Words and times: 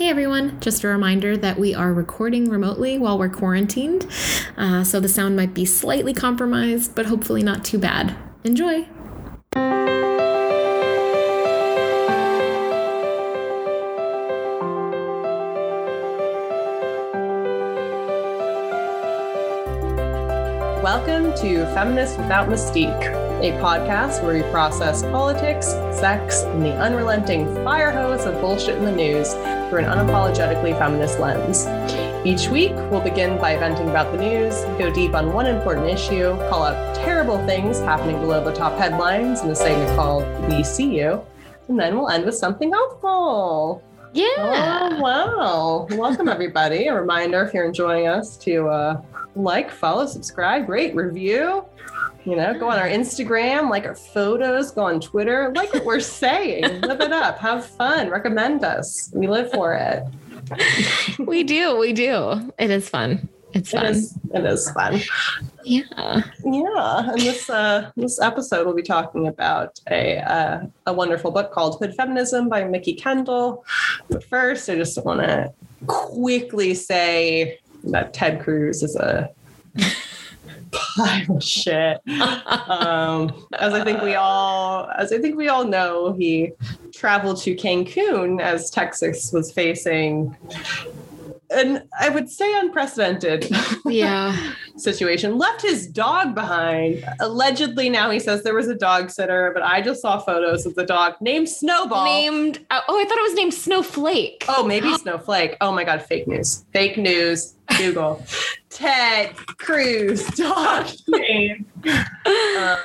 Hey 0.00 0.08
everyone, 0.08 0.58
just 0.60 0.82
a 0.82 0.88
reminder 0.88 1.36
that 1.36 1.58
we 1.58 1.74
are 1.74 1.92
recording 1.92 2.48
remotely 2.48 2.96
while 2.96 3.18
we're 3.18 3.28
quarantined, 3.28 4.06
uh, 4.56 4.82
so 4.82 4.98
the 4.98 5.10
sound 5.10 5.36
might 5.36 5.52
be 5.52 5.66
slightly 5.66 6.14
compromised, 6.14 6.94
but 6.94 7.04
hopefully 7.04 7.42
not 7.42 7.66
too 7.66 7.76
bad. 7.78 8.16
Enjoy! 8.42 8.86
Welcome 20.82 21.34
to 21.42 21.66
Feminists 21.74 22.16
Without 22.16 22.48
Mystique, 22.48 23.04
a 23.42 23.52
podcast 23.60 24.22
where 24.22 24.42
we 24.42 24.50
process 24.50 25.02
politics, 25.02 25.66
sex, 26.00 26.40
and 26.44 26.62
the 26.62 26.74
unrelenting 26.78 27.44
fire 27.56 27.90
hose 27.90 28.24
of 28.24 28.40
bullshit 28.40 28.78
in 28.78 28.86
the 28.86 28.92
news 28.92 29.34
through 29.70 29.78
an 29.78 29.84
unapologetically 29.84 30.76
feminist 30.76 31.20
lens. 31.20 31.66
Each 32.26 32.48
week, 32.48 32.72
we'll 32.90 33.00
begin 33.00 33.38
by 33.38 33.56
venting 33.56 33.88
about 33.88 34.10
the 34.10 34.18
news, 34.18 34.64
go 34.78 34.92
deep 34.92 35.14
on 35.14 35.32
one 35.32 35.46
important 35.46 35.86
issue, 35.86 36.36
call 36.50 36.64
out 36.64 36.94
terrible 36.96 37.38
things 37.46 37.78
happening 37.78 38.18
below 38.20 38.44
the 38.44 38.52
top 38.52 38.76
headlines 38.76 39.42
in 39.42 39.48
a 39.48 39.54
segment 39.54 39.96
called 39.96 40.24
We 40.50 40.64
See 40.64 40.98
You, 40.98 41.24
and 41.68 41.78
then 41.78 41.96
we'll 41.96 42.10
end 42.10 42.24
with 42.24 42.34
something 42.34 42.72
helpful. 42.72 43.82
Yeah. 44.12 44.26
Oh, 44.36 45.00
wow. 45.00 45.86
Welcome, 45.96 46.28
everybody. 46.28 46.88
A 46.88 46.94
reminder 47.00 47.44
if 47.44 47.54
you're 47.54 47.64
enjoying 47.64 48.08
us 48.08 48.36
to 48.38 48.68
uh, 48.68 49.02
like, 49.36 49.70
follow, 49.70 50.04
subscribe, 50.04 50.68
rate, 50.68 50.96
review. 50.96 51.64
You 52.24 52.36
know, 52.36 52.58
go 52.58 52.68
on 52.68 52.78
our 52.78 52.88
Instagram, 52.88 53.70
like 53.70 53.86
our 53.86 53.94
photos, 53.94 54.72
go 54.72 54.82
on 54.82 55.00
Twitter, 55.00 55.52
like 55.54 55.72
what 55.72 55.84
we're 55.84 56.00
saying, 56.00 56.80
live 56.82 57.00
it 57.00 57.12
up, 57.12 57.38
have 57.38 57.66
fun, 57.66 58.10
recommend 58.10 58.62
us. 58.62 59.10
We 59.14 59.26
live 59.26 59.50
for 59.52 59.74
it. 59.74 60.04
we 61.18 61.44
do. 61.44 61.78
We 61.78 61.92
do. 61.92 62.52
It 62.58 62.70
is 62.70 62.88
fun. 62.88 63.28
It's 63.52 63.70
fun. 63.70 63.86
It 63.86 63.90
is, 63.90 64.18
it 64.34 64.44
is 64.44 64.70
fun. 64.70 65.00
Yeah. 65.64 66.22
Yeah. 66.44 67.10
And 67.10 67.20
this 67.20 67.50
uh, 67.50 67.90
this 67.96 68.20
episode 68.20 68.66
we'll 68.66 68.74
be 68.74 68.82
talking 68.82 69.26
about 69.26 69.80
a 69.90 70.18
uh, 70.18 70.66
a 70.86 70.92
wonderful 70.92 71.30
book 71.30 71.52
called 71.52 71.78
Hood 71.78 71.94
Feminism 71.94 72.48
by 72.48 72.64
Mikki 72.64 72.94
Kendall. 72.94 73.64
But 74.08 74.24
first, 74.24 74.68
I 74.68 74.76
just 74.76 75.02
want 75.04 75.20
to 75.20 75.52
quickly 75.86 76.74
say 76.74 77.58
that 77.84 78.14
Ted 78.14 78.40
Cruz 78.40 78.82
is 78.82 78.96
a 78.96 79.30
pile 80.72 81.36
of 81.36 81.42
shit. 81.42 82.00
Um, 82.68 83.46
as 83.58 83.74
I 83.74 83.84
think 83.84 84.02
we 84.02 84.14
all, 84.14 84.90
as 84.96 85.12
I 85.12 85.18
think 85.18 85.36
we 85.36 85.48
all 85.48 85.64
know, 85.64 86.12
he 86.12 86.52
traveled 86.94 87.40
to 87.42 87.54
Cancun 87.54 88.40
as 88.40 88.70
Texas 88.70 89.32
was 89.32 89.52
facing 89.52 90.36
an 91.50 91.88
I 92.00 92.08
would 92.08 92.30
say 92.30 92.58
unprecedented 92.58 93.50
Yeah. 93.84 94.36
situation. 94.76 95.36
Left 95.36 95.62
his 95.62 95.86
dog 95.86 96.34
behind. 96.34 97.04
Allegedly, 97.20 97.88
now 97.90 98.10
he 98.10 98.18
says 98.20 98.42
there 98.42 98.54
was 98.54 98.68
a 98.68 98.74
dog 98.74 99.10
sitter, 99.10 99.50
but 99.52 99.62
I 99.62 99.80
just 99.82 100.00
saw 100.00 100.18
photos 100.18 100.64
of 100.66 100.74
the 100.74 100.84
dog 100.84 101.14
named 101.20 101.48
Snowball. 101.48 102.04
named, 102.04 102.58
oh, 102.70 102.74
I 103.00 103.04
thought 103.04 103.18
it 103.18 103.22
was 103.22 103.34
named 103.34 103.52
Snowflake. 103.54 104.44
Oh, 104.48 104.64
maybe 104.66 104.92
Snowflake. 104.98 105.56
Oh 105.60 105.72
my 105.72 105.84
God, 105.84 106.02
fake 106.02 106.26
news. 106.28 106.64
Fake 106.72 106.96
news. 106.96 107.54
Google. 107.76 108.24
Ted 108.70 109.36
Cruz 109.58 110.26
dog 110.36 110.86
name. 111.08 111.66
Um, 112.24 112.76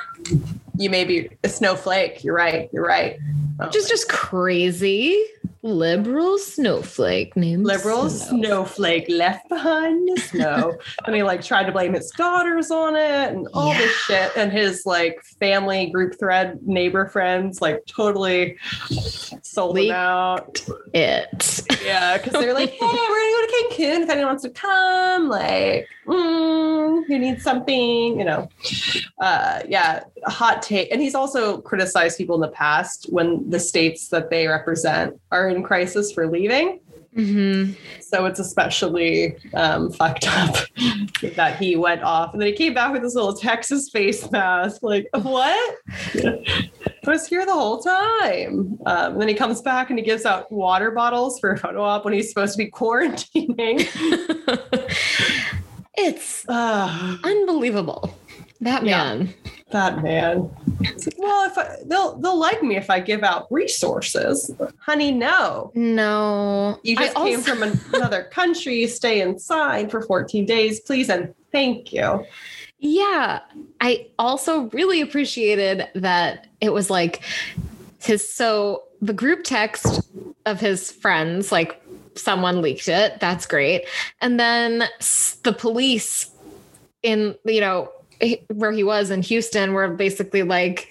you 0.78 0.90
may 0.90 1.06
be 1.06 1.30
a 1.44 1.50
snowflake. 1.50 2.24
You're 2.24 2.36
right. 2.36 2.70
You're 2.74 2.86
right. 2.86 3.18
Oh 3.60 3.70
Just, 3.70 3.88
just 3.88 4.10
crazy 4.10 5.24
liberal 5.66 6.38
snowflake 6.38 7.36
named 7.36 7.66
liberal 7.66 8.08
Snow. 8.08 8.38
snowflake 8.38 9.06
left 9.10 9.50
behind 9.50 10.08
in 10.08 10.14
the 10.16 10.22
snow. 10.22 10.78
And 11.06 11.16
he 11.16 11.24
like 11.24 11.44
tried 11.44 11.64
to 11.66 11.72
blame 11.72 11.94
his 11.96 12.12
daughters 12.12 12.70
on 12.70 12.96
it 12.96 13.34
and 13.34 13.48
all 13.54 13.74
this 13.74 13.92
shit. 14.02 14.32
And 14.38 14.52
his 14.52 14.86
like 14.86 15.24
family 15.40 15.88
group 15.90 16.20
thread 16.20 16.60
neighbor 16.68 17.08
friends 17.08 17.62
like 17.62 17.84
totally 17.88 18.58
sold 19.42 19.76
Leak- 19.76 19.90
him 19.90 19.96
out. 19.96 20.62
It. 20.94 21.62
yeah 21.84 22.18
because 22.18 22.34
they're 22.34 22.54
like 22.54 22.70
hey 22.80 22.80
we're 22.82 22.90
gonna 22.92 23.48
go 23.48 23.70
to 23.70 23.76
cancun 23.76 24.04
if 24.04 24.10
anyone 24.10 24.28
wants 24.28 24.44
to 24.44 24.50
come 24.52 25.28
like 25.30 25.88
mm, 26.06 27.04
who 27.08 27.18
needs 27.20 27.42
something? 27.44 28.20
You 28.20 28.26
know. 28.26 28.50
Uh 29.20 29.62
yeah 29.68 30.04
hot 30.28 30.62
take. 30.62 30.92
And 30.92 31.02
he's 31.02 31.16
also 31.16 31.60
criticized 31.62 32.18
people 32.18 32.36
in 32.36 32.42
the 32.42 32.48
past 32.50 33.08
when 33.10 33.50
the 33.50 33.60
states 33.60 34.10
that 34.10 34.30
they 34.30 34.48
represent 34.48 35.20
are 35.32 35.55
in 35.56 35.64
crisis 35.64 36.12
for 36.12 36.28
leaving 36.30 36.80
hmm 37.16 37.72
so 38.02 38.26
it's 38.26 38.40
especially 38.40 39.36
um, 39.54 39.92
fucked 39.92 40.28
up 40.38 40.56
that 41.36 41.58
he 41.58 41.76
went 41.76 42.04
off 42.04 42.34
and 42.34 42.42
then 42.42 42.48
he 42.48 42.54
came 42.54 42.74
back 42.74 42.94
with 42.94 43.02
this 43.02 43.16
little 43.16 43.34
Texas 43.34 43.90
face 43.90 44.30
mask. 44.32 44.84
Like, 44.84 45.08
what? 45.14 45.76
I 46.16 46.70
was 47.06 47.28
here 47.28 47.46
the 47.46 47.54
whole 47.54 47.82
time. 47.82 48.78
Um, 48.86 49.14
and 49.14 49.22
then 49.22 49.28
he 49.28 49.34
comes 49.34 49.62
back 49.62 49.90
and 49.90 50.00
he 50.00 50.06
gives 50.06 50.26
out 50.26 50.52
water 50.52 50.92
bottles 50.92 51.40
for 51.40 51.52
a 51.52 51.58
photo 51.58 51.82
op 51.82 52.06
when 52.06 52.14
he's 52.14 52.30
supposed 52.30 52.54
to 52.54 52.64
be 52.64 52.70
quarantining. 52.70 53.88
it's 55.96 56.46
Ah, 56.48 57.20
unbelievable. 57.24 58.18
That 58.66 58.84
Yeah. 58.84 58.98
man. 59.16 59.34
that 59.72 60.02
man. 60.04 60.50
Well, 61.18 61.50
if 61.50 61.58
I, 61.58 61.76
they'll 61.86 62.16
they'll 62.18 62.38
like 62.38 62.64
me 62.64 62.76
if 62.78 62.90
I 62.90 63.00
give 63.00 63.24
out 63.24 63.46
resources, 63.52 64.52
honey. 64.80 65.12
No, 65.12 65.72
No. 65.76 66.80
you 66.84 66.96
I 66.98 67.04
just 67.06 67.16
came 67.16 67.38
also- 67.40 67.42
from 67.54 67.64
an- 67.64 67.80
another 67.94 68.24
country. 68.24 68.88
Stay 68.88 69.22
inside 69.22 69.92
for 69.92 70.02
14 70.02 70.46
days, 70.46 70.80
please, 70.80 71.10
and 71.10 71.34
thank 71.52 71.94
you. 71.94 72.26
Yeah. 72.80 73.40
I 73.82 74.08
also 74.20 74.62
really 74.74 75.00
appreciated 75.02 75.88
that 75.96 76.48
it 76.60 76.74
was 76.74 76.90
like 76.90 77.22
his 78.02 78.28
so 78.28 78.84
the 79.02 79.14
group 79.14 79.44
text 79.44 80.02
of 80.48 80.60
his 80.60 80.92
friends, 80.92 81.52
like 81.52 81.82
someone 82.16 82.62
leaked 82.64 82.88
it. 82.88 83.20
That's 83.20 83.46
great. 83.46 83.86
And 84.22 84.40
then 84.40 84.86
the 85.44 85.54
police 85.54 86.32
in, 87.04 87.36
you 87.46 87.62
know, 87.62 87.90
he- 87.90 87.95
where 88.54 88.72
he 88.72 88.84
was 88.84 89.12
in 89.12 89.22
Houston 89.22 89.74
were 89.74 89.88
basically 89.90 90.44
like, 90.44 90.90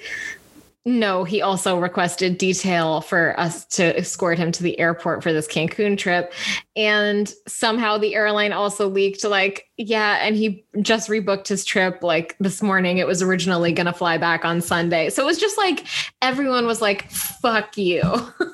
no, 0.87 1.25
he 1.25 1.41
also 1.41 1.79
requested 1.79 2.37
detail 2.37 3.01
for 3.01 3.39
us 3.41 3.65
to 3.67 3.97
escort 3.99 4.39
him 4.39 4.53
to 4.53 4.63
the 4.63 4.79
airport 4.79 5.23
for 5.23 5.33
this 5.33 5.49
Cancun 5.49 5.97
trip. 5.97 6.35
And 6.77 7.33
somehow 7.49 7.97
the 7.97 8.15
airline 8.15 8.53
also 8.53 8.89
leaked, 8.89 9.25
like, 9.25 9.67
yeah, 9.79 10.19
and 10.21 10.37
he 10.37 10.65
just 10.83 11.09
rebooked 11.09 11.49
his 11.49 11.65
trip 11.65 12.03
like 12.03 12.37
this 12.39 12.63
morning. 12.63 12.99
It 12.99 13.07
was 13.07 13.23
originally 13.23 13.73
going 13.73 13.87
to 13.87 13.95
fly 13.95 14.19
back 14.19 14.45
on 14.45 14.61
Sunday. 14.61 15.09
So 15.09 15.23
it 15.23 15.27
was 15.27 15.39
just 15.39 15.57
like 15.57 15.87
everyone 16.21 16.67
was 16.67 16.83
like, 16.83 17.11
fuck 17.11 17.79
you. 17.79 18.03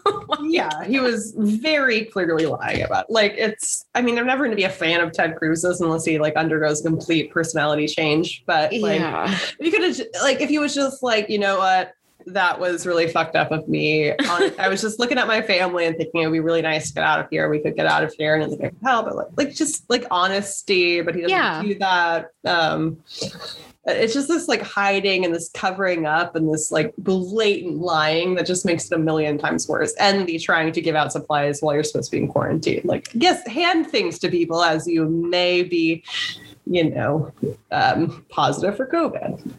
yeah, 0.42 0.84
he 0.84 1.00
was 1.00 1.34
very 1.36 2.04
clearly 2.04 2.46
lying 2.46 2.82
about. 2.82 3.06
It. 3.06 3.12
Like 3.12 3.34
it's. 3.36 3.84
I 3.96 4.02
mean, 4.02 4.18
I'm 4.18 4.26
never 4.26 4.44
going 4.44 4.52
to 4.52 4.56
be 4.56 4.64
a 4.64 4.70
fan 4.70 5.00
of 5.00 5.12
Ted 5.12 5.34
Cruz's 5.36 5.80
unless 5.80 6.04
he 6.04 6.18
like 6.18 6.36
undergoes 6.36 6.80
complete 6.80 7.32
personality 7.32 7.88
change. 7.88 8.44
But 8.46 8.72
like, 8.72 9.00
yeah. 9.00 9.36
you 9.58 9.72
could 9.72 9.82
have 9.82 10.00
like, 10.22 10.40
if 10.40 10.48
he 10.48 10.60
was 10.60 10.74
just 10.74 11.02
like, 11.02 11.28
you 11.28 11.40
know 11.40 11.58
what. 11.58 11.92
That 12.32 12.60
was 12.60 12.86
really 12.86 13.08
fucked 13.08 13.34
up 13.36 13.50
of 13.50 13.68
me. 13.68 14.12
I 14.58 14.68
was 14.68 14.80
just 14.80 14.98
looking 14.98 15.18
at 15.18 15.26
my 15.26 15.42
family 15.42 15.86
and 15.86 15.96
thinking 15.96 16.22
it 16.22 16.26
would 16.26 16.32
be 16.32 16.40
really 16.40 16.62
nice 16.62 16.88
to 16.88 16.94
get 16.94 17.04
out 17.04 17.20
of 17.20 17.26
here. 17.30 17.48
We 17.48 17.58
could 17.60 17.76
get 17.76 17.86
out 17.86 18.04
of 18.04 18.12
here 18.16 18.34
and 18.36 18.44
I 18.44 18.48
think 18.48 18.62
I 18.64 18.68
could 18.68 18.78
help. 18.82 19.06
But 19.06 19.16
like, 19.16 19.26
like 19.36 19.54
just 19.54 19.88
like 19.90 20.04
honesty, 20.10 21.00
but 21.00 21.14
he 21.14 21.22
doesn't 21.22 21.36
Yeah. 21.36 21.62
do 21.62 21.74
that. 21.78 22.30
Um, 22.44 22.98
it's 23.86 24.12
just 24.12 24.28
this 24.28 24.46
like 24.46 24.62
hiding 24.62 25.24
and 25.24 25.34
this 25.34 25.50
covering 25.54 26.06
up 26.06 26.36
and 26.36 26.52
this 26.52 26.70
like 26.70 26.94
blatant 26.98 27.78
lying 27.78 28.34
that 28.34 28.46
just 28.46 28.64
makes 28.66 28.86
it 28.86 28.92
a 28.94 28.98
million 28.98 29.38
times 29.38 29.66
worse. 29.68 29.94
And 29.94 30.26
the 30.26 30.38
trying 30.38 30.72
to 30.72 30.80
give 30.80 30.94
out 30.94 31.12
supplies 31.12 31.60
while 31.60 31.74
you're 31.74 31.82
supposed 31.84 32.10
to 32.10 32.16
be 32.16 32.22
in 32.22 32.28
quarantine. 32.28 32.82
Like, 32.84 33.08
yes, 33.14 33.44
hand 33.48 33.86
things 33.88 34.18
to 34.20 34.28
people 34.28 34.62
as 34.62 34.86
you 34.86 35.06
may 35.08 35.62
be, 35.62 36.04
you 36.66 36.90
know, 36.90 37.32
um, 37.72 38.24
positive 38.28 38.76
for 38.76 38.86
COVID. 38.86 39.52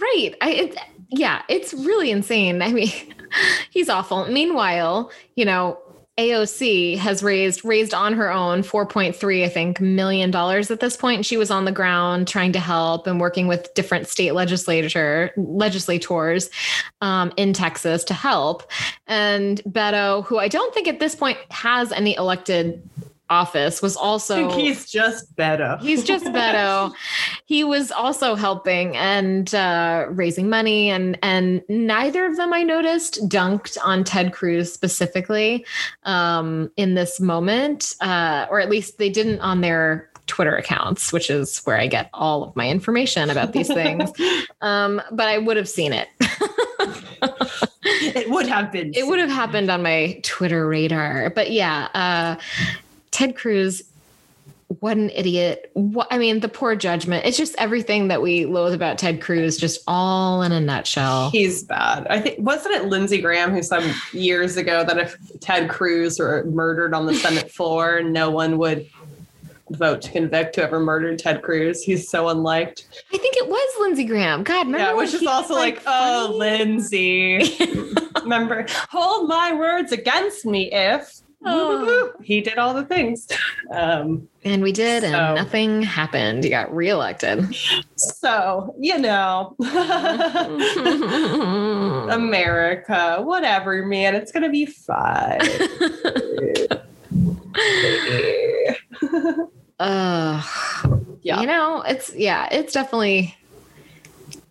Right. 0.00 0.34
I 0.40 0.50
it, 0.50 0.76
yeah, 1.18 1.42
it's 1.48 1.72
really 1.74 2.10
insane. 2.10 2.62
I 2.62 2.72
mean, 2.72 2.92
he's 3.70 3.88
awful. 3.88 4.26
Meanwhile, 4.26 5.10
you 5.36 5.44
know, 5.44 5.78
AOC 6.18 6.96
has 6.98 7.24
raised 7.24 7.64
raised 7.64 7.92
on 7.92 8.12
her 8.12 8.30
own 8.30 8.62
4.3 8.62 9.44
I 9.44 9.48
think 9.48 9.80
million 9.80 10.30
dollars 10.30 10.70
at 10.70 10.78
this 10.78 10.96
point 10.96 11.26
she 11.26 11.36
was 11.36 11.50
on 11.50 11.64
the 11.64 11.72
ground 11.72 12.28
trying 12.28 12.52
to 12.52 12.60
help 12.60 13.08
and 13.08 13.20
working 13.20 13.48
with 13.48 13.74
different 13.74 14.06
state 14.06 14.30
legislature 14.30 15.32
legislators 15.36 16.50
um, 17.00 17.32
in 17.36 17.52
Texas 17.52 18.04
to 18.04 18.14
help 18.14 18.70
and 19.08 19.60
Beto 19.64 20.24
who 20.24 20.38
I 20.38 20.46
don't 20.46 20.72
think 20.72 20.86
at 20.86 21.00
this 21.00 21.16
point 21.16 21.38
has 21.50 21.90
any 21.90 22.14
elected 22.14 22.88
office 23.30 23.80
was 23.80 23.96
also 23.96 24.50
he's 24.56 24.90
just 24.90 25.34
Beto. 25.36 25.80
He's 25.82 26.04
just 26.04 26.26
Beto. 26.26 26.92
he 27.46 27.64
was 27.64 27.90
also 27.90 28.34
helping 28.34 28.96
and 28.96 29.54
uh, 29.54 30.06
raising 30.10 30.48
money, 30.48 30.90
and 30.90 31.18
and 31.22 31.62
neither 31.68 32.26
of 32.26 32.36
them 32.36 32.52
I 32.52 32.62
noticed 32.62 33.28
dunked 33.28 33.76
on 33.82 34.04
Ted 34.04 34.32
Cruz 34.32 34.72
specifically 34.72 35.64
um, 36.04 36.70
in 36.76 36.94
this 36.94 37.20
moment, 37.20 37.94
uh, 38.00 38.46
or 38.50 38.60
at 38.60 38.70
least 38.70 38.98
they 38.98 39.10
didn't 39.10 39.40
on 39.40 39.60
their 39.60 40.10
Twitter 40.26 40.56
accounts, 40.56 41.12
which 41.12 41.30
is 41.30 41.58
where 41.64 41.78
I 41.78 41.86
get 41.86 42.08
all 42.14 42.44
of 42.44 42.56
my 42.56 42.68
information 42.68 43.30
about 43.30 43.52
these 43.52 43.68
things. 43.68 44.10
um, 44.60 45.02
but 45.12 45.28
I 45.28 45.38
would 45.38 45.56
have 45.56 45.68
seen 45.68 45.92
it. 45.92 46.08
it 47.82 48.30
would 48.30 48.46
have 48.46 48.72
been. 48.72 48.92
It 48.94 49.06
would 49.06 49.18
have 49.18 49.30
happened 49.30 49.70
on 49.70 49.82
my 49.82 50.18
Twitter 50.22 50.66
radar. 50.66 51.30
But 51.30 51.50
yeah, 51.50 51.88
uh, 51.94 52.36
Ted 53.14 53.36
Cruz, 53.36 53.80
what 54.80 54.96
an 54.96 55.08
idiot. 55.10 55.70
What, 55.74 56.08
I 56.10 56.18
mean, 56.18 56.40
the 56.40 56.48
poor 56.48 56.74
judgment. 56.74 57.24
It's 57.24 57.36
just 57.36 57.54
everything 57.58 58.08
that 58.08 58.20
we 58.20 58.44
loathe 58.44 58.74
about 58.74 58.98
Ted 58.98 59.20
Cruz, 59.20 59.56
just 59.56 59.82
all 59.86 60.42
in 60.42 60.50
a 60.50 60.60
nutshell. 60.60 61.30
He's 61.30 61.62
bad. 61.62 62.08
I 62.10 62.20
think, 62.20 62.40
wasn't 62.40 62.74
it 62.74 62.86
Lindsey 62.86 63.20
Graham 63.20 63.52
who 63.52 63.62
said 63.62 63.94
years 64.12 64.56
ago 64.56 64.82
that 64.84 64.98
if 64.98 65.16
Ted 65.38 65.70
Cruz 65.70 66.18
were 66.18 66.42
murdered 66.46 66.92
on 66.92 67.06
the 67.06 67.14
Senate 67.14 67.52
floor, 67.52 68.02
no 68.02 68.30
one 68.30 68.58
would 68.58 68.90
vote 69.70 70.02
to 70.02 70.10
convict 70.10 70.56
whoever 70.56 70.80
murdered 70.80 71.20
Ted 71.20 71.40
Cruz. 71.42 71.84
He's 71.84 72.08
so 72.08 72.28
unliked. 72.28 72.86
I 73.12 73.18
think 73.18 73.36
it 73.36 73.46
was 73.46 73.74
Lindsey 73.80 74.06
Graham. 74.06 74.42
God, 74.42 74.66
remember? 74.66 74.78
Yeah, 74.78 74.94
which 74.94 75.14
is 75.14 75.24
also 75.24 75.54
like, 75.54 75.76
like 75.76 75.84
oh, 75.86 76.34
Lindsey. 76.36 77.56
remember, 78.22 78.66
hold 78.90 79.28
my 79.28 79.52
words 79.52 79.92
against 79.92 80.44
me 80.44 80.72
if. 80.72 81.20
Oh. 81.44 82.12
He 82.22 82.40
did 82.40 82.58
all 82.58 82.74
the 82.74 82.84
things. 82.84 83.28
Um, 83.70 84.28
and 84.44 84.62
we 84.62 84.72
did, 84.72 85.02
so, 85.02 85.08
and 85.08 85.36
nothing 85.36 85.80
happened. 85.82 86.44
He 86.44 86.50
got 86.50 86.70
reelected. 86.72 87.56
So, 87.96 88.74
you 88.78 88.98
know, 88.98 89.56
America, 92.10 93.22
whatever, 93.22 93.86
man, 93.86 94.14
it's 94.14 94.32
going 94.32 94.42
to 94.42 94.50
be 94.50 94.66
fine. 94.66 95.40
uh, 99.80 100.42
yeah. 101.22 101.40
You 101.40 101.46
know, 101.46 101.82
it's, 101.88 102.14
yeah, 102.14 102.46
it's 102.52 102.74
definitely 102.74 103.34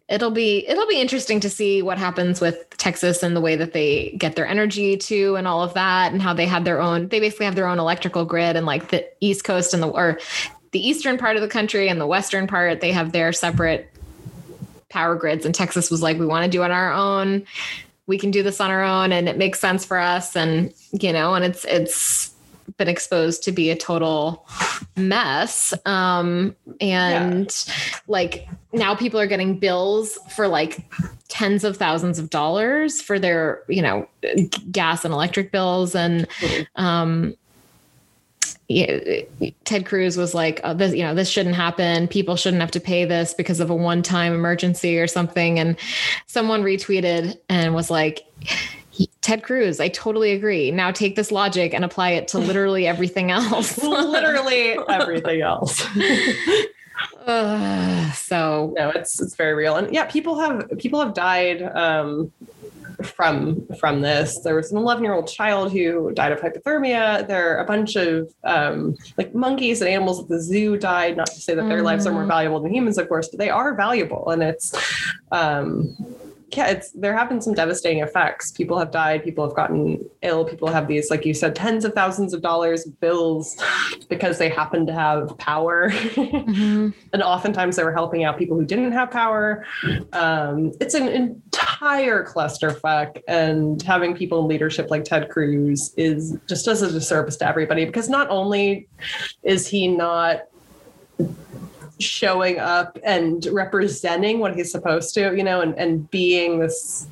it'll 0.10 0.32
be 0.32 0.68
it'll 0.68 0.88
be 0.88 1.00
interesting 1.00 1.40
to 1.40 1.50
see 1.50 1.82
what 1.82 1.98
happens 1.98 2.42
with 2.42 2.70
Texas 2.78 3.24
and 3.24 3.36
the 3.36 3.42
way 3.42 3.56
that 3.56 3.74
they 3.74 4.16
get 4.18 4.36
their 4.36 4.48
energy 4.48 4.98
to 4.98 5.36
and 5.36 5.48
all 5.48 5.64
of 5.64 5.74
that 5.74 6.12
and 6.12 6.22
how 6.22 6.34
they 6.34 6.46
have 6.46 6.66
their 6.66 6.82
own 6.82 7.08
they 7.08 7.20
basically 7.20 7.46
have 7.46 7.56
their 7.56 7.68
own 7.68 7.80
electrical 7.80 8.26
grid 8.26 8.56
and 8.56 8.66
like 8.66 8.90
the 8.90 9.08
east 9.22 9.44
coast 9.44 9.74
and 9.74 9.82
the 9.82 9.88
or 9.88 10.20
the 10.72 10.86
eastern 10.86 11.18
part 11.18 11.36
of 11.36 11.42
the 11.42 11.48
country 11.48 11.88
and 11.88 12.02
the 12.02 12.08
western 12.08 12.48
part 12.48 12.82
they 12.82 12.92
have 12.92 13.12
their 13.12 13.32
separate 13.32 13.94
power 14.94 15.16
grids. 15.16 15.46
And 15.46 15.54
Texas 15.54 15.92
was 15.92 16.02
like 16.02 16.18
we 16.18 16.26
want 16.26 16.46
to 16.46 16.50
do 16.50 16.62
it 16.62 16.66
on 16.66 16.72
our 16.72 16.94
own. 16.94 17.46
We 18.06 18.18
can 18.18 18.32
do 18.32 18.44
this 18.44 18.62
on 18.62 18.70
our 18.70 18.84
own 18.84 19.12
and 19.12 19.28
it 19.28 19.38
makes 19.38 19.60
sense 19.60 19.84
for 19.84 19.98
us 19.98 20.36
and 20.36 20.74
you 20.92 21.12
know 21.12 21.34
and 21.34 21.44
it's 21.44 21.66
it's 21.66 22.33
been 22.78 22.88
exposed 22.88 23.44
to 23.44 23.52
be 23.52 23.70
a 23.70 23.76
total 23.76 24.48
mess. 24.96 25.74
Um, 25.86 26.56
and 26.80 27.66
yeah. 27.68 27.74
like 28.08 28.48
now 28.72 28.96
people 28.96 29.20
are 29.20 29.28
getting 29.28 29.60
bills 29.60 30.18
for 30.36 30.48
like 30.48 30.84
tens 31.28 31.64
of 31.64 31.78
thousands 31.78 32.20
of 32.20 32.30
dollars 32.30 33.02
for 33.02 33.20
their, 33.20 33.64
you 33.68 33.82
know, 33.82 34.08
gas 34.72 35.04
and 35.06 35.14
electric 35.14 35.52
bills. 35.52 35.96
And, 35.96 36.28
um, 36.76 37.36
Ted 39.66 39.86
Cruz 39.86 40.18
was 40.18 40.34
like, 40.34 40.62
oh, 40.64 40.74
this, 40.74 40.96
you 40.96 41.04
know, 41.04 41.14
this 41.14 41.30
shouldn't 41.30 41.56
happen. 41.56 42.08
People 42.08 42.36
shouldn't 42.36 42.62
have 42.62 42.72
to 42.72 42.80
pay 42.80 43.06
this 43.06 43.34
because 43.34 43.60
of 43.60 43.70
a 43.70 43.76
one-time 43.76 44.34
emergency 44.34 44.98
or 44.98 45.06
something. 45.06 45.60
And 45.60 45.76
someone 46.26 46.64
retweeted 46.64 47.38
and 47.50 47.76
was 47.76 47.92
like, 47.92 48.26
Ted 49.22 49.44
Cruz, 49.44 49.80
I 49.80 49.88
totally 49.88 50.32
agree. 50.32 50.70
Now 50.70 50.92
take 50.92 51.16
this 51.16 51.32
logic 51.32 51.74
and 51.74 51.84
apply 51.86 52.12
it 52.12 52.28
to 52.30 52.40
literally 52.40 52.88
everything 52.94 53.32
else. 53.32 53.78
literally 53.82 54.78
everything 54.90 55.42
else. 55.42 55.86
uh, 57.26 58.12
so 58.12 58.74
no, 58.78 58.90
it's 58.90 59.22
it's 59.22 59.36
very 59.36 59.54
real, 59.54 59.76
and 59.76 59.94
yeah, 59.94 60.06
people 60.06 60.38
have 60.40 60.70
people 60.78 61.00
have 61.00 61.14
died 61.14 61.62
um, 61.62 62.32
from 63.02 63.66
from 63.80 64.02
this. 64.02 64.40
There 64.42 64.56
was 64.56 64.72
an 64.72 64.78
11 64.78 65.04
year 65.04 65.14
old 65.14 65.28
child 65.28 65.72
who 65.72 66.12
died 66.12 66.32
of 66.32 66.42
hypothermia. 66.42 67.26
There 67.28 67.56
are 67.56 67.64
a 67.64 67.66
bunch 67.66 67.96
of 67.96 68.32
um, 68.44 68.96
like 69.18 69.34
monkeys 69.34 69.82
and 69.82 69.90
animals 69.90 70.22
at 70.22 70.28
the 70.28 70.42
zoo 70.42 70.78
died. 70.78 71.18
Not 71.18 71.28
to 71.28 71.40
say 71.40 71.56
that 71.56 71.68
their 71.68 71.82
mm. 71.82 71.86
lives 71.86 72.06
are 72.06 72.12
more 72.12 72.22
mm-hmm. 72.22 72.30
valuable 72.30 72.60
than 72.60 72.74
humans, 72.74 72.98
of 72.98 73.08
course, 73.08 73.30
but 73.30 73.40
they 73.40 73.50
are 73.50 73.74
valuable, 73.74 74.30
and 74.30 74.44
it's. 74.44 74.76
Um, 75.32 75.96
yeah, 76.56 76.68
it's 76.68 76.92
there 76.92 77.16
have 77.16 77.30
been 77.30 77.42
some 77.42 77.54
devastating 77.54 78.02
effects. 78.02 78.52
People 78.52 78.78
have 78.80 78.92
died, 78.92 79.24
people 79.24 79.46
have 79.46 79.56
gotten 79.56 80.04
ill, 80.22 80.46
people 80.46 80.68
have 80.68 80.88
these, 80.88 81.10
like 81.10 81.26
you 81.26 81.34
said, 81.34 81.56
tens 81.56 81.86
of 81.86 81.94
thousands 81.94 82.34
of 82.34 82.42
dollars 82.42 82.86
bills 82.86 83.62
because 84.10 84.38
they 84.38 84.50
happen 84.50 84.86
to 84.88 84.94
have 84.94 85.38
power. 85.38 85.90
Mm-hmm. 85.92 86.90
and 87.14 87.24
oftentimes 87.24 87.76
they 87.76 87.84
were 87.84 87.94
helping 87.94 88.24
out 88.24 88.38
people 88.38 88.58
who 88.58 88.66
didn't 88.66 88.92
have 88.92 89.12
power. 89.12 89.66
Um, 90.14 90.72
it's 90.80 90.94
an 90.94 91.08
entire 91.08 92.26
clusterfuck. 92.26 93.22
And 93.28 93.82
having 93.82 94.16
people 94.16 94.40
in 94.42 94.48
leadership 94.48 94.90
like 94.90 95.04
Ted 95.04 95.30
Cruz 95.30 95.94
is 95.98 96.38
just 96.48 96.66
does 96.66 96.82
a 96.82 96.92
disservice 96.92 97.38
to 97.38 97.48
everybody 97.48 97.86
because 97.86 98.10
not 98.10 98.30
only 98.30 98.88
is 99.44 99.68
he 99.68 99.88
not 99.88 100.44
showing 102.04 102.60
up 102.60 102.98
and 103.04 103.46
representing 103.48 104.40
what 104.40 104.56
he's 104.56 104.72
supposed 104.72 105.14
to, 105.16 105.36
you 105.36 105.44
know, 105.44 105.62
and, 105.62 105.76
and 105.76 106.10
being 106.12 106.60
this 106.60 107.08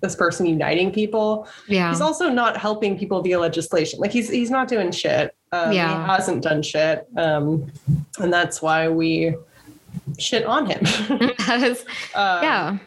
this 0.00 0.14
person 0.14 0.46
uniting 0.46 0.92
people. 0.92 1.48
Yeah. 1.68 1.90
He's 1.90 2.00
also 2.00 2.28
not 2.28 2.56
helping 2.56 2.98
people 2.98 3.22
via 3.22 3.40
legislation. 3.40 3.98
Like 3.98 4.12
he's 4.12 4.28
he's 4.28 4.50
not 4.50 4.68
doing 4.68 4.92
shit. 4.92 5.34
Um, 5.52 5.72
yeah. 5.72 6.02
He 6.02 6.06
hasn't 6.10 6.42
done 6.42 6.62
shit. 6.62 7.06
Um, 7.16 7.70
and 8.18 8.32
that's 8.32 8.60
why 8.60 8.88
we 8.88 9.34
shit 10.18 10.44
on 10.44 10.66
him. 10.66 10.82
that 11.46 11.62
is, 11.62 11.80
um, 12.14 12.42
yeah 12.42 12.78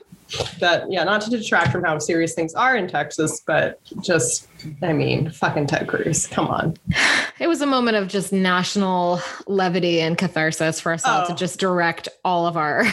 that 0.60 0.92
yeah, 0.92 1.04
not 1.04 1.22
to 1.22 1.30
detract 1.30 1.72
from 1.72 1.84
how 1.84 1.98
serious 2.00 2.34
things 2.34 2.54
are 2.54 2.76
in 2.76 2.88
Texas, 2.88 3.42
but 3.46 3.80
just 4.02 4.48
I 4.81 4.94
mean, 4.94 5.31
fucking 5.31 5.68
Ted 5.68 5.88
Cruz, 5.88 6.28
come 6.28 6.48
on. 6.48 6.78
It 7.40 7.48
was 7.48 7.62
a 7.62 7.66
moment 7.66 7.98
of 7.98 8.08
just 8.08 8.34
national 8.34 9.22
levity 9.48 10.02
and 10.02 10.18
catharsis 10.18 10.80
for 10.80 10.92
us 10.92 11.06
all 11.06 11.26
to 11.26 11.34
oh. 11.34 11.36
just 11.36 11.60
direct 11.60 12.10
all 12.24 12.46
of 12.46 12.58
our 12.58 12.84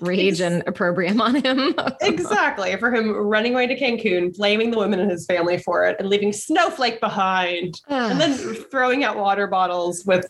rage 0.00 0.40
and 0.40 0.62
opprobrium 0.66 1.20
on 1.20 1.36
him. 1.36 1.74
exactly. 2.00 2.76
For 2.76 2.94
him 2.94 3.12
running 3.12 3.54
away 3.54 3.66
to 3.66 3.78
Cancun, 3.78 4.36
blaming 4.36 4.70
the 4.70 4.78
women 4.78 5.00
in 5.00 5.08
his 5.08 5.26
family 5.26 5.58
for 5.58 5.84
it, 5.84 5.96
and 5.98 6.08
leaving 6.08 6.32
Snowflake 6.32 7.00
behind, 7.00 7.80
and 7.88 8.20
then 8.20 8.36
throwing 8.70 9.04
out 9.04 9.16
water 9.16 9.46
bottles 9.46 10.04
with 10.04 10.26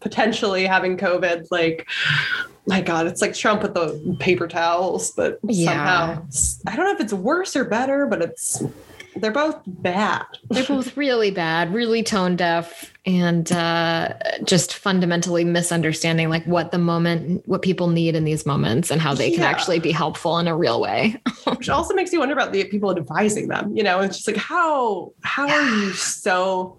potentially 0.00 0.66
having 0.66 0.96
COVID. 0.96 1.48
Like, 1.50 1.88
my 2.66 2.80
God, 2.80 3.06
it's 3.06 3.20
like 3.20 3.34
Trump 3.34 3.62
with 3.62 3.74
the 3.74 4.16
paper 4.20 4.46
towels, 4.46 5.10
but 5.12 5.38
yeah. 5.42 5.70
somehow 5.70 6.26
I 6.66 6.76
don't 6.76 6.86
know 6.86 6.92
if 6.92 7.00
it's 7.00 7.12
worse 7.12 7.56
or 7.56 7.64
better, 7.64 8.06
but 8.06 8.22
it's 8.22 8.62
they're 9.16 9.32
both 9.32 9.60
bad. 9.66 10.24
they're 10.48 10.64
both 10.64 10.96
really 10.96 11.30
bad, 11.30 11.74
really 11.74 12.02
tone 12.02 12.36
deaf, 12.36 12.91
and 13.04 13.50
uh, 13.50 14.14
just 14.44 14.74
fundamentally 14.74 15.44
misunderstanding 15.44 16.28
like 16.28 16.44
what 16.46 16.70
the 16.70 16.78
moment, 16.78 17.46
what 17.48 17.62
people 17.62 17.88
need 17.88 18.14
in 18.14 18.24
these 18.24 18.46
moments, 18.46 18.90
and 18.90 19.00
how 19.00 19.12
they 19.12 19.30
can 19.32 19.42
actually 19.42 19.80
be 19.80 19.90
helpful 19.90 20.38
in 20.38 20.46
a 20.46 20.56
real 20.56 20.80
way. 20.80 21.20
Which 21.56 21.68
also 21.68 21.94
makes 21.94 22.12
you 22.12 22.20
wonder 22.20 22.34
about 22.34 22.52
the 22.52 22.64
people 22.64 22.96
advising 22.96 23.48
them. 23.48 23.76
You 23.76 23.82
know, 23.82 24.00
it's 24.00 24.18
just 24.18 24.28
like 24.28 24.36
how 24.36 25.12
how 25.22 25.46
yeah. 25.46 25.54
are 25.54 25.76
you 25.78 25.92
so 25.92 26.78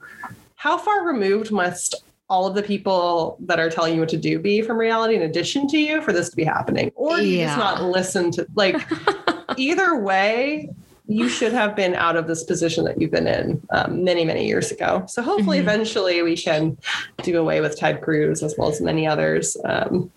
how 0.55 0.77
far 0.77 1.05
removed 1.05 1.51
must 1.51 2.03
all 2.29 2.47
of 2.47 2.55
the 2.55 2.63
people 2.63 3.37
that 3.41 3.59
are 3.59 3.69
telling 3.69 3.93
you 3.93 3.99
what 3.99 4.09
to 4.09 4.17
do 4.17 4.39
be 4.39 4.61
from 4.61 4.77
reality 4.77 5.15
in 5.15 5.23
addition 5.23 5.67
to 5.67 5.77
you 5.77 6.01
for 6.01 6.13
this 6.13 6.29
to 6.29 6.35
be 6.35 6.43
happening 6.43 6.89
or 6.95 7.17
do 7.17 7.25
you 7.27 7.39
yeah. 7.39 7.47
just 7.47 7.57
not 7.57 7.83
listen 7.83 8.31
to 8.31 8.47
like 8.55 8.81
either 9.57 9.99
way 9.99 10.69
you 11.05 11.27
should 11.27 11.51
have 11.51 11.75
been 11.75 11.95
out 11.95 12.15
of 12.15 12.27
this 12.27 12.43
position 12.43 12.85
that 12.85 12.99
you've 12.99 13.11
been 13.11 13.27
in 13.27 13.61
um, 13.71 14.03
many, 14.03 14.23
many 14.23 14.47
years 14.47 14.71
ago. 14.71 15.05
So 15.07 15.21
hopefully, 15.21 15.59
mm-hmm. 15.59 15.69
eventually, 15.69 16.21
we 16.21 16.37
can 16.37 16.77
do 17.21 17.39
away 17.39 17.61
with 17.61 17.77
Ted 17.77 18.01
Cruz 18.01 18.41
as 18.41 18.55
well 18.57 18.69
as 18.69 18.79
many 18.79 19.05
others. 19.05 19.57
Um, 19.65 20.11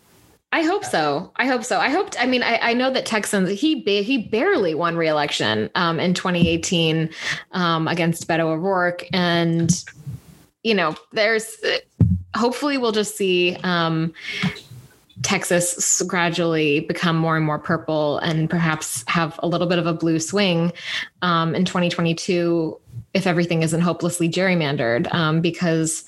I 0.53 0.63
hope 0.63 0.85
so. 0.85 1.33
I 1.37 1.47
hope 1.47 1.65
so. 1.65 1.81
I 1.81 1.91
hoped. 1.91 2.17
I 2.21 2.27
mean, 2.27 2.43
I, 2.43 2.59
I 2.59 2.73
know 2.73 2.91
that 2.91 3.05
Texans 3.05 3.51
he 3.61 3.83
ba- 3.83 4.03
he 4.03 4.19
barely 4.19 4.75
won 4.75 4.97
re-election 4.97 5.71
um, 5.75 5.99
in 5.99 6.15
2018 6.15 7.11
um, 7.53 7.89
against 7.89 8.29
Beto 8.29 8.47
O'Rourke, 8.47 9.05
and 9.13 9.71
you 10.63 10.75
know, 10.75 10.97
there's 11.13 11.57
hopefully 12.37 12.79
we'll 12.79 12.93
just 12.93 13.17
see 13.17 13.57
um, 13.65 14.15
Texas 15.27 16.03
gradually 16.03 16.79
become 16.79 17.17
more 17.17 17.37
and 17.37 17.45
more 17.45 17.59
purple 17.59 18.19
and 18.19 18.49
perhaps 18.49 19.03
have 19.09 19.41
a 19.43 19.49
little 19.49 19.67
bit 19.67 19.81
of 19.81 19.85
a 19.85 19.93
blue 19.93 20.21
swing 20.21 20.73
um, 21.21 21.53
in 21.57 21.65
2022 21.65 22.79
if 23.13 23.27
everything 23.27 23.65
isn't 23.65 23.81
hopelessly 23.81 24.29
gerrymandered 24.29 25.13
um, 25.13 25.41
because 25.41 26.05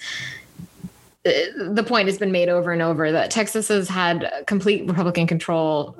uh, 1.26 1.32
the 1.72 1.82
point 1.82 2.06
has 2.06 2.16
been 2.16 2.30
made 2.30 2.48
over 2.48 2.70
and 2.70 2.80
over 2.80 3.10
that 3.10 3.28
Texas 3.28 3.66
has 3.66 3.88
had 3.88 4.30
complete 4.46 4.86
Republican 4.86 5.26
control, 5.26 5.96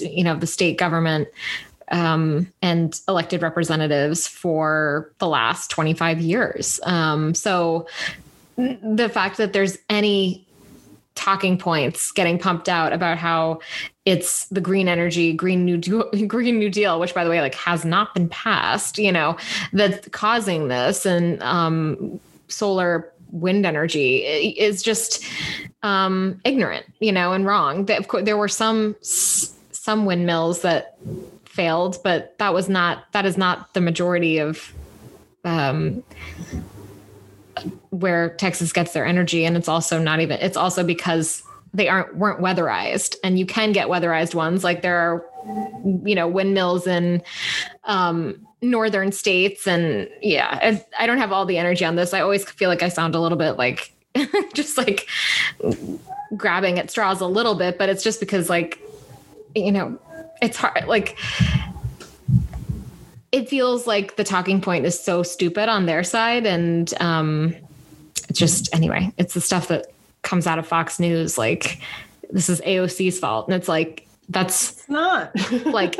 you 0.00 0.22
know, 0.22 0.36
the 0.36 0.46
state 0.46 0.78
government 0.78 1.26
um, 1.90 2.52
and 2.62 3.00
elected 3.08 3.42
representatives 3.42 4.28
for 4.28 5.10
the 5.18 5.26
last 5.26 5.68
25 5.72 6.20
years. 6.20 6.78
Um, 6.84 7.34
so 7.34 7.88
the 8.56 9.10
fact 9.12 9.36
that 9.38 9.52
there's 9.52 9.78
any 9.90 10.45
talking 11.16 11.58
points 11.58 12.12
getting 12.12 12.38
pumped 12.38 12.68
out 12.68 12.92
about 12.92 13.18
how 13.18 13.58
it's 14.04 14.46
the 14.46 14.60
green 14.60 14.86
energy 14.86 15.32
green 15.32 15.64
new 15.64 15.76
deal, 15.76 16.08
green 16.26 16.58
new 16.58 16.70
deal 16.70 17.00
which 17.00 17.14
by 17.14 17.24
the 17.24 17.30
way 17.30 17.40
like 17.40 17.54
has 17.54 17.84
not 17.84 18.14
been 18.14 18.28
passed 18.28 18.98
you 18.98 19.10
know 19.10 19.36
that's 19.72 20.08
causing 20.08 20.68
this. 20.68 21.06
And 21.06 21.42
um, 21.42 22.20
solar 22.48 23.12
wind 23.30 23.66
energy 23.66 24.18
is 24.18 24.82
just 24.82 25.24
um, 25.82 26.40
ignorant 26.44 26.86
you 27.00 27.12
know 27.12 27.32
and 27.32 27.46
wrong. 27.46 27.90
Of 27.90 28.08
course 28.08 28.24
there 28.24 28.36
were 28.36 28.48
some 28.48 28.96
some 29.00 30.04
windmills 30.04 30.62
that 30.62 30.98
failed 31.44 31.98
but 32.02 32.36
that 32.38 32.52
was 32.52 32.68
not 32.68 33.10
that 33.12 33.24
is 33.24 33.38
not 33.38 33.72
the 33.74 33.80
majority 33.80 34.38
of 34.38 34.72
um, 35.44 36.02
where 37.90 38.34
Texas 38.36 38.72
gets 38.72 38.92
their 38.92 39.06
energy. 39.06 39.44
And 39.44 39.56
it's 39.56 39.68
also 39.68 39.98
not 39.98 40.20
even, 40.20 40.40
it's 40.40 40.56
also 40.56 40.84
because 40.84 41.42
they 41.74 41.88
aren't 41.88 42.16
weren't 42.16 42.40
weatherized. 42.40 43.16
And 43.22 43.38
you 43.38 43.46
can 43.46 43.72
get 43.72 43.88
weatherized 43.88 44.34
ones. 44.34 44.64
Like 44.64 44.82
there 44.82 44.96
are 44.98 45.26
you 46.04 46.14
know 46.14 46.26
windmills 46.26 46.86
in 46.86 47.22
um, 47.84 48.46
northern 48.62 49.12
states. 49.12 49.66
And 49.66 50.08
yeah 50.22 50.78
i 50.98 51.06
don't 51.06 51.18
have 51.18 51.32
all 51.32 51.44
the 51.44 51.58
energy 51.58 51.84
on 51.84 51.96
this. 51.96 52.14
I 52.14 52.20
always 52.20 52.44
feel 52.44 52.68
like 52.68 52.82
i 52.82 52.88
sound 52.88 53.14
a 53.14 53.20
little 53.20 53.38
bit 53.38 53.52
like 53.52 53.92
just 54.54 54.78
like 54.78 55.08
grabbing 56.36 56.78
at 56.78 56.90
straws 56.90 57.20
a 57.20 57.26
little 57.26 57.54
bit 57.54 57.78
but 57.78 57.88
it's 57.88 58.02
just 58.02 58.18
because 58.18 58.50
like 58.50 58.80
you 59.54 59.70
know 59.70 59.98
it's 60.42 60.56
hard 60.56 60.86
like 60.86 61.16
it 63.32 63.48
feels 63.48 63.86
like 63.86 64.16
the 64.16 64.24
talking 64.24 64.60
point 64.60 64.86
is 64.86 64.98
so 64.98 65.22
stupid 65.22 65.68
on 65.68 65.86
their 65.86 66.04
side. 66.04 66.46
And 66.46 66.92
um 67.00 67.54
just 68.32 68.74
anyway 68.74 69.12
it's 69.18 69.34
the 69.34 69.40
stuff 69.40 69.68
that 69.68 69.86
comes 70.22 70.46
out 70.48 70.58
of 70.58 70.66
fox 70.66 70.98
news 70.98 71.38
like 71.38 71.80
this 72.30 72.48
is 72.48 72.60
aoc's 72.62 73.18
fault. 73.18 73.46
And 73.46 73.54
it's 73.54 73.68
like 73.68 74.06
that's 74.28 74.72
it's 74.72 74.88
not. 74.88 75.32
like 75.66 75.96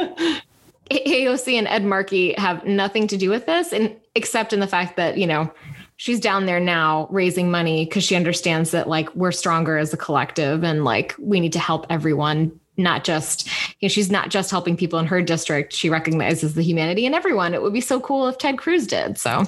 aoc 0.90 1.58
and 1.58 1.68
ed 1.68 1.84
markey 1.84 2.32
have 2.34 2.64
nothing 2.64 3.06
to 3.08 3.16
do 3.16 3.30
with 3.30 3.46
this 3.46 3.72
and 3.72 3.94
except 4.14 4.52
in 4.52 4.60
the 4.60 4.66
fact 4.66 4.96
that 4.96 5.18
you 5.18 5.26
know 5.26 5.50
she's 5.96 6.20
down 6.20 6.46
there 6.46 6.60
now 6.60 7.08
raising 7.10 7.50
money 7.50 7.84
because 7.84 8.04
she 8.04 8.14
understands 8.14 8.70
that 8.70 8.88
like 8.88 9.14
we're 9.14 9.32
stronger 9.32 9.78
as 9.78 9.92
a 9.92 9.96
collective 9.96 10.62
and 10.62 10.84
like 10.84 11.14
we 11.18 11.40
need 11.40 11.52
to 11.52 11.58
help 11.58 11.86
everyone 11.90 12.58
not 12.76 13.04
just 13.04 13.46
you 13.80 13.86
know 13.86 13.88
she's 13.88 14.10
not 14.10 14.30
just 14.30 14.50
helping 14.50 14.76
people 14.76 14.98
in 14.98 15.06
her 15.06 15.22
district. 15.22 15.72
She 15.72 15.90
recognizes 15.90 16.54
the 16.54 16.62
humanity 16.62 17.06
in 17.06 17.14
everyone. 17.14 17.54
It 17.54 17.62
would 17.62 17.72
be 17.72 17.80
so 17.80 18.00
cool 18.00 18.28
if 18.28 18.38
ted 18.38 18.58
cruz 18.58 18.86
did 18.86 19.18
so. 19.18 19.44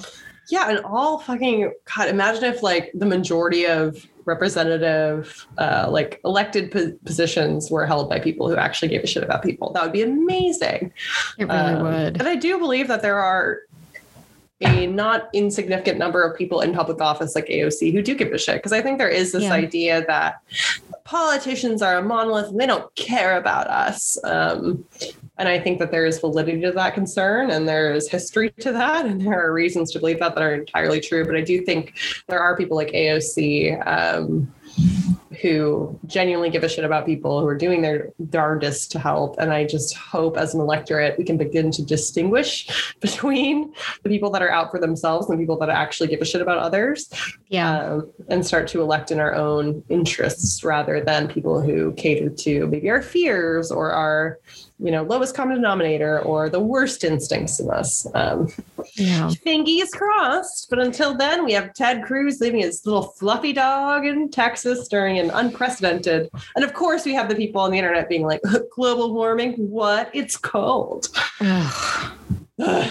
Yeah 0.50 0.70
and 0.70 0.80
all 0.80 1.18
fucking 1.18 1.72
god 1.96 2.08
imagine 2.08 2.44
if 2.44 2.62
like 2.62 2.90
the 2.94 3.06
majority 3.06 3.66
of 3.66 4.06
representative 4.24 5.46
uh, 5.56 5.88
like 5.90 6.20
elected 6.24 6.70
po- 6.70 6.92
positions 7.04 7.70
were 7.70 7.86
held 7.86 8.08
by 8.08 8.20
people 8.20 8.48
who 8.48 8.56
actually 8.56 8.88
gave 8.88 9.02
a 9.02 9.06
shit 9.06 9.22
about 9.22 9.42
people. 9.42 9.72
That 9.72 9.82
would 9.82 9.92
be 9.92 10.02
amazing. 10.02 10.92
It 11.38 11.48
really 11.48 11.58
um, 11.58 11.82
would. 11.82 12.18
and 12.18 12.28
i 12.28 12.36
do 12.36 12.58
believe 12.58 12.88
that 12.88 13.02
there 13.02 13.18
are 13.18 13.60
a 14.60 14.86
not 14.86 15.28
insignificant 15.32 15.98
number 15.98 16.22
of 16.22 16.36
people 16.36 16.60
in 16.60 16.72
public 16.72 17.00
office 17.00 17.34
like 17.34 17.46
AOC 17.46 17.92
who 17.92 18.02
do 18.02 18.14
give 18.14 18.32
a 18.32 18.38
shit. 18.38 18.56
Because 18.56 18.72
I 18.72 18.82
think 18.82 18.98
there 18.98 19.08
is 19.08 19.32
this 19.32 19.44
yeah. 19.44 19.52
idea 19.52 20.04
that 20.06 20.42
politicians 21.04 21.80
are 21.80 21.98
a 21.98 22.02
monolith 22.02 22.48
and 22.48 22.60
they 22.60 22.66
don't 22.66 22.92
care 22.96 23.36
about 23.36 23.68
us. 23.68 24.18
Um, 24.24 24.84
and 25.38 25.48
I 25.48 25.60
think 25.60 25.78
that 25.78 25.92
there 25.92 26.04
is 26.04 26.18
validity 26.18 26.60
to 26.62 26.72
that 26.72 26.94
concern 26.94 27.50
and 27.50 27.68
there 27.68 27.94
is 27.94 28.08
history 28.08 28.50
to 28.60 28.72
that. 28.72 29.06
And 29.06 29.20
there 29.20 29.40
are 29.40 29.52
reasons 29.52 29.92
to 29.92 30.00
believe 30.00 30.18
that 30.18 30.34
that 30.34 30.42
are 30.42 30.54
entirely 30.54 31.00
true. 31.00 31.24
But 31.24 31.36
I 31.36 31.42
do 31.42 31.64
think 31.64 31.96
there 32.26 32.40
are 32.40 32.56
people 32.56 32.76
like 32.76 32.88
AOC 32.88 33.86
um, 33.86 34.52
who 35.40 35.98
genuinely 36.06 36.50
give 36.50 36.64
a 36.64 36.68
shit 36.68 36.84
about 36.84 37.06
people 37.06 37.40
who 37.40 37.46
are 37.46 37.56
doing 37.56 37.82
their 37.82 38.10
darndest 38.30 38.90
to 38.92 38.98
help. 38.98 39.36
And 39.38 39.52
I 39.52 39.64
just 39.64 39.96
hope 39.96 40.36
as 40.36 40.54
an 40.54 40.60
electorate, 40.60 41.16
we 41.18 41.24
can 41.24 41.36
begin 41.36 41.70
to 41.72 41.82
distinguish 41.84 42.94
between 43.00 43.72
the 44.02 44.08
people 44.08 44.30
that 44.30 44.42
are 44.42 44.50
out 44.50 44.70
for 44.70 44.80
themselves 44.80 45.28
and 45.28 45.38
the 45.38 45.42
people 45.42 45.58
that 45.58 45.68
actually 45.68 46.08
give 46.08 46.20
a 46.20 46.24
shit 46.24 46.40
about 46.40 46.58
others. 46.58 47.10
Yeah. 47.48 47.78
Um, 47.78 48.12
and 48.28 48.44
start 48.44 48.68
to 48.68 48.80
elect 48.80 49.10
in 49.10 49.20
our 49.20 49.34
own 49.34 49.82
interests 49.88 50.64
rather 50.64 51.00
than 51.00 51.28
people 51.28 51.60
who 51.60 51.92
cater 51.94 52.30
to 52.30 52.66
maybe 52.66 52.90
our 52.90 53.02
fears 53.02 53.70
or 53.70 53.92
our 53.92 54.38
you 54.80 54.92
know, 54.92 55.02
lowest 55.02 55.34
common 55.34 55.56
denominator 55.56 56.20
or 56.20 56.48
the 56.48 56.60
worst 56.60 57.02
instincts 57.02 57.58
in 57.58 57.68
us. 57.68 58.06
Um, 58.14 58.48
yeah. 58.94 59.28
Fingers 59.30 59.90
crossed. 59.90 60.70
But 60.70 60.78
until 60.78 61.16
then, 61.16 61.44
we 61.44 61.52
have 61.52 61.74
Ted 61.74 62.04
Cruz 62.04 62.40
leaving 62.40 62.60
his 62.60 62.86
little 62.86 63.02
fluffy 63.02 63.52
dog 63.52 64.06
in 64.06 64.30
Texas 64.30 64.86
during 64.86 65.18
an 65.18 65.30
unprecedented. 65.30 66.30
And 66.54 66.64
of 66.64 66.74
course, 66.74 67.04
we 67.04 67.14
have 67.14 67.28
the 67.28 67.34
people 67.34 67.60
on 67.60 67.72
the 67.72 67.78
internet 67.78 68.08
being 68.08 68.22
like, 68.22 68.40
global 68.74 69.12
warming, 69.14 69.54
what? 69.54 70.10
It's 70.14 70.36
cold. 70.36 71.08
I 72.60 72.90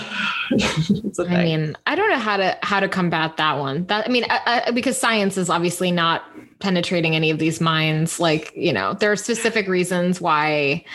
mean, 1.19 1.75
I 1.85 1.95
don't 1.95 2.09
know 2.09 2.19
how 2.19 2.37
to 2.37 2.57
how 2.63 2.79
to 2.79 2.87
combat 2.87 3.35
that 3.35 3.59
one. 3.59 3.85
That 3.87 4.07
I 4.07 4.09
mean, 4.09 4.23
I, 4.29 4.63
I, 4.67 4.71
because 4.71 4.97
science 4.97 5.37
is 5.37 5.49
obviously 5.49 5.91
not 5.91 6.23
penetrating 6.59 7.15
any 7.15 7.29
of 7.29 7.39
these 7.39 7.59
minds. 7.59 8.19
Like, 8.19 8.53
you 8.55 8.71
know, 8.71 8.93
there 8.93 9.11
are 9.11 9.17
specific 9.17 9.67
reasons 9.67 10.21
why 10.21 10.85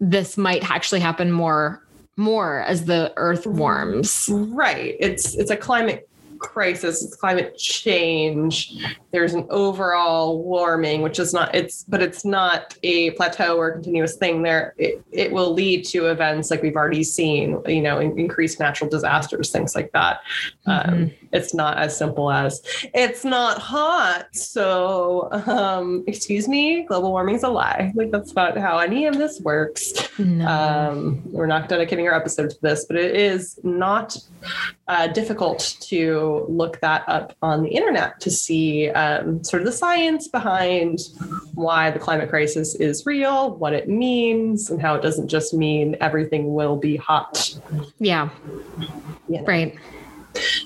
this 0.00 0.36
might 0.36 0.68
actually 0.70 1.00
happen 1.00 1.30
more 1.30 1.86
more 2.16 2.60
as 2.62 2.84
the 2.84 3.12
earth 3.16 3.46
warms. 3.46 4.28
Right. 4.30 4.96
It's 5.00 5.34
it's 5.36 5.50
a 5.50 5.56
climate 5.56 6.08
crisis, 6.40 7.04
it's 7.04 7.14
climate 7.14 7.56
change. 7.56 8.84
There's 9.12 9.34
an 9.34 9.46
overall 9.50 10.42
warming, 10.42 11.02
which 11.02 11.18
is 11.18 11.32
not 11.32 11.54
it's 11.54 11.84
but 11.84 12.02
it's 12.02 12.24
not 12.24 12.76
a 12.82 13.10
plateau 13.12 13.56
or 13.56 13.72
continuous 13.72 14.16
thing. 14.16 14.42
There 14.42 14.74
it, 14.78 15.04
it 15.12 15.30
will 15.30 15.52
lead 15.52 15.84
to 15.86 16.06
events 16.06 16.50
like 16.50 16.62
we've 16.62 16.76
already 16.76 17.04
seen, 17.04 17.62
you 17.66 17.82
know, 17.82 18.00
increased 18.00 18.58
natural 18.58 18.90
disasters, 18.90 19.50
things 19.50 19.74
like 19.74 19.92
that. 19.92 20.20
Mm-hmm. 20.66 20.92
Um, 20.92 21.10
it's 21.32 21.54
not 21.54 21.78
as 21.78 21.96
simple 21.96 22.30
as 22.30 22.62
it's 22.94 23.24
not 23.24 23.58
hot. 23.58 24.34
So 24.34 25.28
um, 25.46 26.04
excuse 26.06 26.48
me, 26.48 26.82
global 26.82 27.10
warming's 27.12 27.44
a 27.44 27.48
lie. 27.48 27.92
Like 27.94 28.10
that's 28.10 28.34
not 28.34 28.56
how 28.58 28.78
any 28.78 29.06
of 29.06 29.16
this 29.16 29.40
works. 29.40 29.92
No. 30.18 30.46
Um, 30.46 31.22
we're 31.32 31.46
not 31.46 31.68
dedicating 31.68 32.06
our 32.08 32.14
episode 32.14 32.50
to 32.50 32.60
this, 32.62 32.84
but 32.86 32.96
it 32.96 33.14
is 33.14 33.58
not 33.62 34.16
uh, 34.88 35.06
difficult 35.06 35.76
to 35.80 36.29
look 36.48 36.80
that 36.80 37.04
up 37.08 37.36
on 37.42 37.62
the 37.62 37.70
internet 37.70 38.20
to 38.20 38.30
see 38.30 38.90
um, 38.90 39.42
sort 39.44 39.62
of 39.62 39.66
the 39.66 39.72
science 39.72 40.28
behind 40.28 40.98
why 41.54 41.90
the 41.90 41.98
climate 41.98 42.28
crisis 42.28 42.74
is 42.76 43.04
real, 43.06 43.56
what 43.56 43.72
it 43.72 43.88
means, 43.88 44.70
and 44.70 44.80
how 44.80 44.94
it 44.94 45.02
doesn't 45.02 45.28
just 45.28 45.54
mean 45.54 45.96
everything 46.00 46.54
will 46.54 46.76
be 46.76 46.96
hot. 46.96 47.58
Yeah. 47.98 48.30
You 49.28 49.38
know. 49.38 49.44
Right. 49.44 49.78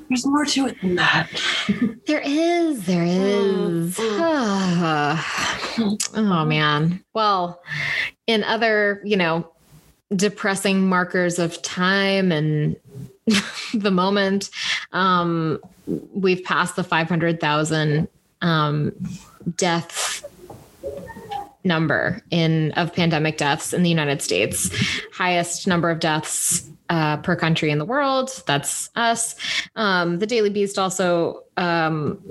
There's 0.09 0.27
more 0.27 0.45
to 0.45 0.67
it 0.67 0.81
than 0.81 0.97
that. 0.97 1.31
there 2.07 2.23
is. 2.25 2.85
There 2.87 3.05
is. 3.05 3.97
oh, 4.01 5.17
man. 6.47 7.03
Well, 7.15 7.63
in 8.27 8.45
other, 8.45 9.01
you 9.05 9.17
know, 9.17 9.51
depressing 10.15 10.87
markers 10.89 11.39
of 11.39 11.61
time 11.63 12.31
and 12.31 12.77
the 13.75 13.91
moment 13.91 14.51
um, 14.93 15.59
we've 15.87 16.43
passed 16.45 16.77
the 16.77 16.85
500,000 16.85 18.09
um, 18.43 18.93
death 19.57 20.25
number 21.65 22.21
in 22.31 22.73
of 22.73 22.93
pandemic 22.93 23.39
deaths 23.39 23.73
in 23.73 23.83
the 23.83 23.89
United 23.89 24.21
States, 24.21 24.71
highest 25.13 25.67
number 25.67 25.91
of 25.91 25.99
deaths 25.99 26.69
uh, 26.91 27.17
per 27.19 27.35
country 27.35 27.71
in 27.71 27.79
the 27.79 27.85
world. 27.85 28.43
That's 28.47 28.91
us. 28.95 29.35
Um, 29.75 30.19
the 30.19 30.27
Daily 30.27 30.51
Beast 30.51 30.79
also 30.79 31.43
um, 31.57 32.23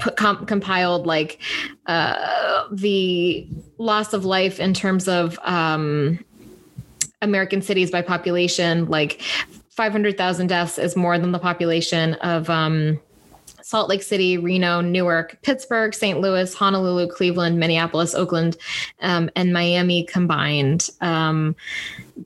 put, 0.00 0.16
com- 0.16 0.44
compiled 0.44 1.06
like 1.06 1.40
uh, 1.86 2.66
the 2.70 3.48
loss 3.78 4.12
of 4.12 4.24
life 4.24 4.60
in 4.60 4.74
terms 4.74 5.08
of 5.08 5.38
um, 5.42 6.22
American 7.22 7.62
cities 7.62 7.90
by 7.90 8.02
population, 8.02 8.86
like 8.86 9.22
500,000 9.70 10.46
deaths 10.48 10.78
is 10.78 10.96
more 10.96 11.18
than 11.18 11.32
the 11.32 11.38
population 11.38 12.14
of 12.14 12.50
um, 12.50 13.00
Salt 13.62 13.88
Lake 13.88 14.02
City, 14.02 14.36
Reno, 14.36 14.80
Newark, 14.80 15.38
Pittsburgh, 15.42 15.94
St. 15.94 16.20
Louis, 16.20 16.52
Honolulu, 16.52 17.08
Cleveland, 17.08 17.58
Minneapolis, 17.58 18.14
Oakland, 18.14 18.56
um, 19.00 19.30
and 19.36 19.52
Miami 19.52 20.04
combined. 20.04 20.90
Um, 21.00 21.54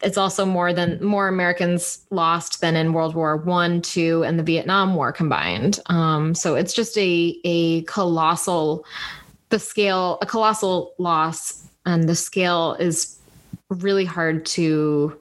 it's 0.03 0.17
also 0.17 0.47
more 0.47 0.73
than 0.73 1.05
more 1.05 1.29
Americans 1.29 2.05
lost 2.11 2.63
than 2.63 2.77
in 2.77 2.95
World 2.95 3.15
War 3.15 3.37
One, 3.37 3.83
Two, 3.83 4.25
and 4.25 4.39
the 4.39 4.43
Vietnam 4.43 4.95
War 4.95 5.13
combined. 5.13 5.81
Um, 5.87 6.35
so 6.35 6.55
it's 6.55 6.73
just 6.73 6.97
a 6.97 7.39
a 7.45 7.83
colossal, 7.83 8.85
the 9.51 9.59
scale, 9.59 10.19
a 10.23 10.27
colossal 10.27 10.95
loss, 10.99 11.63
and 11.85 12.09
the 12.09 12.17
scale 12.17 12.75
is 12.81 13.19
really 13.69 14.05
hard 14.05 14.47
to 14.47 15.21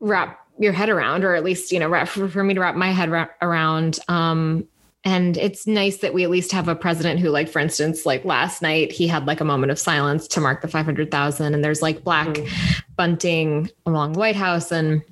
wrap 0.00 0.41
your 0.58 0.72
head 0.72 0.88
around, 0.88 1.24
or 1.24 1.34
at 1.34 1.44
least 1.44 1.72
you 1.72 1.78
know, 1.78 2.04
for, 2.06 2.28
for 2.28 2.44
me 2.44 2.54
to 2.54 2.60
wrap 2.60 2.74
my 2.74 2.90
head 2.90 3.10
ra- 3.10 3.28
around. 3.40 3.98
Um, 4.08 4.66
and 5.04 5.36
it's 5.36 5.66
nice 5.66 5.98
that 5.98 6.14
we 6.14 6.22
at 6.22 6.30
least 6.30 6.52
have 6.52 6.68
a 6.68 6.76
president 6.76 7.18
who, 7.18 7.30
like, 7.30 7.48
for 7.48 7.58
instance, 7.58 8.06
like 8.06 8.24
last 8.24 8.62
night, 8.62 8.92
he 8.92 9.08
had 9.08 9.26
like 9.26 9.40
a 9.40 9.44
moment 9.44 9.72
of 9.72 9.78
silence 9.78 10.28
to 10.28 10.40
mark 10.40 10.62
the 10.62 10.68
500,000, 10.68 11.54
and 11.54 11.64
there's 11.64 11.82
like 11.82 12.04
black 12.04 12.28
mm-hmm. 12.28 12.80
bunting 12.96 13.70
along 13.84 14.12
the 14.12 14.20
White 14.20 14.36
House 14.36 14.70
and 14.70 15.02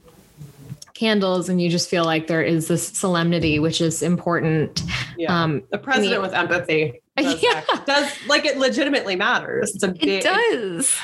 candles, 0.95 1.49
and 1.49 1.61
you 1.61 1.69
just 1.69 1.89
feel 1.89 2.05
like 2.05 2.29
there 2.29 2.43
is 2.43 2.69
this 2.69 2.87
solemnity, 2.87 3.59
which 3.59 3.81
is 3.81 4.03
important. 4.03 4.83
Yeah. 5.17 5.43
Um, 5.43 5.65
the 5.71 5.79
president 5.79 6.13
I 6.13 6.17
mean, 6.17 6.23
with 6.23 6.35
empathy 6.35 7.00
does, 7.23 7.43
yeah. 7.43 7.63
does 7.87 8.27
like 8.29 8.45
it 8.45 8.59
legitimately 8.59 9.17
matters. 9.17 9.75
It's 9.75 9.85
a 9.85 9.89
big, 9.89 10.09
it 10.09 10.23
does. 10.23 10.99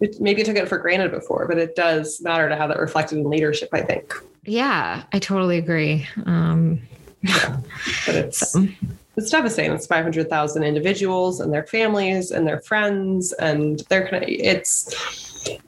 It, 0.00 0.20
maybe 0.20 0.42
I 0.42 0.44
took 0.44 0.56
it 0.56 0.68
for 0.68 0.78
granted 0.78 1.10
before, 1.10 1.46
but 1.46 1.58
it 1.58 1.76
does 1.76 2.20
matter 2.22 2.48
to 2.48 2.56
have 2.56 2.68
that 2.68 2.78
reflected 2.78 3.18
in 3.18 3.28
leadership. 3.28 3.70
I 3.72 3.82
think. 3.82 4.14
Yeah, 4.44 5.04
I 5.12 5.18
totally 5.18 5.58
agree. 5.58 6.06
Um, 6.24 6.80
yeah, 7.22 7.60
but 8.06 8.14
it's. 8.14 8.52
So. 8.52 8.66
It's 9.18 9.30
devastating. 9.30 9.72
It's 9.72 9.86
500,000 9.86 10.62
individuals 10.62 11.40
and 11.40 11.50
their 11.50 11.64
families 11.64 12.30
and 12.30 12.46
their 12.46 12.60
friends, 12.60 13.32
and 13.32 13.82
of, 13.88 14.28
it's 14.28 14.94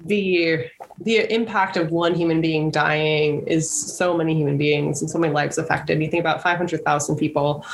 the 0.04 0.68
the 1.00 1.32
impact 1.32 1.76
of 1.76 1.90
one 1.90 2.14
human 2.14 2.40
being 2.40 2.70
dying 2.70 3.46
is 3.46 3.70
so 3.70 4.16
many 4.16 4.34
human 4.34 4.58
beings 4.58 5.00
and 5.00 5.10
so 5.10 5.18
many 5.18 5.32
lives 5.32 5.58
affected. 5.58 6.02
You 6.02 6.10
think 6.10 6.20
about 6.20 6.42
500,000 6.42 7.16
people 7.16 7.64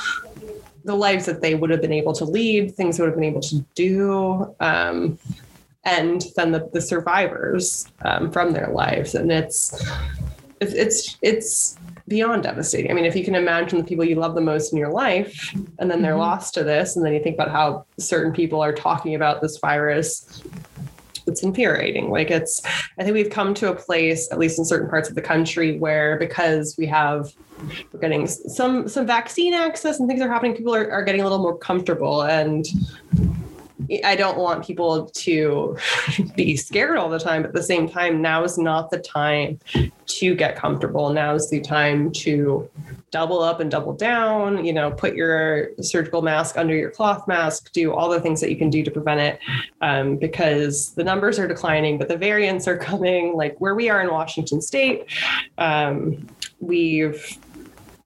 the 0.85 0.95
lives 0.95 1.25
that 1.25 1.41
they 1.41 1.55
would 1.55 1.69
have 1.69 1.81
been 1.81 1.91
able 1.91 2.13
to 2.13 2.25
lead, 2.25 2.75
things 2.75 2.97
they 2.97 3.03
would 3.03 3.09
have 3.09 3.15
been 3.15 3.25
able 3.25 3.41
to 3.41 3.59
do, 3.73 4.55
um, 4.59 5.17
and 5.83 6.25
then 6.35 6.51
the, 6.51 6.69
the 6.73 6.81
survivors 6.81 7.91
um, 8.03 8.31
from 8.31 8.53
their 8.53 8.67
lives. 8.67 9.15
And 9.15 9.31
it's 9.31 9.83
it's 10.61 11.17
it's 11.21 11.77
beyond 12.07 12.43
devastating. 12.43 12.91
I 12.91 12.93
mean, 12.93 13.05
if 13.05 13.15
you 13.15 13.25
can 13.25 13.35
imagine 13.35 13.79
the 13.79 13.83
people 13.83 14.05
you 14.05 14.15
love 14.15 14.35
the 14.35 14.41
most 14.41 14.71
in 14.71 14.77
your 14.77 14.91
life, 14.91 15.53
and 15.79 15.89
then 15.89 16.01
they're 16.01 16.11
mm-hmm. 16.11 16.21
lost 16.21 16.53
to 16.53 16.63
this, 16.63 16.95
and 16.95 17.05
then 17.05 17.13
you 17.13 17.21
think 17.21 17.35
about 17.35 17.51
how 17.51 17.85
certain 17.97 18.31
people 18.31 18.61
are 18.61 18.73
talking 18.73 19.15
about 19.15 19.41
this 19.41 19.57
virus 19.57 20.43
it's 21.27 21.43
infuriating. 21.43 22.09
Like 22.09 22.31
it's, 22.31 22.63
I 22.99 23.03
think 23.03 23.15
we've 23.15 23.29
come 23.29 23.53
to 23.55 23.71
a 23.71 23.75
place, 23.75 24.31
at 24.31 24.37
least 24.37 24.59
in 24.59 24.65
certain 24.65 24.89
parts 24.89 25.09
of 25.09 25.15
the 25.15 25.21
country, 25.21 25.77
where 25.77 26.17
because 26.17 26.75
we 26.77 26.85
have 26.85 27.33
we're 27.91 27.99
getting 27.99 28.27
some 28.27 28.87
some 28.87 29.05
vaccine 29.05 29.53
access 29.53 29.99
and 29.99 30.07
things 30.07 30.21
are 30.21 30.29
happening, 30.29 30.55
people 30.55 30.75
are, 30.75 30.89
are 30.91 31.03
getting 31.03 31.21
a 31.21 31.23
little 31.23 31.39
more 31.39 31.57
comfortable. 31.57 32.23
And 32.23 32.65
I 34.03 34.15
don't 34.15 34.37
want 34.37 34.65
people 34.65 35.07
to 35.07 35.77
be 36.35 36.57
scared 36.57 36.97
all 36.97 37.09
the 37.09 37.19
time. 37.19 37.41
But 37.41 37.49
at 37.49 37.55
the 37.55 37.63
same 37.63 37.89
time, 37.89 38.21
now 38.21 38.43
is 38.43 38.57
not 38.57 38.89
the 38.89 38.99
time 38.99 39.59
to 40.07 40.35
get 40.35 40.55
comfortable. 40.55 41.11
Now 41.11 41.35
is 41.35 41.49
the 41.49 41.61
time 41.61 42.11
to 42.13 42.69
double 43.11 43.41
up 43.41 43.59
and 43.59 43.71
double 43.71 43.93
down, 43.93 44.65
you 44.65 44.73
know, 44.73 44.91
put 44.91 45.15
your 45.15 45.69
surgical 45.81 46.21
mask 46.21 46.57
under 46.57 46.75
your 46.75 46.91
cloth 46.91 47.27
mask, 47.27 47.71
do 47.71 47.93
all 47.93 48.09
the 48.09 48.19
things 48.19 48.41
that 48.41 48.49
you 48.49 48.57
can 48.57 48.69
do 48.69 48.83
to 48.83 48.91
prevent 48.91 49.19
it 49.19 49.39
um, 49.81 50.17
because 50.17 50.93
the 50.95 51.03
numbers 51.03 51.39
are 51.39 51.47
declining, 51.47 51.97
but 51.97 52.07
the 52.07 52.17
variants 52.17 52.67
are 52.67 52.77
coming. 52.91 53.35
Like 53.35 53.55
where 53.59 53.75
we 53.75 53.89
are 53.89 54.01
in 54.01 54.09
Washington 54.09 54.61
state, 54.61 55.05
um, 55.57 56.27
we've 56.59 57.37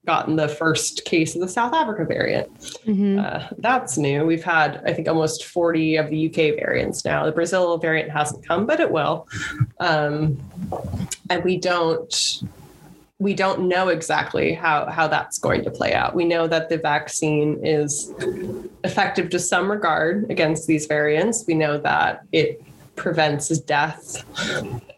gotten 0.06 0.36
the 0.36 0.48
first 0.48 1.06
case 1.06 1.36
of 1.36 1.41
the 1.41 1.48
South 1.48 1.74
Africa 1.74 2.06
variant. 2.06 2.58
Mm-hmm. 2.60 3.20
Uh, 3.20 3.48
that's 3.58 3.98
new. 3.98 4.25
We've 4.25 4.44
had, 4.44 4.82
I 4.86 4.94
think, 4.94 5.08
almost 5.08 5.46
40 5.46 5.98
of 5.98 6.10
the 6.10 6.27
UK 6.27 6.60
variants 6.60 7.03
now. 7.06 7.25
The 7.25 7.32
Brazil 7.32 7.77
variant 7.77 8.10
hasn't 8.10 8.48
come, 8.48 8.65
but 8.65 8.79
it 8.79 8.91
will. 8.91 9.27
Um, 9.79 10.38
and 11.29 11.44
we 11.44 11.58
don't 11.58 12.44
we 13.20 13.34
don't 13.34 13.68
know 13.68 13.89
exactly 13.89 14.53
how, 14.53 14.86
how 14.86 15.06
that's 15.06 15.39
going 15.39 15.62
to 15.65 15.70
play 15.70 15.94
out. 15.94 16.15
We 16.15 16.24
know 16.24 16.48
that 16.48 16.70
the 16.70 16.77
vaccine 16.77 17.60
is 17.65 18.13
effective 18.86 19.29
to 19.32 19.39
some 19.39 19.70
regard 19.70 20.32
against 20.32 20.67
these 20.67 20.86
variants. 20.86 21.43
We 21.45 21.56
know 21.56 21.78
that 21.80 22.21
it 22.32 22.63
prevents 22.99 23.47
death 23.59 24.23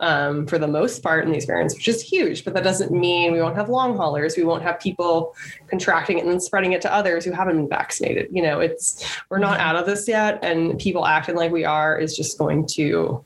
um, 0.02 0.46
for 0.48 0.58
the 0.58 0.68
most 0.68 1.02
part 1.02 1.26
in 1.26 1.32
these 1.32 1.46
variants, 1.46 1.76
which 1.76 1.88
is 1.88 2.02
huge. 2.02 2.44
But 2.44 2.54
that 2.56 2.64
doesn't 2.64 2.92
mean 2.92 3.32
we 3.32 3.42
won't 3.42 3.56
have 3.56 3.70
long 3.70 3.96
haulers. 3.96 4.36
We 4.36 4.44
won't 4.44 4.64
have 4.64 4.80
people 4.80 5.34
contracting 5.68 6.18
it 6.18 6.24
and 6.24 6.32
then 6.32 6.42
spreading 6.42 6.74
it 6.74 6.82
to 6.82 6.94
others 6.94 7.24
who 7.24 7.32
haven't 7.32 7.56
been 7.56 7.70
vaccinated. 7.70 8.28
You 8.32 8.42
know, 8.42 8.60
it's 8.60 9.06
we're 9.30 9.38
not 9.38 9.60
out 9.60 9.78
of 9.78 9.86
this 9.86 10.08
yet, 10.08 10.44
and 10.44 10.78
people 10.80 11.06
acting 11.06 11.36
like 11.36 11.52
we 11.52 11.64
are 11.64 11.98
is 11.98 12.18
just 12.18 12.38
going 12.38 12.66
to 12.68 13.24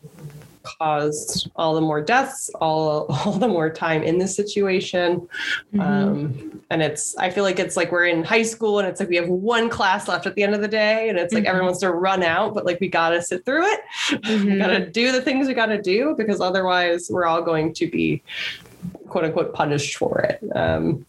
caused 0.77 1.49
all 1.55 1.75
the 1.75 1.81
more 1.81 2.01
deaths, 2.01 2.49
all 2.61 3.05
all 3.25 3.33
the 3.33 3.47
more 3.47 3.69
time 3.69 4.03
in 4.03 4.17
this 4.17 4.35
situation. 4.35 5.27
Mm-hmm. 5.73 5.81
Um, 5.81 6.61
and 6.69 6.81
it's 6.81 7.15
I 7.17 7.29
feel 7.29 7.43
like 7.43 7.59
it's 7.59 7.77
like 7.77 7.91
we're 7.91 8.05
in 8.05 8.23
high 8.23 8.43
school 8.43 8.79
and 8.79 8.87
it's 8.87 8.99
like 8.99 9.09
we 9.09 9.15
have 9.15 9.29
one 9.29 9.69
class 9.69 10.07
left 10.07 10.25
at 10.25 10.35
the 10.35 10.43
end 10.43 10.55
of 10.55 10.61
the 10.61 10.67
day, 10.67 11.09
and 11.09 11.17
it's 11.17 11.33
like 11.33 11.43
mm-hmm. 11.43 11.49
everyone 11.49 11.67
wants 11.67 11.81
to 11.81 11.91
run 11.91 12.23
out, 12.23 12.53
but 12.53 12.65
like 12.65 12.79
we 12.79 12.87
gotta 12.87 13.21
sit 13.21 13.45
through 13.45 13.65
it. 13.65 13.79
Mm-hmm. 14.09 14.51
we 14.51 14.57
gotta 14.59 14.89
do 14.89 15.11
the 15.11 15.21
things 15.21 15.47
we 15.47 15.53
gotta 15.53 15.81
do 15.81 16.15
because 16.17 16.41
otherwise 16.41 17.07
we're 17.09 17.25
all 17.25 17.41
going 17.41 17.73
to 17.73 17.89
be 17.89 18.21
quote 19.07 19.25
unquote 19.25 19.53
punished 19.53 19.97
for 19.97 20.19
it. 20.19 20.39
Um, 20.55 21.05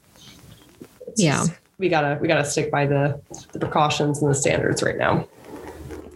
yeah. 1.17 1.39
Just, 1.39 1.53
we 1.79 1.89
gotta 1.89 2.19
we 2.21 2.29
gotta 2.29 2.45
stick 2.45 2.71
by 2.71 2.87
the, 2.87 3.21
the 3.53 3.59
precautions 3.59 4.23
and 4.23 4.31
the 4.31 4.35
standards 4.35 4.83
right 4.83 4.97
now 4.97 5.27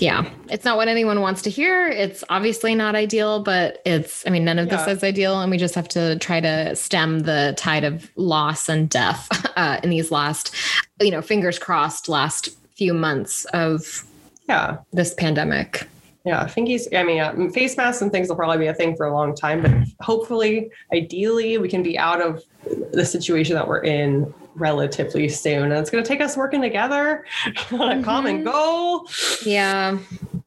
yeah, 0.00 0.28
it's 0.48 0.64
not 0.64 0.76
what 0.76 0.88
anyone 0.88 1.20
wants 1.20 1.42
to 1.42 1.50
hear. 1.50 1.88
It's 1.88 2.24
obviously 2.30 2.74
not 2.74 2.94
ideal, 2.94 3.42
but 3.42 3.82
it's, 3.84 4.26
I 4.26 4.30
mean, 4.30 4.44
none 4.44 4.58
of 4.58 4.66
yeah. 4.68 4.76
this 4.76 4.96
is 4.96 5.04
ideal. 5.04 5.40
And 5.40 5.50
we 5.50 5.58
just 5.58 5.74
have 5.74 5.88
to 5.88 6.18
try 6.18 6.40
to 6.40 6.74
stem 6.74 7.20
the 7.20 7.54
tide 7.56 7.84
of 7.84 8.10
loss 8.16 8.68
and 8.68 8.88
death 8.88 9.28
uh, 9.56 9.78
in 9.82 9.90
these 9.90 10.10
last, 10.10 10.54
you 11.00 11.10
know, 11.10 11.22
fingers 11.22 11.58
crossed, 11.58 12.08
last 12.08 12.48
few 12.74 12.94
months 12.94 13.44
of 13.52 14.04
yeah 14.48 14.78
this 14.92 15.12
pandemic. 15.14 15.86
Yeah, 16.24 16.42
I 16.42 16.48
think 16.48 16.68
he's, 16.68 16.86
I 16.94 17.02
mean, 17.02 17.20
uh, 17.20 17.34
face 17.52 17.76
masks 17.76 18.02
and 18.02 18.12
things 18.12 18.28
will 18.28 18.36
probably 18.36 18.58
be 18.58 18.66
a 18.66 18.74
thing 18.74 18.94
for 18.94 19.06
a 19.06 19.14
long 19.14 19.34
time, 19.34 19.62
but 19.62 19.72
hopefully, 20.00 20.70
ideally, 20.92 21.56
we 21.56 21.68
can 21.68 21.82
be 21.82 21.98
out 21.98 22.20
of 22.20 22.44
the 22.92 23.06
situation 23.06 23.54
that 23.54 23.66
we're 23.66 23.82
in 23.84 24.32
relatively 24.54 25.28
soon. 25.28 25.64
And 25.64 25.72
it's 25.72 25.88
going 25.90 26.04
to 26.04 26.08
take 26.08 26.20
us 26.20 26.36
working 26.36 26.60
together 26.60 27.24
on 27.46 27.52
a 27.54 27.94
mm-hmm. 27.94 28.02
common 28.02 28.44
goal. 28.44 29.08
Yeah. 29.44 29.98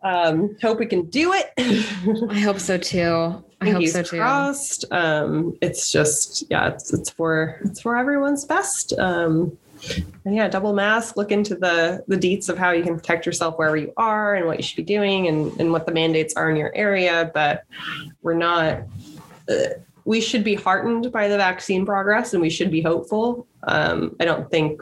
Um, 0.03 0.55
hope 0.61 0.79
we 0.79 0.85
can 0.85 1.09
do 1.09 1.33
it. 1.33 1.51
I 2.29 2.39
hope 2.39 2.59
so 2.59 2.77
too. 2.77 3.43
I 3.61 3.69
hope 3.71 3.87
so 3.87 4.03
too. 4.03 4.17
Crossed. 4.17 4.85
Um, 4.91 5.57
it's 5.61 5.91
just, 5.91 6.43
yeah, 6.49 6.67
it's, 6.67 6.93
it's 6.93 7.09
for, 7.09 7.59
it's 7.63 7.81
for 7.81 7.97
everyone's 7.97 8.45
best. 8.45 8.93
Um, 8.99 9.57
and 10.25 10.35
yeah, 10.35 10.47
double 10.47 10.73
mask, 10.73 11.17
look 11.17 11.31
into 11.31 11.55
the 11.55 12.03
the 12.07 12.15
deets 12.15 12.49
of 12.49 12.57
how 12.57 12.71
you 12.71 12.83
can 12.83 12.95
protect 12.95 13.25
yourself 13.25 13.57
wherever 13.57 13.77
you 13.77 13.93
are 13.97 14.35
and 14.35 14.45
what 14.45 14.57
you 14.57 14.63
should 14.63 14.77
be 14.77 14.83
doing 14.83 15.27
and, 15.27 15.59
and 15.59 15.71
what 15.71 15.85
the 15.85 15.91
mandates 15.91 16.33
are 16.35 16.49
in 16.49 16.55
your 16.55 16.73
area. 16.75 17.31
But 17.33 17.65
we're 18.21 18.33
not, 18.33 18.83
uh, 19.49 19.55
we 20.05 20.21
should 20.21 20.43
be 20.43 20.55
heartened 20.55 21.11
by 21.11 21.27
the 21.27 21.37
vaccine 21.37 21.85
progress 21.85 22.33
and 22.33 22.41
we 22.41 22.49
should 22.49 22.71
be 22.71 22.81
hopeful. 22.81 23.47
Um, 23.63 24.15
I 24.19 24.25
don't 24.25 24.49
think 24.49 24.81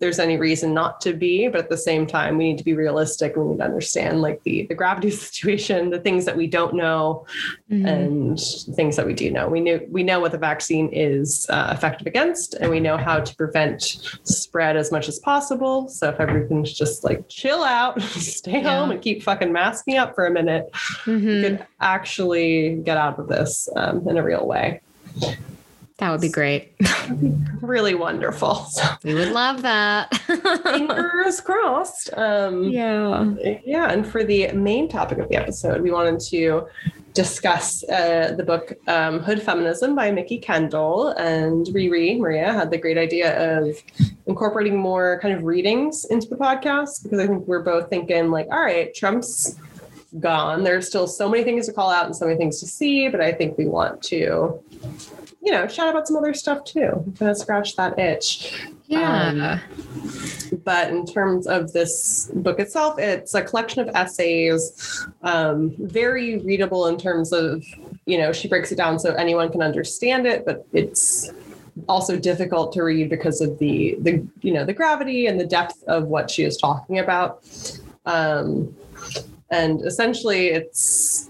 there's 0.00 0.18
any 0.18 0.36
reason 0.38 0.74
not 0.74 1.00
to 1.02 1.12
be, 1.12 1.48
but 1.48 1.60
at 1.60 1.68
the 1.68 1.76
same 1.76 2.06
time, 2.06 2.38
we 2.38 2.48
need 2.48 2.58
to 2.58 2.64
be 2.64 2.74
realistic. 2.74 3.36
We 3.36 3.44
need 3.44 3.58
to 3.58 3.64
understand 3.64 4.22
like 4.22 4.42
the 4.42 4.66
the 4.66 4.74
gravity 4.74 5.10
situation, 5.26 5.90
the 5.90 6.00
things 6.00 6.24
that 6.24 6.36
we 6.36 6.46
don't 6.46 6.74
know, 6.74 7.26
mm-hmm. 7.70 7.86
and 7.86 8.40
things 8.74 8.96
that 8.96 9.06
we 9.06 9.14
do 9.14 9.30
know. 9.30 9.48
We 9.48 9.60
know 9.60 9.80
we 9.88 10.02
know 10.02 10.20
what 10.20 10.32
the 10.32 10.38
vaccine 10.38 10.88
is 10.92 11.46
uh, 11.50 11.72
effective 11.76 12.06
against, 12.06 12.54
and 12.54 12.70
we 12.70 12.80
know 12.80 12.96
how 12.96 13.20
to 13.20 13.36
prevent 13.36 13.82
spread 14.24 14.76
as 14.76 14.90
much 14.90 15.06
as 15.08 15.18
possible. 15.18 15.88
So 15.88 16.08
if 16.08 16.18
everything's 16.18 16.72
just 16.72 17.04
like 17.04 17.28
chill 17.28 17.62
out, 17.62 18.00
stay 18.02 18.62
yeah. 18.62 18.78
home, 18.78 18.90
and 18.90 19.00
keep 19.00 19.22
fucking 19.22 19.52
masking 19.52 19.98
up 19.98 20.14
for 20.14 20.26
a 20.26 20.30
minute, 20.30 20.70
mm-hmm. 20.72 21.26
we 21.26 21.42
could 21.42 21.66
actually 21.80 22.76
get 22.76 22.96
out 22.96 23.18
of 23.18 23.28
this 23.28 23.68
um, 23.76 24.08
in 24.08 24.16
a 24.16 24.22
real 24.22 24.46
way. 24.46 24.80
That 26.00 26.10
would 26.10 26.22
be 26.22 26.30
great. 26.30 26.72
really 27.60 27.94
wonderful. 27.94 28.66
So, 28.70 28.84
we 29.04 29.14
would 29.14 29.32
love 29.32 29.62
that. 29.62 30.14
fingers 30.62 31.40
crossed. 31.40 32.10
Um, 32.16 32.64
yeah. 32.64 33.24
Yeah. 33.64 33.90
And 33.90 34.06
for 34.06 34.24
the 34.24 34.50
main 34.52 34.88
topic 34.88 35.18
of 35.18 35.28
the 35.28 35.36
episode, 35.36 35.82
we 35.82 35.90
wanted 35.90 36.20
to 36.30 36.68
discuss 37.12 37.82
uh, 37.84 38.34
the 38.36 38.44
book 38.44 38.72
um, 38.86 39.18
Hood 39.20 39.42
Feminism 39.42 39.94
by 39.94 40.10
Mikki 40.10 40.38
Kendall. 40.38 41.08
And 41.08 41.66
Riri, 41.66 42.18
Maria, 42.18 42.52
had 42.52 42.70
the 42.70 42.78
great 42.78 42.96
idea 42.96 43.58
of 43.58 43.76
incorporating 44.26 44.78
more 44.78 45.18
kind 45.20 45.34
of 45.34 45.42
readings 45.42 46.06
into 46.06 46.28
the 46.28 46.36
podcast 46.36 47.02
because 47.02 47.18
I 47.18 47.26
think 47.26 47.46
we're 47.46 47.62
both 47.62 47.90
thinking, 47.90 48.30
like, 48.30 48.46
all 48.50 48.62
right, 48.62 48.94
Trump's 48.94 49.58
gone. 50.18 50.64
There's 50.64 50.86
still 50.86 51.06
so 51.06 51.28
many 51.28 51.44
things 51.44 51.66
to 51.66 51.72
call 51.72 51.90
out 51.90 52.06
and 52.06 52.16
so 52.16 52.26
many 52.26 52.36
things 52.36 52.60
to 52.60 52.66
see, 52.66 53.08
but 53.08 53.20
I 53.20 53.32
think 53.32 53.56
we 53.58 53.66
want 53.66 54.02
to, 54.04 54.62
you 55.42 55.52
know, 55.52 55.66
chat 55.66 55.88
about 55.88 56.06
some 56.06 56.16
other 56.16 56.34
stuff 56.34 56.64
too. 56.64 57.12
Kind 57.18 57.30
of 57.30 57.36
scratch 57.36 57.76
that 57.76 57.98
itch. 57.98 58.66
Yeah. 58.86 59.60
Um, 59.60 59.60
but 60.64 60.90
in 60.90 61.06
terms 61.06 61.46
of 61.46 61.72
this 61.72 62.30
book 62.34 62.58
itself, 62.58 62.98
it's 62.98 63.34
a 63.34 63.42
collection 63.42 63.80
of 63.80 63.94
essays, 63.94 65.06
um, 65.22 65.74
very 65.78 66.38
readable 66.38 66.86
in 66.88 66.98
terms 66.98 67.32
of, 67.32 67.64
you 68.04 68.18
know, 68.18 68.32
she 68.32 68.48
breaks 68.48 68.72
it 68.72 68.76
down 68.76 68.98
so 68.98 69.14
anyone 69.14 69.50
can 69.50 69.62
understand 69.62 70.26
it, 70.26 70.44
but 70.44 70.66
it's 70.72 71.30
also 71.88 72.18
difficult 72.18 72.72
to 72.72 72.82
read 72.82 73.08
because 73.08 73.40
of 73.40 73.58
the 73.58 73.96
the 74.00 74.26
you 74.42 74.52
know 74.52 74.64
the 74.64 74.72
gravity 74.72 75.26
and 75.26 75.40
the 75.40 75.46
depth 75.46 75.82
of 75.84 76.04
what 76.08 76.30
she 76.30 76.44
is 76.44 76.56
talking 76.56 76.98
about. 76.98 77.42
Um, 78.06 78.74
and 79.50 79.80
essentially, 79.82 80.48
it's 80.48 81.28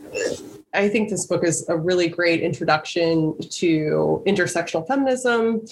I 0.73 0.89
think 0.89 1.11
this 1.11 1.27
book 1.27 1.43
is 1.45 1.69
a 1.69 1.77
really 1.77 2.09
great 2.09 2.41
introduction 2.43 3.37
to 3.39 4.23
intersectional 4.27 4.87
feminism, 4.87 5.63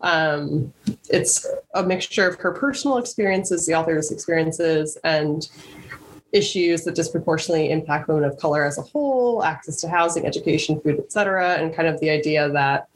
um, 0.00 0.72
it's 1.08 1.46
a 1.74 1.82
mixture 1.82 2.28
of 2.28 2.38
her 2.40 2.52
personal 2.52 2.98
experiences, 2.98 3.66
the 3.66 3.74
author's 3.74 4.10
experiences, 4.10 4.96
and 5.04 5.48
issues 6.32 6.84
that 6.84 6.94
disproportionately 6.94 7.70
impact 7.70 8.08
women 8.08 8.24
of 8.24 8.38
color 8.38 8.64
as 8.64 8.78
a 8.78 8.82
whole, 8.82 9.42
access 9.42 9.80
to 9.80 9.88
housing, 9.88 10.26
education, 10.26 10.80
food, 10.80 10.98
etc., 10.98 11.54
and 11.54 11.74
kind 11.74 11.88
of 11.88 11.98
the 12.00 12.10
idea 12.10 12.48
that 12.50 12.88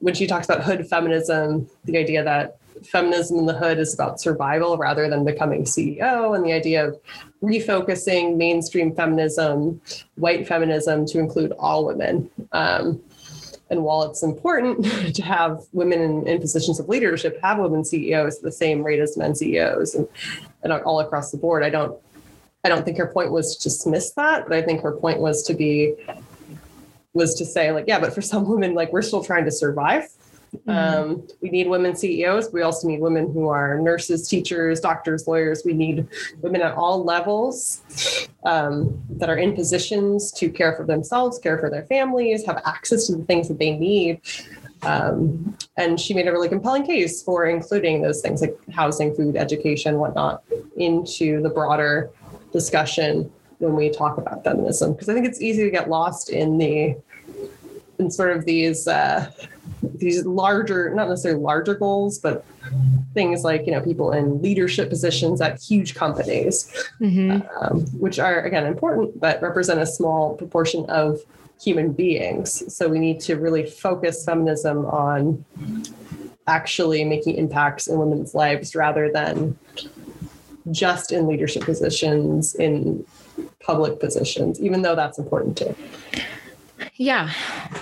when 0.00 0.14
she 0.14 0.26
talks 0.26 0.48
about 0.48 0.62
hood 0.62 0.86
feminism, 0.88 1.68
the 1.84 1.96
idea 1.98 2.22
that 2.22 2.58
feminism 2.86 3.38
in 3.38 3.46
the 3.46 3.54
hood 3.54 3.78
is 3.78 3.94
about 3.94 4.20
survival 4.20 4.76
rather 4.76 5.08
than 5.08 5.24
becoming 5.24 5.64
CEO, 5.64 6.34
and 6.34 6.44
the 6.44 6.52
idea 6.52 6.88
of 6.88 7.00
refocusing 7.42 8.36
mainstream 8.36 8.94
feminism, 8.94 9.80
white 10.16 10.46
feminism 10.46 11.06
to 11.06 11.18
include 11.18 11.52
all 11.52 11.86
women. 11.86 12.30
Um, 12.52 13.00
and 13.70 13.84
while 13.84 14.02
it's 14.02 14.22
important 14.22 14.84
to 15.14 15.22
have 15.22 15.60
women 15.72 16.00
in, 16.00 16.26
in, 16.26 16.40
positions 16.40 16.80
of 16.80 16.88
leadership, 16.88 17.38
have 17.42 17.58
women 17.58 17.84
CEOs 17.84 18.38
at 18.38 18.42
the 18.42 18.52
same 18.52 18.82
rate 18.82 19.00
as 19.00 19.16
men 19.16 19.34
CEOs 19.34 19.94
and, 19.94 20.08
and 20.62 20.72
all 20.72 21.00
across 21.00 21.30
the 21.30 21.36
board, 21.36 21.62
I 21.62 21.70
don't 21.70 21.98
I 22.64 22.68
don't 22.68 22.84
think 22.84 22.98
her 22.98 23.06
point 23.06 23.30
was 23.30 23.56
to 23.56 23.62
dismiss 23.62 24.12
that, 24.12 24.48
but 24.48 24.56
I 24.56 24.62
think 24.62 24.82
her 24.82 24.92
point 24.92 25.20
was 25.20 25.42
to 25.44 25.54
be 25.54 25.94
was 27.14 27.34
to 27.36 27.44
say 27.44 27.72
like, 27.72 27.84
yeah, 27.86 27.98
but 27.98 28.14
for 28.14 28.22
some 28.22 28.48
women, 28.48 28.74
like 28.74 28.92
we're 28.92 29.02
still 29.02 29.24
trying 29.24 29.44
to 29.44 29.50
survive. 29.50 30.08
Mm-hmm. 30.56 30.70
Um, 30.70 31.28
we 31.40 31.50
need 31.50 31.68
women 31.68 31.94
CEOs. 31.94 32.52
We 32.52 32.62
also 32.62 32.88
need 32.88 33.00
women 33.00 33.32
who 33.32 33.48
are 33.48 33.78
nurses, 33.78 34.28
teachers, 34.28 34.80
doctors, 34.80 35.26
lawyers. 35.26 35.62
We 35.64 35.74
need 35.74 36.06
women 36.40 36.62
at 36.62 36.72
all 36.72 37.04
levels 37.04 37.82
um, 38.44 39.02
that 39.10 39.28
are 39.28 39.36
in 39.36 39.54
positions 39.54 40.32
to 40.32 40.50
care 40.50 40.74
for 40.74 40.84
themselves, 40.84 41.38
care 41.38 41.58
for 41.58 41.70
their 41.70 41.84
families, 41.84 42.46
have 42.46 42.62
access 42.64 43.06
to 43.08 43.16
the 43.16 43.24
things 43.24 43.48
that 43.48 43.58
they 43.58 43.76
need. 43.76 44.20
Um, 44.82 45.56
and 45.76 45.98
she 45.98 46.14
made 46.14 46.28
a 46.28 46.32
really 46.32 46.48
compelling 46.48 46.86
case 46.86 47.22
for 47.22 47.46
including 47.46 48.02
those 48.02 48.20
things 48.20 48.40
like 48.40 48.56
housing, 48.70 49.14
food, 49.14 49.36
education, 49.36 49.98
whatnot 49.98 50.44
into 50.76 51.42
the 51.42 51.48
broader 51.48 52.10
discussion 52.52 53.30
when 53.58 53.74
we 53.74 53.90
talk 53.90 54.18
about 54.18 54.44
feminism. 54.44 54.92
Because 54.92 55.08
I 55.08 55.14
think 55.14 55.26
it's 55.26 55.40
easy 55.40 55.64
to 55.64 55.70
get 55.70 55.90
lost 55.90 56.30
in 56.30 56.58
the 56.58 56.96
in 57.98 58.10
sort 58.10 58.36
of 58.36 58.44
these 58.44 58.86
uh, 58.86 59.30
these 59.82 60.24
larger, 60.24 60.94
not 60.94 61.08
necessarily 61.08 61.40
larger 61.40 61.74
goals, 61.74 62.18
but 62.18 62.44
things 63.14 63.44
like 63.44 63.66
you 63.66 63.72
know 63.72 63.80
people 63.80 64.12
in 64.12 64.40
leadership 64.42 64.88
positions 64.88 65.40
at 65.40 65.60
huge 65.60 65.94
companies, 65.94 66.72
mm-hmm. 67.00 67.40
um, 67.62 67.80
which 67.98 68.18
are 68.18 68.40
again 68.42 68.66
important, 68.66 69.18
but 69.20 69.40
represent 69.42 69.80
a 69.80 69.86
small 69.86 70.34
proportion 70.36 70.84
of 70.88 71.20
human 71.60 71.92
beings. 71.92 72.74
So 72.74 72.88
we 72.88 72.98
need 72.98 73.20
to 73.20 73.36
really 73.36 73.66
focus 73.66 74.24
feminism 74.24 74.86
on 74.86 75.44
actually 76.46 77.04
making 77.04 77.36
impacts 77.36 77.88
in 77.88 77.98
women's 77.98 78.34
lives 78.34 78.74
rather 78.74 79.10
than 79.12 79.58
just 80.70 81.12
in 81.12 81.26
leadership 81.26 81.62
positions 81.64 82.54
in 82.54 83.04
public 83.60 84.00
positions, 84.00 84.60
even 84.60 84.82
though 84.82 84.94
that's 84.94 85.18
important 85.18 85.58
too. 85.58 85.74
Yeah. 86.96 87.32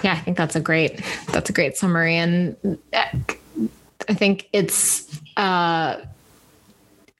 Yeah, 0.03 0.13
I 0.13 0.21
think 0.21 0.37
that's 0.37 0.57
a 0.57 0.61
great 0.61 1.01
that's 1.29 1.51
a 1.51 1.53
great 1.53 1.77
summary 1.77 2.17
and 2.17 2.57
I 2.93 4.15
think 4.15 4.49
it's 4.53 5.21
uh 5.37 6.01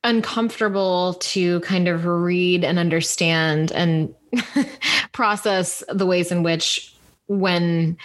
uncomfortable 0.05 1.15
to 1.15 1.61
kind 1.61 1.89
of 1.89 2.07
read 2.07 2.63
and 2.65 2.79
understand 2.79 3.73
and 3.73 4.15
process 5.13 5.83
the 5.89 6.07
ways 6.07 6.31
in 6.31 6.45
which 6.45 6.95
when 7.27 7.97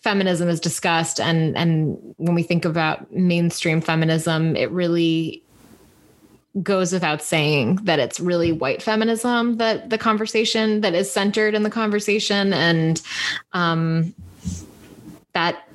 feminism 0.00 0.48
is 0.48 0.60
discussed 0.60 1.20
and 1.20 1.56
and 1.56 1.96
when 2.18 2.34
we 2.34 2.42
think 2.42 2.64
about 2.64 3.10
mainstream 3.12 3.80
feminism 3.80 4.54
it 4.56 4.70
really 4.70 5.42
goes 6.62 6.92
without 6.92 7.22
saying 7.22 7.76
that 7.84 7.98
it's 7.98 8.20
really 8.20 8.52
white 8.52 8.82
feminism 8.82 9.56
that 9.56 9.88
the 9.90 9.98
conversation 9.98 10.82
that 10.82 10.94
is 10.94 11.10
centered 11.10 11.54
in 11.54 11.62
the 11.62 11.70
conversation. 11.70 12.52
And 12.52 13.00
um, 13.52 14.14
that 15.32 15.66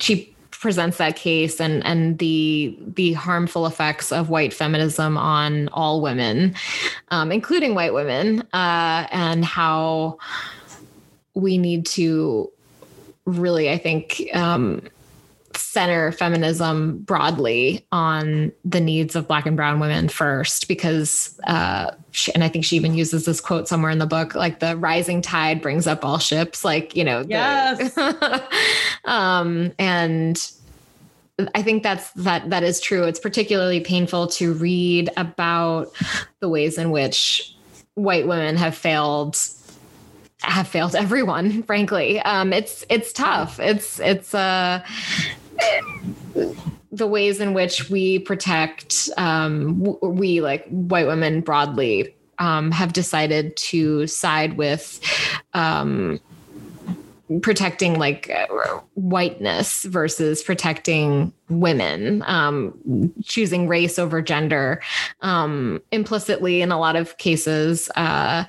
she 0.00 0.34
presents 0.50 0.96
that 0.96 1.16
case 1.16 1.60
and 1.60 1.84
and 1.86 2.18
the 2.18 2.76
the 2.80 3.12
harmful 3.12 3.66
effects 3.66 4.10
of 4.10 4.30
white 4.30 4.54
feminism 4.54 5.16
on 5.16 5.68
all 5.68 6.00
women 6.00 6.54
um, 7.10 7.30
including 7.30 7.74
white 7.74 7.92
women 7.92 8.40
uh, 8.52 9.06
and 9.12 9.44
how 9.44 10.18
we 11.34 11.58
need 11.58 11.84
to 11.84 12.50
really 13.26 13.70
i 13.70 13.76
think 13.76 14.22
um, 14.32 14.82
center 15.56 16.12
feminism 16.12 16.98
broadly 16.98 17.86
on 17.92 18.52
the 18.64 18.80
needs 18.80 19.16
of 19.16 19.26
black 19.28 19.46
and 19.46 19.56
brown 19.56 19.80
women 19.80 20.08
first 20.08 20.68
because 20.68 21.38
uh, 21.46 21.90
she, 22.10 22.32
and 22.34 22.42
i 22.44 22.48
think 22.48 22.64
she 22.64 22.76
even 22.76 22.94
uses 22.94 23.24
this 23.24 23.40
quote 23.40 23.68
somewhere 23.68 23.90
in 23.90 23.98
the 23.98 24.06
book 24.06 24.34
like 24.34 24.60
the 24.60 24.76
rising 24.76 25.20
tide 25.20 25.60
brings 25.60 25.86
up 25.86 26.04
all 26.04 26.18
ships 26.18 26.64
like 26.64 26.94
you 26.96 27.04
know 27.04 27.24
yes. 27.28 27.94
The, 27.94 28.42
um, 29.04 29.72
and 29.78 30.52
I 31.54 31.62
think 31.62 31.82
that's 31.82 32.10
that 32.12 32.48
that 32.50 32.62
is 32.62 32.80
true. 32.80 33.04
It's 33.04 33.20
particularly 33.20 33.80
painful 33.80 34.28
to 34.28 34.54
read 34.54 35.10
about 35.16 35.92
the 36.40 36.48
ways 36.48 36.78
in 36.78 36.90
which 36.90 37.54
white 37.94 38.26
women 38.26 38.56
have 38.56 38.74
failed 38.74 39.38
have 40.40 40.68
failed 40.68 40.94
everyone 40.94 41.62
frankly 41.62 42.20
um, 42.20 42.52
it's 42.52 42.84
it's 42.90 43.12
tough 43.12 43.58
it's 43.58 43.98
it's 44.00 44.34
uh 44.34 44.84
the 46.92 47.06
ways 47.06 47.40
in 47.40 47.52
which 47.52 47.90
we 47.90 48.18
protect 48.18 49.10
um, 49.16 49.96
we 50.02 50.40
like 50.40 50.66
white 50.68 51.06
women 51.06 51.40
broadly 51.40 52.14
um, 52.38 52.70
have 52.70 52.92
decided 52.92 53.56
to 53.56 54.06
side 54.06 54.56
with 54.56 55.00
um, 55.54 56.20
protecting 57.42 57.98
like 57.98 58.30
whiteness 58.94 59.84
versus 59.84 60.42
protecting 60.42 61.32
women 61.48 62.22
um, 62.26 63.12
choosing 63.24 63.66
race 63.68 63.98
over 63.98 64.22
gender. 64.22 64.80
Um, 65.22 65.82
implicitly 65.90 66.62
in 66.62 66.70
a 66.70 66.78
lot 66.78 66.96
of 66.96 67.18
cases 67.18 67.90
uh, 67.96 68.44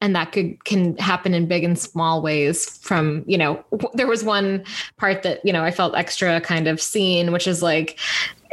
and 0.00 0.14
that 0.14 0.32
could 0.32 0.62
can 0.64 0.96
happen 0.98 1.34
in 1.34 1.46
big 1.46 1.64
and 1.64 1.78
small 1.78 2.20
ways 2.20 2.78
from 2.78 3.24
you 3.26 3.38
know 3.38 3.64
there 3.94 4.06
was 4.06 4.22
one 4.22 4.62
part 4.98 5.22
that 5.22 5.40
you 5.44 5.52
know 5.52 5.64
i 5.64 5.70
felt 5.70 5.94
extra 5.94 6.40
kind 6.40 6.68
of 6.68 6.80
seen 6.80 7.32
which 7.32 7.46
is 7.46 7.62
like 7.62 7.98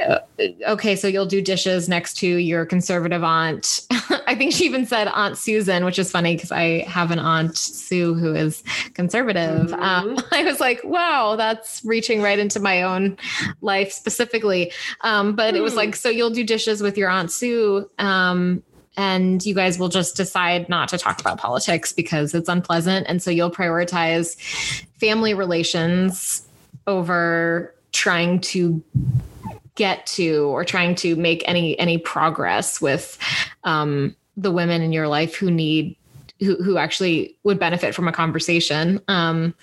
uh, 0.07 0.19
okay 0.67 0.95
so 0.95 1.07
you'll 1.07 1.25
do 1.25 1.41
dishes 1.41 1.87
next 1.87 2.15
to 2.15 2.27
your 2.27 2.65
conservative 2.65 3.23
aunt 3.23 3.81
i 4.27 4.33
think 4.33 4.53
she 4.53 4.65
even 4.65 4.85
said 4.85 5.07
aunt 5.09 5.37
susan 5.37 5.83
which 5.85 5.99
is 5.99 6.09
funny 6.09 6.35
because 6.35 6.51
i 6.51 6.79
have 6.87 7.11
an 7.11 7.19
aunt 7.19 7.57
sue 7.57 8.13
who 8.13 8.33
is 8.33 8.63
conservative 8.93 9.71
mm-hmm. 9.71 9.81
um, 9.81 10.17
i 10.31 10.43
was 10.43 10.59
like 10.59 10.81
wow 10.83 11.35
that's 11.35 11.83
reaching 11.83 12.21
right 12.21 12.39
into 12.39 12.59
my 12.59 12.81
own 12.81 13.17
life 13.61 13.91
specifically 13.91 14.71
um, 15.01 15.35
but 15.35 15.53
mm. 15.53 15.57
it 15.57 15.61
was 15.61 15.73
hmm. 15.73 15.79
like 15.79 15.95
so 15.95 16.09
you'll 16.09 16.29
do 16.29 16.43
dishes 16.43 16.81
with 16.81 16.97
your 16.97 17.09
aunt 17.09 17.31
sue 17.31 17.89
um, 17.99 18.63
and 18.97 19.45
you 19.45 19.55
guys 19.55 19.79
will 19.79 19.89
just 19.89 20.15
decide 20.15 20.67
not 20.67 20.89
to 20.89 20.97
talk 20.97 21.19
about 21.19 21.37
politics 21.37 21.93
because 21.93 22.33
it's 22.33 22.49
unpleasant. 22.49 23.05
And 23.07 23.21
so 23.21 23.31
you'll 23.31 23.51
prioritize 23.51 24.35
family 24.99 25.33
relations 25.33 26.45
over 26.87 27.73
trying 27.91 28.39
to 28.39 28.83
get 29.75 30.05
to 30.05 30.45
or 30.49 30.65
trying 30.65 30.95
to 30.95 31.15
make 31.15 31.43
any 31.47 31.77
any 31.79 31.97
progress 31.97 32.81
with 32.81 33.17
um, 33.63 34.15
the 34.37 34.51
women 34.51 34.81
in 34.81 34.91
your 34.91 35.07
life 35.07 35.35
who 35.35 35.49
need 35.49 35.95
who 36.39 36.61
who 36.61 36.77
actually 36.77 37.35
would 37.43 37.59
benefit 37.59 37.95
from 37.95 38.07
a 38.07 38.11
conversation. 38.11 38.99
Um, 39.07 39.53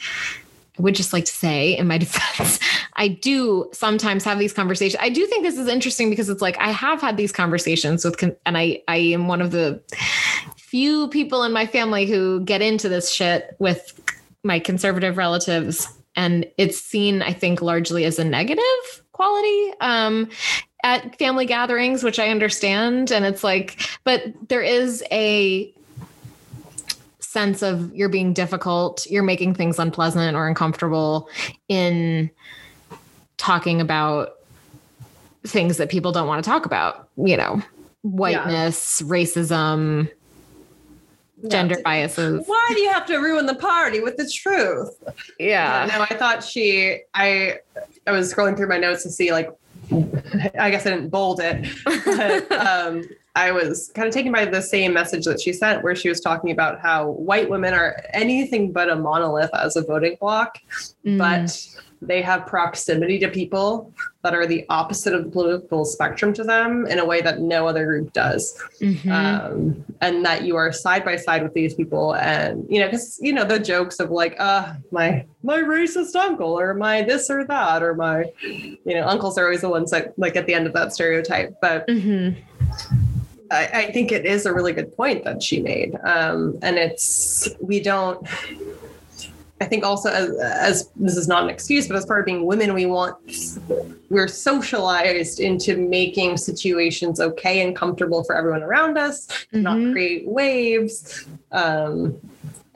I 0.79 0.83
would 0.83 0.95
just 0.95 1.13
like 1.13 1.25
to 1.25 1.33
say, 1.33 1.77
in 1.77 1.87
my 1.87 1.99
defense, 2.07 2.59
I 2.95 3.09
do 3.09 3.69
sometimes 3.73 4.25
have 4.25 4.39
these 4.39 4.53
conversations. 4.53 5.01
I 5.03 5.09
do 5.09 5.27
think 5.27 5.43
this 5.43 5.59
is 5.59 5.69
interesting 5.69 6.11
because 6.11 6.29
it's 6.29 6.43
like 6.43 6.59
I 6.59 6.71
have 6.71 7.01
had 7.01 7.17
these 7.17 7.33
conversations 7.33 8.05
with, 8.05 8.23
and 8.47 8.59
I 8.59 8.83
I 8.89 8.97
am 8.97 9.29
one 9.29 9.41
of 9.41 9.51
the 9.51 9.83
few 10.57 11.09
people 11.09 11.43
in 11.45 11.53
my 11.53 11.67
family 11.67 12.07
who 12.07 12.41
get 12.41 12.61
into 12.61 12.89
this 12.89 13.13
shit 13.13 13.57
with 13.59 14.01
my 14.45 14.59
conservative 14.59 15.17
relatives, 15.17 15.89
and 16.15 16.47
it's 16.59 16.81
seen, 16.81 17.23
I 17.23 17.33
think, 17.33 17.63
largely 17.63 18.05
as 18.05 18.19
a 18.19 18.25
negative 18.25 18.63
quality. 19.13 19.73
Um, 19.81 20.31
at 20.85 21.19
family 21.19 21.45
gatherings, 21.45 22.05
which 22.05 22.21
I 22.21 22.29
understand. 22.29 23.11
And 23.11 23.25
it's 23.25 23.43
like, 23.43 23.81
but 24.05 24.23
there 24.49 24.63
is 24.63 25.03
a 25.11 25.75
sense 27.29 27.61
of 27.61 27.95
you're 27.95 28.09
being 28.09 28.33
difficult, 28.33 29.07
you're 29.07 29.23
making 29.23 29.53
things 29.53 29.79
unpleasant 29.79 30.35
or 30.35 30.49
uncomfortable 30.49 31.29
in 31.69 32.31
talking 33.37 33.83
about 33.83 34.39
things 35.47 35.77
that 35.77 35.91
people 35.91 36.11
don't 36.11 36.27
want 36.27 36.43
to 36.43 36.49
talk 36.49 36.65
about, 36.65 37.11
you 37.19 37.37
know, 37.37 37.63
whiteness, 38.01 39.03
yeah. 39.03 39.09
racism, 39.09 40.11
gender 41.49 41.75
yeah. 41.75 41.83
biases. 41.85 42.47
Why 42.47 42.71
do 42.71 42.81
you 42.81 42.91
have 42.91 43.05
to 43.07 43.19
ruin 43.19 43.45
the 43.45 43.57
party 43.57 44.01
with 44.01 44.17
the 44.17 44.27
truth? 44.27 44.97
Yeah. 45.39 45.87
No, 45.93 46.01
I 46.09 46.17
thought 46.17 46.43
she 46.43 47.03
I 47.13 47.59
I 48.07 48.13
was 48.13 48.33
scrolling 48.33 48.57
through 48.57 48.69
my 48.69 48.79
notes 48.79 49.03
to 49.03 49.11
see 49.11 49.33
like 49.33 49.51
I 49.93 50.71
guess 50.71 50.87
I 50.87 50.91
didn't 50.91 51.11
bold 51.11 51.41
it, 51.41 51.67
but 51.85 52.53
um, 52.67 53.05
I 53.39 53.53
was 53.53 53.91
kind 53.95 54.09
of 54.09 54.15
taken 54.15 54.33
by 54.33 54.45
the 54.45 54.61
same 54.61 54.93
message 54.93 55.25
that 55.27 55.41
she 55.41 55.53
sent, 55.53 55.85
where 55.85 55.95
she 55.95 56.09
was 56.09 56.21
talking 56.21 56.51
about 56.51 56.81
how 56.81 56.99
white 57.31 57.49
women 57.49 57.73
are 57.73 57.91
anything 58.13 58.73
but 58.73 58.91
a 58.91 58.97
monolith 58.97 59.55
as 59.55 59.77
a 59.77 59.83
voting 59.83 60.17
bloc, 60.21 60.59
mm. 61.05 61.19
but 61.19 61.47
they 62.01 62.23
have 62.23 62.47
proximity 62.47 63.19
to 63.19 63.29
people 63.29 63.93
that 64.23 64.35
are 64.35 64.47
the 64.47 64.65
opposite 64.69 65.15
of 65.15 65.25
the 65.25 65.31
political 65.31 65.85
spectrum 65.85 66.33
to 66.33 66.45
them 66.45 66.87
in 66.87 66.99
a 66.99 67.05
way 67.05 67.21
that 67.21 67.41
no 67.41 67.67
other 67.67 67.85
group 67.87 68.13
does. 68.13 68.61
Mm-hmm. 68.81 69.11
Um, 69.11 69.85
and 70.01 70.25
that 70.25 70.43
you 70.45 70.55
are 70.57 70.73
side 70.73 71.05
by 71.05 71.17
side 71.17 71.43
with 71.43 71.55
these 71.55 71.75
people. 71.75 72.15
And, 72.15 72.65
you 72.69 72.79
know, 72.81 72.87
because, 72.87 73.19
you 73.21 73.33
know, 73.33 73.45
the 73.45 73.59
jokes 73.59 73.99
of 74.01 74.11
like, 74.11 74.37
uh, 74.39 74.75
my, 74.93 75.27
my 75.43 75.59
racist 75.59 76.15
uncle 76.15 76.59
or 76.59 76.75
my 76.75 77.03
this 77.03 77.31
or 77.31 77.45
that, 77.45 77.83
or 77.83 77.95
my, 77.95 78.27
you 78.43 78.95
know, 78.97 79.05
uncles 79.07 79.39
are 79.39 79.45
always 79.45 79.63
the 79.63 79.69
ones 79.69 79.91
that 79.91 80.17
like 80.17 80.37
at 80.37 80.47
the 80.47 80.55
end 80.55 80.67
of 80.69 80.73
that 80.75 80.93
stereotype. 80.93 81.55
But, 81.61 81.87
mm-hmm. 81.89 82.41
I, 83.51 83.67
I, 83.67 83.93
think 83.93 84.13
it 84.13 84.27
is 84.27 84.47
a 84.47 84.53
really 84.53 84.73
good 84.73 84.95
point 84.97 85.25
that 85.25 85.43
she 85.43 85.61
made. 85.61 85.97
Um, 86.05 86.59
and 86.63 86.77
it's, 86.77 87.49
we 87.61 87.81
don't, 87.81 88.27
I 89.61 89.65
think 89.65 89.85
also 89.85 90.11
as, 90.11 90.31
as 90.39 90.91
this 90.97 91.17
is 91.17 91.27
not 91.27 91.43
an 91.43 91.51
excuse, 91.51 91.89
but 91.89 91.97
as 91.97 92.07
part 92.07 92.21
of 92.21 92.27
being 92.27 92.47
women, 92.47 92.75
we 92.75 92.87
want 92.87 93.17
we're 94.09 94.29
socialized 94.29 95.41
into 95.41 95.77
making 95.77 96.37
situations 96.37 97.21
okay 97.21 97.67
and 97.67 97.75
comfortable 97.75 98.23
for 98.25 98.37
everyone 98.37 98.63
around 98.63 98.97
us, 98.97 99.27
mm-hmm. 99.27 99.63
not 99.63 99.93
create 99.93 100.29
waves. 100.29 101.27
Um, 101.51 102.17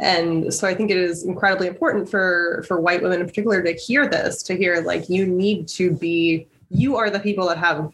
and 0.01 0.53
so 0.53 0.67
I 0.67 0.75
think 0.75 0.91
it 0.91 0.97
is 0.97 1.25
incredibly 1.25 1.69
important 1.69 2.11
for 2.11 2.65
for 2.67 2.81
white 2.81 3.03
women 3.03 3.21
in 3.21 3.27
particular 3.27 3.63
to 3.63 3.73
hear 3.75 4.09
this, 4.09 4.43
to 4.45 4.57
hear 4.57 4.81
like 4.81 5.09
you 5.09 5.27
need 5.27 5.69
to 5.69 5.93
be 5.93 6.49
you 6.71 6.97
are 6.97 7.11
the 7.11 7.21
people 7.21 7.47
that 7.49 7.59
have 7.59 7.93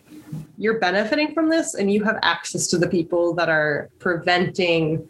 you're 0.58 0.80
benefiting 0.80 1.32
from 1.32 1.48
this 1.48 1.74
and 1.74 1.90
you 1.90 2.02
have 2.04 2.18
access 2.22 2.66
to 2.66 2.78
the 2.78 2.88
people 2.88 3.32
that 3.34 3.48
are 3.48 3.88
preventing 4.00 5.08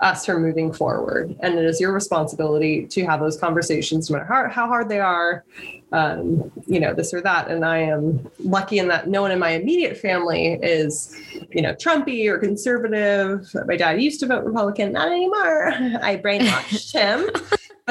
us 0.00 0.26
from 0.26 0.42
moving 0.42 0.72
forward. 0.72 1.34
And 1.40 1.58
it 1.58 1.64
is 1.64 1.80
your 1.80 1.92
responsibility 1.92 2.86
to 2.86 3.04
have 3.06 3.20
those 3.20 3.38
conversations, 3.38 4.10
no 4.10 4.18
matter 4.18 4.26
how, 4.26 4.48
how 4.48 4.66
hard 4.66 4.88
they 4.88 4.98
are, 4.98 5.44
um, 5.92 6.50
you 6.66 6.80
know, 6.80 6.92
this 6.92 7.14
or 7.14 7.20
that. 7.22 7.48
And 7.48 7.64
I 7.64 7.78
am 7.78 8.28
lucky 8.40 8.78
in 8.78 8.88
that 8.88 9.08
no 9.08 9.22
one 9.22 9.30
in 9.30 9.38
my 9.38 9.50
immediate 9.50 9.96
family 9.96 10.54
is, 10.54 11.16
you 11.50 11.62
know, 11.62 11.72
Trumpy 11.74 12.26
or 12.26 12.38
conservative. 12.38 13.48
My 13.66 13.76
dad 13.76 14.02
used 14.02 14.20
to 14.20 14.26
vote 14.26 14.44
Republican, 14.44 14.92
not 14.92 15.08
anymore. 15.08 15.68
I 16.02 16.20
brainwashed 16.22 16.92
him 16.92 17.30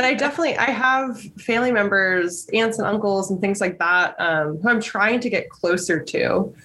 but 0.02 0.08
I 0.08 0.16
definitely 0.16 0.58
I 0.58 0.72
have 0.72 1.22
family 1.40 1.72
members, 1.72 2.50
aunts 2.54 2.80
and 2.80 2.88
uncles, 2.88 3.30
and 3.30 3.40
things 3.40 3.62
like 3.62 3.78
that 3.78 4.16
um, 4.20 4.58
who 4.58 4.68
I'm 4.68 4.82
trying 4.82 5.20
to 5.20 5.30
get 5.30 5.52
closer 5.52 6.00
to, 6.00 6.56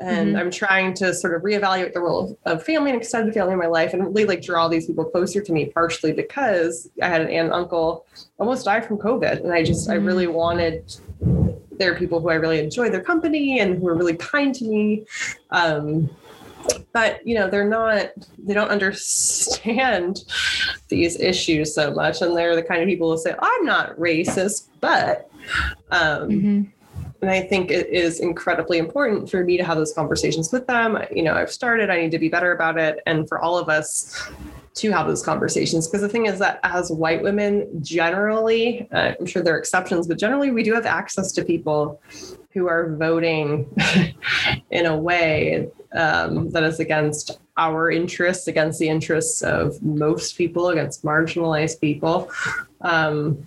and 0.00 0.28
mm-hmm. 0.28 0.36
I'm 0.36 0.50
trying 0.52 0.94
to 0.94 1.12
sort 1.12 1.34
of 1.34 1.42
reevaluate 1.42 1.92
the 1.92 1.98
role 1.98 2.38
of, 2.44 2.58
of 2.58 2.62
family 2.62 2.92
and 2.92 3.00
extended 3.00 3.34
family 3.34 3.54
in 3.54 3.58
my 3.58 3.66
life, 3.66 3.94
and 3.94 4.04
really 4.14 4.26
like 4.26 4.42
draw 4.42 4.68
these 4.68 4.86
people 4.86 5.04
closer 5.06 5.40
to 5.40 5.52
me. 5.52 5.66
Partially 5.66 6.12
because 6.12 6.88
I 7.02 7.08
had 7.08 7.20
an 7.20 7.30
aunt 7.30 7.46
and 7.46 7.52
uncle 7.52 8.06
almost 8.38 8.64
die 8.64 8.80
from 8.80 8.98
COVID, 8.98 9.42
and 9.42 9.52
I 9.52 9.64
just 9.64 9.88
mm-hmm. 9.88 9.94
I 9.94 9.96
really 9.96 10.28
wanted. 10.28 10.94
There 11.72 11.92
are 11.92 11.98
people 11.98 12.20
who 12.20 12.28
I 12.28 12.34
really 12.34 12.60
enjoy 12.60 12.90
their 12.90 13.02
company 13.02 13.58
and 13.58 13.78
who 13.78 13.88
are 13.88 13.96
really 13.96 14.16
kind 14.16 14.54
to 14.54 14.64
me. 14.64 15.04
Um, 15.50 16.08
but 16.94 17.26
you 17.26 17.34
know 17.34 17.50
they're 17.50 17.68
not 17.68 18.10
they 18.38 18.54
don't 18.54 18.70
understand 18.70 20.24
these 20.88 21.20
issues 21.20 21.74
so 21.74 21.92
much 21.92 22.22
and 22.22 22.34
they're 22.36 22.54
the 22.54 22.62
kind 22.62 22.80
of 22.80 22.88
people 22.88 23.10
who 23.10 23.18
say 23.18 23.34
i'm 23.38 23.64
not 23.64 23.94
racist 23.98 24.68
but 24.80 25.30
um, 25.90 26.28
mm-hmm. 26.28 26.62
and 27.20 27.30
i 27.30 27.40
think 27.40 27.70
it 27.70 27.88
is 27.88 28.20
incredibly 28.20 28.78
important 28.78 29.30
for 29.30 29.44
me 29.44 29.56
to 29.56 29.64
have 29.64 29.76
those 29.76 29.92
conversations 29.92 30.52
with 30.52 30.66
them 30.66 30.98
you 31.10 31.22
know 31.22 31.34
i've 31.34 31.52
started 31.52 31.90
i 31.90 32.00
need 32.00 32.10
to 32.10 32.18
be 32.18 32.28
better 32.28 32.52
about 32.52 32.78
it 32.78 33.00
and 33.06 33.28
for 33.28 33.38
all 33.40 33.58
of 33.58 33.68
us 33.68 34.30
to 34.74 34.90
have 34.90 35.06
those 35.06 35.22
conversations 35.22 35.86
because 35.86 36.00
the 36.00 36.08
thing 36.08 36.26
is 36.26 36.38
that 36.40 36.58
as 36.64 36.90
white 36.90 37.22
women 37.22 37.68
generally 37.82 38.88
uh, 38.92 39.12
i'm 39.18 39.26
sure 39.26 39.42
there 39.42 39.54
are 39.54 39.58
exceptions 39.58 40.06
but 40.06 40.18
generally 40.18 40.50
we 40.50 40.62
do 40.62 40.72
have 40.74 40.86
access 40.86 41.32
to 41.32 41.44
people 41.44 42.00
who 42.54 42.68
are 42.68 42.94
voting 42.94 43.68
in 44.70 44.86
a 44.86 44.96
way 44.96 45.68
um, 45.92 46.50
that 46.50 46.62
is 46.62 46.80
against 46.80 47.40
our 47.56 47.90
interests, 47.90 48.48
against 48.48 48.78
the 48.78 48.88
interests 48.88 49.42
of 49.42 49.82
most 49.82 50.38
people, 50.38 50.68
against 50.68 51.04
marginalized 51.04 51.80
people. 51.80 52.30
Um, 52.80 53.46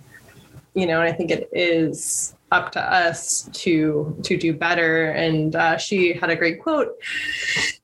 you 0.74 0.86
know, 0.86 1.00
and 1.00 1.08
I 1.08 1.12
think 1.12 1.30
it 1.30 1.48
is 1.52 2.34
up 2.50 2.72
to 2.72 2.80
us 2.80 3.48
to 3.52 4.16
to 4.22 4.36
do 4.36 4.52
better. 4.52 5.10
And 5.10 5.54
uh, 5.56 5.76
she 5.76 6.12
had 6.12 6.30
a 6.30 6.36
great 6.36 6.62
quote 6.62 6.96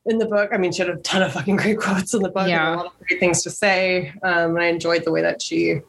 in 0.05 0.17
the 0.17 0.25
book. 0.25 0.51
I 0.53 0.57
mean, 0.57 0.71
she 0.71 0.81
had 0.81 0.89
a 0.89 0.97
ton 0.97 1.21
of 1.21 1.33
fucking 1.33 1.57
great 1.57 1.77
quotes 1.79 2.13
in 2.13 2.21
the 2.21 2.29
book 2.29 2.47
yeah. 2.47 2.71
and 2.71 2.75
a 2.75 2.83
lot 2.83 2.85
of 2.87 3.07
great 3.07 3.19
things 3.19 3.43
to 3.43 3.49
say. 3.49 4.09
Um, 4.23 4.55
and 4.55 4.59
I 4.59 4.65
enjoyed 4.67 5.03
the 5.03 5.11
way 5.11 5.21
that 5.21 5.41
she 5.41 5.81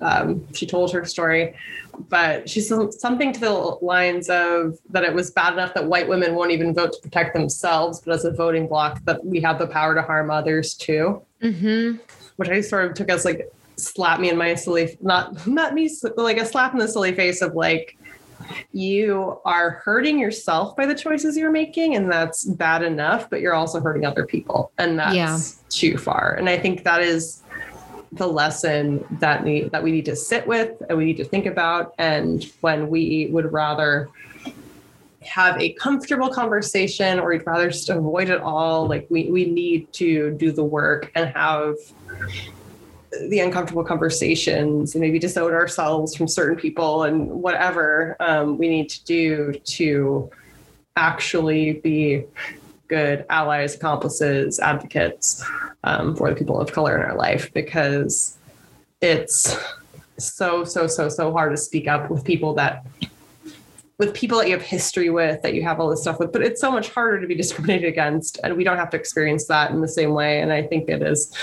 um, 0.00 0.46
she 0.54 0.66
told 0.66 0.92
her 0.92 1.04
story 1.04 1.54
but 2.08 2.48
she 2.48 2.60
said 2.60 2.92
something 2.94 3.32
to 3.32 3.40
the 3.40 3.50
lines 3.50 4.28
of 4.28 4.78
that 4.90 5.04
it 5.04 5.14
was 5.14 5.30
bad 5.30 5.54
enough 5.54 5.74
that 5.74 5.86
white 5.86 6.08
women 6.08 6.34
won't 6.34 6.50
even 6.50 6.74
vote 6.74 6.92
to 6.92 7.00
protect 7.00 7.34
themselves, 7.34 8.00
but 8.00 8.14
as 8.14 8.24
a 8.24 8.30
voting 8.30 8.66
bloc, 8.68 9.04
that 9.04 9.24
we 9.24 9.40
have 9.40 9.58
the 9.58 9.66
power 9.66 9.94
to 9.94 10.02
harm 10.02 10.30
others 10.30 10.74
too. 10.74 11.22
Mm-hmm. 11.42 11.96
Which 12.36 12.48
I 12.48 12.60
sort 12.60 12.86
of 12.86 12.94
took 12.94 13.10
as 13.10 13.24
like 13.24 13.52
slap 13.76 14.20
me 14.20 14.30
in 14.30 14.36
my 14.36 14.54
silly, 14.54 14.96
not 15.00 15.46
not 15.46 15.74
me, 15.74 15.90
like 16.16 16.38
a 16.38 16.46
slap 16.46 16.72
in 16.72 16.78
the 16.78 16.88
silly 16.88 17.14
face 17.14 17.42
of 17.42 17.54
like, 17.54 17.96
you 18.72 19.40
are 19.44 19.82
hurting 19.84 20.18
yourself 20.18 20.76
by 20.76 20.86
the 20.86 20.94
choices 20.94 21.36
you're 21.36 21.50
making, 21.50 21.94
and 21.94 22.10
that's 22.10 22.44
bad 22.44 22.82
enough, 22.82 23.30
but 23.30 23.40
you're 23.40 23.54
also 23.54 23.80
hurting 23.80 24.04
other 24.04 24.26
people, 24.26 24.72
and 24.78 24.98
that's 24.98 25.14
yeah. 25.14 25.38
too 25.68 25.98
far. 25.98 26.34
And 26.34 26.48
I 26.48 26.58
think 26.58 26.84
that 26.84 27.02
is 27.02 27.41
the 28.12 28.26
lesson 28.26 29.04
that 29.20 29.44
need 29.44 29.70
that 29.70 29.82
we 29.82 29.90
need 29.90 30.04
to 30.04 30.16
sit 30.16 30.46
with 30.46 30.82
and 30.88 30.98
we 30.98 31.04
need 31.04 31.16
to 31.16 31.24
think 31.24 31.46
about. 31.46 31.94
And 31.98 32.44
when 32.60 32.88
we 32.88 33.28
would 33.30 33.52
rather 33.52 34.08
have 35.22 35.60
a 35.60 35.72
comfortable 35.74 36.28
conversation 36.28 37.18
or 37.18 37.28
we'd 37.30 37.46
rather 37.46 37.70
just 37.70 37.88
avoid 37.88 38.28
it 38.28 38.40
all 38.40 38.88
like 38.88 39.06
we, 39.08 39.30
we 39.30 39.44
need 39.44 39.92
to 39.92 40.32
do 40.32 40.50
the 40.52 40.64
work 40.64 41.10
and 41.14 41.30
have 41.30 41.76
the 43.28 43.40
uncomfortable 43.40 43.84
conversations 43.84 44.94
and 44.94 45.00
maybe 45.00 45.18
disown 45.18 45.52
ourselves 45.52 46.16
from 46.16 46.26
certain 46.26 46.56
people 46.56 47.04
and 47.04 47.28
whatever 47.28 48.16
um, 48.20 48.58
we 48.58 48.68
need 48.68 48.88
to 48.88 49.04
do 49.04 49.52
to 49.64 50.30
actually 50.96 51.74
be 51.74 52.24
good 52.92 53.24
allies, 53.30 53.74
accomplices, 53.74 54.60
advocates 54.60 55.42
um, 55.82 56.14
for 56.14 56.28
the 56.28 56.36
people 56.36 56.60
of 56.60 56.70
color 56.72 56.94
in 56.98 57.02
our 57.02 57.16
life 57.16 57.50
because 57.54 58.36
it's 59.00 59.56
so, 60.18 60.62
so, 60.62 60.86
so, 60.86 61.08
so 61.08 61.32
hard 61.32 61.52
to 61.52 61.56
speak 61.56 61.88
up 61.88 62.10
with 62.10 62.22
people 62.22 62.52
that 62.54 62.84
with 63.98 64.12
people 64.12 64.36
that 64.36 64.46
you 64.46 64.52
have 64.52 64.62
history 64.62 65.08
with, 65.08 65.40
that 65.40 65.54
you 65.54 65.62
have 65.62 65.80
all 65.80 65.88
this 65.88 66.02
stuff 66.02 66.18
with, 66.18 66.32
but 66.32 66.42
it's 66.42 66.60
so 66.60 66.70
much 66.70 66.90
harder 66.90 67.18
to 67.18 67.26
be 67.26 67.34
discriminated 67.34 67.88
against. 67.88 68.38
And 68.44 68.56
we 68.58 68.64
don't 68.64 68.76
have 68.76 68.90
to 68.90 68.96
experience 68.98 69.46
that 69.46 69.70
in 69.70 69.80
the 69.80 69.88
same 69.88 70.12
way. 70.12 70.42
And 70.42 70.52
I 70.52 70.62
think 70.62 70.90
it 70.90 71.00
is, 71.02 71.34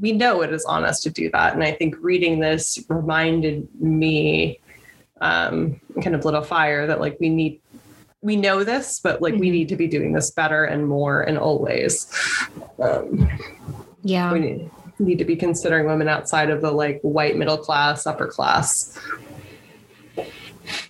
we 0.00 0.12
know 0.12 0.40
it 0.40 0.52
is 0.54 0.64
on 0.64 0.84
us 0.84 1.00
to 1.00 1.10
do 1.10 1.28
that. 1.32 1.52
And 1.52 1.62
I 1.62 1.72
think 1.72 1.96
reading 2.00 2.40
this 2.40 2.82
reminded 2.88 3.68
me, 3.80 4.60
um, 5.20 5.80
kind 6.02 6.14
of 6.14 6.24
lit 6.24 6.34
a 6.34 6.42
fire 6.42 6.86
that 6.86 7.00
like 7.00 7.18
we 7.20 7.28
need 7.28 7.60
we 8.22 8.36
know 8.36 8.64
this, 8.64 9.00
but 9.00 9.22
like 9.22 9.34
mm-hmm. 9.34 9.40
we 9.40 9.50
need 9.50 9.68
to 9.68 9.76
be 9.76 9.86
doing 9.86 10.12
this 10.12 10.30
better 10.30 10.64
and 10.64 10.88
more 10.88 11.22
and 11.22 11.38
always. 11.38 12.12
Um, 12.82 13.28
yeah. 14.02 14.32
We 14.32 14.40
need, 14.40 14.70
need 14.98 15.18
to 15.18 15.24
be 15.24 15.36
considering 15.36 15.86
women 15.86 16.08
outside 16.08 16.50
of 16.50 16.62
the 16.62 16.70
like 16.70 17.00
white 17.02 17.36
middle 17.36 17.58
class, 17.58 18.06
upper 18.06 18.26
class. 18.26 18.98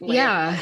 Yeah. 0.00 0.58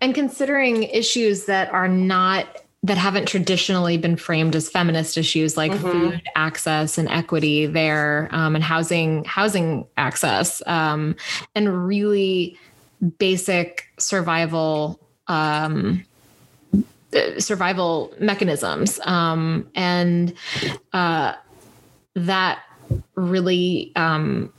And 0.00 0.14
considering 0.14 0.84
issues 0.84 1.46
that 1.46 1.70
are 1.72 1.88
not 1.88 2.46
that 2.82 2.98
haven't 2.98 3.26
traditionally 3.26 3.96
been 3.96 4.14
framed 4.14 4.54
as 4.54 4.68
feminist 4.68 5.16
issues 5.16 5.56
like 5.56 5.72
mm-hmm. 5.72 5.90
food 5.90 6.22
access 6.36 6.98
and 6.98 7.08
equity 7.08 7.64
there 7.64 8.28
um, 8.30 8.54
and 8.54 8.62
housing 8.62 9.24
housing 9.24 9.86
access 9.96 10.62
um, 10.66 11.16
and 11.54 11.86
really 11.86 12.58
basic 13.18 13.88
survival 13.98 15.00
um, 15.28 16.04
survival 17.38 18.12
mechanisms 18.20 19.00
um, 19.04 19.68
and 19.74 20.34
uh, 20.92 21.34
that 22.14 22.62
really 23.14 23.92
um, 23.96 24.52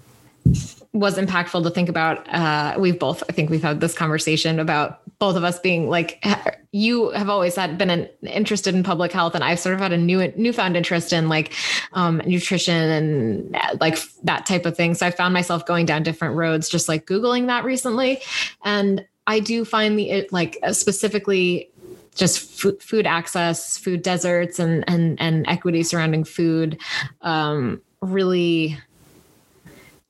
was 0.94 1.18
impactful 1.18 1.64
to 1.64 1.70
think 1.70 1.90
about. 1.90 2.28
Uh, 2.34 2.76
we've 2.80 2.98
both, 2.98 3.24
I 3.30 3.34
think 3.34 3.50
we've 3.50 3.62
had 3.62 3.82
this 3.82 3.94
conversation 3.94 4.60
about 4.60 5.02
both 5.20 5.36
of 5.36 5.44
us 5.44 5.60
being 5.60 5.90
like, 5.90 6.24
you 6.72 7.12
have 7.12 7.30
always 7.30 7.56
had 7.56 7.78
been 7.78 7.90
an, 7.90 8.10
interested 8.24 8.76
in 8.76 8.84
public 8.84 9.12
health, 9.12 9.34
and 9.34 9.44
I've 9.44 9.60
sort 9.60 9.76
of 9.76 9.82
had 9.82 9.94
a 9.94 9.98
new 9.98 10.32
newfound 10.36 10.76
interest 10.76 11.14
in 11.14 11.30
like 11.30 11.54
um, 11.94 12.22
nutrition 12.26 12.76
and 12.76 13.58
like 13.80 13.98
that 14.24 14.46
type 14.46 14.66
of 14.66 14.76
thing. 14.76 14.94
So 14.94 15.06
I 15.08 15.12
found 15.12 15.34
myself 15.34 15.66
going 15.66 15.86
down 15.86 16.04
different 16.04 16.36
roads, 16.36 16.68
just 16.68 16.90
like 16.90 17.06
googling 17.06 17.48
that 17.48 17.64
recently, 17.64 18.22
and 18.64 19.06
I 19.28 19.40
do 19.40 19.66
find 19.66 19.98
the 19.98 20.10
it 20.10 20.32
like 20.32 20.58
specifically 20.72 21.70
just 22.16 22.40
food, 22.40 22.82
food 22.82 23.06
access, 23.06 23.78
food 23.78 24.02
deserts, 24.02 24.60
and 24.60 24.84
and 24.88 25.20
and 25.20 25.46
equity 25.48 25.84
surrounding 25.84 26.24
food 26.24 26.80
um, 27.22 27.82
really 28.02 28.78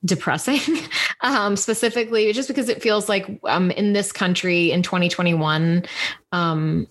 depressing. 0.04 0.60
Um, 1.22 1.56
specifically 1.56 2.30
just 2.34 2.46
because 2.46 2.68
it 2.68 2.82
feels 2.82 3.08
like 3.08 3.40
um, 3.44 3.70
in 3.70 3.94
this 3.94 4.12
country 4.12 4.70
in 4.70 4.82
2021 4.82 5.86
um, 6.30 6.86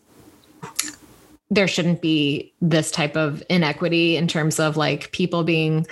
there 1.52 1.68
shouldn't 1.68 2.02
be 2.02 2.52
this 2.60 2.90
type 2.90 3.16
of 3.16 3.44
inequity 3.50 4.18
in 4.18 4.28
terms 4.28 4.60
of 4.60 4.78
like 4.78 5.12
people 5.12 5.44
being 5.44 5.86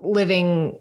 living 0.00 0.78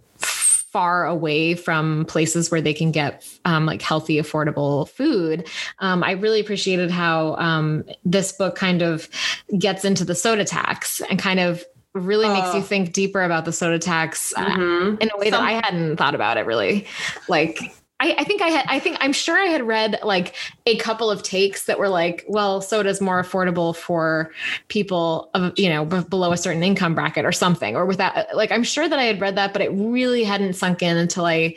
far 0.72 1.06
away 1.06 1.54
from 1.54 2.06
places 2.06 2.50
where 2.50 2.62
they 2.62 2.74
can 2.74 2.92
get 2.92 3.26
um, 3.46 3.66
like 3.66 3.82
healthy, 3.82 4.18
affordable 4.18 4.88
food. 4.90 5.48
Um, 5.80 6.04
I 6.04 6.12
really 6.12 6.40
appreciated 6.40 6.90
how 6.90 7.36
um, 7.36 7.84
this 8.06 8.32
book 8.32 8.56
kind 8.56 8.82
of 8.82 9.10
gets 9.58 9.84
into 9.84 10.06
the 10.06 10.16
soda 10.16 10.46
tax 10.46 11.02
and 11.10 11.20
kind 11.20 11.40
of 11.40 11.64
really 11.94 12.28
uh, 12.28 12.34
makes 12.34 12.56
you 12.56 12.62
think 12.62 12.94
deeper 12.94 13.22
about 13.22 13.44
the 13.44 13.52
soda 13.52 13.80
tax 13.80 14.34
uh, 14.38 14.46
mm-hmm. 14.46 15.02
in 15.02 15.10
a 15.14 15.18
way 15.18 15.30
Some- 15.30 15.42
that 15.42 15.42
I 15.42 15.62
hadn't 15.62 15.98
thought 15.98 16.16
about 16.16 16.38
it 16.38 16.46
really. 16.46 16.88
Like 17.28 17.60
I, 18.02 18.16
I, 18.18 18.24
think 18.24 18.42
I 18.42 18.48
had, 18.48 18.66
I 18.68 18.80
think 18.80 18.98
I'm 19.00 19.14
sure 19.14 19.38
I 19.38 19.46
had 19.46 19.62
read 19.62 20.00
like 20.02 20.34
a 20.66 20.76
couple 20.78 21.12
of 21.12 21.22
takes 21.22 21.66
that 21.66 21.78
were 21.78 21.88
like, 21.88 22.26
well, 22.28 22.60
soda's 22.60 23.00
more 23.00 23.22
affordable 23.22 23.76
for 23.76 24.32
people 24.70 25.30
of, 25.36 25.54
you 25.56 25.70
know, 25.70 25.86
b- 25.86 26.04
below 26.10 26.32
a 26.32 26.38
certain 26.38 26.64
income 26.64 26.96
bracket 26.96 27.26
or 27.26 27.32
something, 27.32 27.76
or 27.76 27.86
without, 27.86 28.36
like, 28.36 28.52
I'm 28.52 28.64
sure 28.64 28.90
that 28.90 28.98
I 28.98 29.04
had 29.04 29.22
read 29.22 29.36
that, 29.36 29.54
but 29.54 29.62
it 29.62 29.70
really 29.70 30.24
hadn't 30.24 30.54
sunk 30.54 30.82
in 30.82 30.98
until 30.98 31.28
I 31.28 31.56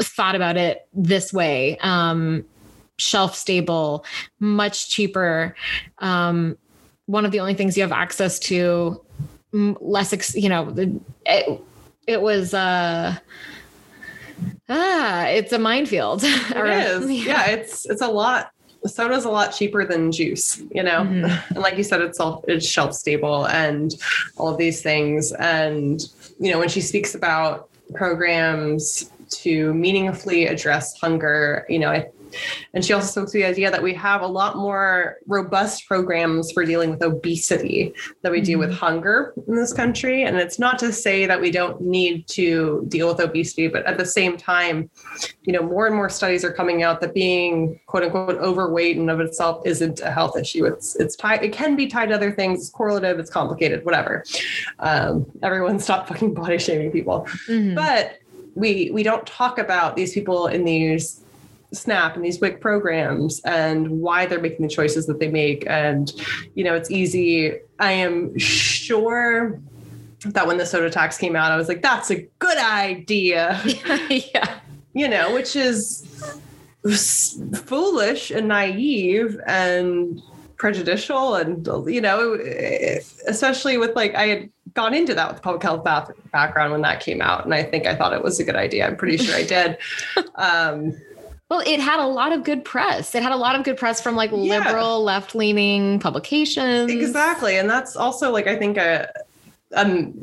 thought 0.00 0.34
about 0.34 0.56
it 0.56 0.88
this 0.92 1.32
way. 1.32 1.78
Um, 1.78 2.44
shelf 2.98 3.36
stable, 3.36 4.04
much 4.40 4.90
cheaper. 4.90 5.54
Um, 5.98 6.58
one 7.06 7.24
of 7.24 7.30
the 7.30 7.38
only 7.38 7.54
things 7.54 7.76
you 7.76 7.84
have 7.84 7.92
access 7.92 8.40
to 8.40 9.00
less, 9.52 10.34
you 10.34 10.48
know, 10.48 10.74
it, 11.24 11.60
it 12.08 12.20
was, 12.20 12.52
uh, 12.52 13.16
ah, 14.68 15.26
it's 15.26 15.52
a 15.52 15.58
minefield. 15.58 16.22
It 16.24 16.66
is. 16.66 17.10
Yeah. 17.10 17.24
yeah, 17.24 17.50
it's 17.50 17.86
it's 17.86 18.02
a 18.02 18.08
lot. 18.08 18.50
Soda's 18.84 19.24
a 19.24 19.30
lot 19.30 19.52
cheaper 19.52 19.84
than 19.84 20.10
juice, 20.10 20.60
you 20.74 20.82
know. 20.82 21.02
Mm-hmm. 21.02 21.54
And 21.54 21.58
like 21.58 21.76
you 21.76 21.84
said, 21.84 22.00
it's 22.00 22.18
all 22.18 22.44
it's 22.48 22.66
shelf 22.66 22.94
stable 22.94 23.46
and 23.46 23.94
all 24.36 24.48
of 24.48 24.58
these 24.58 24.82
things. 24.82 25.32
And 25.32 26.02
you 26.38 26.50
know, 26.50 26.58
when 26.58 26.68
she 26.68 26.80
speaks 26.80 27.14
about 27.14 27.68
programs 27.94 29.10
to 29.42 29.72
meaningfully 29.74 30.46
address 30.46 30.98
hunger, 31.00 31.64
you 31.68 31.78
know, 31.78 31.90
I 31.90 32.08
and 32.74 32.84
she 32.84 32.92
also 32.92 33.06
spoke 33.06 33.26
to 33.26 33.38
the 33.38 33.44
idea 33.44 33.70
that 33.70 33.82
we 33.82 33.94
have 33.94 34.22
a 34.22 34.26
lot 34.26 34.56
more 34.56 35.18
robust 35.26 35.86
programs 35.86 36.50
for 36.52 36.64
dealing 36.64 36.90
with 36.90 37.02
obesity 37.02 37.92
than 38.22 38.32
we 38.32 38.40
do 38.40 38.58
with 38.58 38.70
mm-hmm. 38.70 38.78
hunger 38.78 39.34
in 39.46 39.54
this 39.54 39.72
country. 39.72 40.24
And 40.24 40.36
it's 40.36 40.58
not 40.58 40.78
to 40.80 40.92
say 40.92 41.26
that 41.26 41.40
we 41.40 41.50
don't 41.50 41.80
need 41.80 42.26
to 42.28 42.84
deal 42.88 43.08
with 43.08 43.20
obesity, 43.20 43.68
but 43.68 43.84
at 43.86 43.98
the 43.98 44.06
same 44.06 44.36
time, 44.36 44.90
you 45.42 45.52
know, 45.52 45.62
more 45.62 45.86
and 45.86 45.94
more 45.94 46.08
studies 46.08 46.44
are 46.44 46.52
coming 46.52 46.82
out 46.82 47.00
that 47.00 47.14
being 47.14 47.80
quote 47.86 48.04
unquote 48.04 48.36
overweight 48.38 48.96
in 48.96 49.08
of 49.08 49.20
itself 49.20 49.62
isn't 49.66 50.00
a 50.00 50.10
health 50.10 50.36
issue. 50.36 50.64
It's 50.64 50.96
it's 50.96 51.16
tied, 51.16 51.42
it 51.42 51.52
can 51.52 51.76
be 51.76 51.86
tied 51.86 52.08
to 52.10 52.14
other 52.14 52.32
things, 52.32 52.60
it's 52.60 52.70
correlative, 52.70 53.18
it's 53.18 53.30
complicated, 53.30 53.84
whatever. 53.84 54.24
Um, 54.78 55.26
everyone 55.42 55.78
stop 55.78 56.08
fucking 56.08 56.34
body 56.34 56.58
shaming 56.58 56.90
people. 56.90 57.26
Mm-hmm. 57.48 57.74
But 57.74 58.18
we 58.54 58.90
we 58.92 59.02
don't 59.02 59.26
talk 59.26 59.58
about 59.58 59.96
these 59.96 60.12
people 60.12 60.46
in 60.46 60.64
these 60.64 61.21
snap 61.72 62.16
and 62.16 62.24
these 62.24 62.40
WIC 62.40 62.60
programs 62.60 63.40
and 63.44 63.88
why 63.88 64.26
they're 64.26 64.40
making 64.40 64.66
the 64.66 64.72
choices 64.72 65.06
that 65.06 65.18
they 65.18 65.28
make. 65.28 65.64
And 65.66 66.12
you 66.54 66.64
know 66.64 66.74
it's 66.74 66.90
easy. 66.90 67.58
I 67.78 67.92
am 67.92 68.38
sure 68.38 69.60
that 70.26 70.46
when 70.46 70.56
the 70.56 70.64
soda 70.64 70.88
tax 70.88 71.18
came 71.18 71.34
out 71.34 71.50
i 71.50 71.56
was 71.56 71.66
like 71.68 71.82
that's 71.82 72.10
a 72.10 72.22
good 72.38 72.58
idea. 72.58 73.60
Yeah. 74.08 74.58
You 74.94 75.08
know 75.08 75.32
which 75.32 75.56
is 75.56 76.06
foolish 77.64 78.30
and 78.30 78.48
naive 78.48 79.40
and 79.46 80.20
prejudicial 80.56 81.34
and 81.36 81.66
you 81.86 82.00
know 82.00 82.34
especially 83.26 83.78
with 83.78 83.96
like 83.96 84.14
i 84.14 84.26
had 84.26 84.50
gone 84.74 84.94
into 84.94 85.14
that 85.14 85.32
with 85.32 85.42
public 85.42 85.62
health 85.62 85.82
background 85.84 86.72
when 86.72 86.82
that 86.82 87.00
came 87.00 87.22
out 87.22 87.44
and 87.44 87.54
i 87.54 87.62
think 87.62 87.86
i 87.86 87.94
thought 87.94 88.12
it 88.12 88.22
was 88.22 88.38
a 88.38 88.44
good 88.44 88.56
idea. 88.56 88.86
I'm 88.86 88.96
pretty 88.96 89.16
sure 89.16 89.34
i 89.34 89.44
did. 89.44 89.78
Um, 90.36 90.94
well, 91.52 91.62
it 91.66 91.80
had 91.80 92.00
a 92.00 92.06
lot 92.06 92.32
of 92.32 92.44
good 92.44 92.64
press. 92.64 93.14
It 93.14 93.22
had 93.22 93.30
a 93.30 93.36
lot 93.36 93.56
of 93.56 93.62
good 93.62 93.76
press 93.76 94.00
from 94.00 94.16
like 94.16 94.30
yeah. 94.30 94.56
liberal, 94.56 95.04
left 95.04 95.34
leaning 95.34 96.00
publications. 96.00 96.90
Exactly. 96.90 97.58
And 97.58 97.68
that's 97.68 97.94
also 97.94 98.32
like, 98.32 98.46
I 98.46 98.56
think 98.56 98.78
a, 98.78 99.12
um, 99.74 100.18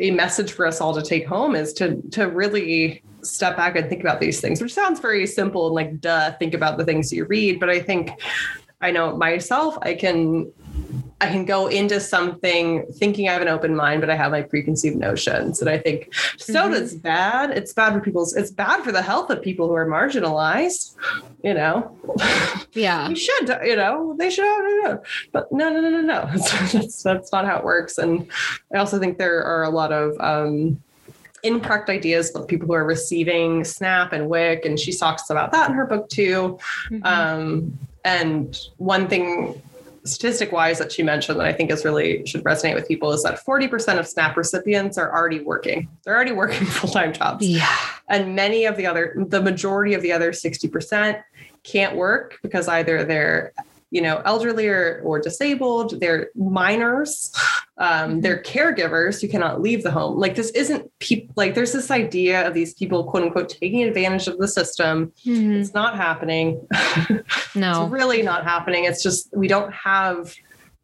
a 0.00 0.12
message 0.12 0.50
for 0.50 0.66
us 0.66 0.80
all 0.80 0.94
to 0.94 1.02
take 1.02 1.26
home 1.26 1.54
is 1.54 1.74
to, 1.74 2.00
to 2.12 2.26
really 2.26 3.02
step 3.20 3.54
back 3.54 3.76
and 3.76 3.86
think 3.90 4.00
about 4.00 4.18
these 4.18 4.40
things, 4.40 4.62
which 4.62 4.72
sounds 4.72 4.98
very 4.98 5.26
simple 5.26 5.66
and 5.66 5.74
like, 5.74 6.00
duh, 6.00 6.32
think 6.38 6.54
about 6.54 6.78
the 6.78 6.86
things 6.86 7.12
you 7.12 7.26
read. 7.26 7.60
But 7.60 7.68
I 7.68 7.78
think 7.78 8.10
I 8.82 8.90
know 8.90 9.16
myself, 9.16 9.78
I 9.82 9.94
can 9.94 10.52
I 11.22 11.28
can 11.28 11.44
go 11.44 11.68
into 11.68 12.00
something 12.00 12.84
thinking 12.94 13.28
I 13.28 13.32
have 13.34 13.42
an 13.42 13.48
open 13.48 13.76
mind, 13.76 14.00
but 14.00 14.10
I 14.10 14.16
have 14.16 14.32
my 14.32 14.42
preconceived 14.42 14.96
notions. 14.96 15.60
And 15.60 15.70
I 15.70 15.78
think 15.78 16.12
soda's 16.36 16.94
mm-hmm. 16.94 17.02
bad. 17.02 17.50
It's 17.52 17.72
bad 17.72 17.92
for 17.92 18.00
people's, 18.00 18.34
it's 18.34 18.50
bad 18.50 18.82
for 18.82 18.90
the 18.90 19.02
health 19.02 19.30
of 19.30 19.40
people 19.40 19.68
who 19.68 19.74
are 19.74 19.86
marginalized, 19.86 20.96
you 21.44 21.54
know? 21.54 21.96
Yeah. 22.72 23.08
you 23.10 23.14
should, 23.14 23.56
you 23.62 23.76
know, 23.76 24.16
they 24.18 24.30
should, 24.30 24.42
no, 24.42 24.80
no, 24.82 25.02
but 25.30 25.52
no, 25.52 25.70
no, 25.70 25.80
no, 25.80 25.90
no, 25.90 26.00
no. 26.00 26.28
that's, 26.72 27.04
that's 27.04 27.30
not 27.30 27.46
how 27.46 27.56
it 27.58 27.64
works. 27.64 27.98
And 27.98 28.28
I 28.74 28.78
also 28.78 28.98
think 28.98 29.18
there 29.18 29.44
are 29.44 29.62
a 29.62 29.70
lot 29.70 29.92
of, 29.92 30.16
um, 30.18 30.82
incorrect 31.44 31.88
ideas 31.88 32.30
of 32.30 32.48
people 32.48 32.66
who 32.66 32.72
are 32.72 32.84
receiving 32.84 33.62
SNAP 33.62 34.12
and 34.12 34.28
WIC, 34.28 34.64
and 34.64 34.78
she 34.78 34.92
talks 34.92 35.30
about 35.30 35.52
that 35.52 35.70
in 35.70 35.76
her 35.76 35.86
book 35.86 36.08
too. 36.08 36.58
Mm-hmm. 36.90 37.04
Um, 37.04 37.78
and 38.04 38.58
one 38.76 39.08
thing 39.08 39.60
statistic 40.04 40.50
wise 40.50 40.78
that 40.78 40.90
she 40.90 41.02
mentioned 41.02 41.38
that 41.38 41.46
I 41.46 41.52
think 41.52 41.70
is 41.70 41.84
really 41.84 42.26
should 42.26 42.42
resonate 42.44 42.74
with 42.74 42.88
people 42.88 43.12
is 43.12 43.22
that 43.22 43.44
40% 43.44 43.98
of 43.98 44.06
SNAP 44.06 44.36
recipients 44.36 44.98
are 44.98 45.14
already 45.14 45.40
working. 45.40 45.88
They're 46.04 46.14
already 46.14 46.32
working 46.32 46.66
full 46.78 46.90
time 46.90 47.12
jobs. 47.12 47.46
Yeah. 47.46 47.68
And 48.08 48.34
many 48.34 48.64
of 48.64 48.76
the 48.76 48.86
other, 48.86 49.14
the 49.16 49.40
majority 49.40 49.94
of 49.94 50.02
the 50.02 50.12
other 50.12 50.32
60% 50.32 51.22
can't 51.62 51.96
work 51.96 52.38
because 52.42 52.66
either 52.68 53.04
they're 53.04 53.52
you 53.92 54.00
know, 54.00 54.22
elderly 54.24 54.66
or, 54.68 55.02
or 55.04 55.20
disabled, 55.20 56.00
they're 56.00 56.30
minors, 56.34 57.30
um, 57.76 57.88
mm-hmm. 57.88 58.20
they're 58.20 58.42
caregivers 58.42 59.20
who 59.20 59.28
cannot 59.28 59.60
leave 59.60 59.82
the 59.82 59.90
home. 59.90 60.18
Like 60.18 60.34
this 60.34 60.50
isn't 60.52 60.90
people 60.98 61.34
like 61.36 61.54
there's 61.54 61.72
this 61.72 61.90
idea 61.90 62.46
of 62.46 62.54
these 62.54 62.72
people 62.72 63.04
quote 63.04 63.22
unquote 63.22 63.50
taking 63.50 63.82
advantage 63.82 64.26
of 64.28 64.38
the 64.38 64.48
system. 64.48 65.12
Mm-hmm. 65.26 65.52
It's 65.52 65.74
not 65.74 65.94
happening. 65.94 66.66
no, 67.54 67.84
it's 67.84 67.92
really 67.92 68.22
not 68.22 68.44
happening. 68.44 68.84
It's 68.84 69.02
just 69.02 69.28
we 69.36 69.46
don't 69.46 69.72
have 69.74 70.34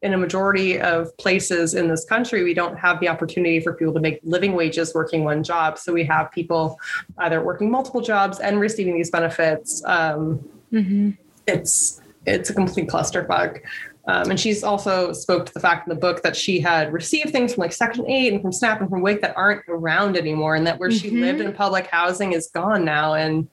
in 0.03 0.13
a 0.13 0.19
majority 0.19 0.79
of 0.79 1.17
places 1.17 1.75
in 1.75 1.89
this 1.89 2.05
country, 2.05 2.45
we 2.45 2.55
don't 2.55 2.77
have 2.77 3.01
the 3.01 3.09
opportunity 3.09 3.59
for 3.59 3.73
people 3.73 3.93
to 3.95 4.01
make 4.01 4.21
living 4.23 4.53
wages 4.53 4.95
working 4.95 5.25
one 5.25 5.43
job. 5.43 5.77
So 5.77 5.93
we 5.93 6.05
have 6.05 6.31
people 6.31 6.79
either 7.19 7.43
working 7.43 7.69
multiple 7.69 8.01
jobs 8.01 8.39
and 8.39 8.61
receiving 8.61 8.95
these 8.95 9.11
benefits. 9.11 9.83
Um, 9.87 10.49
mm-hmm. 10.73 11.11
It's 11.49 12.01
it's 12.27 12.51
a 12.51 12.55
complete 12.55 12.89
clusterfuck. 12.89 13.61
Um, 14.07 14.31
and 14.31 14.41
she's 14.41 14.65
also 14.65 15.13
spoke 15.13 15.45
to 15.47 15.53
the 15.53 15.61
fact 15.61 15.87
in 15.87 15.95
the 15.95 16.01
book 16.01 16.23
that 16.23 16.35
she 16.35 16.61
had 16.61 16.93
received 16.95 17.31
things 17.31 17.53
from 17.55 17.61
like 17.63 17.75
Section 17.75 18.09
8 18.09 18.33
and 18.33 18.41
from 18.43 18.53
SNAP 18.53 18.81
and 18.81 18.89
from 18.89 19.03
WIC 19.03 19.21
that 19.21 19.37
aren't 19.37 19.63
around 19.69 20.17
anymore, 20.17 20.55
and 20.55 20.67
that 20.67 20.79
where 20.79 20.91
she 20.91 21.11
Mhm. 21.11 21.21
lived 21.21 21.41
in 21.43 21.53
public 21.53 21.89
housing 21.89 22.33
is 22.33 22.47
gone 22.49 22.87
now. 22.87 23.13
And 23.13 23.49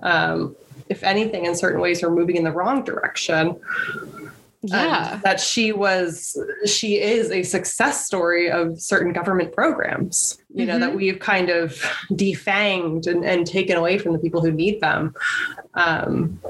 um, 0.00 0.56
if 0.88 1.02
anything, 1.04 1.44
in 1.44 1.54
certain 1.54 1.80
ways, 1.82 2.02
we're 2.02 2.10
moving 2.10 2.36
in 2.36 2.44
the 2.44 2.52
wrong 2.52 2.84
direction. 2.84 3.56
Yeah. 4.62 5.12
And 5.14 5.22
that 5.22 5.40
she 5.40 5.72
was, 5.72 6.36
she 6.66 7.00
is 7.00 7.30
a 7.30 7.42
success 7.42 8.06
story 8.06 8.50
of 8.50 8.80
certain 8.80 9.12
government 9.12 9.52
programs, 9.52 10.38
you 10.52 10.64
know, 10.64 10.78
that 10.78 10.92
Mhm. 10.92 10.96
we've 10.96 11.18
kind 11.20 11.50
of 11.50 11.72
defanged 12.12 13.06
and, 13.06 13.24
and 13.26 13.46
taken 13.46 13.76
away 13.76 13.98
from 13.98 14.14
the 14.14 14.18
people 14.18 14.40
who 14.40 14.50
need 14.50 14.80
them. 14.80 15.14
Um, 15.74 16.40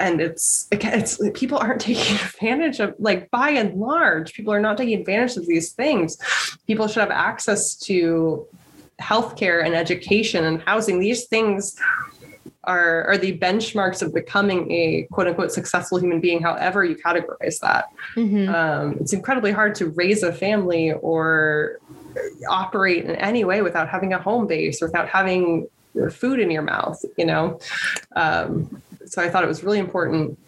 and 0.00 0.20
it's, 0.20 0.66
it's 0.72 1.20
people 1.34 1.58
aren't 1.58 1.80
taking 1.92 2.16
advantage 2.16 2.80
of 2.80 2.94
like 2.98 3.30
by 3.30 3.50
and 3.50 3.78
large 3.78 4.32
people 4.32 4.52
are 4.52 4.60
not 4.60 4.76
taking 4.76 4.98
advantage 4.98 5.36
of 5.36 5.46
these 5.46 5.72
things. 5.72 6.18
People 6.66 6.88
should 6.88 7.00
have 7.00 7.10
access 7.10 7.76
to 7.76 8.46
healthcare 9.00 9.64
and 9.64 9.74
education 9.74 10.44
and 10.44 10.62
housing. 10.62 10.98
These 10.98 11.26
things 11.26 11.76
are 12.64 13.04
are 13.04 13.16
the 13.16 13.38
benchmarks 13.38 14.02
of 14.02 14.12
becoming 14.12 14.70
a 14.70 15.06
quote 15.10 15.26
unquote 15.26 15.50
successful 15.50 15.98
human 15.98 16.20
being 16.20 16.42
however 16.42 16.84
you 16.84 16.94
categorize 16.94 17.58
that. 17.60 17.86
Mhm. 18.16 18.52
um, 18.52 18.96
it's 19.00 19.12
incredibly 19.12 19.52
hard 19.52 19.74
to 19.76 19.88
raise 19.90 20.22
a 20.22 20.32
family 20.32 20.92
or 20.92 21.78
operate 22.48 23.04
in 23.04 23.16
any 23.16 23.44
way 23.44 23.62
without 23.62 23.88
having 23.88 24.12
a 24.12 24.18
home 24.18 24.46
base 24.46 24.82
without 24.82 25.08
having 25.08 25.68
food 26.10 26.38
in 26.38 26.50
your 26.50 26.62
mouth 26.62 27.02
you 27.16 27.24
know? 27.24 27.58
Um, 28.14 28.82
so 29.10 29.22
i 29.22 29.28
thought 29.28 29.44
it 29.44 29.48
was 29.48 29.62
really 29.62 29.78
important 29.78 30.38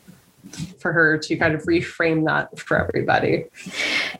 for 0.79 0.93
her 0.93 1.17
to 1.17 1.37
kind 1.37 1.55
of 1.55 1.63
reframe 1.65 2.25
that 2.27 2.59
for 2.59 2.77
everybody 2.77 3.45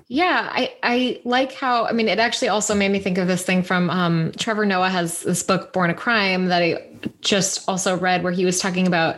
Yeah, 0.09 0.49
I, 0.53 0.75
I 0.83 1.21
like 1.25 1.53
how 1.53 1.87
I 1.87 1.93
mean 1.93 2.09
it 2.09 2.19
actually 2.19 2.49
also 2.49 2.75
made 2.75 2.91
me 2.91 2.99
think 2.99 3.19
of 3.19 3.27
this 3.27 3.43
thing 3.43 3.63
from 3.63 3.91
um, 3.91 4.33
Trevor 4.37 4.67
Noah 4.67 4.91
has 4.91 5.21
this 5.23 5.43
book 5.43 5.73
Born 5.73 5.91
a 5.91 5.95
Crime 5.95 6.47
that 6.47 6.63
I 6.63 6.87
just 7.23 7.69
also 7.69 7.97
read 7.97 8.23
where 8.23 8.33
he 8.33 8.45
was 8.45 8.61
talking 8.61 8.87
about 8.87 9.17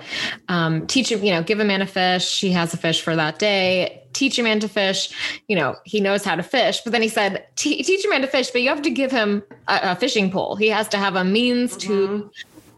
um, 0.49 0.87
teach 0.87 1.11
him, 1.11 1.23
you 1.23 1.33
know, 1.33 1.43
give 1.43 1.61
a 1.61 1.65
man 1.65 1.83
a 1.83 1.87
fish, 1.87 2.41
he 2.41 2.53
has 2.53 2.73
a 2.75 2.77
fish 2.77 3.03
for 3.03 3.17
that 3.17 3.39
day. 3.39 4.01
Teach 4.13 4.39
a 4.39 4.45
man 4.45 4.61
to 4.61 4.69
fish, 4.69 5.41
you 5.49 5.57
know, 5.57 5.75
he 5.83 6.01
knows 6.01 6.25
how 6.25 6.37
to 6.37 6.43
fish. 6.45 6.81
But 6.83 6.93
then 6.93 7.03
he 7.03 7.09
said, 7.09 7.45
teach 7.57 8.05
a 8.05 8.09
man 8.09 8.21
to 8.21 8.29
fish, 8.29 8.53
but 8.53 8.63
you 8.63 8.69
have 8.69 8.83
to 8.83 8.91
give 8.91 9.11
him 9.11 9.43
a, 9.67 9.81
a 9.83 9.97
fishing 9.97 10.31
pole. 10.31 10.55
He 10.55 10.69
has 10.69 10.87
to 10.91 10.99
have 10.99 11.17
a 11.17 11.25
means 11.25 11.77
to 11.79 12.31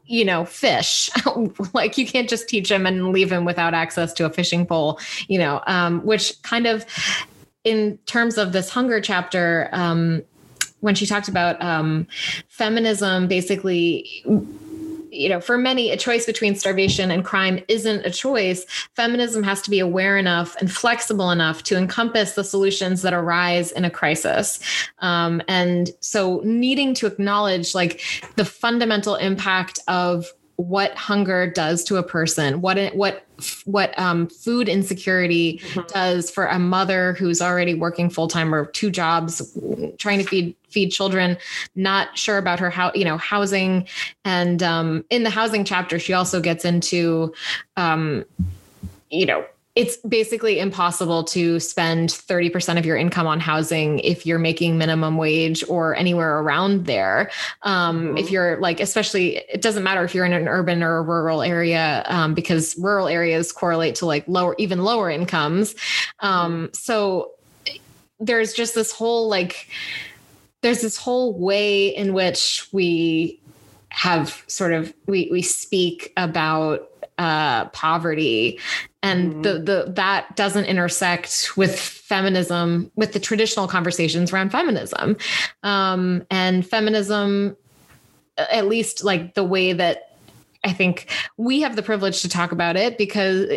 you 0.07 0.25
know, 0.25 0.45
fish. 0.45 1.11
like 1.73 1.99
you 1.99 2.07
can't 2.07 2.29
just 2.29 2.49
teach 2.49 2.71
him 2.71 2.87
and 2.87 3.11
leave 3.11 3.31
him 3.31 3.45
without 3.45 3.75
access 3.75 4.13
to 4.15 4.25
a 4.25 4.31
fishing 4.31 4.67
pole, 4.67 4.99
you 5.29 5.39
know, 5.39 5.63
um, 5.67 6.01
which 6.05 6.41
kind 6.43 6.67
of 6.67 6.85
in 7.65 7.99
terms 8.07 8.39
of 8.39 8.53
this 8.53 8.71
hunger 8.71 9.01
chapter, 9.01 9.69
um, 9.73 10.23
when 10.81 10.95
she 10.95 11.05
talked 11.05 11.27
about 11.27 11.61
um, 11.61 12.07
feminism, 12.49 13.27
basically, 13.27 14.23
you 15.11 15.29
know, 15.29 15.41
for 15.41 15.57
many, 15.57 15.91
a 15.91 15.97
choice 15.97 16.27
between 16.27 16.55
starvation 16.55 17.11
and 17.11 17.25
crime 17.25 17.63
isn't 17.69 18.05
a 18.05 18.11
choice. 18.11 18.65
Feminism 18.95 19.43
has 19.43 19.63
to 19.63 19.71
be 19.71 19.79
aware 19.79 20.17
enough 20.19 20.57
and 20.57 20.71
flexible 20.71 21.31
enough 21.31 21.63
to 21.65 21.77
encompass 21.77 22.35
the 22.35 22.45
solutions 22.45 23.03
that 23.03 23.15
arise 23.15 23.73
in 23.73 23.85
a 23.85 23.91
crisis. 23.91 24.61
Um, 24.99 25.43
and 25.49 25.91
so, 26.01 26.41
needing 26.45 26.95
to 26.95 27.07
acknowledge 27.07 27.75
like 27.75 28.03
the 28.37 28.45
fundamental 28.45 29.15
impact 29.15 29.79
of 29.89 30.27
what 30.57 30.95
hunger 30.95 31.47
does 31.47 31.85
to 31.85 31.97
a 31.97 32.03
person, 32.03 32.61
what 32.61 32.95
what 32.95 33.25
what 33.65 33.99
um, 33.99 34.27
food 34.27 34.69
insecurity 34.69 35.61
Mhm. 35.63 35.89
does 35.89 36.31
for 36.31 36.47
a 36.47 36.59
mother 36.59 37.13
who's 37.15 37.43
already 37.43 37.75
working 37.75 38.09
full 38.09 38.29
time 38.29 38.55
or 38.55 38.67
two 38.67 38.91
jobs, 38.91 39.57
trying 39.99 40.19
to 40.19 40.25
feed 40.25 40.57
feed 40.71 40.91
children, 40.91 41.37
not 41.75 42.17
sure 42.17 42.39
about 42.39 42.59
her 42.59 42.71
how 42.71 42.91
you 42.95 43.05
know 43.05 43.19
housing, 43.19 43.87
and 44.25 44.63
um, 44.63 45.05
in 45.11 45.23
the 45.23 45.31
housing 45.31 45.65
chapter, 45.65 45.99
she 45.99 46.13
also 46.15 46.41
gets 46.41 46.65
into, 46.65 47.35
um, 47.77 48.25
you 49.11 49.27
know. 49.27 49.45
It's 49.77 49.99
basically 49.99 50.59
impossible 50.59 51.23
to 51.25 51.61
spend 51.61 52.09
30% 52.09 52.79
of 52.79 52.87
your 52.87 52.97
income 52.97 53.27
on 53.27 53.41
housing 53.41 53.99
if 54.01 54.25
you're 54.25 54.39
making 54.39 54.79
minimum 54.79 55.19
wage 55.19 55.63
or 55.69 55.95
anywhere 55.95 56.41
around 56.41 56.87
there. 56.87 57.31
Um, 57.63 58.15
Mhm. 58.15 58.21
If 58.21 58.31
you're 58.31 58.59
like, 58.59 58.81
especially, 58.81 59.37
it 59.37 59.61
doesn't 59.61 59.85
matter 59.85 60.03
if 60.03 60.15
you're 60.15 60.25
in 60.25 60.33
an 60.33 60.49
urban 60.49 60.83
or 60.83 60.97
a 60.97 61.03
rural 61.03 61.43
area 61.43 62.05
um, 62.07 62.33
because 62.33 62.75
rural 62.79 63.07
areas 63.07 63.53
correlate 63.53 63.95
to 63.97 64.07
like 64.07 64.25
lower, 64.27 64.55
even 64.59 64.83
lower 64.83 65.11
incomes. 65.11 65.75
Um, 66.21 66.71
so 66.73 67.33
there's 68.19 68.55
just 68.55 68.75
this 68.75 68.91
whole 68.93 69.29
like, 69.29 69.69
there's 70.63 70.81
this 70.81 70.97
whole 70.97 71.39
way 71.39 71.89
in 71.89 72.15
which 72.15 72.67
we 72.73 73.39
have 73.91 74.43
sort 74.47 74.73
of 74.73 74.93
we 75.07 75.29
we 75.31 75.41
speak 75.41 76.13
about 76.17 76.91
uh 77.19 77.65
poverty 77.67 78.59
and 79.03 79.35
Mhm. 79.35 79.43
the 79.43 79.53
the 79.59 79.93
that 79.93 80.37
doesn't 80.37 80.65
intersect 80.65 81.57
with 81.57 81.79
feminism 81.79 82.91
with 82.97 83.13
the 83.13 83.21
traditional 83.21 83.69
conversations 83.69 84.33
around 84.33 84.51
feminism 84.51 85.17
um 85.63 86.25
and 86.31 86.67
feminism 86.67 87.57
at 88.39 88.67
least 88.67 89.05
like 89.05 89.35
the 89.35 89.45
way 89.45 89.73
that 89.73 90.17
i 90.65 90.73
think 90.73 91.07
we 91.37 91.61
have 91.61 91.77
the 91.77 91.83
privilege 91.83 92.23
to 92.23 92.29
talk 92.29 92.53
about 92.53 92.77
it 92.77 92.97
because 92.99 93.49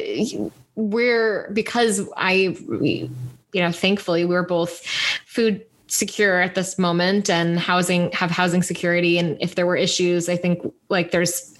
we're 0.76 1.50
because 1.54 2.08
i 2.18 2.56
we, 2.68 3.10
you 3.54 3.62
know 3.62 3.72
thankfully 3.72 4.26
we're 4.26 4.44
both 4.44 4.86
food 5.26 5.66
secure 5.88 6.40
at 6.40 6.54
this 6.54 6.78
moment 6.78 7.30
and 7.30 7.60
housing 7.60 8.12
have 8.12 8.30
housing 8.30 8.62
security 8.62 9.18
and 9.18 9.38
if 9.42 9.56
there 9.56 9.66
were 9.66 9.76
issues 9.78 10.30
i 10.30 10.36
think 10.36 10.62
like 10.90 11.12
there's 11.12 11.56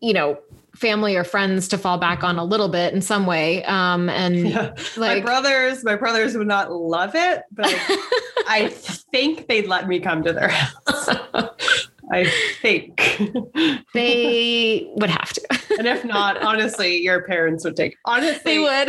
you 0.00 0.12
know 0.12 0.38
family 0.82 1.14
or 1.14 1.22
friends 1.22 1.68
to 1.68 1.78
fall 1.78 1.96
back 1.96 2.24
on 2.24 2.38
a 2.38 2.44
little 2.44 2.68
bit 2.68 2.92
in 2.92 3.00
some 3.00 3.24
way 3.24 3.64
um 3.64 4.10
and 4.10 4.48
yeah. 4.50 4.74
my 4.98 5.20
brothers 5.20 5.84
my 5.84 5.94
brothers 5.94 6.36
would 6.36 6.48
not 6.48 6.72
love 6.72 7.12
it 7.14 7.44
but 7.52 7.66
I, 7.68 8.02
I 8.48 8.68
think 9.12 9.46
they'd 9.46 9.68
let 9.68 9.86
me 9.86 10.00
come 10.00 10.24
to 10.24 10.32
their 10.32 10.48
house 10.48 11.08
i 12.12 12.24
think 12.60 12.96
they 13.94 14.92
would 14.96 15.08
have 15.08 15.32
to 15.32 15.62
and 15.78 15.86
if 15.86 16.04
not 16.04 16.42
honestly 16.42 16.98
your 17.00 17.22
parents 17.22 17.64
would 17.64 17.76
take 17.76 17.96
honestly 18.04 18.40
they 18.44 18.58
would 18.58 18.88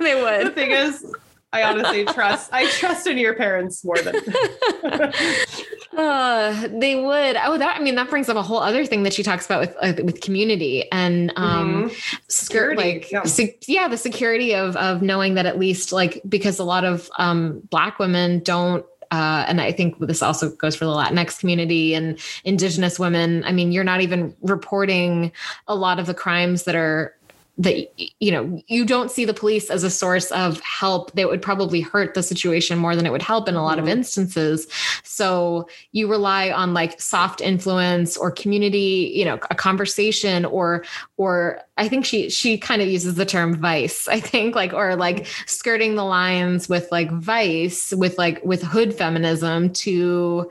they 0.00 0.20
would. 0.20 0.48
the 0.48 0.50
thing 0.50 0.72
is 0.72 1.06
i 1.52 1.62
honestly 1.62 2.04
trust 2.04 2.52
i 2.52 2.66
trust 2.70 3.06
in 3.06 3.18
your 3.18 3.34
parents 3.34 3.84
more 3.84 3.98
than 3.98 4.14
Uh, 5.96 6.68
they 6.68 6.96
would. 6.96 7.36
Oh, 7.44 7.58
that 7.58 7.76
I 7.76 7.82
mean, 7.82 7.96
that 7.96 8.08
brings 8.08 8.28
up 8.28 8.36
a 8.36 8.42
whole 8.42 8.60
other 8.60 8.86
thing 8.86 9.02
that 9.02 9.12
she 9.12 9.22
talks 9.24 9.44
about 9.44 9.60
with 9.60 9.76
uh, 9.82 10.02
with 10.04 10.20
community 10.20 10.90
and 10.92 11.32
um, 11.36 11.90
skirt 12.28 12.78
Security, 12.78 12.82
like 12.82 13.10
yeah. 13.10 13.24
se- 13.24 13.58
yeah, 13.66 13.88
the 13.88 13.96
security 13.96 14.54
of 14.54 14.76
of 14.76 15.02
knowing 15.02 15.34
that 15.34 15.46
at 15.46 15.58
least 15.58 15.92
like 15.92 16.22
because 16.28 16.58
a 16.60 16.64
lot 16.64 16.84
of 16.84 17.10
um, 17.18 17.60
Black 17.70 17.98
women 17.98 18.38
don't. 18.40 18.84
Uh, 19.10 19.44
and 19.48 19.60
I 19.60 19.72
think 19.72 19.98
this 19.98 20.22
also 20.22 20.50
goes 20.50 20.76
for 20.76 20.84
the 20.84 20.92
Latinx 20.92 21.40
community 21.40 21.94
and 21.94 22.16
Indigenous 22.44 22.96
women. 22.96 23.42
I 23.42 23.50
mean, 23.50 23.72
you're 23.72 23.82
not 23.82 24.00
even 24.00 24.36
reporting 24.42 25.32
a 25.66 25.74
lot 25.74 25.98
of 25.98 26.06
the 26.06 26.14
crimes 26.14 26.62
that 26.62 26.76
are 26.76 27.12
that 27.60 27.92
you 28.20 28.32
know 28.32 28.62
you 28.68 28.86
don't 28.86 29.10
see 29.10 29.26
the 29.26 29.34
police 29.34 29.68
as 29.68 29.84
a 29.84 29.90
source 29.90 30.30
of 30.32 30.58
help 30.60 31.12
that 31.12 31.28
would 31.28 31.42
probably 31.42 31.82
hurt 31.82 32.14
the 32.14 32.22
situation 32.22 32.78
more 32.78 32.96
than 32.96 33.04
it 33.04 33.12
would 33.12 33.20
help 33.20 33.48
in 33.48 33.54
a 33.54 33.62
lot 33.62 33.78
of 33.78 33.84
Mhm. 33.84 33.90
instances 33.90 34.66
so 35.04 35.68
you 35.92 36.08
rely 36.10 36.50
on 36.50 36.72
like 36.72 36.98
soft 36.98 37.42
influence 37.42 38.16
or 38.16 38.30
community 38.30 39.12
you 39.14 39.26
know 39.26 39.38
a 39.50 39.54
conversation 39.54 40.46
or 40.46 40.84
or 41.18 41.60
i 41.76 41.86
think 41.86 42.06
she 42.06 42.30
she 42.30 42.56
kind 42.56 42.80
of 42.80 42.88
uses 42.88 43.16
the 43.16 43.26
term 43.26 43.54
vice 43.54 44.08
i 44.08 44.18
think 44.18 44.54
like 44.54 44.72
or 44.72 44.96
like 44.96 45.26
skirting 45.46 45.96
the 45.96 46.04
lines 46.04 46.66
with 46.66 46.90
like 46.90 47.10
vice 47.10 47.92
with 47.92 48.16
like 48.16 48.42
with 48.42 48.62
hood 48.62 48.94
feminism 48.94 49.70
to 49.70 50.50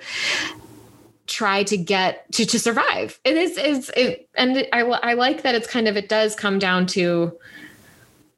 try 1.29 1.63
to 1.63 1.77
get 1.77 2.29
to 2.33 2.45
to 2.45 2.59
survive. 2.59 3.19
It 3.23 3.37
is 3.37 3.57
is 3.57 3.91
it 3.95 4.27
and 4.35 4.67
i 4.73 4.81
i 4.81 5.13
like 5.13 5.43
that 5.43 5.55
it's 5.55 5.67
kind 5.67 5.87
of 5.87 5.95
it 5.95 6.09
does 6.09 6.35
come 6.35 6.59
down 6.59 6.85
to 6.87 7.37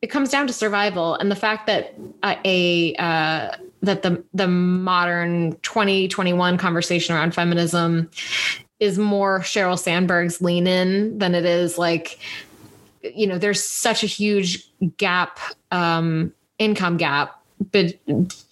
it 0.01 0.07
comes 0.07 0.29
down 0.29 0.47
to 0.47 0.53
survival. 0.53 1.15
And 1.15 1.31
the 1.31 1.35
fact 1.35 1.67
that 1.67 1.95
uh, 2.23 2.35
a 2.43 2.95
uh, 2.95 3.55
that 3.81 4.01
the 4.01 4.23
the 4.33 4.47
modern 4.47 5.57
2021 5.61 6.57
conversation 6.57 7.15
around 7.15 7.33
feminism 7.33 8.09
is 8.79 8.97
more 8.97 9.39
Sheryl 9.41 9.77
Sandberg's 9.77 10.41
lean 10.41 10.67
in 10.67 11.17
than 11.17 11.35
it 11.35 11.45
is 11.45 11.77
like 11.77 12.19
you 13.01 13.25
know 13.25 13.37
there's 13.37 13.63
such 13.63 14.03
a 14.03 14.07
huge 14.07 14.69
gap 14.97 15.39
um 15.71 16.33
income 16.59 16.97
gap 16.97 17.40
but 17.71 17.93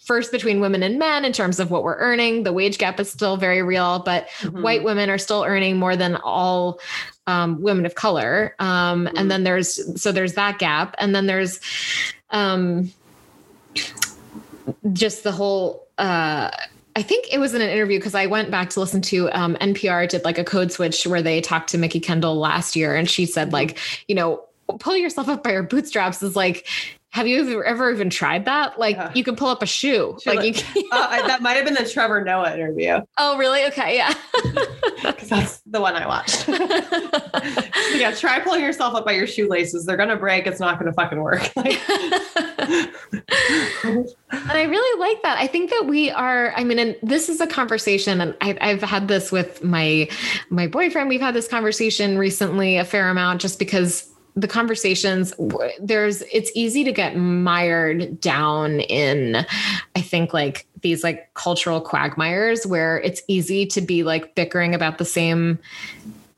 first 0.06 0.32
between 0.32 0.60
women 0.60 0.84
and 0.84 0.98
men 1.00 1.24
in 1.26 1.32
terms 1.32 1.60
of 1.60 1.70
what 1.72 1.84
we're 1.84 1.98
earning. 1.98 2.44
The 2.44 2.54
wage 2.54 2.78
gap 2.78 3.00
is 3.00 3.12
still 3.12 3.38
very 3.38 3.62
real 3.62 4.00
but 4.00 4.28
Mhm. 4.42 4.62
white 4.62 4.84
women 4.84 5.10
are 5.10 5.18
still 5.18 5.44
earning 5.44 5.78
more 5.78 5.96
than 5.96 6.16
all 6.16 6.80
um, 7.28 7.62
women 7.62 7.86
of 7.86 7.94
color. 7.96 8.56
Um, 8.60 9.06
Mhm. 9.06 9.14
and 9.20 9.32
then 9.32 9.44
there's 9.44 10.02
so 10.02 10.12
there's 10.12 10.34
that 10.34 10.58
gap. 10.60 10.96
And 10.98 11.14
then 11.16 11.28
there's 11.28 11.60
um, 12.32 12.92
just 14.94 15.24
the 15.24 15.32
whole 15.32 15.88
uh 15.98 16.50
I 16.96 17.02
think 17.02 17.28
it 17.32 17.40
was 17.40 17.54
in 17.54 17.62
an 17.62 17.70
interview 17.70 17.98
because 17.98 18.16
I 18.16 18.26
went 18.26 18.52
back 18.52 18.72
to 18.72 18.80
listen 18.80 19.02
to 19.04 19.30
um, 19.32 19.56
NPR 19.62 20.10
did 20.10 20.26
like 20.26 20.38
a 20.38 20.44
code 20.44 20.72
switch 20.72 21.06
where 21.08 21.22
they 21.22 21.40
talked 21.40 21.70
to 21.70 21.78
Mikki 21.78 22.00
Kendall 22.00 22.36
last 22.36 22.76
year, 22.76 22.96
and 22.96 23.10
she 23.10 23.26
said 23.26 23.54
like, 23.54 23.78
you 24.08 24.16
know, 24.16 24.44
pull 24.80 24.98
yourself 24.98 25.30
up 25.30 25.44
by 25.44 25.52
your 25.52 25.64
bootstraps 25.64 26.22
is 26.22 26.36
like 26.36 26.68
have 27.12 27.28
you 27.28 27.64
ever 27.64 27.92
even 27.92 28.12
tried 28.12 28.46
that? 28.46 28.78
Like 28.78 28.96
yeah. 28.96 29.12
you 29.16 29.24
can 29.24 29.36
pull 29.36 29.48
up 29.48 29.64
a 29.64 29.66
shoe. 29.66 30.18
Should 30.22 30.36
like 30.36 30.46
you 30.76 30.84
uh, 30.92 31.08
I, 31.10 31.28
that 31.28 31.42
might 31.42 31.54
have 31.54 31.66
been 31.66 31.74
the 31.74 31.90
Trevor 31.90 32.24
Noah 32.24 32.54
interview. 32.54 33.00
Oh, 33.18 33.36
really? 33.38 33.66
Okay, 33.66 33.96
yeah. 33.96 34.14
Because 35.02 35.30
that's 35.30 35.62
the 35.66 35.80
one 35.80 35.96
I 35.96 36.06
watched. 36.06 36.46
yeah, 37.96 38.12
try 38.12 38.40
pulling 38.42 38.62
yourself 38.62 38.96
up 38.96 39.06
by 39.06 39.14
your 39.14 39.28
shoelaces. 39.28 39.86
They're 39.86 39.96
gonna 39.96 40.18
break. 40.18 40.46
It's 40.46 40.60
not 40.60 40.78
gonna 40.78 40.94
fucking 40.94 41.22
work. 41.22 41.50
Like, 41.60 41.80
and 44.32 44.52
I 44.52 44.64
really 44.64 45.00
like 45.00 45.24
that. 45.24 45.38
I 45.40 45.48
think 45.48 45.72
that 45.72 45.86
we 45.88 46.12
are. 46.12 46.54
I 46.56 46.64
mean, 46.64 46.78
and 46.78 46.96
this 47.02 47.30
is 47.30 47.42
a 47.42 47.48
conversation, 47.48 48.22
and 48.22 48.36
I, 48.42 48.58
I've 48.62 48.84
had 48.84 49.08
this 49.08 49.32
with 49.32 49.64
my 49.64 50.08
my 50.50 50.68
boyfriend. 50.68 51.10
We've 51.10 51.22
had 51.22 51.34
this 51.34 51.48
conversation 51.48 52.18
recently 52.18 52.78
a 52.78 52.86
fair 52.86 53.10
amount, 53.10 53.42
just 53.42 53.58
because 53.58 54.10
the 54.40 54.48
conversations 54.48 55.34
there's 55.80 56.22
it's 56.32 56.52
easy 56.56 56.84
to 56.84 56.92
get 56.92 57.18
mired 57.18 58.20
down 58.22 58.80
in 58.82 59.46
i 59.96 60.02
think 60.02 60.34
like 60.34 60.66
these 60.82 61.04
like 61.04 61.34
cultural 61.34 61.82
quagmires 61.82 62.66
where 62.66 63.00
it's 63.02 63.22
easy 63.28 63.66
to 63.66 63.82
be 63.82 64.04
like 64.04 64.36
bickering 64.36 64.74
about 64.74 64.98
the 64.98 65.06
same 65.06 65.60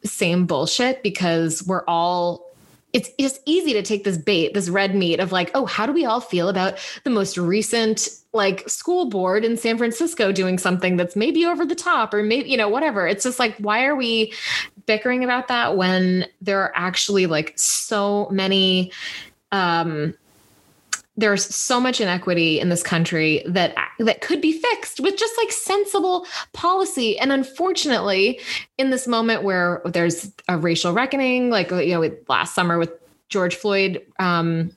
same 0.03 0.45
bullshit 0.45 1.03
because 1.03 1.65
we're 1.67 1.85
all 1.85 2.50
it's 2.93 3.09
just 3.19 3.41
easy 3.45 3.73
to 3.73 3.81
take 3.81 4.03
this 4.03 4.17
bait, 4.17 4.53
this 4.53 4.69
red 4.69 4.95
meat 4.95 5.19
of 5.19 5.31
like, 5.31 5.51
oh, 5.53 5.65
how 5.65 5.85
do 5.85 5.93
we 5.93 6.05
all 6.05 6.21
feel 6.21 6.49
about 6.49 6.77
the 7.03 7.09
most 7.09 7.37
recent 7.37 8.09
like 8.33 8.67
school 8.69 9.09
board 9.09 9.43
in 9.43 9.57
San 9.57 9.77
Francisco 9.77 10.31
doing 10.31 10.57
something 10.57 10.95
that's 10.97 11.15
maybe 11.15 11.45
over 11.45 11.65
the 11.65 11.75
top 11.75 12.13
or 12.13 12.23
maybe, 12.23 12.49
you 12.49 12.57
know, 12.57 12.69
whatever. 12.69 13.07
It's 13.07 13.23
just 13.23 13.39
like, 13.39 13.55
why 13.57 13.85
are 13.85 13.95
we 13.95 14.33
bickering 14.85 15.23
about 15.23 15.47
that 15.49 15.75
when 15.77 16.25
there 16.41 16.61
are 16.61 16.71
actually 16.75 17.25
like 17.25 17.53
so 17.57 18.29
many 18.31 18.91
um 19.51 20.13
there's 21.17 21.53
so 21.53 21.79
much 21.79 21.99
inequity 21.99 22.59
in 22.59 22.69
this 22.69 22.83
country 22.83 23.43
that 23.45 23.75
that 23.99 24.21
could 24.21 24.41
be 24.41 24.53
fixed 24.53 24.99
with 24.99 25.17
just 25.17 25.33
like 25.37 25.51
sensible 25.51 26.25
policy 26.53 27.19
and 27.19 27.31
unfortunately 27.31 28.39
in 28.77 28.89
this 28.91 29.07
moment 29.07 29.43
where 29.43 29.81
there's 29.85 30.31
a 30.47 30.57
racial 30.57 30.93
reckoning 30.93 31.49
like 31.49 31.69
you 31.71 31.93
know 31.93 32.11
last 32.29 32.55
summer 32.55 32.77
with 32.77 32.91
George 33.27 33.55
Floyd 33.55 34.01
um, 34.19 34.71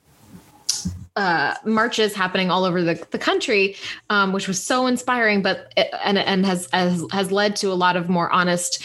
uh, 1.15 1.55
marches 1.63 2.13
happening 2.13 2.51
all 2.51 2.65
over 2.65 2.81
the, 2.81 3.05
the 3.11 3.17
country, 3.17 3.75
um, 4.09 4.33
which 4.33 4.47
was 4.47 4.61
so 4.61 4.85
inspiring, 4.85 5.41
but 5.41 5.71
it, 5.77 5.89
and 6.03 6.17
and 6.17 6.45
has, 6.45 6.67
has 6.73 7.05
has 7.11 7.31
led 7.31 7.55
to 7.55 7.71
a 7.71 7.73
lot 7.73 7.95
of 7.95 8.09
more 8.09 8.31
honest 8.31 8.83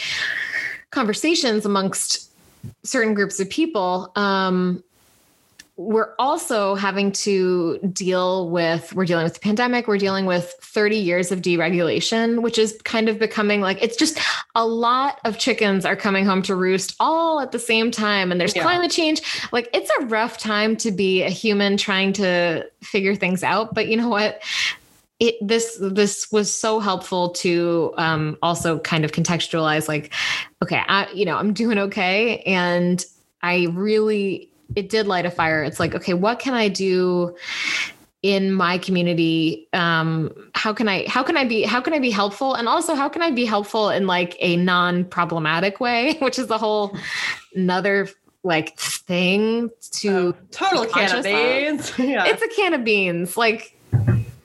conversations 0.90 1.66
amongst 1.66 2.30
certain 2.84 3.14
groups 3.14 3.40
of 3.40 3.50
people. 3.50 4.12
Um, 4.16 4.82
we're 5.80 6.14
also 6.18 6.74
having 6.74 7.10
to 7.10 7.78
deal 7.90 8.50
with 8.50 8.92
we're 8.92 9.06
dealing 9.06 9.24
with 9.24 9.32
the 9.32 9.40
pandemic 9.40 9.88
we're 9.88 9.96
dealing 9.96 10.26
with 10.26 10.54
30 10.60 10.96
years 10.96 11.32
of 11.32 11.40
deregulation 11.40 12.42
which 12.42 12.58
is 12.58 12.78
kind 12.84 13.08
of 13.08 13.18
becoming 13.18 13.62
like 13.62 13.82
it's 13.82 13.96
just 13.96 14.18
a 14.54 14.66
lot 14.66 15.20
of 15.24 15.38
chickens 15.38 15.86
are 15.86 15.96
coming 15.96 16.26
home 16.26 16.42
to 16.42 16.54
roost 16.54 16.94
all 17.00 17.40
at 17.40 17.50
the 17.52 17.58
same 17.58 17.90
time 17.90 18.30
and 18.30 18.38
there's 18.38 18.54
yeah. 18.54 18.60
climate 18.62 18.90
change 18.90 19.22
like 19.52 19.70
it's 19.72 19.90
a 20.00 20.04
rough 20.06 20.36
time 20.36 20.76
to 20.76 20.92
be 20.92 21.22
a 21.22 21.30
human 21.30 21.78
trying 21.78 22.12
to 22.12 22.62
figure 22.82 23.14
things 23.14 23.42
out 23.42 23.74
but 23.74 23.88
you 23.88 23.96
know 23.96 24.08
what 24.08 24.42
it 25.18 25.36
this 25.40 25.78
this 25.80 26.30
was 26.30 26.54
so 26.54 26.78
helpful 26.78 27.30
to 27.30 27.94
um 27.96 28.36
also 28.42 28.78
kind 28.80 29.06
of 29.06 29.12
contextualize 29.12 29.88
like 29.88 30.12
okay 30.62 30.82
i 30.88 31.10
you 31.12 31.24
know 31.24 31.36
i'm 31.36 31.54
doing 31.54 31.78
okay 31.78 32.40
and 32.40 33.06
i 33.40 33.66
really 33.70 34.49
it 34.76 34.88
did 34.88 35.06
light 35.06 35.26
a 35.26 35.30
fire. 35.30 35.62
It's 35.62 35.80
like, 35.80 35.94
okay, 35.94 36.14
what 36.14 36.38
can 36.38 36.54
I 36.54 36.68
do 36.68 37.36
in 38.22 38.52
my 38.52 38.78
community? 38.78 39.68
Um, 39.72 40.50
how 40.54 40.72
can 40.72 40.88
I 40.88 41.08
how 41.08 41.22
can 41.22 41.36
I 41.36 41.44
be 41.44 41.62
how 41.62 41.80
can 41.80 41.92
I 41.92 41.98
be 41.98 42.10
helpful? 42.10 42.54
And 42.54 42.68
also 42.68 42.94
how 42.94 43.08
can 43.08 43.22
I 43.22 43.30
be 43.30 43.44
helpful 43.44 43.90
in 43.90 44.06
like 44.06 44.36
a 44.40 44.56
non-problematic 44.56 45.80
way, 45.80 46.14
which 46.20 46.38
is 46.38 46.46
the 46.46 46.58
whole 46.58 46.96
another 47.54 48.08
like 48.42 48.78
thing 48.78 49.70
to 49.90 50.34
oh, 50.34 50.34
total 50.50 50.86
can 50.86 51.16
of 51.16 51.24
beans. 51.24 51.92
yeah. 51.98 52.24
It's 52.26 52.42
a 52.42 52.48
can 52.48 52.74
of 52.74 52.84
beans. 52.84 53.36
Like 53.36 53.76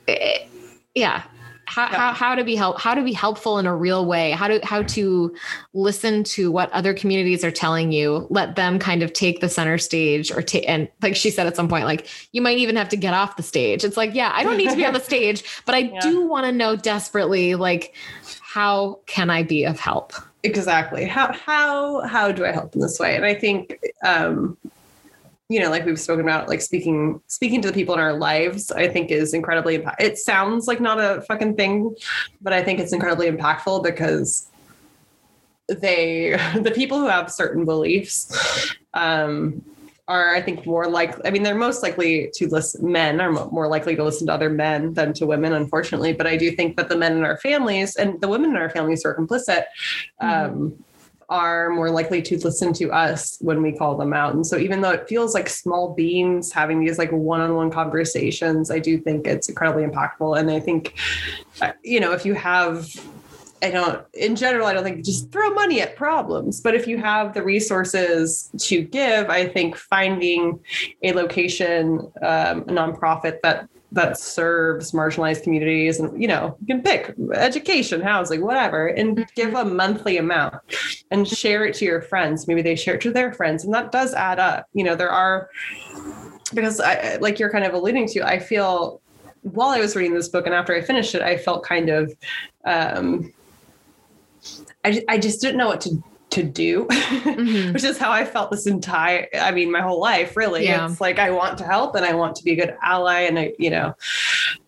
it, 0.07 0.11
eh, 0.11 0.47
yeah 0.93 1.23
how, 1.67 1.83
yeah. 1.83 1.97
how, 1.97 2.13
how 2.13 2.35
to 2.35 2.43
be 2.43 2.55
help 2.55 2.79
how 2.79 2.93
to 2.93 3.03
be 3.03 3.13
helpful 3.13 3.57
in 3.59 3.65
a 3.65 3.75
real 3.75 4.05
way 4.05 4.31
how 4.31 4.47
to 4.47 4.59
how 4.63 4.83
to 4.83 5.33
listen 5.73 6.23
to 6.23 6.51
what 6.51 6.71
other 6.71 6.93
communities 6.93 7.43
are 7.43 7.51
telling 7.51 7.91
you 7.91 8.27
let 8.29 8.55
them 8.55 8.79
kind 8.79 9.03
of 9.03 9.13
take 9.13 9.41
the 9.41 9.49
center 9.49 9.77
stage 9.77 10.31
or 10.31 10.41
take 10.41 10.67
and 10.67 10.89
like 11.01 11.15
she 11.15 11.29
said 11.29 11.47
at 11.47 11.55
some 11.55 11.67
point 11.67 11.85
like 11.85 12.07
you 12.31 12.41
might 12.41 12.57
even 12.57 12.75
have 12.75 12.89
to 12.89 12.97
get 12.97 13.13
off 13.13 13.35
the 13.37 13.43
stage 13.43 13.83
it's 13.83 13.97
like 13.97 14.13
yeah 14.13 14.31
i 14.33 14.43
don't 14.43 14.57
need 14.57 14.69
to 14.69 14.75
be 14.75 14.85
on 14.85 14.93
the 14.93 14.99
stage 15.01 15.43
but 15.65 15.75
i 15.75 15.79
yeah. 15.79 15.99
do 16.01 16.25
want 16.25 16.45
to 16.45 16.51
know 16.51 16.75
desperately 16.75 17.55
like 17.55 17.95
how 18.41 18.99
can 19.05 19.29
i 19.29 19.41
be 19.41 19.65
of 19.65 19.79
help 19.79 20.13
exactly 20.43 21.05
how 21.05 21.31
how 21.33 22.01
how 22.07 22.31
do 22.31 22.45
i 22.45 22.51
help 22.51 22.73
in 22.75 22.81
this 22.81 22.99
way 22.99 23.15
and 23.15 23.25
i 23.25 23.33
think 23.33 23.79
um 24.05 24.57
you 25.49 25.59
know 25.59 25.69
like 25.69 25.85
we've 25.85 25.99
spoken 25.99 26.23
about 26.23 26.47
like 26.47 26.61
speaking 26.61 27.21
speaking 27.27 27.61
to 27.61 27.67
the 27.67 27.73
people 27.73 27.93
in 27.93 27.99
our 27.99 28.13
lives 28.13 28.71
i 28.71 28.87
think 28.87 29.11
is 29.11 29.33
incredibly 29.33 29.83
it 29.99 30.17
sounds 30.17 30.67
like 30.67 30.79
not 30.79 30.99
a 30.99 31.21
fucking 31.21 31.55
thing 31.55 31.95
but 32.41 32.53
i 32.53 32.63
think 32.63 32.79
it's 32.79 32.93
incredibly 32.93 33.29
impactful 33.29 33.83
because 33.83 34.49
they 35.69 36.39
the 36.61 36.71
people 36.71 36.99
who 36.99 37.07
have 37.07 37.31
certain 37.31 37.65
beliefs 37.65 38.75
um 38.93 39.63
are 40.07 40.35
I 40.35 40.41
think 40.41 40.65
more 40.65 40.87
likely. 40.87 41.25
I 41.25 41.31
mean, 41.31 41.41
they're 41.41 41.55
most 41.55 41.81
likely 41.81 42.29
to 42.35 42.47
listen. 42.47 42.91
Men 42.91 43.19
are 43.19 43.31
more 43.31 43.67
likely 43.67 43.95
to 43.95 44.03
listen 44.03 44.27
to 44.27 44.33
other 44.33 44.49
men 44.49 44.93
than 44.93 45.13
to 45.13 45.25
women, 45.25 45.53
unfortunately. 45.53 46.13
But 46.13 46.27
I 46.27 46.37
do 46.37 46.51
think 46.51 46.77
that 46.77 46.89
the 46.89 46.95
men 46.95 47.17
in 47.17 47.23
our 47.23 47.37
families 47.37 47.95
and 47.95 48.21
the 48.21 48.27
women 48.27 48.51
in 48.51 48.55
our 48.55 48.69
families 48.69 49.01
who 49.01 49.09
are 49.09 49.15
complicit 49.15 49.63
mm-hmm. 50.21 50.69
Are 51.29 51.69
more 51.69 51.89
likely 51.89 52.21
to 52.21 52.37
listen 52.37 52.73
to 52.73 52.91
us 52.91 53.37
when 53.41 53.61
we 53.61 53.71
call 53.71 53.95
them 53.95 54.13
out. 54.13 54.33
And 54.33 54.45
so 54.45 54.57
even 54.57 54.81
though 54.81 54.91
it 54.91 55.07
feels 55.07 55.33
like 55.33 55.49
small 55.49 55.93
beans 55.93 56.51
having 56.51 56.79
these 56.79 56.97
like 56.97 57.11
one-on-one 57.11 57.71
conversations, 57.71 58.71
I 58.71 58.79
do 58.79 58.97
think 58.97 59.27
it's 59.27 59.49
incredibly 59.49 59.83
impactful. 59.83 60.39
And 60.39 60.51
I 60.51 60.59
think, 60.59 60.95
uh, 61.61 61.71
you 61.83 61.99
know, 61.99 62.11
if 62.11 62.25
you 62.25 62.33
have 62.35 62.87
I 63.63 63.71
don't, 63.71 64.05
in 64.13 64.35
general, 64.35 64.67
I 64.67 64.73
don't 64.73 64.83
think 64.83 65.03
just 65.03 65.31
throw 65.31 65.49
money 65.51 65.81
at 65.81 65.95
problems. 65.95 66.61
But 66.61 66.75
if 66.75 66.87
you 66.87 66.97
have 66.99 67.33
the 67.33 67.41
resources 67.41 68.49
to 68.59 68.81
give, 68.81 69.29
I 69.29 69.47
think 69.47 69.75
finding 69.75 70.59
a 71.01 71.13
location, 71.13 71.99
um, 72.21 72.61
a 72.61 72.71
nonprofit 72.71 73.39
that 73.41 73.67
that 73.95 74.19
serves 74.19 74.91
marginalized 74.91 75.41
communities 75.41 75.99
and 75.99 76.21
you 76.21 76.27
know 76.27 76.55
you 76.59 76.67
can 76.67 76.83
pick 76.83 77.15
education 77.33 78.01
housing 78.01 78.41
whatever 78.41 78.87
and 78.87 79.17
mm-hmm. 79.17 79.23
give 79.35 79.53
a 79.53 79.63
monthly 79.63 80.17
amount 80.17 80.53
and 81.11 81.27
share 81.27 81.63
it 81.65 81.73
to 81.73 81.85
your 81.85 82.01
friends 82.01 82.45
maybe 82.45 82.61
they 82.61 82.75
share 82.75 82.95
it 82.95 83.01
to 83.01 83.11
their 83.11 83.31
friends 83.31 83.63
and 83.63 83.73
that 83.73 83.93
does 83.93 84.13
add 84.13 84.37
up 84.37 84.67
you 84.73 84.83
know 84.83 84.95
there 84.95 85.09
are 85.09 85.49
because 86.53 86.81
I, 86.81 87.15
like 87.21 87.39
you're 87.39 87.51
kind 87.51 87.63
of 87.63 87.73
alluding 87.73 88.07
to 88.09 88.27
i 88.27 88.37
feel 88.37 89.01
while 89.43 89.69
i 89.69 89.79
was 89.79 89.95
reading 89.95 90.13
this 90.13 90.27
book 90.27 90.45
and 90.45 90.53
after 90.53 90.75
i 90.75 90.81
finished 90.81 91.15
it 91.15 91.21
i 91.21 91.37
felt 91.37 91.63
kind 91.63 91.89
of 91.89 92.13
um 92.65 93.33
I, 94.83 95.03
I 95.07 95.17
just 95.17 95.41
didn't 95.41 95.57
know 95.57 95.67
what 95.67 95.81
to 95.81 96.03
to 96.35 96.43
do, 96.43 96.85
mm-hmm. 96.91 97.73
which 97.73 97.83
is 97.83 97.97
how 97.97 98.11
I 98.11 98.25
felt 98.25 98.51
this 98.51 98.67
entire, 98.67 99.27
I 99.33 99.51
mean, 99.51 99.71
my 99.71 99.81
whole 99.81 99.99
life, 99.99 100.37
really. 100.37 100.65
Yeah. 100.65 100.89
It's 100.89 101.01
like 101.01 101.19
I 101.19 101.31
want 101.31 101.57
to 101.59 101.63
help 101.65 101.95
and 101.95 102.05
I 102.05 102.13
want 102.13 102.35
to 102.37 102.43
be 102.43 102.51
a 102.51 102.55
good 102.55 102.77
ally 102.81 103.21
and 103.21 103.39
I, 103.39 103.53
you 103.57 103.69
know, 103.69 103.95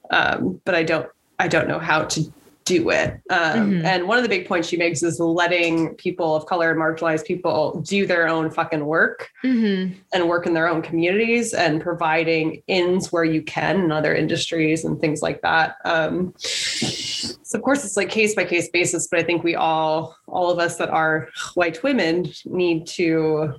um, 0.10 0.62
but 0.66 0.76
I 0.76 0.84
don't, 0.84 1.08
I 1.40 1.48
don't 1.48 1.68
know 1.68 1.80
how 1.80 2.04
to 2.06 2.34
do 2.68 2.90
it. 2.90 3.14
Um, 3.30 3.40
mm-hmm. 3.40 3.86
And 3.86 4.08
one 4.08 4.18
of 4.18 4.24
the 4.24 4.30
big 4.30 4.48
points 4.48 4.68
she 4.68 4.78
makes 4.78 5.02
is 5.02 5.20
letting 5.20 5.96
people 5.96 6.36
of 6.36 6.46
color 6.46 6.72
and 6.72 6.80
marginalized 6.80 7.26
people 7.26 7.82
do 7.82 8.06
their 8.06 8.28
own 8.28 8.52
fucking 8.52 8.86
work 8.86 9.30
mm-hmm. 9.44 9.94
and 10.14 10.30
work 10.30 10.46
in 10.46 10.54
their 10.54 10.68
own 10.68 10.82
communities 10.82 11.54
and 11.54 11.82
providing 11.82 12.62
ins 12.68 13.12
where 13.12 13.24
you 13.24 13.42
can 13.42 13.80
in 13.80 13.92
other 13.92 14.14
industries 14.14 14.84
and 14.84 15.00
things 15.00 15.22
like 15.22 15.42
that. 15.42 15.78
Um, 15.86 16.34
so 16.38 17.58
of 17.58 17.64
course 17.64 17.86
it's 17.86 17.96
like 17.96 18.10
case 18.10 18.36
by 18.36 18.44
case 18.44 18.70
basis, 18.70 19.08
but 19.08 19.20
I 19.20 19.24
think 19.24 19.44
we 19.44 19.56
all, 19.56 20.16
all 20.28 20.52
of 20.52 20.60
us 20.60 20.78
that 20.78 20.90
are 20.90 21.30
white 21.56 21.82
women 21.84 22.30
need 22.46 22.86
to, 22.88 23.54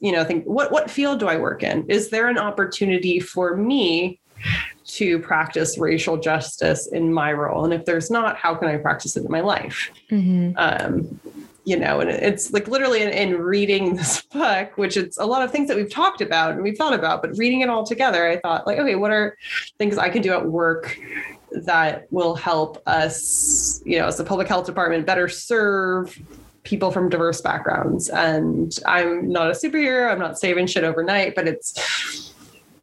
you 0.00 0.12
know, 0.12 0.24
think 0.24 0.44
what, 0.44 0.70
what 0.70 0.90
field 0.90 1.18
do 1.18 1.26
I 1.26 1.36
work 1.36 1.62
in? 1.62 1.84
Is 1.90 2.10
there 2.10 2.28
an 2.28 2.38
opportunity 2.38 3.18
for 3.18 3.56
me 3.56 4.20
to 4.84 5.18
practice 5.18 5.78
racial 5.78 6.16
justice 6.16 6.86
in 6.88 7.12
my 7.12 7.32
role? 7.32 7.64
And 7.64 7.72
if 7.72 7.84
there's 7.84 8.10
not, 8.10 8.36
how 8.36 8.54
can 8.54 8.68
I 8.68 8.76
practice 8.76 9.16
it 9.16 9.24
in 9.24 9.30
my 9.30 9.40
life? 9.40 9.90
Mm-hmm. 10.10 10.52
Um, 10.56 11.20
you 11.64 11.76
know, 11.76 12.00
and 12.00 12.10
it's 12.10 12.52
like 12.52 12.66
literally 12.66 13.02
in, 13.02 13.10
in, 13.10 13.38
reading 13.38 13.94
this 13.96 14.22
book, 14.22 14.76
which 14.76 14.96
it's 14.96 15.18
a 15.18 15.24
lot 15.24 15.42
of 15.42 15.50
things 15.50 15.68
that 15.68 15.76
we've 15.76 15.92
talked 15.92 16.20
about 16.20 16.52
and 16.52 16.62
we've 16.62 16.76
thought 16.76 16.94
about, 16.94 17.22
but 17.22 17.36
reading 17.36 17.60
it 17.60 17.68
all 17.68 17.84
together, 17.84 18.28
I 18.28 18.38
thought 18.38 18.66
like, 18.66 18.78
okay, 18.78 18.96
what 18.96 19.10
are 19.10 19.36
things 19.78 19.98
I 19.98 20.08
can 20.08 20.22
do 20.22 20.32
at 20.32 20.44
work 20.44 20.98
that 21.52 22.06
will 22.10 22.34
help 22.34 22.82
us, 22.86 23.82
you 23.84 23.98
know, 23.98 24.06
as 24.06 24.18
a 24.18 24.24
public 24.24 24.48
health 24.48 24.66
department 24.66 25.06
better 25.06 25.28
serve 25.28 26.20
people 26.64 26.90
from 26.90 27.08
diverse 27.08 27.40
backgrounds. 27.40 28.08
And 28.08 28.76
I'm 28.86 29.30
not 29.30 29.48
a 29.48 29.52
superhero, 29.52 30.10
I'm 30.10 30.18
not 30.18 30.38
saving 30.38 30.66
shit 30.66 30.84
overnight, 30.84 31.34
but 31.34 31.48
it's 31.48 32.32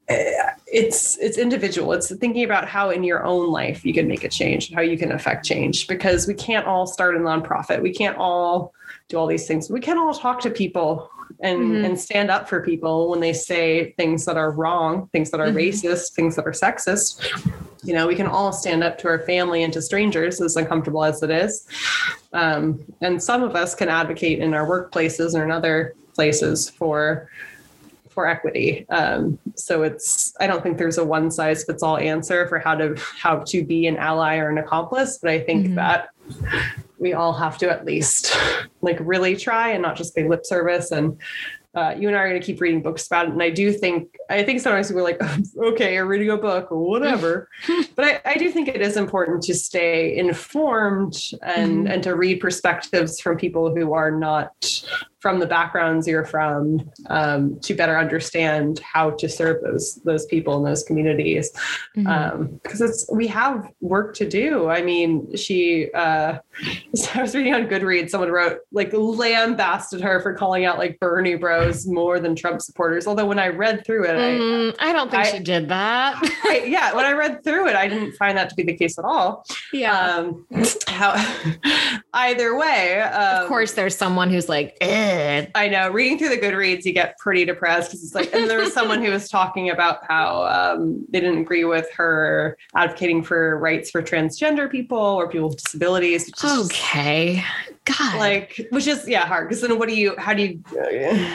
it's 0.09 1.17
it's 1.19 1.37
individual. 1.37 1.93
It's 1.93 2.13
thinking 2.15 2.43
about 2.43 2.67
how 2.67 2.89
in 2.89 3.03
your 3.03 3.23
own 3.23 3.51
life 3.51 3.85
you 3.85 3.93
can 3.93 4.07
make 4.07 4.23
a 4.23 4.29
change 4.29 4.71
how 4.73 4.81
you 4.81 4.97
can 4.97 5.11
affect 5.11 5.45
change 5.45 5.87
because 5.87 6.27
we 6.27 6.33
can't 6.33 6.65
all 6.65 6.87
start 6.87 7.15
a 7.15 7.19
nonprofit. 7.19 7.81
We 7.81 7.93
can't 7.93 8.17
all 8.17 8.73
do 9.07 9.17
all 9.17 9.27
these 9.27 9.47
things. 9.47 9.69
We 9.69 9.79
can't 9.79 9.99
all 9.99 10.13
talk 10.13 10.39
to 10.41 10.49
people 10.49 11.09
and 11.41 11.59
mm-hmm. 11.59 11.85
and 11.85 11.99
stand 11.99 12.31
up 12.31 12.49
for 12.49 12.61
people 12.61 13.09
when 13.09 13.19
they 13.19 13.33
say 13.33 13.91
things 13.93 14.25
that 14.25 14.35
are 14.35 14.51
wrong 14.51 15.07
things 15.13 15.29
that 15.31 15.39
are 15.39 15.47
mm-hmm. 15.47 15.57
racist 15.57 16.13
things 16.13 16.35
that 16.35 16.45
are 16.45 16.51
sexist. 16.51 17.23
You 17.83 17.93
know 17.93 18.07
we 18.07 18.15
can 18.15 18.27
all 18.27 18.51
stand 18.51 18.83
up 18.83 18.97
to 18.99 19.07
our 19.07 19.19
family 19.19 19.63
and 19.63 19.71
to 19.73 19.81
strangers 19.81 20.41
as 20.41 20.55
uncomfortable 20.55 21.03
as 21.03 21.21
it 21.21 21.29
is. 21.29 21.67
Um, 22.33 22.83
and 23.01 23.21
some 23.21 23.43
of 23.43 23.55
us 23.55 23.75
can 23.75 23.89
advocate 23.89 24.39
in 24.39 24.53
our 24.53 24.67
workplaces 24.67 25.39
or 25.39 25.43
in 25.43 25.51
other 25.51 25.95
places 26.13 26.69
for 26.69 27.29
for 28.19 28.27
equity. 28.27 28.85
Um, 28.89 29.39
so 29.55 29.83
it's 29.83 30.33
I 30.41 30.47
don't 30.47 30.61
think 30.61 30.77
there's 30.77 30.97
a 30.97 31.05
one 31.05 31.31
size 31.31 31.63
fits 31.63 31.81
all 31.81 31.97
answer 31.97 32.49
for 32.49 32.59
how 32.59 32.75
to 32.75 32.97
how 33.17 33.39
to 33.45 33.63
be 33.63 33.87
an 33.87 33.95
ally 33.95 34.35
or 34.39 34.49
an 34.49 34.57
accomplice, 34.57 35.19
but 35.21 35.31
I 35.31 35.39
think 35.39 35.67
mm-hmm. 35.67 35.75
that 35.75 36.09
we 36.97 37.13
all 37.13 37.31
have 37.31 37.57
to 37.59 37.69
at 37.69 37.85
least 37.85 38.37
like 38.81 38.97
really 38.99 39.37
try 39.37 39.69
and 39.69 39.81
not 39.81 39.95
just 39.95 40.13
pay 40.13 40.27
lip 40.27 40.45
service 40.45 40.91
and 40.91 41.17
uh, 41.75 41.95
you 41.97 42.07
and 42.07 42.17
I 42.17 42.21
are 42.21 42.29
going 42.29 42.41
to 42.41 42.45
keep 42.45 42.59
reading 42.59 42.81
books 42.81 43.05
about 43.07 43.27
it. 43.27 43.31
And 43.31 43.43
I 43.43 43.51
do 43.51 43.71
think, 43.71 44.09
I 44.27 44.41
think 44.43 44.59
sometimes 44.59 44.91
we're 44.91 45.03
like, 45.03 45.21
okay, 45.57 45.93
you're 45.93 46.07
reading 46.07 46.31
a 46.31 46.35
book 46.37 46.71
or 46.71 46.79
whatever. 46.79 47.47
but 47.95 48.05
I, 48.05 48.21
I, 48.25 48.35
do 48.37 48.49
think 48.49 48.69
it 48.69 48.81
is 48.81 48.97
important 48.97 49.43
to 49.43 49.53
stay 49.53 50.17
informed 50.17 51.15
and, 51.43 51.83
mm-hmm. 51.83 51.87
and 51.87 52.03
to 52.03 52.15
read 52.15 52.39
perspectives 52.39 53.21
from 53.21 53.37
people 53.37 53.73
who 53.73 53.93
are 53.93 54.09
not 54.09 54.83
from 55.19 55.39
the 55.39 55.45
backgrounds 55.45 56.07
you're 56.07 56.25
from 56.25 56.89
um, 57.07 57.59
to 57.59 57.73
better 57.73 57.97
understand 57.97 58.79
how 58.79 59.11
to 59.11 59.27
serve 59.27 59.61
those 59.63 59.95
those 60.05 60.25
people 60.25 60.57
in 60.57 60.63
those 60.63 60.83
communities 60.83 61.51
because 61.93 62.07
mm-hmm. 62.07 62.41
um, 62.41 62.59
it's 62.63 63.09
we 63.11 63.27
have 63.27 63.69
work 63.81 64.13
to 64.15 64.27
do 64.27 64.67
i 64.69 64.81
mean 64.81 65.35
she 65.35 65.91
uh, 65.93 66.37
i 67.15 67.21
was 67.21 67.35
reading 67.35 67.53
on 67.53 67.67
goodreads 67.67 68.09
someone 68.09 68.31
wrote 68.31 68.59
like 68.71 68.91
lambasted 68.93 70.01
her 70.01 70.19
for 70.19 70.33
calling 70.33 70.65
out 70.65 70.77
like 70.77 70.99
bernie 70.99 71.35
bros 71.35 71.87
more 71.87 72.19
than 72.19 72.35
trump 72.35 72.61
supporters 72.61 73.07
although 73.07 73.25
when 73.25 73.39
i 73.39 73.47
read 73.47 73.85
through 73.85 74.05
it 74.05 74.15
mm, 74.15 74.75
I, 74.79 74.89
I, 74.89 74.93
don't 74.93 75.09
think 75.11 75.25
I, 75.25 75.31
she 75.31 75.39
did 75.39 75.69
that 75.69 76.19
I, 76.43 76.63
yeah 76.65 76.93
when 76.95 77.05
i 77.05 77.11
read 77.11 77.43
through 77.43 77.67
it 77.67 77.75
i 77.75 77.87
didn't 77.87 78.13
find 78.13 78.37
that 78.37 78.49
to 78.49 78.55
be 78.55 78.63
the 78.63 78.75
case 78.75 78.97
at 78.97 79.05
all 79.05 79.45
yeah 79.73 80.15
um, 80.15 80.45
how 80.87 81.13
either 82.13 82.57
way 82.57 83.01
um, 83.01 83.43
of 83.43 83.47
course 83.47 83.73
there's 83.73 83.95
someone 83.95 84.29
who's 84.29 84.49
like 84.49 84.77
eh 84.81 85.47
I 85.55 85.67
know. 85.67 85.89
Reading 85.89 86.17
through 86.17 86.29
the 86.29 86.37
Goodreads, 86.37 86.85
you 86.85 86.93
get 86.93 87.17
pretty 87.17 87.45
depressed 87.45 87.91
because 87.91 88.03
it's 88.03 88.15
like, 88.15 88.33
and 88.33 88.49
there 88.49 88.59
was 88.59 88.73
someone 88.73 89.03
who 89.03 89.11
was 89.11 89.29
talking 89.29 89.69
about 89.69 89.99
how 90.07 90.43
um, 90.43 91.05
they 91.09 91.19
didn't 91.19 91.39
agree 91.39 91.65
with 91.65 91.87
her 91.93 92.57
advocating 92.75 93.23
for 93.23 93.57
rights 93.57 93.91
for 93.91 94.01
transgender 94.01 94.69
people 94.69 94.97
or 94.97 95.29
people 95.29 95.49
with 95.49 95.63
disabilities. 95.63 96.31
Okay. 96.65 97.43
God. 97.85 98.17
Like, 98.17 98.67
which 98.69 98.85
is, 98.85 99.07
yeah, 99.07 99.25
hard. 99.25 99.49
Because 99.49 99.61
then 99.61 99.79
what 99.79 99.89
do 99.89 99.95
you, 99.95 100.15
how 100.17 100.33
do 100.33 100.43
you, 100.43 100.61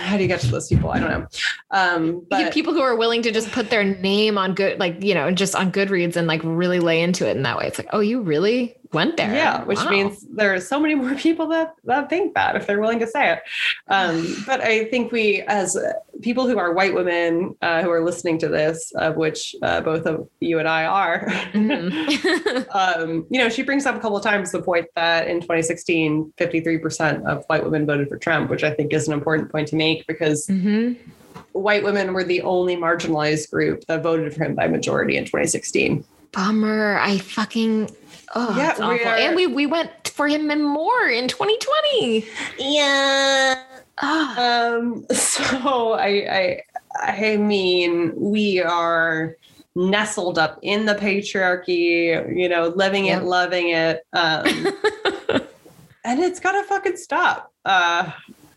how 0.05 0.17
do 0.17 0.23
you 0.23 0.29
get 0.29 0.41
to 0.41 0.47
those 0.47 0.69
people? 0.69 0.91
I 0.91 1.01
don't 1.01 1.11
know. 1.11 1.27
Um, 1.73 2.27
but 2.31 2.53
people 2.53 2.73
who 2.73 2.81
are 2.81 2.95
willing 2.95 3.23
to 3.23 3.33
just 3.33 3.51
put 3.51 3.71
their 3.71 3.83
name 3.83 4.39
on 4.39 4.55
good, 4.55 4.79
like, 4.79 5.03
you 5.03 5.15
know, 5.15 5.33
just 5.33 5.57
on 5.57 5.73
Goodreads 5.73 6.15
and 6.15 6.29
like 6.29 6.41
really 6.45 6.79
lay 6.79 7.01
into 7.03 7.29
it 7.29 7.37
in 7.37 7.43
that 7.43 7.59
way. 7.59 7.67
It's 7.67 7.79
like, 7.79 7.89
oh, 7.93 8.01
you 8.01 8.21
really 8.21 8.77
went 8.95 9.17
there. 9.17 9.35
Yeah, 9.35 9.65
which 9.65 9.79
wow. 9.79 9.91
means 9.91 10.27
there 10.31 10.55
are 10.55 10.61
so 10.61 10.81
many 10.81 10.95
more 11.05 11.15
people 11.15 11.47
that 11.49 11.75
that 11.85 12.09
think 12.09 12.35
that 12.35 12.57
if 12.57 12.67
they're 12.67 12.81
willing 12.81 13.01
to 13.01 13.07
say 13.07 13.33
it. 13.33 13.43
Um, 13.89 14.37
but 14.47 14.61
I 14.61 14.85
think 14.87 15.13
we, 15.13 15.43
as 15.43 15.77
people 16.23 16.49
who 16.49 16.59
are 16.59 16.73
white 16.73 16.95
women 16.95 17.57
uh, 17.61 17.83
who 17.83 17.91
are 17.91 18.05
listening 18.05 18.39
to 18.39 18.49
this, 18.49 18.93
of 18.97 19.17
which 19.17 19.55
uh, 19.63 19.81
both 19.81 20.07
of 20.07 20.29
you 20.41 20.59
and 20.59 20.69
I 20.69 20.85
are, 20.87 21.27
mm-hmm. 21.53 22.71
um, 22.77 23.27
you 23.31 23.39
know, 23.39 23.49
she 23.49 23.63
brings 23.63 23.87
up 23.87 23.97
a 23.97 24.01
couple 24.01 24.17
of 24.17 24.23
times 24.23 24.53
the 24.53 24.63
point 24.63 24.87
that 24.95 25.27
in 25.29 25.41
2016, 25.41 26.33
53% 26.39 27.25
of 27.27 27.45
white 27.49 27.65
women 27.65 27.87
voted 27.87 28.09
for 28.09 28.19
Trump, 28.19 28.51
which 28.51 28.65
I 28.65 28.73
think 28.73 28.93
is 28.93 29.09
an 29.09 29.15
important 29.15 29.51
point 29.51 29.69
to 29.69 29.77
make 29.77 30.07
because. 30.07 30.47
Mm-hmm 30.47 31.11
white 31.53 31.85
women 31.85 32.13
were 32.13 32.25
the 32.25 32.43
only 32.43 32.77
marginalized 32.77 33.51
group 33.51 33.85
that 33.87 34.03
voted 34.03 34.35
for 34.35 34.45
him 34.45 34.55
by 34.55 34.67
majority 34.67 35.17
in 35.17 35.25
2016. 35.25 36.05
Bummer. 36.33 36.99
I 36.99 37.19
fucking 37.19 37.89
Oh, 38.35 38.57
yeah, 38.57 38.73
awful. 38.73 38.85
Are, 38.85 39.17
and 39.17 39.37
we 39.37 39.47
we 39.47 39.67
went 39.67 40.09
for 40.09 40.27
him 40.27 40.51
and 40.51 40.65
more 40.65 41.09
in 41.09 41.29
2020. 41.29 42.27
Yeah. 42.59 43.63
Oh. 44.03 44.79
Um. 44.81 45.07
So 45.15 45.93
I 45.95 46.09
I 46.09 46.63
I 47.01 47.37
mean 47.37 48.13
we 48.17 48.61
are 48.61 49.37
nestled 49.75 50.39
up 50.39 50.59
in 50.63 50.85
the 50.85 50.95
patriarchy. 50.95 52.37
You 52.37 52.49
know, 52.49 52.69
living 52.69 53.07
it, 53.07 53.25
loving 53.25 53.71
it. 53.71 54.07
Um, 54.13 54.45
and 56.05 56.21
it's 56.21 56.41
gotta 56.41 56.65
fucking 56.65 56.97
stop. 56.97 57.53
Uh, 57.65 58.11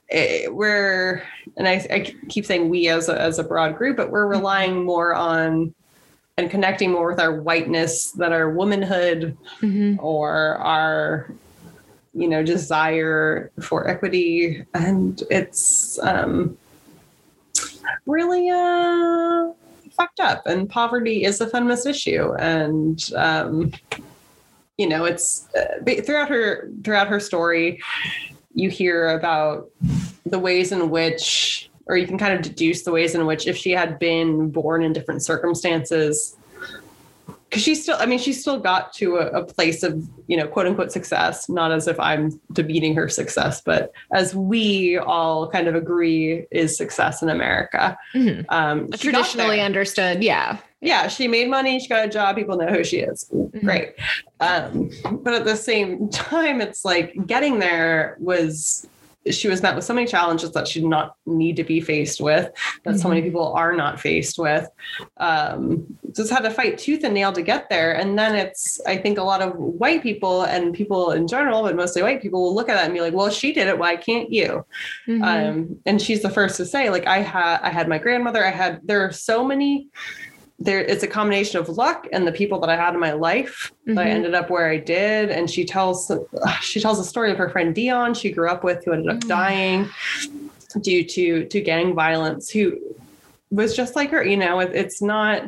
it, 0.10 0.46
eh, 0.46 0.48
we're 0.50 1.24
and 1.58 1.68
I, 1.68 1.86
I 1.90 2.16
keep 2.30 2.46
saying 2.46 2.70
we 2.70 2.88
as 2.88 3.10
a, 3.10 3.20
as 3.20 3.40
a 3.40 3.44
broad 3.44 3.78
group, 3.78 3.98
but 3.98 4.12
we're 4.12 4.24
mm-hmm. 4.24 4.40
relying 4.40 4.86
more 4.86 5.14
on 5.14 5.74
and 6.38 6.52
connecting 6.52 6.92
more 6.92 7.10
with 7.10 7.20
our 7.20 7.34
whiteness 7.34 8.12
than 8.12 8.32
our 8.32 8.50
womanhood 8.50 9.36
mm-hmm. 9.62 10.00
or 10.00 10.56
our 10.56 11.34
you 12.14 12.28
know 12.28 12.44
desire 12.44 13.52
for 13.60 13.88
equity. 13.88 14.66
And 14.74 15.22
it's 15.30 16.00
um 16.00 16.58
really 18.06 18.50
uh 18.50 19.52
fucked 19.92 20.20
up. 20.20 20.46
And 20.46 20.70
poverty 20.70 21.24
is 21.24 21.42
a 21.42 21.48
feminist 21.48 21.86
issue. 21.88 22.34
And 22.36 23.04
um 23.16 23.74
you 24.78 24.88
know 24.88 25.06
it's 25.06 25.48
uh, 25.56 25.84
throughout 26.02 26.30
her 26.30 26.70
throughout 26.84 27.08
her 27.08 27.20
story 27.20 27.82
you 28.54 28.70
hear 28.70 29.10
about 29.10 29.70
the 30.26 30.40
ways 30.40 30.72
in 30.72 30.90
which 30.90 31.67
or 31.88 31.98
you 31.98 32.08
can 32.08 32.18
kind 32.18 32.34
of 32.34 32.42
deduce 32.42 32.84
the 32.84 32.92
ways 32.92 33.16
in 33.16 33.26
which 33.26 33.48
if 33.48 33.58
she 33.58 33.72
had 33.72 34.00
been 34.00 34.50
born 34.50 34.84
in 34.84 34.94
different 34.94 35.24
circumstances 35.24 36.38
because 37.50 37.64
she 37.64 37.76
still 37.76 37.96
i 38.00 38.06
mean 38.06 38.20
she 38.20 38.34
still 38.34 38.60
got 38.60 38.94
to 38.94 39.18
a, 39.18 39.28
a, 39.42 39.46
place 39.46 39.84
of 39.84 40.08
you 40.28 40.36
know 40.36 40.48
quote 40.48 40.68
unquote 40.68 40.92
success 40.92 41.48
not 41.50 41.72
as 41.72 41.88
if 41.88 42.00
i'm 42.00 42.40
demeaning 42.54 42.94
her 42.96 43.08
success 43.08 43.62
but 43.62 43.92
as 44.14 44.36
we 44.36 44.98
all 44.98 45.50
kind 45.50 45.68
of 45.68 45.76
agree 45.76 46.46
is 46.52 46.78
success 46.78 47.22
in 47.22 47.30
america. 47.30 47.98
Mm-hmm. 48.14 48.42
um, 48.50 48.90
traditionally 48.92 49.62
understood 49.62 50.24
yeah. 50.24 50.58
Yeah 50.80 51.08
she 51.08 51.28
made 51.28 51.50
money 51.50 51.80
she 51.80 51.88
got 51.88 52.06
a 52.06 52.10
job 52.10 52.36
people 52.36 52.58
know 52.58 52.68
who 52.68 52.84
she 52.84 52.98
is. 52.98 53.30
Mm-hmm. 53.34 53.66
great. 53.66 53.96
Um, 54.40 54.92
but 55.24 55.34
at 55.34 55.46
the 55.46 55.56
same 55.56 56.10
time 56.12 56.62
it's 56.62 56.86
like 56.86 57.16
getting 57.26 57.60
there 57.60 58.18
was 58.20 58.88
she 59.32 59.48
was 59.48 59.62
met 59.62 59.76
with 59.76 59.84
so 59.84 59.94
many 59.94 60.08
challenges 60.08 60.52
that 60.52 60.68
she 60.68 60.82
did 60.82 60.90
not 60.90 61.16
need 61.26 61.56
to 61.56 61.64
be 61.64 61.82
faced 61.82 62.22
with, 62.22 62.52
that 62.84 62.92
mm-hmm. 62.92 62.98
so 62.98 63.10
many 63.10 63.22
mm-hmm. 63.22 63.30
people 63.30 63.54
are 63.54 63.76
not 63.76 64.00
faced 64.00 64.38
with. 64.38 64.68
Um, 65.18 65.86
just 66.16 66.32
had 66.32 66.42
to 66.42 66.50
fight 66.50 66.78
tooth 66.78 67.04
and 67.04 67.14
nail 67.14 67.32
to 67.34 67.42
get 67.42 67.70
there. 67.70 67.94
And 67.94 68.18
then 68.18 68.36
it's, 68.36 68.82
I 68.88 68.98
think 68.98 69.18
a 69.18 69.24
lot 69.24 69.42
of 69.42 69.56
white 69.56 70.02
people 70.02 70.44
and 70.44 70.74
people 70.74 71.12
in 71.12 71.28
general, 71.28 71.64
but 71.64 71.76
mostly 71.76 72.02
white 72.02 72.22
people 72.22 72.42
will 72.42 72.56
look 72.56 72.70
at 72.70 72.76
that 72.76 72.86
and 72.86 72.94
be 72.94 73.02
like, 73.02 73.14
well, 73.14 73.30
she 73.30 73.54
did 73.54 73.68
it. 73.68 73.78
Why 73.78 73.96
can't 73.96 74.32
you? 74.32 74.66
Mm-hmm. 75.08 75.24
Um, 75.24 75.80
and 75.86 76.02
she's 76.02 76.22
the 76.22 76.30
first 76.30 76.58
to 76.58 76.66
say, 76.66 76.90
like, 76.90 77.06
I 77.06 77.20
had, 77.20 77.60
I 77.62 77.70
had 77.70 77.88
my 77.88 77.98
grandmother, 77.98 78.44
I 78.46 78.52
had, 78.52 78.82
there 78.84 79.06
are 79.06 79.12
so 79.12 79.44
many 79.44 79.90
there 80.60 80.80
it's 80.80 81.04
a 81.04 81.08
combination 81.08 81.60
of 81.60 81.70
luck 81.70 82.08
and 82.12 82.26
the 82.26 82.32
people 82.32 82.60
that 82.60 82.70
I 82.70 82.76
had 82.76 82.94
in 82.94 83.00
my 83.00 83.12
life 83.14 83.72
mm-hmm. 83.82 83.96
that 83.96 84.02
I 84.02 84.06
mm-hmm. 84.06 84.16
ended 84.16 84.34
up 84.34 84.50
where 84.50 84.70
I 84.70 84.78
did. 84.78 85.30
And 85.30 85.50
she 85.50 85.66
tells 85.66 86.12
she 86.62 86.80
tells 86.80 87.00
a 87.00 87.04
story 87.04 87.32
of 87.32 87.38
her 87.38 87.50
friend 87.50 87.74
Dion 87.76 88.14
she 88.14 88.32
grew 88.32 88.50
up 88.50 88.64
with 88.64 88.84
who 88.84 88.94
ended 88.94 89.10
up 89.10 89.18
mm-hmm. 89.20 89.30
dying 89.30 89.90
due 90.82 91.04
to 91.04 91.46
to 91.46 91.62
gang 91.62 91.94
violence 91.94 92.50
who 92.50 92.80
was 93.52 93.76
just 93.76 93.96
like 93.96 94.10
her. 94.12 94.24
You 94.24 94.38
know, 94.38 94.60
it, 94.60 94.72
it's 94.74 95.02
not 95.02 95.44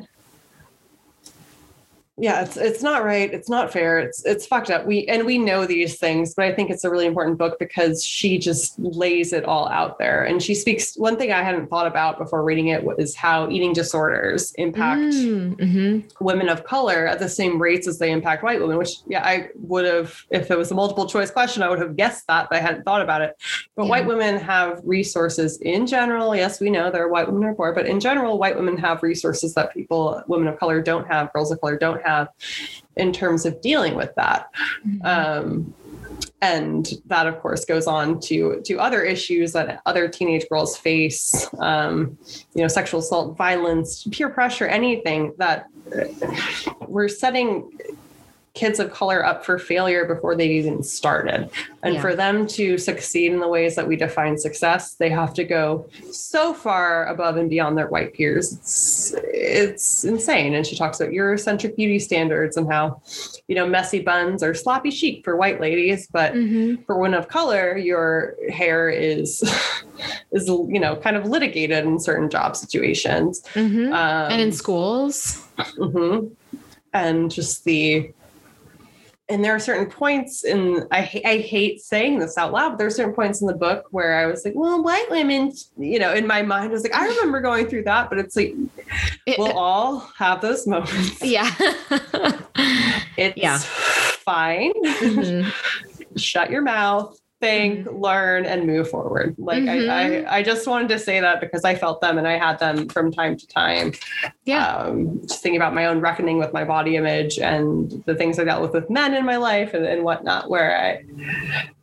yeah 2.21 2.41
it's 2.43 2.57
it's 2.57 2.83
not 2.83 3.03
right. 3.03 3.33
It's 3.33 3.49
not 3.49 3.71
fair. 3.71 3.99
It's 3.99 4.23
it's 4.25 4.45
fucked 4.45 4.69
up. 4.69 4.85
We 4.85 5.07
and 5.07 5.25
we 5.25 5.37
know 5.37 5.65
these 5.65 5.97
things 5.97 6.33
but 6.35 6.45
i 6.45 6.53
think 6.53 6.69
it's 6.69 6.83
a 6.83 6.89
really 6.89 7.05
important 7.05 7.37
book 7.37 7.57
because 7.59 8.03
she 8.03 8.37
just 8.37 8.77
lays 8.79 9.33
it 9.33 9.45
all 9.45 9.67
out 9.69 9.97
there. 9.99 10.23
And 10.23 10.41
she 10.43 10.53
speaks 10.55 10.95
one 10.97 11.17
thing 11.17 11.31
i 11.31 11.41
hadn't 11.43 11.67
thought 11.69 11.87
about 11.87 12.17
before 12.17 12.43
reading 12.43 12.67
it 12.67 12.83
was 12.83 13.15
how 13.15 13.49
eating 13.49 13.73
disorders 13.73 14.51
impact 14.57 14.99
Mm, 14.99 15.55
mhm. 15.57 16.21
women 16.21 16.49
of 16.49 16.63
color 16.63 17.07
at 17.07 17.19
the 17.19 17.29
same 17.29 17.61
rates 17.61 17.87
as 17.87 17.99
they 17.99 18.11
impact 18.11 18.43
white 18.43 18.59
women 18.59 18.77
which 18.77 18.93
yeah 19.07 19.23
i 19.25 19.49
would 19.55 19.85
have 19.85 20.13
if 20.29 20.51
it 20.51 20.57
was 20.57 20.71
a 20.71 20.75
multiple 20.75 21.07
choice 21.07 21.31
question 21.31 21.63
i 21.63 21.69
would 21.69 21.79
have 21.79 21.95
guessed 21.95 22.25
that 22.27 22.47
but 22.49 22.57
i 22.57 22.61
hadn't 22.61 22.83
thought 22.83 23.01
about 23.01 23.21
it. 23.21 23.31
But 23.75 23.83
Yeah. 23.83 23.89
white 23.89 24.07
women 24.07 24.37
have 24.37 24.81
resources 24.83 25.57
in 25.61 25.87
general. 25.87 26.35
Yes 26.35 26.59
we 26.59 26.69
know 26.69 26.91
there 26.91 27.03
are 27.05 27.09
white 27.15 27.27
women 27.31 27.43
are 27.49 27.55
poor 27.55 27.71
but 27.73 27.85
in 27.85 27.99
general 27.99 28.37
white 28.37 28.55
women 28.59 28.77
have 28.77 29.01
resources 29.03 29.53
that 29.55 29.73
people 29.73 30.21
women 30.27 30.47
of 30.47 30.59
color 30.59 30.81
don't 30.81 31.07
have 31.07 31.31
girls 31.33 31.51
of 31.51 31.59
color 31.61 31.77
don't 31.77 32.01
have 32.01 32.08
in 32.95 33.13
terms 33.13 33.45
of 33.45 33.61
dealing 33.61 33.95
with 33.95 34.13
that. 34.15 34.49
Um, 35.03 35.73
and 36.41 36.93
that 37.07 37.27
of 37.27 37.39
course 37.39 37.65
goes 37.65 37.85
on 37.85 38.19
to 38.19 38.61
to 38.65 38.79
other 38.79 39.01
issues 39.03 39.51
that 39.51 39.81
other 39.85 40.07
teenage 40.07 40.47
girls 40.49 40.77
face 40.77 41.47
um, 41.59 42.17
you 42.55 42.61
know 42.61 42.67
sexual 42.67 43.01
assault 43.01 43.37
violence 43.37 44.07
peer 44.11 44.29
pressure 44.29 44.65
anything 44.65 45.33
that 45.37 45.65
we're 46.87 47.09
setting 47.09 47.69
kids 48.55 48.79
of 48.79 48.91
color 48.91 49.23
up 49.25 49.45
for 49.45 49.59
failure 49.59 50.05
before 50.05 50.35
they've 50.35 50.51
even 50.51 50.81
started 50.81 51.49
and 51.83 51.93
Yeah. 51.95 52.01
for 52.01 52.15
them 52.15 52.47
to 52.47 52.77
succeed 52.77 53.31
in 53.31 53.39
the 53.39 53.47
ways 53.47 53.75
that 53.75 53.87
we 53.87 53.95
define 53.95 54.37
success 54.37 54.95
they 54.95 55.09
have 55.09 55.33
to 55.35 55.43
go 55.43 55.85
so 56.11 56.53
far 56.53 57.05
above 57.05 57.37
and 57.37 57.49
beyond 57.49 57.77
their 57.77 57.87
white 57.87 58.13
peers 58.15 58.53
it's 58.53 59.13
it's 59.23 60.03
insane 60.03 60.55
and 60.55 60.65
she 60.65 60.75
talks 60.75 60.99
about 60.99 61.13
eurocentric 61.13 61.75
beauty 61.75 61.99
standards 61.99 62.57
and 62.57 62.71
how 62.71 62.99
you 63.47 63.55
know 63.55 63.67
messy 63.67 63.99
buns 64.01 64.41
are 64.41 64.53
sloppy 64.55 64.89
chic 64.91 65.23
for 65.23 65.35
white 65.37 65.61
ladies 65.61 66.07
but 66.11 66.33
Mhm. 66.33 66.83
for 66.85 66.97
women 66.97 67.19
of 67.19 67.27
color 67.27 67.77
your 67.77 68.35
hair 68.49 68.89
is 68.89 69.43
is 70.31 70.47
you 70.47 70.79
know 70.79 70.95
kind 70.95 71.15
of 71.15 71.25
litigated 71.25 71.85
in 71.85 71.99
certain 71.99 72.29
job 72.29 72.55
situations 72.55 73.43
Mhm. 73.53 73.87
um, 73.93 74.31
and 74.31 74.41
in 74.41 74.51
schools. 74.51 75.45
mhm. 75.77 76.31
and 76.93 77.29
just 77.29 77.63
the 77.65 78.11
and 79.29 79.45
there 79.45 79.53
are 79.53 79.59
certain 79.59 79.85
points 79.89 80.43
in 80.43 80.87
I, 80.91 81.21
I 81.23 81.37
hate 81.37 81.81
saying 81.81 82.19
this 82.19 82.37
out 82.37 82.51
loud 82.51 82.69
but 82.69 82.77
there 82.79 82.87
are 82.87 82.91
certain 82.91 83.13
points 83.13 83.41
in 83.41 83.47
the 83.47 83.53
book 83.53 83.85
where 83.91 84.17
i 84.19 84.25
was 84.25 84.43
like 84.43 84.55
well 84.55 84.81
white 84.83 85.09
women 85.09 85.51
you 85.77 85.99
know 85.99 86.13
in 86.13 86.25
my 86.25 86.41
mind 86.41 86.69
I 86.69 86.73
was 86.73 86.83
like 86.83 86.95
i 86.95 87.07
remember 87.07 87.39
going 87.49 87.67
through 87.67 87.83
that 87.83 88.09
but 88.09 88.17
it's 88.17 88.35
like 88.35 88.53
we'll 89.37 89.51
all 89.57 89.99
have 90.17 90.41
those 90.41 90.65
moments 90.67 91.23
yeah. 91.23 91.51
it's 93.17 93.37
Yeah. 93.37 93.57
fine 93.59 94.73
Mhm. 94.83 95.51
shut 96.17 96.49
your 96.49 96.61
mouth 96.61 97.17
think 97.39 97.87
learn 97.91 98.45
and 98.45 98.67
move 98.67 98.89
forward 98.89 99.33
like 99.37 99.63
Mhm. 99.63 99.89
I, 99.89 100.23
I 100.25 100.37
i 100.39 100.43
just 100.43 100.67
wanted 100.67 100.89
to 100.89 100.99
say 100.99 101.21
that 101.21 101.39
because 101.39 101.63
i 101.63 101.73
felt 101.73 102.01
them 102.01 102.17
and 102.17 102.27
i 102.27 102.37
had 102.37 102.59
them 102.59 102.89
from 102.89 103.11
time 103.13 103.37
to 103.37 103.47
time 103.47 103.93
Yeah. 104.45 104.67
um 104.75 105.21
just 105.21 105.41
thinking 105.41 105.55
about 105.59 105.73
my 105.73 105.85
own 105.85 106.01
reckoning 106.01 106.37
with 106.37 106.51
my 106.51 106.65
body 106.65 106.97
image 106.97 107.39
and 107.39 108.03
the 108.05 108.13
things 108.15 108.39
i 108.39 108.43
dealt 108.43 108.61
with 108.61 108.73
with 108.73 108.89
men 108.89 109.13
in 109.13 109.25
my 109.25 109.37
life 109.37 109.73
and, 109.73 109.85
and 109.85 110.03
whatnot 110.03 110.49
where 110.49 110.77
i 110.77 111.01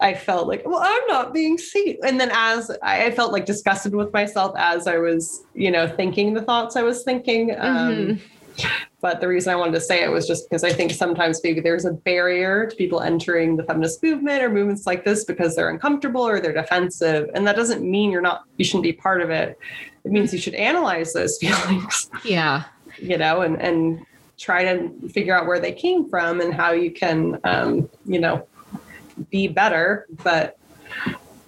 i 0.01 0.13
felt 0.15 0.47
like 0.47 0.63
well 0.67 0.81
i'm 0.83 1.07
not 1.09 1.33
being 1.33 1.57
seen 1.57 1.97
and 2.07 2.21
then 2.21 2.31
as 2.35 2.71
i 2.83 3.07
I 3.07 3.11
felt 3.13 3.33
like 3.33 3.47
disgusted 3.47 3.95
with 3.95 4.13
myself 4.13 4.53
as 4.59 4.87
i 4.87 4.99
was 4.99 5.45
you 5.55 5.71
know 5.71 5.87
thinking 5.89 6.35
the 6.35 6.43
thoughts 6.43 6.77
i 6.77 6.83
was 6.83 7.03
thinking 7.03 7.53
um 7.59 7.95
Mhm. 7.97 8.21
But 9.01 9.21
the 9.21 9.29
reason 9.29 9.53
I 9.53 9.57
wanted 9.57 9.73
to 9.73 9.81
say 9.81 10.03
it 10.03 10.11
was 10.11 10.27
just 10.27 10.49
because 10.49 10.65
I 10.65 10.73
think 10.73 10.93
sometimes 10.93 11.41
maybe 11.45 11.61
there's 11.61 11.85
a 11.85 11.93
barrier 11.93 12.67
to 12.67 12.75
people 12.77 13.01
entering 13.01 13.57
the 13.57 13.63
feminist 13.63 14.03
movement 14.03 14.43
or 14.43 14.49
movements 14.51 14.87
like 14.87 15.05
this 15.05 15.25
because 15.25 15.55
they're 15.55 15.71
uncomfortable 15.71 16.23
or 16.23 16.41
they're 16.41 16.53
defensive. 16.53 17.31
And 17.35 17.47
that 17.47 17.57
doesn't 17.57 17.83
mean 17.89 18.11
you're 18.11 18.21
not, 18.23 18.45
you 18.57 18.65
shouldn't 18.65 18.85
be 18.85 18.93
part 18.93 19.21
of 19.23 19.31
it. 19.31 19.59
It 20.05 20.13
means 20.13 20.33
you 20.33 20.39
should 20.39 20.55
analyze 20.55 21.13
those 21.13 21.39
feelings, 21.41 22.11
Yeah. 22.25 22.65
you 22.99 23.19
know, 23.19 23.43
and, 23.43 23.61
and 23.61 24.05
try 24.39 24.65
to 24.65 24.91
figure 25.09 25.37
out 25.37 25.47
where 25.47 25.61
they 25.61 25.73
came 25.73 26.09
from 26.09 26.41
and 26.41 26.53
how 26.53 26.73
you 26.73 26.91
can, 26.91 27.39
um, 27.45 27.89
you 28.05 28.19
know, 28.19 28.47
be 29.31 29.49
better. 29.49 30.07
But 30.23 30.59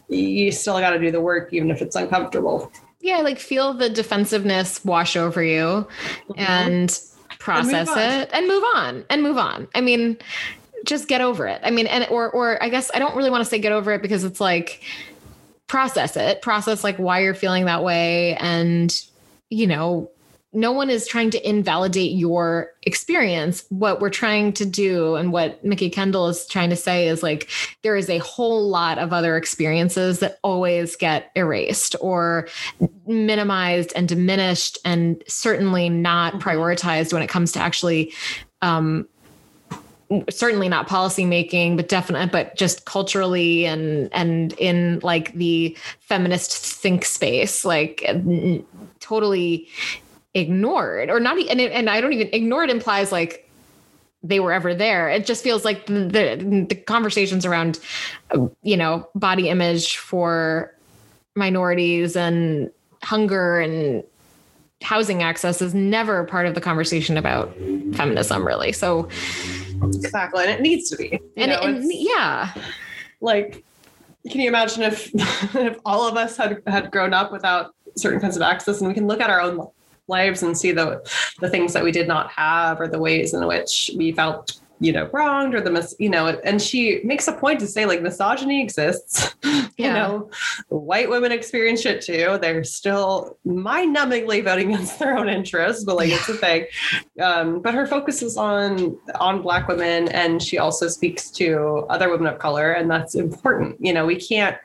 you 0.09 0.51
still 0.53 0.79
got 0.81 0.91
to 0.91 0.99
do 0.99 1.11
the 1.11 1.21
work, 1.21 1.53
even 1.53 1.71
if 1.71 1.83
it's 1.83 1.97
uncomfortable. 1.97 2.73
Yeah. 3.01 3.19
Like 3.19 3.39
feel 3.39 3.75
the 3.75 3.89
defensiveness 3.89 4.85
wash 4.85 5.17
over 5.17 5.43
you 5.43 5.87
mm-hmm. 6.29 6.33
and 6.37 7.01
process 7.39 7.89
on. 7.89 7.99
it 7.99 8.31
and 8.33 8.47
move 8.47 8.65
on 8.75 9.05
and 9.11 9.23
move 9.23 9.39
on. 9.39 9.69
I 9.75 9.81
mean, 9.81 10.19
just 10.85 11.09
get 11.09 11.21
over 11.21 11.47
it. 11.47 11.61
I 11.65 11.71
mean, 11.71 11.87
and 11.87 12.07
or 12.11 12.31
or 12.31 12.63
I 12.63 12.69
guess 12.69 12.91
I 12.95 12.99
don't 12.99 13.17
really 13.17 13.31
want 13.31 13.43
to 13.43 13.49
say 13.49 13.59
get 13.59 13.73
over 13.73 13.93
it 13.93 14.03
because 14.03 14.25
it's 14.25 14.41
like 14.41 14.83
process 15.67 16.17
it, 16.17 16.43
process 16.43 16.83
like 16.83 16.97
why 16.97 17.21
you're 17.21 17.35
feeling 17.35 17.67
that 17.67 17.83
way 17.83 18.37
and 18.37 18.95
you 19.51 19.67
know, 19.67 20.11
no 20.53 20.73
one 20.73 20.89
is 20.89 21.07
trying 21.07 21.31
to 21.31 21.49
invalidate 21.49 22.13
your 22.13 22.73
experience. 22.83 23.65
What 23.69 24.01
we're 24.01 24.09
trying 24.09 24.55
to 24.55 24.65
do 24.65 25.15
and 25.17 25.31
what 25.31 25.63
Mikki 25.63 25.91
Kendall 25.91 26.29
is 26.29 26.47
trying 26.47 26.71
to 26.71 26.77
say 26.77 27.07
is 27.09 27.23
like 27.23 27.51
there 27.83 27.97
is 27.97 28.09
a 28.09 28.19
whole 28.19 28.67
lot 28.67 28.99
of 28.99 29.13
other 29.13 29.37
experiences 29.37 30.21
that 30.21 30.39
always 30.43 30.97
get 30.97 31.31
erased 31.37 31.97
or 32.01 32.49
minimized 33.07 33.93
and 33.95 34.09
diminished 34.09 34.79
and 34.87 35.23
certainly 35.29 35.91
not 35.91 36.35
prioritized 36.35 37.13
when 37.13 37.23
it 37.23 37.29
comes 37.29 37.53
to 37.53 37.61
actually 37.61 38.13
um 38.63 39.07
certainly 40.31 40.71
not 40.71 40.87
policy 40.87 41.27
making 41.27 41.77
but 41.77 41.89
definitely 41.89 42.29
but 42.33 42.57
just 42.57 42.87
culturally 42.87 43.67
and 43.67 44.09
and 44.15 44.55
in 44.55 44.99
like 45.03 45.33
the 45.35 45.77
feminist 46.01 46.51
think 46.53 47.05
space 47.05 47.65
like 47.65 48.03
totally 49.01 49.69
ignored 50.39 51.11
or 51.11 51.21
not 51.21 51.39
and, 51.39 51.61
it- 51.61 51.73
and 51.73 51.91
i 51.91 52.01
don't 52.01 52.13
even 52.13 52.29
ignored 52.33 52.71
implies 52.71 53.13
like 53.13 53.51
they 54.23 54.41
were 54.41 54.53
ever 54.53 54.75
there 54.75 55.09
it 55.09 55.27
just 55.27 55.43
feels 55.45 55.65
like 55.65 55.87
the 55.87 56.67
the, 56.69 56.75
conversations 56.87 57.45
around 57.47 57.79
you 58.63 58.77
know 58.77 59.09
body 59.15 59.49
image 59.49 59.97
for 59.97 60.75
minorities 61.35 62.17
and 62.17 62.71
hunger 63.03 63.61
and 63.61 64.03
housing 64.83 65.23
access 65.23 65.61
is 65.61 65.75
never 65.75 66.25
part 66.25 66.47
of 66.47 66.55
the 66.55 66.61
conversation 66.61 67.17
about 67.17 67.53
feminism 67.95 68.47
really 68.47 68.73
so 68.73 69.09
Exactly. 69.81 70.43
And 70.43 70.51
it 70.51 70.61
needs 70.61 70.91
to 70.91 70.97
be. 70.97 71.21
And, 71.37 71.53
know, 71.53 71.59
and 71.61 71.93
yeah 71.93 72.53
like 73.21 73.65
can 74.31 74.41
you 74.41 74.49
imagine 74.49 74.83
if 74.83 75.11
if 75.55 75.79
all 75.85 76.09
of 76.09 76.17
us 76.17 76.37
had 76.37 76.63
had 76.67 76.91
grown 76.91 77.13
up 77.15 77.31
without 77.33 77.75
certain 77.97 78.21
kinds 78.21 78.37
of 78.37 78.43
access 78.43 78.81
and 78.81 78.89
we 78.89 78.95
can 78.95 79.07
look 79.07 79.21
at 79.21 79.31
our 79.31 79.41
own 79.41 79.57
lives 80.09 80.43
and 80.43 80.57
see 80.57 80.73
the 80.73 81.01
the 81.41 81.49
things 81.49 81.73
that 81.73 81.85
we 81.85 81.93
did 81.93 82.09
not 82.09 82.31
have 82.31 82.81
or 82.81 82.89
the 82.89 82.99
ways 82.99 83.35
in 83.35 83.47
which 83.47 83.91
we 83.97 84.13
felt 84.13 84.61
you 84.81 84.93
know 84.93 85.09
wronged 85.13 85.55
or 85.55 85.61
the 85.61 85.71
mis 85.71 85.95
you 85.99 86.09
know 86.09 86.29
and 86.45 86.63
she 86.63 87.01
makes 87.05 87.27
a 87.27 87.33
point 87.33 87.59
to 87.61 87.67
say 87.67 87.87
like 87.87 88.03
misogyny 88.03 88.63
exists. 88.63 89.35
You 89.79 89.93
know 89.93 90.29
white 90.71 91.09
women 91.09 91.31
experience 91.31 91.83
shit 91.83 92.01
too. 92.01 92.37
They're 92.43 92.65
still 92.65 93.39
mind-numbingly 93.45 94.43
voting 94.43 94.75
against 94.75 94.99
their 94.99 95.17
own 95.17 95.29
interests 95.29 95.85
but 95.85 95.95
like 95.95 96.11
it's 96.11 96.29
a 96.29 96.35
thing. 96.35 96.67
Um, 97.23 97.63
but 97.63 97.75
her 97.75 97.87
focus 97.87 98.21
is 98.21 98.37
on 98.37 98.99
on 99.21 99.41
black 99.41 99.69
women 99.69 100.09
and 100.09 100.43
she 100.43 100.59
also 100.59 100.89
speaks 100.89 101.31
to 101.33 101.87
other 101.89 102.11
women 102.11 102.27
of 102.27 102.41
color 102.41 102.73
and 102.73 102.91
that's 102.91 103.15
important. 103.15 103.77
You 103.79 103.93
know 103.93 104.05
we 104.05 104.17
can't 104.17 104.59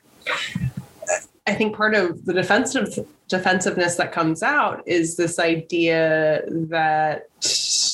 i 1.47 1.53
think 1.53 1.75
part 1.75 1.93
of 1.93 2.23
the 2.25 2.33
defensive 2.33 2.87
defensiveness 3.27 3.95
that 3.95 4.11
comes 4.11 4.43
out 4.43 4.81
is 4.87 5.15
this 5.17 5.39
idea 5.39 6.41
that 6.47 7.27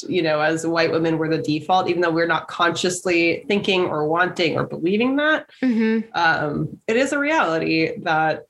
you 0.07 0.21
know 0.21 0.39
as 0.39 0.65
white 0.67 0.91
women 0.91 1.17
we're 1.17 1.29
the 1.29 1.41
default 1.41 1.89
even 1.89 2.01
though 2.01 2.11
we're 2.11 2.27
not 2.27 2.47
consciously 2.47 3.43
thinking 3.47 3.85
or 3.85 4.07
wanting 4.07 4.55
or 4.57 4.63
believing 4.65 5.15
that 5.15 5.49
Mhm. 5.61 6.03
um, 6.15 6.77
it 6.87 6.95
is 6.97 7.11
a 7.13 7.19
reality 7.19 7.97
that 7.99 8.45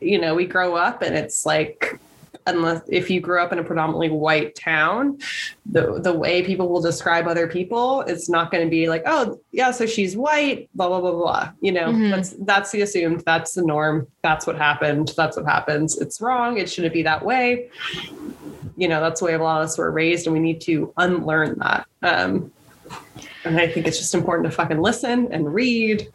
you 0.00 0.20
know 0.20 0.34
we 0.34 0.44
grow 0.46 0.74
up 0.76 1.02
and 1.02 1.14
it's 1.16 1.44
like 1.46 1.98
unless 2.46 2.82
if 2.88 3.08
you 3.10 3.20
grew 3.20 3.40
up 3.40 3.52
in 3.52 3.58
a 3.58 3.64
predominantly 3.64 4.10
white 4.10 4.54
town 4.54 5.18
the 5.66 6.00
the 6.00 6.12
way 6.12 6.42
people 6.42 6.68
will 6.68 6.80
describe 6.80 7.26
other 7.26 7.46
people 7.48 8.02
it's 8.02 8.28
not 8.28 8.50
going 8.50 8.62
to 8.64 8.70
be 8.70 8.88
like 8.88 9.02
oh 9.06 9.40
yeah 9.52 9.70
so 9.70 9.86
she's 9.86 10.16
white 10.16 10.68
blah 10.74 10.88
blah 10.88 11.00
blah 11.00 11.12
blah 11.12 11.50
you 11.60 11.72
know? 11.72 11.86
Mhm. 11.86 12.10
that's 12.10 12.30
that's 12.40 12.70
the 12.72 12.82
assumed 12.82 13.22
that's 13.24 13.54
the 13.54 13.62
norm 13.62 14.06
that's 14.22 14.46
what 14.46 14.56
happened 14.56 15.12
that's 15.16 15.36
what 15.36 15.46
happens. 15.46 15.98
It's 15.98 16.20
wrong 16.20 16.58
it 16.58 16.68
shouldn't 16.70 16.94
be 16.94 17.02
that 17.02 17.24
way. 17.24 17.68
You 18.76 18.88
know 18.88 19.00
that's 19.00 19.20
the 19.20 19.26
way 19.26 19.34
a 19.34 19.38
lot 19.38 19.62
of 19.62 19.68
us 19.68 19.78
were 19.78 19.90
raised 19.90 20.26
and 20.26 20.34
we 20.34 20.40
need 20.40 20.60
to 20.62 20.92
unlearn 20.96 21.58
that. 21.58 21.86
Um 22.02 22.52
and 23.44 23.58
I 23.58 23.68
think 23.68 23.86
it's 23.86 23.98
just 23.98 24.14
important 24.14 24.50
to 24.50 24.56
fucking 24.56 24.80
listen 24.80 25.28
and 25.32 25.52
read 25.52 26.08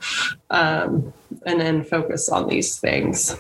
um, 0.50 1.14
and 1.46 1.60
then 1.60 1.84
focus 1.84 2.30
on 2.30 2.48
these 2.48 2.80
things. 2.80 3.36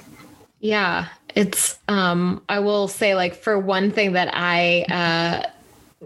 Yeah, 0.59 1.07
it's 1.35 1.77
um 1.87 2.41
I 2.49 2.59
will 2.59 2.87
say 2.87 3.15
like 3.15 3.35
for 3.35 3.57
one 3.57 3.91
thing 3.91 4.13
that 4.13 4.29
I 4.33 4.81
uh 4.89 5.49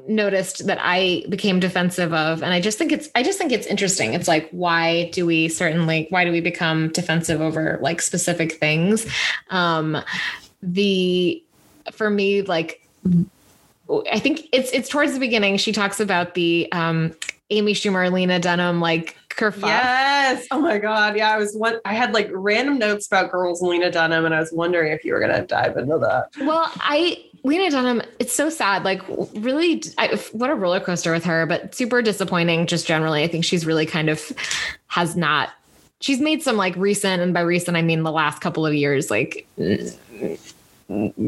noticed 0.08 0.66
that 0.66 0.80
I 0.82 1.24
became 1.30 1.60
defensive 1.60 2.14
of 2.14 2.42
and 2.42 2.54
I 2.54 2.60
just 2.60 2.78
think 2.78 2.92
it's 2.92 3.10
I 3.16 3.24
just 3.24 3.38
think 3.38 3.52
it's 3.52 3.68
interesting. 3.68 4.14
It's 4.14 4.28
like 4.28 4.50
why 4.52 5.10
do 5.12 5.26
we 5.26 5.48
certainly 5.50 6.08
why 6.10 6.26
do 6.26 6.32
we 6.32 6.42
become 6.42 6.90
defensive 6.90 7.42
over 7.42 7.80
like 7.82 8.02
specific 8.02 8.54
things? 8.54 9.06
Um 9.50 9.98
the 10.62 11.44
for 11.92 12.10
me 12.10 12.42
like 12.42 12.88
I 14.12 14.20
think 14.20 14.48
it's 14.52 14.72
it's 14.72 14.90
towards 14.90 15.14
the 15.14 15.20
beginning 15.20 15.58
she 15.58 15.72
talks 15.72 16.00
about 16.00 16.34
the 16.34 16.72
um 16.72 17.14
Amy 17.50 17.74
Schumer 17.74 18.12
Lena 18.12 18.40
Dunham 18.40 18.80
like 18.80 19.16
kerfuffle. 19.36 19.68
Yes. 19.68 20.48
Oh 20.52 20.62
my 20.62 20.78
God. 20.78 21.18
Yeah. 21.18 21.32
I 21.32 21.38
was 21.38 21.56
one, 21.56 21.80
I 21.86 21.94
had 21.94 22.14
like 22.14 22.30
random 22.32 22.80
notes 22.80 23.08
about 23.08 23.32
girls 23.32 23.62
and 23.62 23.70
Lena 23.70 23.92
Dunham, 23.92 24.26
and 24.26 24.34
I 24.34 24.40
was 24.40 24.52
wondering 24.52 24.92
if 24.92 25.04
you 25.04 25.14
were 25.14 25.20
going 25.20 25.34
to 25.34 25.46
dive 25.46 25.78
into 25.78 25.98
that. 26.00 26.30
Well, 26.46 26.72
I, 26.76 27.24
Lena 27.44 27.70
Dunham, 27.72 28.02
it's 28.20 28.34
so 28.34 28.50
sad. 28.50 28.84
Like, 28.84 29.02
really, 29.36 29.84
I, 29.98 30.18
what 30.32 30.50
a 30.50 30.56
roller 30.56 30.80
coaster 30.80 31.12
with 31.12 31.26
her, 31.26 31.46
but 31.46 31.76
super 31.76 32.02
disappointing 32.02 32.68
just 32.68 32.88
generally. 32.88 33.24
I 33.24 33.28
think 33.28 33.44
she's 33.44 33.66
really 33.66 33.86
kind 33.86 34.10
of 34.10 34.32
has 34.88 35.16
not, 35.16 35.50
she's 36.00 36.22
made 36.22 36.42
some 36.42 36.56
like 36.56 36.76
recent, 36.78 37.22
and 37.22 37.34
by 37.34 37.42
recent, 37.42 37.76
I 37.76 37.82
mean 37.82 38.04
the 38.04 38.12
last 38.12 38.40
couple 38.40 38.66
of 38.66 38.74
years, 38.74 39.12
like, 39.12 39.46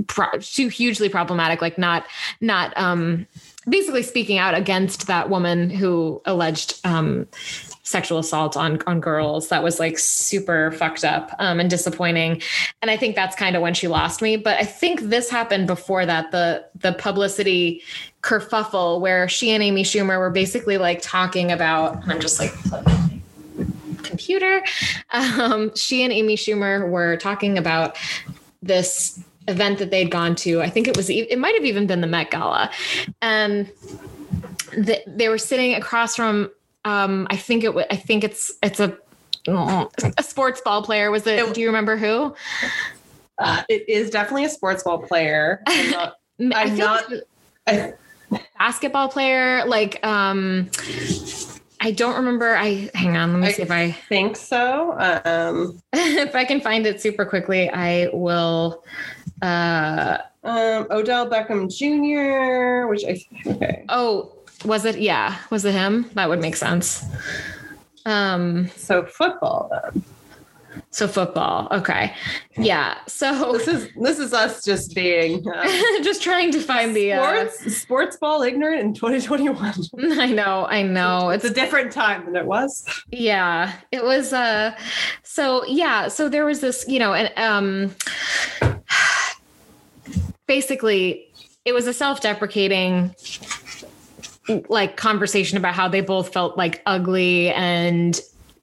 pro, 0.07 0.27
too 0.39 0.67
hugely 0.69 1.09
problematic, 1.09 1.61
like, 1.61 1.77
not, 1.77 2.05
not, 2.39 2.71
um, 2.77 3.27
basically 3.67 4.03
speaking 4.03 4.37
out 4.37 4.53
against 4.53 5.07
that 5.07 5.29
woman 5.29 5.71
who 5.71 6.21
alleged 6.25 6.79
um, 6.85 7.27
sexual 7.85 8.19
assault 8.19 8.57
on 8.57 8.81
on 8.87 8.99
girls 8.99 9.47
that 9.49 9.63
was 9.63 9.79
like 9.79 9.97
super 9.97 10.71
fucked 10.73 11.05
up 11.05 11.33
um, 11.39 11.59
and 11.59 11.69
disappointing 11.69 12.41
and 12.81 12.91
i 12.91 12.97
think 12.97 13.15
that's 13.15 13.35
kind 13.35 13.55
of 13.55 13.61
when 13.61 13.73
she 13.73 13.87
lost 13.87 14.21
me 14.21 14.35
but 14.35 14.59
i 14.59 14.65
think 14.65 14.99
this 15.01 15.29
happened 15.29 15.67
before 15.67 16.05
that 16.05 16.31
the 16.31 16.65
the 16.75 16.93
publicity 16.93 17.81
kerfuffle 18.21 18.99
where 18.99 19.29
she 19.29 19.51
and 19.51 19.63
amy 19.63 19.83
schumer 19.83 20.19
were 20.19 20.31
basically 20.31 20.77
like 20.77 21.01
talking 21.01 21.51
about 21.51 21.97
i'm 22.07 22.19
just 22.19 22.39
like 22.39 22.51
computer 24.03 24.63
um, 25.13 25.73
she 25.75 26.03
and 26.03 26.11
amy 26.11 26.35
schumer 26.35 26.89
were 26.89 27.15
talking 27.17 27.57
about 27.57 27.97
this 28.61 29.23
event 29.47 29.79
that 29.79 29.91
they'd 29.91 30.09
gone 30.09 30.35
to. 30.35 30.61
I 30.61 30.69
think 30.69 30.87
it 30.87 30.97
was, 30.97 31.09
it 31.09 31.37
might 31.37 31.55
have 31.55 31.65
even 31.65 31.87
been 31.87 32.01
the 32.01 32.07
Met 32.07 32.31
Gala. 32.31 32.71
And 33.21 33.71
the, 34.71 35.01
they 35.05 35.29
were 35.29 35.37
sitting 35.37 35.75
across 35.75 36.15
from, 36.15 36.49
um, 36.85 37.27
I 37.29 37.35
think 37.35 37.63
it 37.63 37.75
I 37.91 37.97
think 37.97 38.23
it's, 38.23 38.53
it's 38.63 38.79
a, 38.79 38.97
a 39.47 40.23
sports 40.23 40.61
ball 40.61 40.81
player. 40.83 41.11
Was 41.11 41.27
it, 41.27 41.53
do 41.53 41.59
you 41.61 41.67
remember 41.67 41.97
who? 41.97 42.33
Uh, 43.37 43.63
it 43.67 43.87
is 43.89 44.09
definitely 44.09 44.45
a 44.45 44.49
sports 44.49 44.83
ball 44.83 44.99
player. 44.99 45.61
I'm 45.67 45.91
not, 46.39 46.55
I'm 46.55 46.77
not 46.77 47.05
like 47.67 47.97
basketball 48.57 49.09
player. 49.09 49.65
Like, 49.65 50.05
um, 50.05 50.69
I 51.81 51.91
don't 51.91 52.15
remember. 52.15 52.55
I 52.55 52.89
hang 52.93 53.17
on. 53.17 53.33
Let 53.33 53.39
me 53.41 53.47
I 53.47 53.51
see 53.51 53.61
if 53.61 53.71
I 53.71 53.91
think 53.91 54.35
so. 54.35 54.95
Um, 55.25 55.81
if 55.93 56.35
I 56.35 56.45
can 56.45 56.61
find 56.61 56.87
it 56.87 57.01
super 57.01 57.25
quickly, 57.25 57.69
I 57.69 58.09
will. 58.13 58.83
Uh, 59.41 60.19
um, 60.43 60.87
Odell 60.91 61.29
Beckham 61.29 61.69
Jr., 61.69 62.87
which 62.87 63.03
I 63.03 63.49
okay. 63.49 63.85
Oh, 63.89 64.34
was 64.65 64.85
it? 64.85 64.99
Yeah, 64.99 65.37
was 65.49 65.65
it 65.65 65.73
him? 65.73 66.09
That 66.13 66.29
would 66.29 66.41
make 66.41 66.55
sense. 66.55 67.05
Um, 68.05 68.69
so 68.75 69.05
football 69.05 69.69
then. 69.71 70.03
So 70.91 71.07
football. 71.07 71.67
Okay. 71.71 72.13
Yeah. 72.57 72.97
So 73.07 73.53
this 73.57 73.67
is 73.67 73.89
this 73.95 74.19
is 74.19 74.33
us 74.33 74.63
just 74.63 74.95
being 74.95 75.45
uh, 75.53 75.63
just 76.03 76.21
trying 76.21 76.51
to 76.51 76.59
find 76.61 76.95
the 76.95 77.11
sports 77.11 77.65
uh, 77.65 77.69
sports 77.69 78.17
ball 78.17 78.41
ignorant 78.43 78.81
in 78.81 78.93
2021. 78.93 79.73
I 80.19 80.31
know. 80.31 80.65
I 80.69 80.83
know. 80.83 81.29
It's, 81.29 81.43
it's 81.43 81.51
a 81.51 81.55
different 81.55 81.91
time 81.91 82.25
than 82.25 82.35
it 82.35 82.45
was. 82.45 82.85
Yeah. 83.11 83.73
It 83.91 84.03
was 84.03 84.33
uh 84.33 84.77
so 85.23 85.65
yeah, 85.65 86.07
so 86.07 86.29
there 86.29 86.45
was 86.45 86.61
this, 86.61 86.85
you 86.87 86.99
know, 86.99 87.13
and 87.13 87.31
um 87.37 87.95
basically 90.47 91.31
it 91.65 91.73
was 91.73 91.87
a 91.87 91.93
self-deprecating 91.93 93.15
like 94.69 94.97
conversation 94.97 95.57
about 95.57 95.73
how 95.73 95.87
they 95.87 96.01
both 96.01 96.31
felt 96.31 96.57
like 96.57 96.81
ugly 96.85 97.51
and 97.51 98.19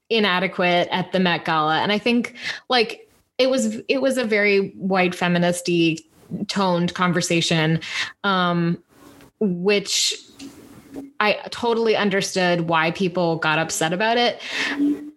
inadequate 0.09 0.87
at 0.91 1.11
the 1.11 1.19
Met 1.19 1.45
Gala. 1.45 1.79
And 1.79 1.91
I 1.91 1.97
think 1.97 2.35
like 2.69 3.09
it 3.37 3.49
was 3.49 3.77
it 3.87 4.01
was 4.01 4.17
a 4.17 4.23
very 4.23 4.69
white 4.71 5.13
feministy 5.13 5.99
toned 6.47 6.93
conversation 6.93 7.79
um 8.23 8.81
which 9.39 10.15
I 11.19 11.39
totally 11.49 11.95
understood 11.95 12.61
why 12.61 12.91
people 12.91 13.37
got 13.37 13.59
upset 13.59 13.93
about 13.93 14.17
it. 14.17 14.41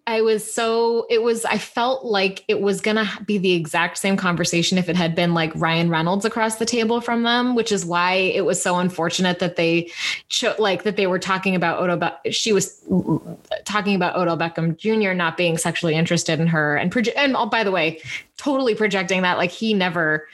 I 0.09 0.21
was 0.21 0.49
so, 0.51 1.05
it 1.11 1.23
was, 1.23 1.45
I 1.45 1.59
felt 1.59 2.05
like 2.05 2.45
it 2.47 2.61
was 2.61 2.81
going 2.81 2.97
to 2.97 3.25
be 3.25 3.39
the 3.39 3.55
exact 3.55 3.99
same 3.99 4.17
conversation 4.17 4.79
if 4.79 4.89
it 4.89 4.95
had 4.95 5.17
been 5.17 5.35
like 5.35 5.51
Ryan 5.57 5.91
Reynolds 5.91 6.25
across 6.25 6.57
the 6.57 6.65
table 6.65 7.01
from 7.01 7.25
them, 7.25 7.57
which 7.57 7.73
is 7.73 7.85
why 7.85 8.13
it 8.13 8.45
was 8.45 8.63
so 8.63 8.77
unfortunate 8.77 9.41
that 9.41 9.57
they, 9.57 9.91
cho- 10.29 10.55
like, 10.61 10.85
that 10.85 10.97
they 10.97 11.09
were 11.09 11.19
talking 11.19 11.57
about 11.57 11.81
Odo, 11.81 11.97
Be- 11.97 12.31
she 12.31 12.53
was 12.53 12.81
talking 13.65 13.97
about 13.97 14.17
Odell 14.17 14.39
Beckham 14.39 14.77
Jr. 14.77 15.13
not 15.13 15.37
being 15.37 15.59
sexually 15.59 15.97
interested 15.97 16.39
in 16.39 16.47
her. 16.47 16.77
And, 16.77 16.93
proje- 16.93 17.13
and 17.17 17.37
oh, 17.37 17.47
by 17.47 17.65
the 17.65 17.73
way, 17.73 18.01
totally 18.37 18.77
projecting 18.77 19.23
that, 19.23 19.39
like, 19.39 19.51
he 19.51 19.75
never, 19.75 20.29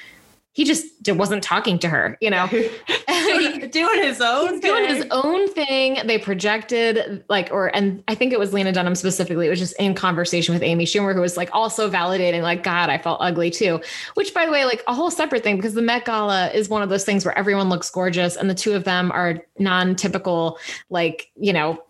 he 0.54 0.64
just 0.64 0.86
wasn't 1.08 1.42
talking 1.42 1.78
to 1.78 1.88
her, 1.88 2.18
you 2.20 2.28
know, 2.28 2.46
doing, 2.46 3.70
doing 3.70 4.02
his 4.02 4.20
own 4.20 4.60
doing 4.60 4.86
his 4.86 5.06
own 5.10 5.48
thing. 5.48 5.98
They 6.04 6.18
projected 6.18 7.24
like, 7.30 7.48
or, 7.50 7.74
and 7.74 8.04
I 8.06 8.14
think 8.14 8.34
it 8.34 8.38
was 8.38 8.52
Lena 8.52 8.70
Dunham 8.70 8.94
specifically. 8.94 9.46
It 9.46 9.50
was 9.50 9.58
just 9.58 9.74
in 9.80 9.94
conversation 9.94 10.52
with 10.52 10.62
Amy 10.62 10.84
Schumer, 10.84 11.14
who 11.14 11.22
was 11.22 11.38
like 11.38 11.48
also 11.54 11.90
validating, 11.90 12.42
like, 12.42 12.62
God, 12.62 12.90
I 12.90 12.98
felt 12.98 13.18
ugly 13.22 13.50
too. 13.50 13.80
Which, 14.12 14.34
by 14.34 14.44
the 14.44 14.52
way, 14.52 14.66
like 14.66 14.84
a 14.86 14.94
whole 14.94 15.10
separate 15.10 15.42
thing 15.42 15.56
because 15.56 15.72
the 15.72 15.82
Met 15.82 16.04
Gala 16.04 16.50
is 16.50 16.68
one 16.68 16.82
of 16.82 16.90
those 16.90 17.04
things 17.04 17.24
where 17.24 17.36
everyone 17.36 17.70
looks 17.70 17.88
gorgeous, 17.88 18.36
and 18.36 18.50
the 18.50 18.54
two 18.54 18.74
of 18.74 18.84
them 18.84 19.10
are 19.12 19.38
non-typical, 19.58 20.58
like 20.90 21.30
you 21.36 21.54
know, 21.54 21.82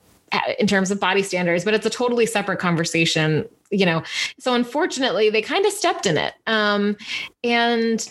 in 0.60 0.68
terms 0.68 0.92
of 0.92 1.00
body 1.00 1.24
standards, 1.24 1.64
but 1.64 1.74
it's 1.74 1.84
a 1.84 1.90
totally 1.90 2.26
separate 2.26 2.58
conversation, 2.58 3.48
you 3.70 3.84
know. 3.84 4.04
So 4.38 4.54
unfortunately, 4.54 5.30
they 5.30 5.42
kind 5.42 5.66
of 5.66 5.72
stepped 5.72 6.06
in 6.06 6.16
it, 6.16 6.34
um, 6.46 6.96
and 7.42 8.08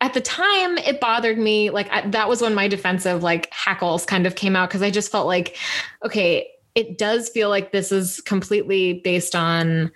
at 0.00 0.14
the 0.14 0.20
time 0.20 0.78
it 0.78 1.00
bothered 1.00 1.38
me 1.38 1.70
like 1.70 1.90
I, 1.90 2.08
that 2.08 2.28
was 2.28 2.40
when 2.40 2.54
my 2.54 2.68
defensive 2.68 3.22
like 3.22 3.52
hackles 3.52 4.04
kind 4.04 4.26
of 4.26 4.34
came 4.34 4.54
out 4.56 4.68
because 4.68 4.82
i 4.82 4.90
just 4.90 5.10
felt 5.10 5.26
like 5.26 5.56
okay 6.04 6.48
it 6.74 6.98
does 6.98 7.28
feel 7.28 7.48
like 7.48 7.72
this 7.72 7.90
is 7.90 8.20
completely 8.20 9.00
based 9.04 9.34
on 9.34 9.90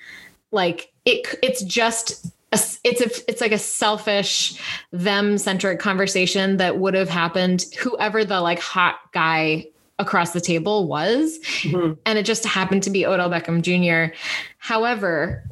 like 0.50 0.92
it 1.04 1.26
it's 1.42 1.62
just 1.62 2.26
a, 2.52 2.60
it's 2.84 3.00
a 3.00 3.30
it's 3.30 3.40
like 3.40 3.52
a 3.52 3.58
selfish 3.58 4.60
them 4.90 5.38
centric 5.38 5.78
conversation 5.78 6.56
that 6.56 6.78
would 6.78 6.94
have 6.94 7.08
happened 7.08 7.64
whoever 7.78 8.24
the 8.24 8.40
like 8.40 8.58
hot 8.58 8.96
guy 9.12 9.66
across 9.98 10.32
the 10.32 10.40
table 10.40 10.86
was 10.88 11.38
mm-hmm. 11.62 11.92
and 12.04 12.18
it 12.18 12.26
just 12.26 12.44
happened 12.44 12.82
to 12.82 12.90
be 12.90 13.06
Odell 13.06 13.30
Beckham 13.30 13.62
Jr. 13.62 14.14
However, 14.58 15.44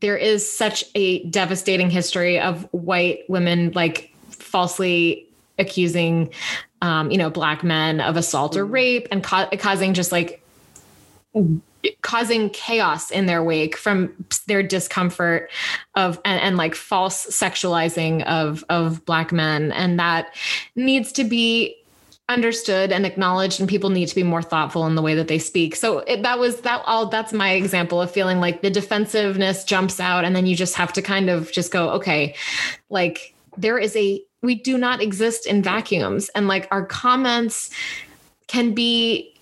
there 0.00 0.16
is 0.16 0.50
such 0.50 0.84
a 0.94 1.24
devastating 1.24 1.90
history 1.90 2.38
of 2.38 2.62
white 2.72 3.28
women 3.28 3.72
like 3.74 4.14
falsely 4.30 5.26
accusing 5.58 6.30
um, 6.82 7.10
you 7.10 7.18
know 7.18 7.30
black 7.30 7.64
men 7.64 8.00
of 8.00 8.16
assault 8.16 8.56
or 8.56 8.64
mm-hmm. 8.64 8.74
rape 8.74 9.08
and 9.10 9.22
ca- 9.22 9.48
causing 9.58 9.94
just 9.94 10.12
like 10.12 10.42
causing 12.02 12.50
chaos 12.50 13.10
in 13.10 13.26
their 13.26 13.42
wake 13.42 13.76
from 13.76 14.12
their 14.46 14.62
discomfort 14.62 15.50
of 15.94 16.20
and, 16.24 16.40
and, 16.40 16.56
like 16.56 16.74
false 16.74 17.26
sexualizing 17.26 18.24
of 18.24 18.64
of 18.68 19.04
black 19.04 19.32
men 19.32 19.72
and 19.72 19.98
that 19.98 20.34
needs 20.74 21.12
to 21.12 21.24
be 21.24 21.76
understood 22.28 22.90
and 22.90 23.06
acknowledged 23.06 23.60
and 23.60 23.68
people 23.68 23.90
need 23.90 24.06
to 24.06 24.14
be 24.14 24.24
more 24.24 24.42
thoughtful 24.42 24.86
in 24.86 24.96
the 24.96 25.02
way 25.02 25.14
that 25.14 25.28
they 25.28 25.38
speak. 25.38 25.76
So 25.76 25.98
it, 26.00 26.22
that 26.22 26.38
was 26.38 26.62
that 26.62 26.82
all 26.84 27.06
that's 27.06 27.32
my 27.32 27.52
example 27.52 28.02
of 28.02 28.10
feeling 28.10 28.40
like 28.40 28.62
the 28.62 28.70
defensiveness 28.70 29.62
jumps 29.62 30.00
out 30.00 30.24
and 30.24 30.34
then 30.34 30.44
you 30.46 30.56
just 30.56 30.74
have 30.74 30.92
to 30.94 31.02
kind 31.02 31.30
of 31.30 31.52
just 31.52 31.72
go 31.72 31.90
okay 31.90 32.34
like 32.90 33.34
there 33.56 33.78
is 33.78 33.94
a 33.96 34.20
we 34.42 34.54
do 34.54 34.78
not 34.78 35.02
exist 35.02 35.46
in 35.46 35.62
vacuums. 35.62 36.28
And 36.30 36.48
like 36.48 36.68
our 36.70 36.86
comments 36.86 37.70
can 38.46 38.74
be 38.74 39.32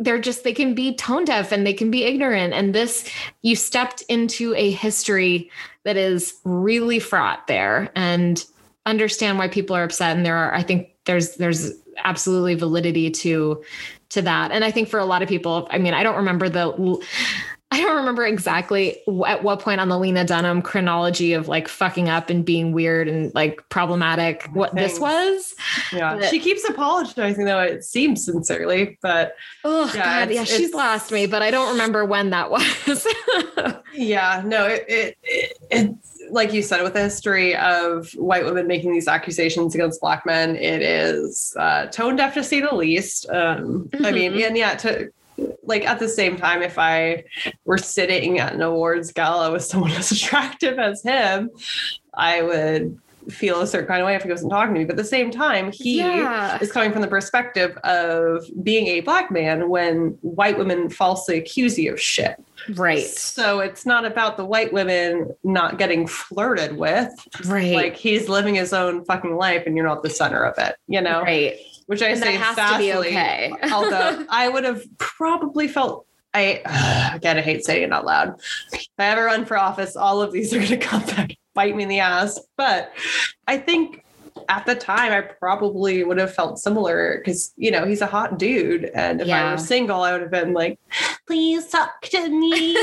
they're 0.00 0.20
just 0.20 0.42
they 0.42 0.52
can 0.52 0.74
be 0.74 0.94
tone 0.96 1.24
deaf 1.24 1.52
and 1.52 1.64
they 1.66 1.72
can 1.72 1.90
be 1.90 2.04
ignorant. 2.04 2.52
And 2.52 2.74
this 2.74 3.08
you 3.42 3.54
stepped 3.56 4.02
into 4.08 4.54
a 4.56 4.70
history 4.70 5.50
that 5.84 5.96
is 5.96 6.34
really 6.44 6.98
fraught 6.98 7.46
there. 7.46 7.90
And 7.94 8.44
understand 8.86 9.38
why 9.38 9.48
people 9.48 9.76
are 9.76 9.84
upset. 9.84 10.16
And 10.16 10.26
there 10.26 10.36
are 10.36 10.54
i 10.54 10.62
think 10.62 10.90
there's 11.04 11.36
there's 11.36 11.72
absolutely 12.02 12.54
validity 12.54 13.10
to 13.10 13.62
to 14.10 14.22
that. 14.22 14.52
And 14.52 14.64
i 14.64 14.70
think 14.70 14.88
for 14.88 14.98
a 14.98 15.04
lot 15.04 15.22
of 15.22 15.28
people 15.28 15.66
i 15.70 15.78
mean 15.78 15.94
i 15.94 16.02
don't 16.02 16.16
remember 16.16 16.48
the 16.48 17.02
I 17.74 17.80
don't 17.80 17.96
remember 17.96 18.24
exactly 18.24 18.98
at 19.26 19.42
what 19.42 19.60
point 19.60 19.80
on 19.80 19.88
the 19.88 19.98
Lena 19.98 20.24
Dunham 20.24 20.62
chronology 20.62 21.32
of 21.32 21.48
like 21.48 21.66
fucking 21.66 22.08
up 22.08 22.30
and 22.30 22.44
being 22.44 22.72
weird 22.72 23.08
and 23.08 23.34
like 23.34 23.68
problematic 23.68 24.48
what 24.52 24.74
this 24.74 25.00
was. 25.00 25.54
Yeah. 25.92 26.16
But, 26.16 26.30
she 26.30 26.38
keeps 26.38 26.68
apologizing 26.68 27.44
though, 27.44 27.60
it 27.60 27.82
seems 27.82 28.24
sincerely, 28.24 28.96
but 29.02 29.34
oh 29.64 29.90
yeah, 29.94 30.26
God, 30.26 30.34
yeah, 30.34 30.44
she's 30.44 30.72
lost 30.72 31.10
me, 31.10 31.26
but 31.26 31.42
I 31.42 31.50
don't 31.50 31.72
remember 31.72 32.04
when 32.04 32.30
that 32.30 32.50
was. 32.50 33.06
yeah, 33.94 34.42
no, 34.44 34.66
it, 34.66 34.84
it, 34.88 35.18
it, 35.24 35.58
it 35.70 35.94
like 36.30 36.52
you 36.52 36.62
said, 36.62 36.82
with 36.82 36.96
a 36.96 37.02
history 37.02 37.56
of 37.56 38.10
white 38.12 38.44
women 38.44 38.66
making 38.66 38.92
these 38.92 39.08
accusations 39.08 39.74
against 39.74 40.00
black 40.00 40.24
men, 40.24 40.56
it 40.56 40.80
is 40.80 41.54
uh, 41.58 41.86
tone 41.86 42.16
deaf 42.16 42.34
to 42.34 42.44
say 42.44 42.60
the 42.60 42.74
least. 42.74 43.28
Um, 43.28 43.88
mm-hmm. 43.88 44.04
I 44.04 44.12
mean, 44.12 44.32
mm-hmm. 44.32 44.46
and 44.46 44.56
yeah, 44.56 44.74
to 44.76 45.12
like 45.62 45.84
at 45.84 45.98
the 45.98 46.08
same 46.08 46.36
time, 46.36 46.62
if 46.62 46.78
I 46.78 47.24
were 47.64 47.78
sitting 47.78 48.38
at 48.38 48.54
an 48.54 48.62
awards 48.62 49.12
gala 49.12 49.52
with 49.52 49.64
someone 49.64 49.92
as 49.92 50.12
attractive 50.12 50.78
as 50.78 51.02
him, 51.02 51.50
I 52.14 52.42
would 52.42 52.98
feel 53.30 53.60
a 53.60 53.66
certain 53.66 53.86
kind 53.86 54.00
of 54.00 54.06
way 54.06 54.14
if 54.14 54.22
he 54.22 54.30
wasn't 54.30 54.50
talking 54.50 54.74
to 54.74 54.80
me. 54.80 54.84
But 54.84 54.92
at 54.92 54.96
the 54.98 55.04
same 55.04 55.30
time, 55.30 55.72
he 55.72 55.98
yeah. 55.98 56.58
is 56.60 56.70
coming 56.70 56.92
from 56.92 57.00
the 57.00 57.08
perspective 57.08 57.76
of 57.78 58.44
being 58.62 58.86
a 58.88 59.00
black 59.00 59.30
man 59.30 59.68
when 59.68 60.18
white 60.20 60.58
women 60.58 60.90
falsely 60.90 61.38
accuse 61.38 61.78
you 61.78 61.92
of 61.92 62.00
shit. 62.00 62.42
Right. 62.74 63.04
So 63.04 63.60
it's 63.60 63.84
not 63.84 64.04
about 64.04 64.36
the 64.36 64.44
white 64.44 64.72
women 64.72 65.34
not 65.42 65.78
getting 65.78 66.06
flirted 66.06 66.76
with. 66.76 67.12
Right. 67.44 67.74
Like 67.74 67.96
he's 67.96 68.28
living 68.28 68.54
his 68.54 68.72
own 68.72 69.04
fucking 69.04 69.36
life 69.36 69.64
and 69.66 69.76
you're 69.76 69.86
not 69.86 70.02
the 70.02 70.10
center 70.10 70.42
of 70.42 70.58
it, 70.58 70.76
you 70.86 71.00
know? 71.00 71.22
Right. 71.22 71.56
Which 71.86 72.02
I 72.02 72.08
and 72.08 72.20
say 72.20 72.36
has 72.36 72.56
fastly, 72.56 72.90
to 72.90 73.00
be 73.00 73.08
okay. 73.08 73.52
although 73.72 74.24
I 74.30 74.48
would 74.48 74.64
have 74.64 74.82
probably 74.98 75.68
felt 75.68 76.06
I 76.32 76.62
uh, 76.64 77.10
again 77.14 77.38
I 77.38 77.40
hate 77.40 77.64
saying 77.64 77.84
it 77.84 77.92
out 77.92 78.04
loud. 78.04 78.40
If 78.72 78.88
I 78.98 79.06
ever 79.06 79.24
run 79.24 79.44
for 79.44 79.56
office, 79.56 79.96
all 79.96 80.20
of 80.20 80.32
these 80.32 80.52
are 80.54 80.60
gonna 80.60 80.76
come 80.76 81.02
back 81.06 81.36
bite 81.54 81.76
me 81.76 81.84
in 81.84 81.88
the 81.88 82.00
ass. 82.00 82.40
But 82.56 82.92
I 83.46 83.58
think 83.58 84.04
at 84.48 84.66
the 84.66 84.74
time 84.74 85.12
I 85.12 85.20
probably 85.20 86.04
would 86.04 86.18
have 86.18 86.34
felt 86.34 86.58
similar 86.58 87.18
because 87.18 87.52
you 87.56 87.70
know 87.70 87.86
he's 87.86 88.00
a 88.00 88.06
hot 88.06 88.38
dude, 88.38 88.86
and 88.94 89.20
if 89.20 89.28
yeah. 89.28 89.48
I 89.48 89.52
were 89.52 89.58
single, 89.58 90.02
I 90.02 90.12
would 90.12 90.22
have 90.22 90.30
been 90.30 90.52
like, 90.52 90.78
"Please 91.26 91.68
talk 91.68 92.02
to 92.02 92.28
me." 92.28 92.76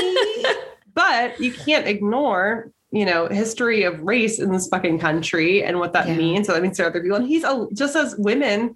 but 0.94 1.40
you 1.40 1.52
can't 1.52 1.86
ignore 1.86 2.70
you 2.92 3.06
know, 3.06 3.26
history 3.26 3.84
of 3.84 3.98
race 4.02 4.38
in 4.38 4.52
this 4.52 4.68
fucking 4.68 4.98
country 4.98 5.64
and 5.64 5.78
what 5.78 5.94
that 5.94 6.06
yeah. 6.06 6.14
means. 6.14 6.46
So 6.46 6.52
that 6.52 6.62
means 6.62 6.76
there 6.76 6.86
are 6.86 6.90
other 6.90 7.00
people. 7.00 7.16
And 7.16 7.26
he's 7.26 7.44
just 7.72 7.96
as 7.96 8.14
women, 8.18 8.74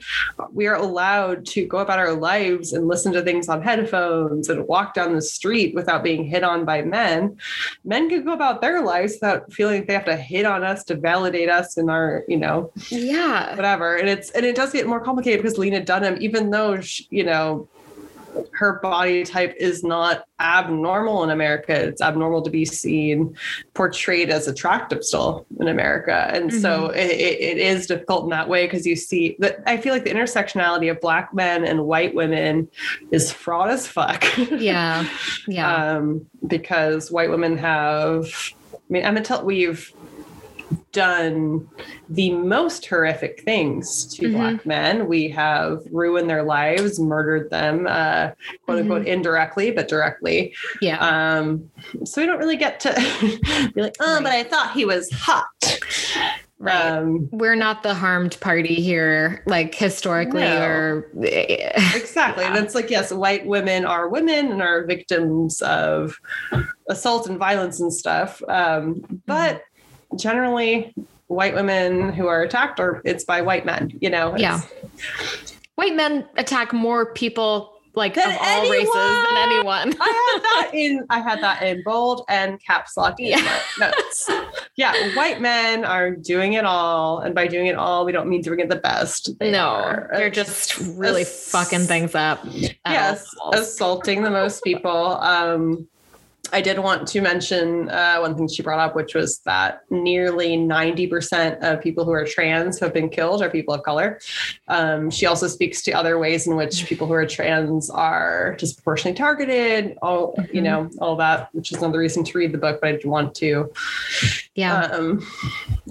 we 0.53 0.67
are 0.67 0.75
allowed 0.75 1.45
to 1.47 1.67
go 1.67 1.79
about 1.79 1.99
our 1.99 2.14
lives 2.14 2.73
and 2.73 2.89
listen 2.89 3.12
to 3.12 3.21
things 3.21 3.51
on 3.51 3.61
headphones 3.61 4.49
and 4.49 4.67
walk 4.67 4.95
down 4.95 5.14
the 5.14 5.21
street 5.21 5.75
without 5.75 6.03
being 6.03 6.25
hit 6.25 6.45
on 6.45 6.64
by 6.64 6.81
men. 6.81 7.37
Men 7.85 8.09
can 8.09 8.25
go 8.25 8.33
about 8.33 8.62
their 8.62 8.83
lives 8.83 9.14
without 9.21 9.53
feeling 9.53 9.81
like 9.81 9.87
they 9.87 9.93
have 9.93 10.07
to 10.07 10.17
hit 10.17 10.47
on 10.47 10.64
us 10.64 10.83
to 10.85 10.97
validate 10.97 11.51
us 11.51 11.77
in 11.77 11.91
our, 11.91 12.25
you 12.27 12.39
know, 12.39 12.73
yeah, 12.89 13.55
whatever. 13.55 13.97
And 13.97 14.09
it's 14.09 14.31
and 14.31 14.47
it 14.47 14.57
does 14.57 14.73
get 14.73 14.87
more 14.87 15.01
complicated 15.01 15.43
because 15.43 15.59
Lena 15.59 15.85
Dunham, 15.85 16.17
even 16.21 16.49
though 16.49 16.81
she, 16.81 17.07
you 17.11 17.25
know 17.25 17.69
her 18.53 18.80
body 18.80 19.24
type 19.24 19.55
is 19.59 19.82
not 19.82 20.24
abnormal 20.41 21.24
in 21.24 21.30
America. 21.30 21.72
It's 21.72 22.03
abnormal 22.03 22.43
to 22.43 22.51
be 22.51 22.64
seen 22.64 23.37
portrayed 23.74 24.30
as 24.30 24.49
attractive 24.49 25.05
still 25.05 25.47
in 25.61 25.68
America. 25.68 26.30
And 26.32 26.51
mm-hmm. 26.51 26.61
so 26.61 26.91
it, 26.91 27.11
it 27.11 27.59
is 27.59 27.87
difficult 27.87 28.24
in 28.24 28.30
that 28.30 28.49
way 28.49 28.66
because 28.66 28.87
you 28.87 28.97
see 28.97 29.37
that 29.41 29.62
I 29.66 29.76
feel 29.76 29.93
like 29.93 30.05
the 30.05 30.11
intersectionality 30.11 30.91
of 30.91 31.01
black 31.01 31.32
men 31.34 31.64
and 31.64 31.87
white 31.87 32.14
women 32.14 32.68
is 33.11 33.32
fraught 33.32 33.70
as 33.70 33.87
fuck. 33.87 34.24
Yeah. 34.51 35.09
Yeah. 35.49 35.97
um, 35.97 36.26
because 36.47 37.11
white 37.11 37.30
women 37.30 37.57
have 37.59 38.26
I 38.74 38.93
mean, 38.93 39.03
Emma 39.03 39.20
tell 39.20 39.45
we've 39.45 39.93
done 40.97 41.68
the 42.09 42.30
most 42.30 42.86
horrific 42.86 43.42
things 43.42 44.07
to 44.14 44.22
mm-hmm. 44.22 44.36
black 44.36 44.64
men. 44.64 45.07
We 45.07 45.28
have 45.28 45.82
ruined 45.92 46.30
their 46.30 46.42
lives, 46.42 46.99
murdered 46.99 47.51
them, 47.51 47.86
uh, 47.86 48.30
quote 48.64 48.78
unquote, 48.78 49.03
mm-hmm. 49.03 49.09
indirectly, 49.09 49.70
but 49.72 49.88
directly. 49.88 50.55
Yeah. 50.80 50.97
Um, 50.99 51.70
so 52.05 52.22
we 52.22 52.26
don't 52.26 52.38
really 52.38 52.57
get 52.57 52.80
to 52.80 52.94
be 53.74 53.82
like, 53.82 53.97
oh, 54.01 54.14
right. 54.14 54.22
but 54.22 54.32
I 54.32 54.42
thought 54.44 54.72
he 54.72 54.86
was 54.86 55.11
hot. 55.12 55.44
Right. 56.59 56.74
Um, 56.74 57.28
We're 57.30 57.55
not 57.55 57.82
the 57.82 57.92
harmed 57.92 58.40
party 58.40 58.76
here, 58.76 59.42
like 59.47 59.74
historically 59.74 60.40
no. 60.40 60.62
or 60.62 61.11
exactly. 61.22 62.44
Yeah. 62.44 62.57
And 62.57 62.64
it's 62.64 62.74
like, 62.74 62.88
yes, 62.88 63.12
white 63.12 63.44
women 63.44 63.84
are 63.84 64.09
women 64.09 64.51
and 64.51 64.62
are 64.62 64.86
victims 64.86 65.61
of 65.61 66.18
assault 66.88 67.28
and 67.28 67.38
violence 67.38 67.80
and 67.80 67.92
stuff. 67.92 68.42
Um, 68.49 69.20
but 69.26 69.62
generally 70.16 70.94
white 71.26 71.54
women 71.54 72.12
who 72.12 72.26
are 72.28 72.42
attacked 72.42 72.78
or 72.78 73.02
it's 73.04 73.24
by 73.24 73.42
white 73.42 73.66
men, 73.66 73.96
you 74.00 74.11
know? 74.11 74.36
yeah. 74.36 74.61
White 75.74 75.94
men 75.94 76.26
attack 76.36 76.72
more 76.72 77.12
people 77.12 77.76
like 77.96 78.14
than 78.14 78.28
of 78.30 78.38
all 78.40 78.46
anyone. 78.46 78.76
races 78.76 78.94
than 78.94 79.36
anyone. 79.38 79.94
I 80.00 80.32
had 80.32 80.42
that 80.42 80.70
in 80.74 81.07
I 81.11 81.18
had 81.18 81.42
that 81.42 81.62
in 81.62 81.82
bold 81.82 82.24
and 82.28 82.62
caps 82.62 82.96
lock 82.96 83.16
yeah. 83.18 83.61
notes. 83.80 84.30
yeah, 84.76 85.16
white 85.16 85.40
men 85.40 85.84
are 85.84 86.11
doing 86.11 86.52
it 86.52 86.64
all, 86.64 87.20
and 87.20 87.34
by 87.34 87.46
doing 87.46 87.66
it 87.66 87.76
all, 87.76 88.04
we 88.04 88.12
don't 88.12 88.28
mean 88.28 88.42
doing 88.42 88.61
it 88.61 88.68
the 88.68 88.76
best. 88.76 89.36
They 89.38 89.50
no, 89.50 89.66
are, 89.66 90.11
they're 90.12 90.30
just 90.30 90.78
really 90.78 91.22
ass- 91.22 91.48
fucking 91.50 91.86
things 91.86 92.14
up. 92.14 92.40
Yes, 92.44 93.26
assaulting 93.52 94.22
the 94.22 94.30
most 94.30 94.62
people. 94.62 95.16
Um, 95.20 95.88
I 96.53 96.61
did 96.61 96.78
want 96.78 97.09
to 97.09 97.20
mention 97.20 97.88
uh, 97.88 98.18
one 98.18 98.36
thing 98.36 98.49
she 98.49 98.62
brought 98.62 98.78
up, 98.78 98.94
which 98.94 99.14
was 99.14 99.38
that 99.40 99.82
nearly 99.90 100.57
90% 100.57 101.59
of 101.62 101.80
people 101.80 102.05
who 102.05 102.12
are 102.12 102.24
trans 102.24 102.78
who 102.78 102.86
have 102.86 102.94
been 102.94 103.09
killed 103.09 103.42
are 103.42 103.51
people 103.51 103.74
of 103.74 103.82
color. 103.82 104.20
Um, 104.68 105.11
she 105.11 105.26
also 105.26 105.49
speaks 105.49 105.82
to 105.82 105.92
other 105.92 106.18
ways 106.18 106.47
in 106.47 106.57
which 106.57 106.86
people 106.86 107.07
who 107.07 107.14
are 107.14 107.26
trans 107.26 107.90
are 107.90 108.55
disproportionately 108.59 109.16
targeted, 109.16 109.99
all, 110.03 110.34
mm-hmm. 110.34 110.55
you 110.55 110.62
know, 110.62 110.90
all 111.01 111.16
that, 111.16 111.49
which 111.53 111.72
is 111.72 111.78
another 111.78 111.99
reason 111.99 112.24
to 112.24 112.38
read 112.38 112.53
the 112.53 112.59
book, 112.59 112.80
but 112.80 112.94
I 112.94 112.99
want 113.05 113.34
to 113.36 113.72
yeah. 114.55 114.84
Um, 114.86 115.26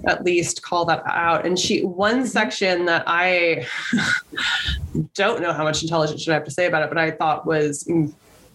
at 0.06 0.24
least 0.24 0.62
call 0.62 0.84
that 0.86 1.02
out. 1.06 1.46
And 1.46 1.58
she, 1.58 1.84
one 1.84 2.16
mm-hmm. 2.16 2.24
section 2.24 2.84
that 2.86 3.04
I 3.06 3.66
don't 5.14 5.40
know 5.40 5.52
how 5.52 5.64
much 5.64 5.82
intelligence 5.82 6.22
should 6.22 6.32
I 6.32 6.34
have 6.34 6.44
to 6.44 6.50
say 6.50 6.66
about 6.66 6.82
it, 6.82 6.88
but 6.88 6.98
I 6.98 7.12
thought 7.12 7.46
was 7.46 7.88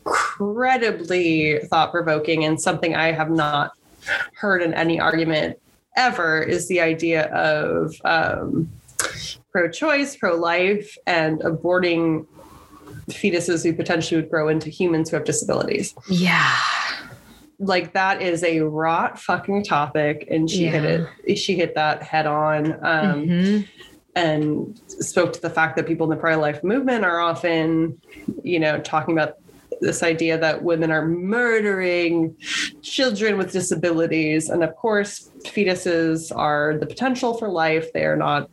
incredibly 0.06 1.60
thought 1.66 1.91
provoking 1.91 2.43
and 2.45 2.60
something 2.60 2.95
I 2.95 3.12
have 3.12 3.30
not 3.30 3.74
heard 4.34 4.62
in 4.62 4.74
any 4.74 4.99
argument 4.99 5.60
ever 5.95 6.41
is 6.41 6.68
the 6.68 6.82
idea 6.82 7.26
of 7.34 7.93
um, 8.06 8.72
pro 9.52 9.70
choice, 9.70 10.16
pro 10.16 10.36
life, 10.36 10.97
and 11.06 11.39
aborting 11.41 12.26
fetuses 13.10 13.64
who 13.64 13.74
potentially 13.74 14.22
would 14.22 14.30
grow 14.30 14.47
into 14.47 14.70
humans 14.70 15.10
who 15.10 15.18
have 15.18 15.26
disabilities. 15.26 15.93
Yeah. 16.10 16.56
Like 17.60 17.93
that 17.93 18.22
is 18.22 18.43
a 18.43 18.62
rot 18.62 19.20
fucking 19.20 19.64
topic, 19.66 20.28
and 20.32 20.49
she 20.49 20.66
yeah. 20.66 20.72
hit 20.72 21.08
it. 21.28 21.36
She 21.36 21.56
hit 21.56 21.76
that 21.76 22.02
head 22.02 22.26
on, 22.26 22.74
um, 22.74 23.28
mm-hmm. 23.28 23.62
and 24.16 24.82
spoke 24.88 25.34
to 25.34 25.41
the 25.41 25.49
fact 25.49 25.76
that 25.76 25.86
people 25.86 26.06
in 26.06 26.10
the 26.10 26.20
pro 26.20 26.39
life 26.39 26.64
movement 26.64 27.06
are 27.06 27.20
often, 27.20 28.02
you 28.41 28.60
know, 28.60 28.80
talking 28.80 29.14
about 29.14 29.38
this 29.82 30.04
idea 30.04 30.38
that 30.38 30.64
women 30.64 30.92
are 30.92 31.06
murdering 31.06 32.36
children 32.82 33.38
with 33.38 33.52
disabilities. 33.52 34.50
And 34.50 34.64
of 34.64 34.76
course, 34.76 35.32
fetuses 35.44 36.36
are 36.36 36.78
the 36.78 36.86
potential 36.86 37.34
for 37.34 37.50
life. 37.50 37.92
They 37.94 38.06
are 38.06 38.16
not 38.16 38.50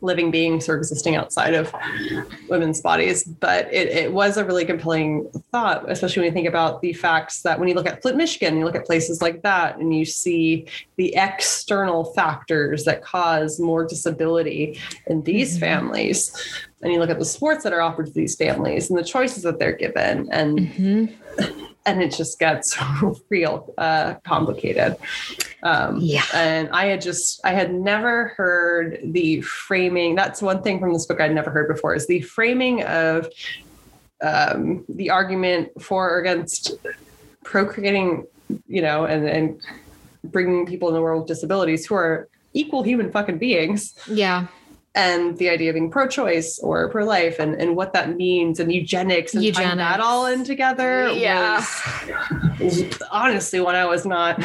living 0.00 0.30
beings 0.30 0.68
or 0.68 0.76
existing 0.76 1.16
outside 1.16 1.54
of 1.54 1.72
women's 2.48 2.80
bodies. 2.80 3.24
But 3.24 3.72
it, 3.72 3.88
it, 3.88 4.12
was 4.12 4.36
a 4.36 4.44
really 4.44 4.64
compelling 4.64 5.30
thought, 5.52 5.90
especially 5.90 6.20
when 6.20 6.26
you 6.28 6.32
think 6.32 6.48
about 6.48 6.80
the 6.80 6.92
facts 6.92 7.42
that 7.42 7.58
when 7.58 7.68
you 7.68 7.74
look 7.74 7.86
at 7.86 8.02
Flint, 8.02 8.16
Michigan, 8.16 8.58
you 8.58 8.64
look 8.64 8.76
at 8.76 8.86
places 8.86 9.20
like 9.20 9.42
that 9.42 9.76
and 9.78 9.94
you 9.94 10.04
see 10.04 10.66
the 10.96 11.14
external 11.16 12.04
factors 12.14 12.84
that 12.84 13.02
cause 13.02 13.60
more 13.60 13.84
disability 13.84 14.80
in 15.06 15.22
these 15.22 15.52
mm-hmm. 15.52 15.60
families. 15.60 16.32
And 16.82 16.92
you 16.92 16.98
look 16.98 17.10
at 17.10 17.18
the 17.18 17.24
sports 17.24 17.64
that 17.64 17.72
are 17.72 17.80
offered 17.80 18.06
to 18.06 18.12
these 18.12 18.36
families 18.36 18.90
and 18.90 18.98
the 18.98 19.04
choices 19.04 19.42
that 19.44 19.58
they're 19.58 19.72
given. 19.72 20.28
And 20.30 20.58
mm-hmm 20.58 21.62
and 21.86 22.02
it 22.02 22.12
just 22.12 22.38
gets 22.38 22.76
real 23.30 23.72
uh, 23.78 24.14
complicated. 24.24 24.96
Um, 25.62 25.98
yeah. 26.00 26.24
And 26.34 26.68
I 26.70 26.86
had 26.86 27.00
just, 27.00 27.40
I 27.44 27.52
had 27.52 27.72
never 27.72 28.28
heard 28.36 28.98
the 29.02 29.40
framing. 29.42 30.16
That's 30.16 30.42
one 30.42 30.62
thing 30.62 30.80
from 30.80 30.92
this 30.92 31.06
book 31.06 31.20
I'd 31.20 31.34
never 31.34 31.50
heard 31.50 31.68
before 31.68 31.94
is 31.94 32.06
the 32.08 32.20
framing 32.20 32.82
of 32.82 33.28
um, 34.20 34.84
the 34.88 35.10
argument 35.10 35.80
for 35.80 36.10
or 36.10 36.18
against 36.18 36.72
procreating, 37.44 38.26
you 38.66 38.82
know, 38.82 39.04
and, 39.04 39.26
and 39.28 39.60
bringing 40.24 40.66
people 40.66 40.88
in 40.88 40.94
the 40.94 41.00
world 41.00 41.22
with 41.22 41.28
disabilities 41.28 41.86
who 41.86 41.94
are 41.94 42.28
equal 42.52 42.82
human 42.82 43.12
fucking 43.12 43.38
beings. 43.38 43.94
Yeah 44.08 44.48
and 44.96 45.36
the 45.36 45.48
idea 45.50 45.68
of 45.70 45.74
being 45.74 45.90
pro-choice 45.90 46.58
or 46.60 46.88
pro-life 46.88 47.38
and, 47.38 47.54
and 47.60 47.76
what 47.76 47.92
that 47.92 48.16
means 48.16 48.58
and 48.58 48.72
eugenics 48.72 49.34
and 49.34 49.42
tying 49.42 49.46
Eugenics. 49.54 49.76
that 49.76 50.00
all 50.00 50.26
in 50.26 50.42
together 50.42 51.08
Yeah. 51.10 51.62
was 52.58 52.82
honestly 53.12 53.60
when 53.60 53.74
I 53.76 53.84
was 53.84 54.06
not 54.06 54.42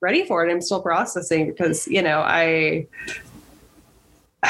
ready 0.00 0.24
for 0.24 0.46
it. 0.46 0.50
I'm 0.52 0.60
still 0.60 0.80
processing 0.80 1.48
because, 1.48 1.88
you 1.88 2.02
know, 2.02 2.20
I 2.20 2.86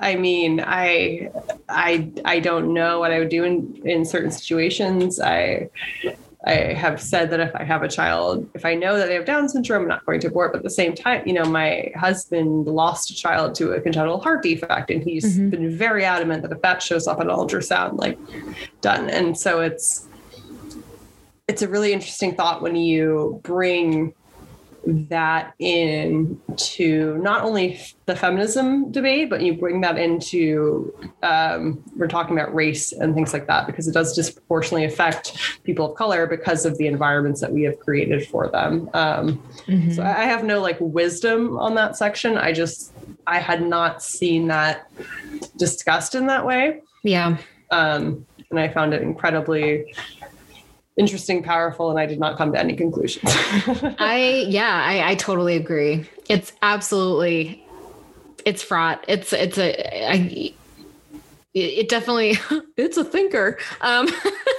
I 0.00 0.16
mean, 0.16 0.60
I 0.66 1.30
I 1.68 2.10
I 2.24 2.40
don't 2.40 2.72
know 2.72 3.00
what 3.00 3.12
I 3.12 3.18
would 3.18 3.28
do 3.28 3.44
in, 3.44 3.80
in 3.84 4.04
certain 4.06 4.30
situations. 4.30 5.20
I 5.20 5.68
I 6.44 6.72
have 6.72 7.00
said 7.00 7.30
that 7.30 7.38
if 7.40 7.54
I 7.54 7.62
have 7.62 7.82
a 7.82 7.88
child, 7.88 8.48
if 8.54 8.64
I 8.64 8.74
know 8.74 8.96
that 8.96 9.06
they 9.06 9.14
have 9.14 9.24
Down 9.24 9.48
syndrome, 9.48 9.82
I'm 9.82 9.88
not 9.88 10.04
going 10.06 10.18
to 10.20 10.26
abort. 10.26 10.52
But 10.52 10.58
at 10.58 10.64
the 10.64 10.70
same 10.70 10.94
time, 10.94 11.22
you 11.24 11.32
know, 11.32 11.44
my 11.44 11.92
husband 11.94 12.66
lost 12.66 13.10
a 13.10 13.14
child 13.14 13.54
to 13.56 13.72
a 13.72 13.80
congenital 13.80 14.20
heart 14.20 14.42
defect, 14.42 14.90
and 14.90 15.02
he's 15.04 15.38
Mhm. 15.38 15.50
been 15.50 15.76
very 15.76 16.04
adamant 16.04 16.42
that 16.42 16.50
if 16.50 16.60
that 16.62 16.82
shows 16.82 17.06
up 17.06 17.20
on 17.20 17.30
an 17.30 17.36
ultrasound, 17.36 17.98
like 17.98 18.18
done. 18.80 19.08
And 19.08 19.38
so 19.38 19.60
it's 19.60 20.06
it's 21.48 21.60
a 21.62 21.68
really 21.68 21.92
interesting 21.92 22.34
thought 22.34 22.62
when 22.62 22.76
you 22.76 23.40
bring 23.42 24.14
that 24.84 25.54
in 25.58 26.40
to 26.56 27.16
not 27.18 27.42
only 27.44 27.80
the 28.06 28.16
feminism 28.16 28.90
debate, 28.90 29.30
but 29.30 29.40
you 29.42 29.54
bring 29.54 29.80
that 29.82 29.96
into 29.98 30.92
um, 31.22 31.82
we're 31.96 32.08
talking 32.08 32.36
about 32.36 32.52
race 32.54 32.92
and 32.92 33.14
things 33.14 33.32
like 33.32 33.46
that 33.46 33.66
because 33.66 33.86
it 33.86 33.92
does 33.92 34.12
disproportionately 34.14 34.84
affect 34.84 35.38
people 35.64 35.90
of 35.92 35.96
color 35.96 36.26
because 36.26 36.64
of 36.66 36.76
the 36.78 36.86
environments 36.86 37.40
that 37.40 37.52
we 37.52 37.62
have 37.62 37.78
created 37.78 38.26
for 38.26 38.48
them. 38.48 38.90
Um, 38.94 39.42
Mhm. 39.66 39.94
so 39.94 40.02
I 40.02 40.22
I 40.22 40.24
have 40.26 40.44
no 40.44 40.60
like 40.60 40.76
wisdom 40.80 41.56
on 41.58 41.74
that 41.76 41.96
section. 41.96 42.36
I 42.38 42.52
just 42.52 42.92
I 43.26 43.38
had 43.38 43.62
not 43.66 44.02
seen 44.02 44.48
that 44.48 44.88
discussed 45.56 46.14
in 46.14 46.26
that 46.26 46.44
way 46.46 46.80
yeah. 47.04 47.36
um, 47.70 48.26
and 48.50 48.58
I 48.60 48.68
found 48.68 48.94
it 48.94 49.02
incredibly 49.02 49.94
interesting, 50.96 51.42
powerful, 51.42 51.90
and 51.90 51.98
I 51.98 52.06
did 52.06 52.18
not 52.18 52.36
come 52.36 52.52
to 52.52 52.58
any 52.58 52.74
conclusions. 52.74 53.24
I 53.98 54.44
yeah, 54.48 54.82
I, 54.84 55.12
I 55.12 55.14
totally 55.14 55.56
agree. 55.56 56.08
It's 56.28 56.52
absolutely 56.62 57.64
it's 58.44 58.62
fraught. 58.62 59.04
It's 59.08 59.32
it's 59.32 59.58
a 59.58 60.10
I 60.10 60.52
it 61.54 61.60
it 61.60 61.88
definitely 61.88 62.38
it's 62.76 62.96
a 62.96 63.04
thinker. 63.04 63.58
Um 63.80 64.08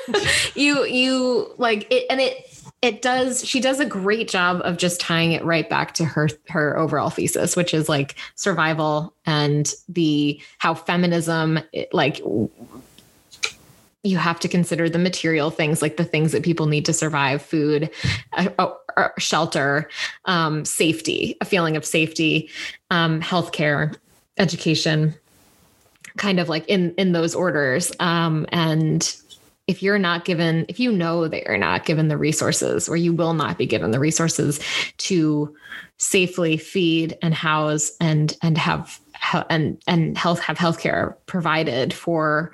you 0.56 0.86
you 0.86 1.54
like 1.58 1.88
it 1.92 2.06
and 2.10 2.20
it 2.22 2.50
it 2.82 3.02
does 3.02 3.46
she 3.46 3.60
does 3.60 3.80
a 3.80 3.86
great 3.86 4.28
job 4.28 4.62
of 4.64 4.78
just 4.78 5.00
tying 5.00 5.32
it 5.32 5.44
right 5.46 5.70
back 5.70 5.94
to 5.94 6.06
her 6.06 6.28
her 6.50 6.78
overall 6.78 7.10
thesis 7.10 7.56
which 7.56 7.74
is 7.74 7.88
like 7.88 8.16
survival 8.36 9.16
and 9.26 9.74
the 9.88 10.40
how 10.58 10.74
feminism 10.74 11.60
it, 11.72 11.94
like 11.94 12.22
you 14.04 14.18
have 14.18 14.40
to 14.42 14.48
consider 14.48 14.90
the 14.90 15.00
material 15.00 15.50
things 15.50 15.82
like 15.82 15.98
the 15.98 16.06
things 16.06 16.34
that 16.34 16.44
people 16.44 16.66
need 16.66 16.86
to 16.86 16.94
survive 16.94 17.42
food 17.42 17.90
uh, 18.34 18.50
uh, 18.98 19.10
shelter 19.18 19.90
um, 20.26 20.66
safety 20.66 21.38
a 21.42 21.46
feeling 21.46 21.76
of 21.78 21.86
safety 21.86 22.50
um, 22.92 23.22
healthcare 23.22 23.96
education 24.38 25.14
kind 26.18 26.40
of 26.40 26.50
like 26.50 26.68
in 26.68 26.94
in 26.96 27.12
those 27.12 27.36
orders. 27.36 27.92
Um, 28.00 28.46
and 28.50 29.16
if 29.68 29.82
you're 29.82 30.00
not 30.00 30.26
given 30.26 30.66
if 30.68 30.80
you 30.80 30.92
know 30.92 31.28
that 31.28 31.44
you're 31.44 31.58
not 31.58 31.86
given 31.86 32.08
the 32.08 32.18
resources 32.18 32.90
or 32.90 32.98
you 32.98 33.14
will 33.14 33.34
not 33.34 33.58
be 33.58 33.66
given 33.66 33.92
the 33.92 34.00
resources 34.00 34.60
to 34.98 35.56
safely 35.98 36.58
feed 36.58 37.18
and 37.22 37.34
house 37.34 37.92
and 38.00 38.38
and 38.42 38.58
have 38.58 39.00
and 39.50 39.82
and 39.88 40.18
health 40.18 40.40
have 40.40 40.58
healthcare 40.58 41.16
provided 41.26 41.94
for 41.94 42.52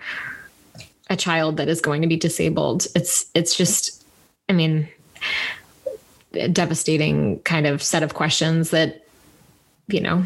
a 1.10 1.16
child 1.16 1.58
that 1.58 1.68
is 1.68 1.82
going 1.82 2.02
to 2.02 2.08
be 2.08 2.16
disabled 2.18 2.86
it's 2.96 3.26
it's 3.34 3.56
just 3.56 4.06
i 4.48 4.54
mean 4.54 4.88
a 6.34 6.48
devastating 6.48 7.40
kind 7.40 7.66
of 7.66 7.82
set 7.82 8.04
of 8.04 8.14
questions 8.14 8.70
that 8.70 9.06
you 9.88 10.00
know 10.02 10.24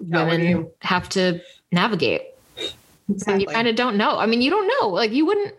women 0.00 0.40
you- 0.40 0.70
have 0.80 1.08
to 1.08 1.40
navigate 1.72 2.22
and 2.58 3.16
Exactly. 3.16 3.42
you 3.42 3.46
kind 3.48 3.66
of 3.66 3.74
don't 3.74 3.96
know. 3.96 4.18
I 4.18 4.26
mean, 4.26 4.40
you 4.40 4.50
don't 4.50 4.68
know. 4.68 4.88
Like 4.90 5.10
you 5.10 5.26
wouldn't. 5.26 5.52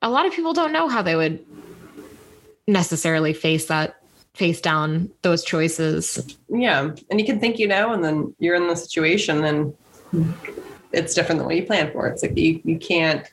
A 0.00 0.08
lot 0.08 0.26
of 0.26 0.32
people 0.32 0.52
don't 0.52 0.70
know 0.72 0.86
how 0.86 1.02
they 1.02 1.16
would 1.16 1.44
necessarily 2.68 3.32
face 3.32 3.66
that, 3.66 3.96
face 4.34 4.60
down 4.60 5.10
those 5.22 5.42
choices. 5.42 6.36
yeah, 6.48 6.90
and 7.10 7.18
you 7.20 7.26
can 7.26 7.40
think 7.40 7.58
you 7.58 7.66
know, 7.66 7.92
and 7.92 8.04
then 8.04 8.32
you're 8.38 8.54
in 8.54 8.68
the 8.68 8.76
situation, 8.76 9.42
and 9.44 9.74
it's 10.92 11.14
different 11.14 11.38
than 11.38 11.46
what 11.46 11.56
you 11.56 11.64
plan 11.64 11.90
for. 11.92 12.06
It's 12.06 12.22
like 12.22 12.36
you 12.36 12.60
you 12.64 12.78
can't 12.78 13.30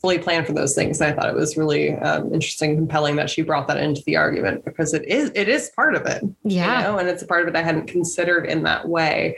fully 0.00 0.18
plan 0.18 0.44
for 0.44 0.52
those 0.52 0.74
things. 0.74 1.00
And 1.00 1.12
I 1.12 1.16
thought 1.16 1.28
it 1.28 1.34
was 1.34 1.56
really 1.56 1.94
um, 1.94 2.32
interesting, 2.32 2.70
and 2.70 2.78
compelling 2.78 3.16
that 3.16 3.28
she 3.28 3.42
brought 3.42 3.66
that 3.68 3.78
into 3.78 4.02
the 4.04 4.16
argument 4.16 4.64
because 4.64 4.94
it 4.94 5.04
is 5.06 5.30
it 5.34 5.48
is 5.48 5.70
part 5.70 5.94
of 5.94 6.06
it. 6.06 6.22
Yeah. 6.44 6.78
you 6.78 6.84
know, 6.84 6.98
and 6.98 7.08
it's 7.08 7.22
a 7.22 7.26
part 7.26 7.42
of 7.42 7.48
it 7.48 7.56
I 7.56 7.62
hadn't 7.62 7.86
considered 7.86 8.46
in 8.46 8.62
that 8.62 8.88
way. 8.88 9.36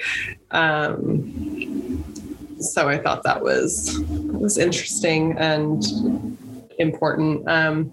Um, 0.50 2.04
so 2.58 2.88
I 2.88 2.98
thought 2.98 3.22
that 3.22 3.42
was 3.42 3.98
was 4.08 4.58
interesting 4.58 5.36
and 5.38 5.82
important. 6.78 7.48
Um, 7.48 7.92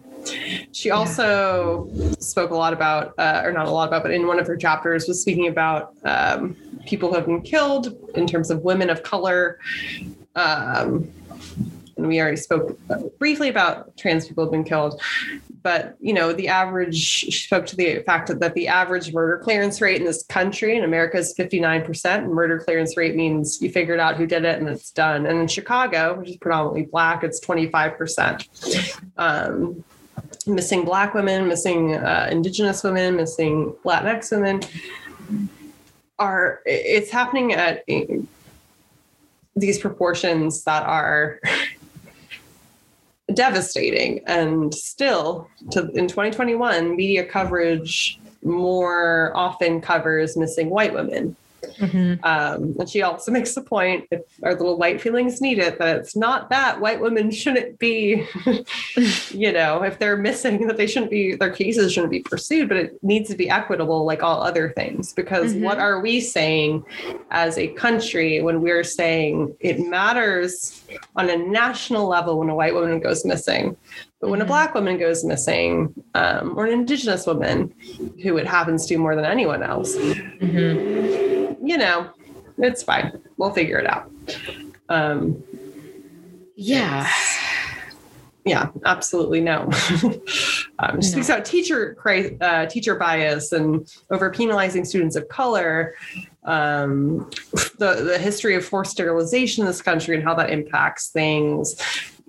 she 0.71 0.91
also 0.91 1.89
spoke 2.19 2.51
a 2.51 2.55
lot 2.55 2.73
about, 2.73 3.13
uh, 3.17 3.41
or 3.43 3.51
not 3.51 3.67
a 3.67 3.71
lot 3.71 3.87
about, 3.87 4.03
but 4.03 4.11
in 4.11 4.27
one 4.27 4.39
of 4.39 4.47
her 4.47 4.57
chapters 4.57 5.07
was 5.07 5.21
speaking 5.21 5.47
about 5.47 5.93
um, 6.03 6.55
people 6.85 7.09
who 7.09 7.15
have 7.15 7.25
been 7.25 7.41
killed 7.41 7.97
in 8.15 8.27
terms 8.27 8.49
of 8.49 8.61
women 8.61 8.89
of 8.89 9.03
color. 9.03 9.59
Um, 10.35 11.11
and 11.97 12.07
we 12.07 12.21
already 12.21 12.37
spoke 12.37 12.79
briefly 13.17 13.49
about 13.49 13.97
trans 13.97 14.27
people 14.27 14.43
have 14.43 14.51
been 14.51 14.63
killed 14.63 15.01
but 15.63 15.97
you 15.99 16.13
know 16.13 16.31
the 16.31 16.47
average 16.47 16.95
she 16.95 17.31
spoke 17.31 17.65
to 17.65 17.75
the 17.75 18.01
fact 18.05 18.27
that 18.39 18.53
the 18.53 18.67
average 18.67 19.13
murder 19.13 19.37
clearance 19.43 19.81
rate 19.81 19.99
in 19.99 20.05
this 20.05 20.23
country 20.23 20.77
in 20.77 20.83
america 20.83 21.17
is 21.17 21.33
59% 21.37 22.05
and 22.05 22.31
murder 22.31 22.59
clearance 22.59 22.95
rate 22.95 23.15
means 23.15 23.61
you 23.61 23.71
figured 23.71 23.99
out 23.99 24.15
who 24.15 24.25
did 24.25 24.45
it 24.45 24.59
and 24.59 24.69
it's 24.69 24.91
done. 24.91 25.25
And 25.25 25.39
in 25.39 25.47
chicago 25.47 26.19
which 26.19 26.29
is 26.29 26.37
predominantly 26.37 26.85
black 26.85 27.23
it's 27.23 27.43
25% 27.45 29.01
um, 29.17 29.83
missing 30.47 30.85
black 30.85 31.13
women 31.13 31.47
missing 31.47 31.95
uh, 31.95 32.27
indigenous 32.31 32.83
women 32.83 33.15
missing 33.15 33.73
latinx 33.83 34.31
women 34.31 34.61
are 36.19 36.61
it's 36.65 37.11
happening 37.11 37.53
at 37.53 37.83
these 39.57 39.79
proportions 39.79 40.63
that 40.63 40.83
are 40.83 41.39
devastating. 43.33 44.21
And 44.27 44.73
still 44.73 45.49
to 45.71 45.89
in 45.91 46.07
2021 46.07 46.95
media 46.95 47.25
coverage 47.25 48.19
more 48.43 49.31
often 49.35 49.81
covers 49.81 50.37
missing 50.37 50.69
white 50.69 50.93
women 50.93 51.35
Mhm. 51.79 52.23
um, 52.23 52.75
and 52.79 52.89
she 52.89 53.01
also 53.01 53.31
makes 53.37 53.53
the 53.55 53.61
point 53.61 54.05
if 54.11 54.21
our 54.43 54.53
little 54.53 54.77
white 54.77 55.01
feelings 55.01 55.41
need 55.41 55.59
it 55.59 55.77
that 55.79 55.97
it's 55.97 56.15
not 56.15 56.49
that 56.49 56.79
white 56.79 56.99
women 56.99 57.31
shouldn't 57.31 57.77
be 57.79 58.25
you 59.31 59.51
know 59.51 59.83
if 59.83 59.99
they're 59.99 60.17
missing 60.17 60.67
that 60.67 60.77
they 60.77 60.87
shouldn't 60.87 61.11
be 61.11 61.35
their 61.35 61.51
cases 61.51 61.93
shouldn't 61.93 62.11
be 62.11 62.21
pursued 62.21 62.67
but 62.67 62.77
it 62.77 63.03
needs 63.03 63.29
to 63.29 63.35
be 63.35 63.49
equitable 63.49 64.05
like 64.05 64.23
all 64.23 64.41
other 64.41 64.69
things 64.75 65.13
because 65.13 65.53
Mhm. 65.53 65.61
what 65.61 65.77
are 65.79 65.99
we 66.01 66.19
saying 66.19 66.83
as 67.31 67.57
a 67.57 67.67
country 67.69 68.41
when 68.41 68.61
we're 68.61 68.83
saying 68.83 69.55
it 69.59 69.79
matters 69.79 70.81
on 71.15 71.29
a 71.29 71.37
national 71.37 72.07
level 72.07 72.39
when 72.39 72.49
a 72.49 72.55
white 72.55 72.73
woman 72.73 72.99
goes 72.99 73.25
missing 73.25 73.75
but 74.19 74.29
when 74.29 74.41
a 74.41 74.45
Mhm. 74.45 74.47
black 74.47 74.73
woman 74.73 74.97
goes 74.97 75.23
missing 75.23 75.93
um, 76.15 76.57
or 76.57 76.65
an 76.65 76.73
indigenous 76.73 77.25
woman 77.27 77.73
who 78.23 78.37
it 78.37 78.47
happens 78.47 78.85
to 78.87 78.97
more 78.97 79.15
than 79.15 79.25
anyone 79.25 79.63
else 79.63 79.95
Mhm. 79.95 81.57
you 81.63 81.77
know, 81.77 82.07
it's 82.59 82.81
fine. 82.83 83.19
We'll 83.37 83.51
figure 83.51 83.77
it 83.77 83.87
out. 83.87 84.09
Um, 84.89 85.43
Yeah. 86.55 87.07
yeah, 88.45 88.69
absolutely 88.85 89.41
no. 89.41 89.69
um, 90.79 91.01
she 91.01 91.09
speaks 91.09 91.27
No. 91.29 91.35
about 91.35 91.45
teacher 91.45 91.95
uh, 92.41 92.65
teacher 92.67 92.95
bias 92.95 93.51
and 93.51 93.87
over 94.09 94.31
penalizing 94.31 94.85
students 94.85 95.15
of 95.15 95.27
color. 95.27 95.93
Um, 96.45 97.29
the 97.77 97.95
the 98.09 98.17
history 98.17 98.55
of 98.55 98.63
forced 98.65 98.91
sterilization 98.91 99.61
in 99.63 99.67
this 99.67 99.81
country 99.81 100.15
and 100.15 100.23
how 100.23 100.33
that 100.35 100.49
impacts 100.49 101.09
things. 101.09 101.75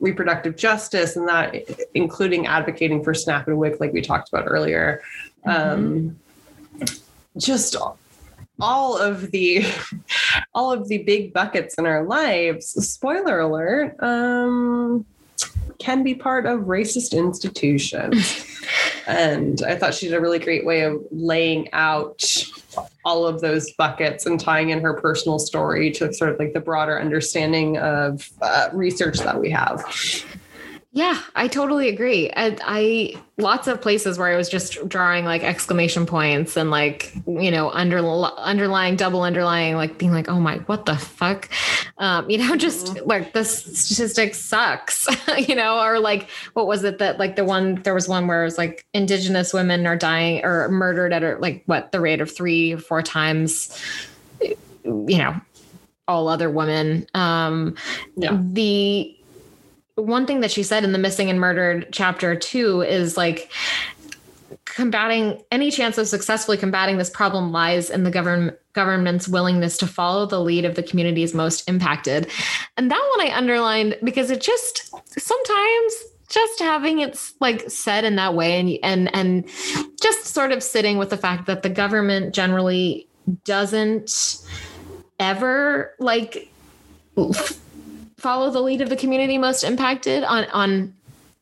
Reproductive 0.00 0.56
justice 0.56 1.16
and 1.16 1.28
that, 1.28 1.54
including 1.94 2.46
advocating 2.46 3.02
for 3.02 3.14
SNAP 3.14 3.48
and 3.48 3.58
WIC, 3.58 3.80
like 3.80 3.92
we 3.92 4.00
talked 4.00 4.28
about 4.28 4.44
earlier. 4.46 5.02
Um, 5.44 6.18
just 7.36 7.76
all 8.60 8.98
of 8.98 9.30
the 9.30 9.64
all 10.54 10.72
of 10.72 10.88
the 10.88 10.98
big 10.98 11.32
buckets 11.32 11.76
in 11.76 11.86
our 11.86 12.04
lives 12.04 12.66
spoiler 12.88 13.40
alert 13.40 13.94
um 14.02 15.04
can 15.78 16.02
be 16.02 16.14
part 16.14 16.44
of 16.46 16.62
racist 16.62 17.16
institutions 17.16 18.44
and 19.08 19.62
I 19.62 19.74
thought 19.74 19.94
she 19.94 20.06
did 20.06 20.14
a 20.14 20.20
really 20.20 20.38
great 20.38 20.66
way 20.66 20.82
of 20.82 21.02
laying 21.10 21.72
out 21.72 22.22
all 23.06 23.26
of 23.26 23.40
those 23.40 23.72
buckets 23.72 24.26
and 24.26 24.38
tying 24.38 24.68
in 24.68 24.80
her 24.80 24.92
personal 24.92 25.38
story 25.38 25.90
to 25.92 26.12
sort 26.12 26.30
of 26.30 26.38
like 26.38 26.52
the 26.52 26.60
broader 26.60 27.00
understanding 27.00 27.78
of 27.78 28.28
uh, 28.42 28.68
research 28.72 29.18
that 29.20 29.40
we 29.40 29.50
have. 29.50 29.82
Yeah, 30.98 31.22
I 31.36 31.46
totally 31.46 31.88
agree. 31.88 32.28
I, 32.34 32.56
I 32.64 33.22
lots 33.36 33.68
of 33.68 33.80
places 33.80 34.18
where 34.18 34.26
I 34.26 34.36
was 34.36 34.48
just 34.48 34.88
drawing 34.88 35.24
like 35.24 35.44
exclamation 35.44 36.06
points 36.06 36.56
and 36.56 36.72
like 36.72 37.14
you 37.24 37.52
know 37.52 37.70
under 37.70 37.98
underlying 37.98 38.96
double 38.96 39.22
underlying 39.22 39.76
like 39.76 39.96
being 39.96 40.10
like 40.10 40.28
oh 40.28 40.40
my 40.40 40.56
what 40.66 40.86
the 40.86 40.96
fuck, 40.96 41.50
um, 41.98 42.28
you 42.28 42.38
know 42.38 42.56
just 42.56 42.86
mm-hmm. 42.86 43.08
like 43.08 43.32
the 43.32 43.44
statistic 43.44 44.34
sucks, 44.34 45.06
you 45.48 45.54
know 45.54 45.78
or 45.80 46.00
like 46.00 46.28
what 46.54 46.66
was 46.66 46.82
it 46.82 46.98
that 46.98 47.20
like 47.20 47.36
the 47.36 47.44
one 47.44 47.76
there 47.82 47.94
was 47.94 48.08
one 48.08 48.26
where 48.26 48.42
it 48.42 48.46
was 48.46 48.58
like 48.58 48.84
indigenous 48.92 49.54
women 49.54 49.86
are 49.86 49.94
dying 49.94 50.44
or 50.44 50.68
murdered 50.68 51.12
at 51.12 51.40
like 51.40 51.62
what 51.66 51.92
the 51.92 52.00
rate 52.00 52.20
of 52.20 52.28
three 52.28 52.72
or 52.72 52.78
four 52.78 53.02
times, 53.02 53.80
you 54.82 55.16
know 55.18 55.40
all 56.08 56.26
other 56.26 56.50
women. 56.50 57.06
Um, 57.14 57.76
yeah. 58.16 58.36
The 58.40 59.14
one 60.02 60.26
thing 60.26 60.40
that 60.40 60.50
she 60.50 60.62
said 60.62 60.84
in 60.84 60.92
the 60.92 60.98
missing 60.98 61.28
and 61.28 61.40
murdered 61.40 61.88
chapter 61.92 62.36
two 62.36 62.82
is 62.82 63.16
like 63.16 63.50
combating 64.64 65.42
any 65.50 65.70
chance 65.70 65.98
of 65.98 66.06
successfully 66.06 66.56
combating 66.56 66.98
this 66.98 67.10
problem 67.10 67.50
lies 67.50 67.90
in 67.90 68.04
the 68.04 68.10
government 68.10 68.56
government's 68.74 69.26
willingness 69.26 69.76
to 69.76 69.86
follow 69.86 70.24
the 70.24 70.40
lead 70.40 70.64
of 70.64 70.76
the 70.76 70.82
communities 70.82 71.34
most 71.34 71.68
impacted. 71.68 72.30
And 72.76 72.90
that 72.90 73.12
one 73.16 73.26
i 73.26 73.36
underlined 73.36 73.98
because 74.04 74.30
it 74.30 74.40
just 74.40 74.94
sometimes 75.18 75.94
just 76.28 76.60
having 76.60 77.00
it 77.00 77.18
like 77.40 77.68
said 77.68 78.04
in 78.04 78.16
that 78.16 78.34
way 78.34 78.60
and 78.60 78.78
and 78.82 79.14
and 79.14 79.48
just 80.00 80.26
sort 80.26 80.52
of 80.52 80.62
sitting 80.62 80.98
with 80.98 81.10
the 81.10 81.16
fact 81.16 81.46
that 81.46 81.62
the 81.62 81.70
government 81.70 82.34
generally 82.34 83.08
doesn't 83.44 84.44
ever 85.18 85.94
like 85.98 86.52
follow 88.18 88.50
the 88.50 88.60
lead 88.60 88.80
of 88.80 88.88
the 88.88 88.96
community 88.96 89.38
most 89.38 89.64
impacted 89.64 90.24
on 90.24 90.44
on 90.46 90.94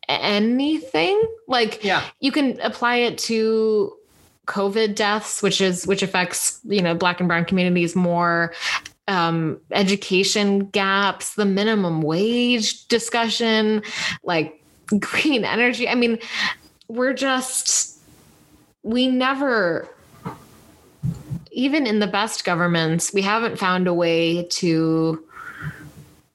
anything? 0.08 1.20
Like 1.48 1.82
yeah. 1.82 2.04
you 2.20 2.30
can 2.32 2.60
apply 2.60 2.96
it 2.96 3.18
to 3.18 3.92
covid 4.46 4.94
deaths 4.94 5.42
which 5.42 5.60
is 5.60 5.88
which 5.88 6.04
affects 6.04 6.60
you 6.66 6.80
know 6.80 6.94
black 6.94 7.18
and 7.18 7.28
brown 7.28 7.44
communities 7.44 7.96
more 7.96 8.54
um, 9.08 9.60
education 9.72 10.66
gaps 10.66 11.34
the 11.34 11.44
minimum 11.44 12.02
wage 12.02 12.86
discussion 12.88 13.82
like 14.22 14.62
green 15.00 15.44
energy. 15.44 15.88
I 15.88 15.94
mean 15.94 16.18
we're 16.88 17.14
just 17.14 17.98
we 18.82 19.08
never 19.08 19.88
even 21.50 21.86
in 21.86 21.98
the 22.00 22.06
best 22.06 22.44
governments 22.44 23.12
we 23.12 23.22
haven't 23.22 23.58
found 23.58 23.88
a 23.88 23.94
way 23.94 24.44
to 24.44 25.24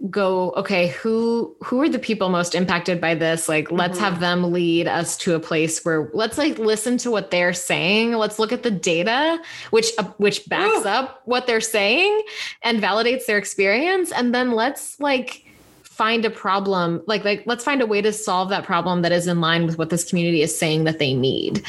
go 0.09 0.51
okay 0.51 0.87
who 0.87 1.55
who 1.63 1.79
are 1.81 1.89
the 1.89 1.99
people 1.99 2.29
most 2.29 2.55
impacted 2.55 2.99
by 2.99 3.13
this 3.13 3.47
like 3.47 3.65
mm-hmm. 3.65 3.75
let's 3.75 3.99
have 3.99 4.19
them 4.19 4.51
lead 4.51 4.87
us 4.87 5.15
to 5.15 5.35
a 5.35 5.39
place 5.39 5.85
where 5.85 6.09
let's 6.13 6.39
like 6.39 6.57
listen 6.57 6.97
to 6.97 7.11
what 7.11 7.29
they're 7.29 7.53
saying 7.53 8.13
let's 8.13 8.39
look 8.39 8.51
at 8.51 8.63
the 8.63 8.71
data 8.71 9.39
which 9.69 9.91
uh, 9.99 10.03
which 10.17 10.47
backs 10.49 10.85
Ooh. 10.85 10.89
up 10.89 11.21
what 11.25 11.45
they're 11.45 11.61
saying 11.61 12.23
and 12.63 12.81
validates 12.81 13.27
their 13.27 13.37
experience 13.37 14.11
and 14.11 14.33
then 14.33 14.53
let's 14.53 14.99
like 14.99 15.45
find 15.83 16.25
a 16.25 16.31
problem 16.31 17.03
like 17.05 17.23
like 17.23 17.43
let's 17.45 17.63
find 17.63 17.79
a 17.79 17.85
way 17.85 18.01
to 18.01 18.11
solve 18.11 18.49
that 18.49 18.63
problem 18.63 19.03
that 19.03 19.11
is 19.11 19.27
in 19.27 19.39
line 19.39 19.67
with 19.67 19.77
what 19.77 19.91
this 19.91 20.03
community 20.03 20.41
is 20.41 20.57
saying 20.57 20.85
that 20.85 20.97
they 20.97 21.13
need 21.13 21.63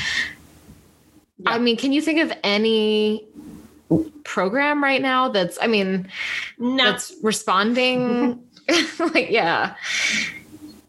yeah. 1.38 1.50
i 1.50 1.59
mean 1.59 1.76
can 1.76 1.92
you 1.92 2.00
think 2.00 2.18
of 2.18 2.32
any 2.42 3.26
program 4.24 4.82
right 4.82 5.02
now 5.02 5.28
that's 5.28 5.59
i 5.60 5.66
mean 5.66 6.09
no. 6.59 6.77
that's 6.85 7.12
responding? 7.23 8.43
Like 8.98 9.31
yeah. 9.31 9.74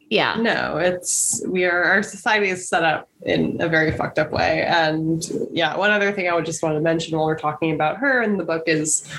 Yeah. 0.09 0.35
No 0.35 0.77
it's 0.77 1.43
we 1.47 1.65
are 1.65 1.83
our 1.83 2.03
society 2.03 2.49
is 2.49 2.69
set 2.69 2.83
up 2.83 3.09
in 3.23 3.59
a 3.59 3.67
very 3.67 3.91
fucked 3.91 4.19
up 4.19 4.31
way. 4.31 4.63
And 4.63 5.27
yeah 5.51 5.75
one 5.75 5.89
other 5.89 6.11
thing 6.11 6.29
i 6.29 6.35
would 6.35 6.45
just 6.45 6.61
want 6.61 6.75
to 6.75 6.81
mention 6.81 7.17
while 7.17 7.25
we're 7.25 7.37
talking 7.37 7.73
about 7.73 7.97
her 7.97 8.21
in 8.21 8.37
the 8.37 8.43
book 8.43 8.63
is 8.67 9.09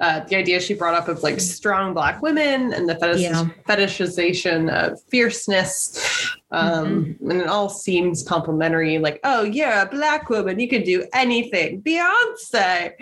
uh, 0.00 0.20
the 0.24 0.36
idea 0.36 0.60
she 0.60 0.74
brought 0.74 0.94
up 0.94 1.08
of 1.08 1.22
like 1.22 1.40
strong 1.40 1.94
black 1.94 2.20
women 2.20 2.72
and 2.72 2.88
the 2.88 2.96
fetish- 2.96 3.20
yeah. 3.20 3.46
fetishization 3.68 4.68
of 4.70 5.00
fierceness 5.04 6.13
um, 6.54 7.04
mm-hmm. 7.04 7.30
and 7.30 7.40
it 7.40 7.48
all 7.48 7.68
seems 7.68 8.22
complimentary 8.22 8.98
like 8.98 9.18
oh 9.24 9.42
yeah 9.42 9.82
a 9.82 9.86
black 9.86 10.28
woman 10.30 10.58
you 10.58 10.68
can 10.68 10.82
do 10.82 11.04
anything 11.12 11.82
beyonce 11.82 12.92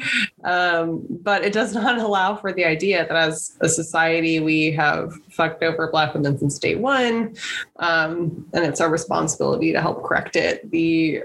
um, 0.45 1.05
but 1.23 1.45
it 1.45 1.53
does 1.53 1.75
not 1.83 1.99
allow 1.99 2.35
for 2.35 2.53
the 2.53 2.65
idea 2.65 3.07
that 3.07 3.17
as 3.17 3.57
a 3.61 3.69
society 3.69 4.41
we 4.41 4.71
have 4.73 5.13
fucked 5.31 5.63
over 5.63 5.91
black 5.91 6.15
women 6.15 6.39
since 6.39 6.59
day 6.59 6.75
one 6.75 7.35
um, 7.77 8.47
and 8.55 8.65
it's 8.65 8.81
our 8.81 8.91
responsibility 8.91 9.73
to 9.73 9.81
help 9.81 10.03
correct 10.03 10.37
it 10.37 10.71
the 10.71 11.23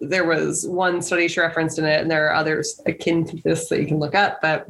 there 0.00 0.24
was 0.24 0.66
one 0.66 1.02
study 1.02 1.28
she 1.28 1.40
referenced 1.40 1.78
in 1.78 1.84
it, 1.84 2.00
and 2.00 2.10
there 2.10 2.26
are 2.26 2.34
others 2.34 2.80
akin 2.86 3.22
to 3.26 3.36
this 3.42 3.68
that 3.68 3.80
you 3.80 3.86
can 3.86 3.98
look 3.98 4.14
up. 4.14 4.40
But 4.40 4.66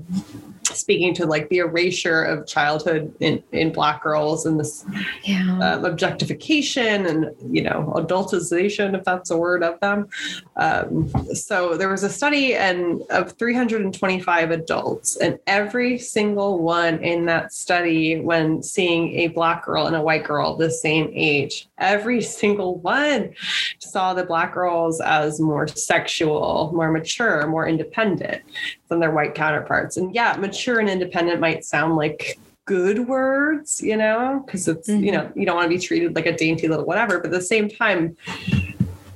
speaking 0.75 1.15
to 1.15 1.27
like 1.27 1.49
the 1.49 1.59
erasure 1.59 2.23
of 2.23 2.47
childhood 2.47 3.15
in, 3.21 3.43
in 3.53 3.73
black 3.73 4.03
girls 4.03 4.47
and 4.47 4.59
this 4.59 4.85
yeah. 5.25 5.59
um, 5.63 5.85
objectification 5.85 7.07
and 7.07 7.35
you 7.55 7.63
know 7.63 7.93
adultization 7.97 8.97
if 8.97 9.05
that's 9.05 9.31
a 9.31 9.37
word 9.37 9.63
of 9.63 9.79
them 9.81 10.09
um, 10.57 11.09
so 11.35 11.77
there 11.77 11.89
was 11.89 12.03
a 12.03 12.11
study 12.11 12.55
and 12.55 13.03
of 13.11 13.33
325 13.33 14.51
adults 14.51 15.17
and 15.17 15.39
every 15.47 15.99
single 15.99 16.59
one 16.59 17.03
in 17.03 17.27
that 17.27 17.53
study 17.53 18.21
when 18.21 18.63
seeing 18.63 19.15
a 19.15 19.29
black 19.29 19.65
girl 19.65 19.87
and 19.87 19.97
a 19.97 20.03
white 20.03 20.25
girl 20.25 20.57
the 20.57 20.71
same 20.71 21.11
age 21.15 21.69
every 21.81 22.21
single 22.21 22.79
one 22.79 23.35
saw 23.79 24.15
the 24.15 24.25
black 24.25 24.55
girls 24.55 25.01
as 25.01 25.41
more 25.41 25.67
sexual 25.67 26.71
more 26.75 26.91
mature 26.91 27.47
more 27.47 27.67
independent 27.67 28.43
than 28.89 29.01
their 29.01 29.11
white 29.11 29.35
counterparts. 29.35 29.97
And 29.97 30.15
yeah, 30.15 30.37
mature 30.39 30.81
and 30.81 30.89
independent 30.89 31.41
might 31.41 31.65
sound 31.65 31.97
like 31.97 32.39
good 32.67 33.09
words, 33.09 33.81
you 33.83 33.97
know, 33.97 34.45
because 34.47 34.69
it's, 34.69 34.89
mm-hmm. 34.89 35.03
you 35.03 35.13
know, 35.13 35.31
you 35.35 35.45
don't 35.45 35.57
want 35.57 35.69
to 35.71 35.77
be 35.77 35.83
treated 35.83 36.15
like 36.15 36.27
a 36.27 36.37
dainty 36.37 36.69
little 36.69 36.85
whatever, 36.85 37.19
but 37.19 37.27
at 37.27 37.33
the 37.33 37.43
same 37.43 37.69
time, 37.69 38.17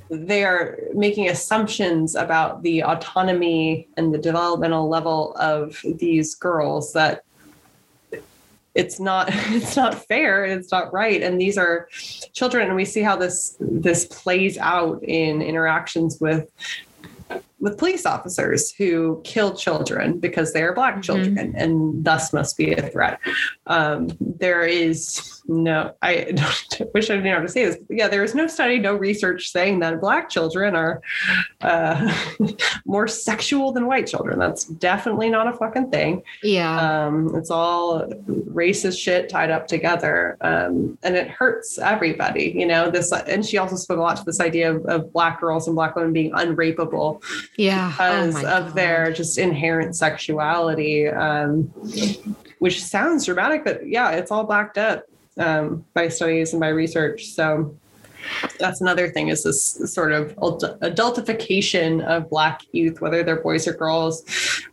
they 0.09 0.43
are 0.43 0.77
making 0.93 1.29
assumptions 1.29 2.15
about 2.15 2.63
the 2.63 2.83
autonomy 2.83 3.87
and 3.97 4.13
the 4.13 4.17
developmental 4.17 4.89
level 4.89 5.33
of 5.37 5.81
these 5.97 6.35
girls 6.35 6.93
that 6.93 7.23
it's 8.75 8.99
not 8.99 9.29
it's 9.31 9.75
not 9.75 10.05
fair 10.07 10.45
it's 10.45 10.71
not 10.71 10.93
right. 10.93 11.23
And 11.23 11.41
these 11.41 11.57
are 11.57 11.87
children 12.33 12.67
and 12.67 12.75
we 12.75 12.85
see 12.85 13.01
how 13.01 13.15
this 13.15 13.57
this 13.59 14.05
plays 14.05 14.57
out 14.57 15.03
in 15.03 15.41
interactions 15.41 16.19
with 16.19 16.47
with 17.59 17.77
police 17.77 18.05
officers 18.05 18.71
who 18.71 19.21
kill 19.23 19.55
children 19.55 20.19
because 20.19 20.53
they 20.53 20.61
are 20.61 20.73
black 20.73 20.95
mm-hmm. 20.95 21.01
children 21.01 21.35
mm-hmm. 21.35 21.55
and 21.55 22.03
thus 22.03 22.33
must 22.33 22.57
be 22.57 22.73
a 22.73 22.89
threat. 22.89 23.19
Um, 23.67 24.09
there 24.19 24.63
is 24.63 25.41
no, 25.47 25.93
I 26.01 26.33
wish 26.93 27.09
I 27.09 27.15
didn't 27.15 27.23
know 27.23 27.35
how 27.35 27.41
to 27.41 27.47
say 27.47 27.65
this. 27.65 27.77
yeah, 27.89 28.07
there 28.07 28.23
is 28.23 28.35
no 28.35 28.47
study, 28.47 28.79
no 28.79 28.95
research 28.95 29.49
saying 29.49 29.79
that 29.79 30.01
black 30.01 30.29
children 30.29 30.75
are 30.75 31.01
uh, 31.61 32.15
more 32.85 33.07
sexual 33.07 33.71
than 33.71 33.87
white 33.87 34.07
children. 34.07 34.39
That's 34.39 34.65
definitely 34.65 35.29
not 35.29 35.47
a 35.47 35.53
fucking 35.53 35.91
thing. 35.91 36.23
Yeah. 36.43 37.05
Um, 37.05 37.35
it's 37.35 37.51
all 37.51 38.07
racist 38.51 38.99
shit 38.99 39.29
tied 39.29 39.51
up 39.51 39.67
together. 39.67 40.37
Um, 40.41 40.97
and 41.03 41.15
it 41.15 41.29
hurts 41.29 41.77
everybody, 41.77 42.53
you 42.55 42.65
know, 42.65 42.89
this, 42.89 43.11
and 43.11 43.45
she 43.45 43.57
also 43.57 43.75
spoke 43.75 43.97
a 43.97 44.01
lot 44.01 44.17
to 44.17 44.23
this 44.25 44.39
idea 44.39 44.75
of, 44.75 44.85
of 44.85 45.13
black 45.13 45.39
girls 45.39 45.67
and 45.67 45.75
black 45.75 45.95
women 45.95 46.13
being 46.13 46.31
unrapeable. 46.31 47.21
Yeah. 47.57 47.93
Oh 47.99 48.29
because 48.31 48.43
oh 48.43 48.47
of 48.47 48.65
God. 48.67 48.75
their 48.75 49.11
just 49.11 49.37
inherent 49.37 49.95
sexuality. 49.95 51.07
Um, 51.07 51.73
which 52.59 52.83
sounds 52.83 53.25
dramatic, 53.25 53.63
but 53.63 53.87
yeah, 53.87 54.11
it's 54.11 54.31
all 54.31 54.43
backed 54.43 54.77
up 54.77 55.05
um, 55.37 55.85
by 55.93 56.07
studies 56.07 56.53
and 56.53 56.59
by 56.59 56.69
research. 56.69 57.25
So 57.25 57.75
that's 58.59 58.81
another 58.81 59.09
thing 59.09 59.29
is 59.29 59.43
this 59.43 59.93
sort 59.93 60.11
of 60.11 60.35
adultification 60.37 62.03
of 62.05 62.29
black 62.29 62.61
youth 62.71 63.01
whether 63.01 63.23
they're 63.23 63.41
boys 63.41 63.67
or 63.67 63.73
girls 63.73 64.23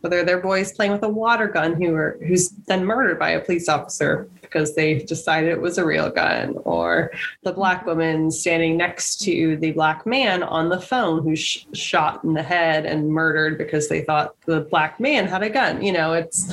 whether 0.01 0.23
they're 0.23 0.41
boys 0.41 0.73
playing 0.73 0.91
with 0.91 1.03
a 1.03 1.09
water 1.09 1.47
gun 1.47 1.73
who 1.73 1.93
are 1.93 2.17
who's 2.25 2.49
then 2.67 2.85
murdered 2.85 3.19
by 3.19 3.31
a 3.31 3.39
police 3.39 3.67
officer 3.69 4.29
because 4.53 4.75
they 4.75 4.99
decided 4.99 5.49
it 5.49 5.59
was 5.59 5.79
a 5.79 5.85
real 5.85 6.11
gun 6.11 6.55
or 6.63 7.11
the 7.41 7.51
black 7.51 7.85
woman 7.87 8.29
standing 8.29 8.77
next 8.77 9.19
to 9.19 9.57
the 9.57 9.71
black 9.71 10.05
man 10.05 10.43
on 10.43 10.69
the 10.69 10.79
phone 10.79 11.23
who's 11.23 11.39
sh- 11.39 11.65
shot 11.73 12.23
in 12.23 12.33
the 12.33 12.43
head 12.43 12.85
and 12.85 13.09
murdered 13.09 13.57
because 13.57 13.89
they 13.89 14.01
thought 14.01 14.35
the 14.45 14.61
black 14.61 14.99
man 14.99 15.25
had 15.25 15.41
a 15.41 15.49
gun. 15.49 15.83
You 15.83 15.91
know 15.91 16.13
it's 16.13 16.47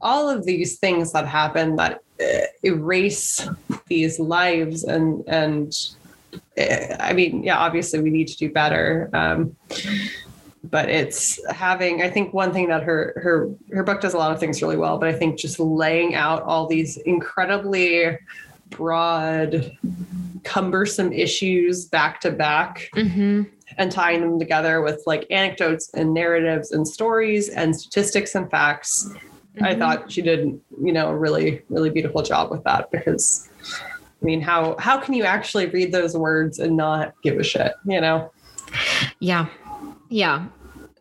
all 0.00 0.28
of 0.30 0.46
these 0.46 0.78
things 0.78 1.12
that 1.12 1.26
happen 1.26 1.76
that 1.76 2.00
uh, 2.20 2.46
erase 2.62 3.48
these 3.88 4.20
lives 4.20 4.84
and 4.84 5.24
and 5.26 5.68
eh, 5.68 5.99
I 6.58 7.12
mean, 7.12 7.42
yeah, 7.42 7.58
obviously 7.58 8.00
we 8.00 8.10
need 8.10 8.28
to 8.28 8.36
do 8.36 8.50
better. 8.52 9.08
Um, 9.12 9.56
but 10.62 10.90
it's 10.90 11.40
having 11.50 12.02
i 12.02 12.10
think 12.10 12.34
one 12.34 12.52
thing 12.52 12.68
that 12.68 12.82
her 12.82 13.14
her 13.16 13.48
her 13.72 13.82
book 13.82 13.98
does 14.02 14.12
a 14.12 14.18
lot 14.18 14.30
of 14.30 14.38
things 14.38 14.60
really 14.60 14.76
well 14.76 14.98
but 14.98 15.08
i 15.08 15.12
think 15.12 15.38
just 15.38 15.58
laying 15.58 16.14
out 16.14 16.42
all 16.42 16.66
these 16.66 16.98
incredibly 16.98 18.18
broad 18.68 19.74
cumbersome 20.44 21.14
issues 21.14 21.86
back 21.86 22.20
to 22.20 22.30
back 22.30 22.90
Mm-hmm. 22.94 23.44
and 23.78 23.90
tying 23.90 24.20
them 24.20 24.38
together 24.38 24.82
with 24.82 25.02
like 25.06 25.26
anecdotes 25.30 25.90
and 25.94 26.12
narratives 26.12 26.72
and 26.72 26.86
stories 26.86 27.48
and 27.48 27.74
statistics 27.74 28.34
and 28.34 28.50
facts 28.50 29.08
i 29.62 29.74
Mhm. 29.74 29.78
thought 29.78 30.12
she 30.12 30.20
did 30.20 30.40
you 30.84 30.92
know 30.92 31.08
a 31.08 31.16
really 31.16 31.62
really 31.70 31.88
beautiful 31.88 32.22
job 32.22 32.50
with 32.50 32.62
that 32.64 32.90
because 32.90 33.48
i 34.20 34.24
mean 34.24 34.40
how 34.40 34.76
how 34.78 34.98
can 34.98 35.14
you 35.14 35.24
actually 35.24 35.66
read 35.66 35.92
those 35.92 36.16
words 36.16 36.58
and 36.58 36.76
not 36.76 37.14
give 37.22 37.38
a 37.38 37.44
shit 37.44 37.72
you 37.86 38.00
know 38.00 38.30
Yeah. 39.20 39.46
Yeah. 40.08 40.46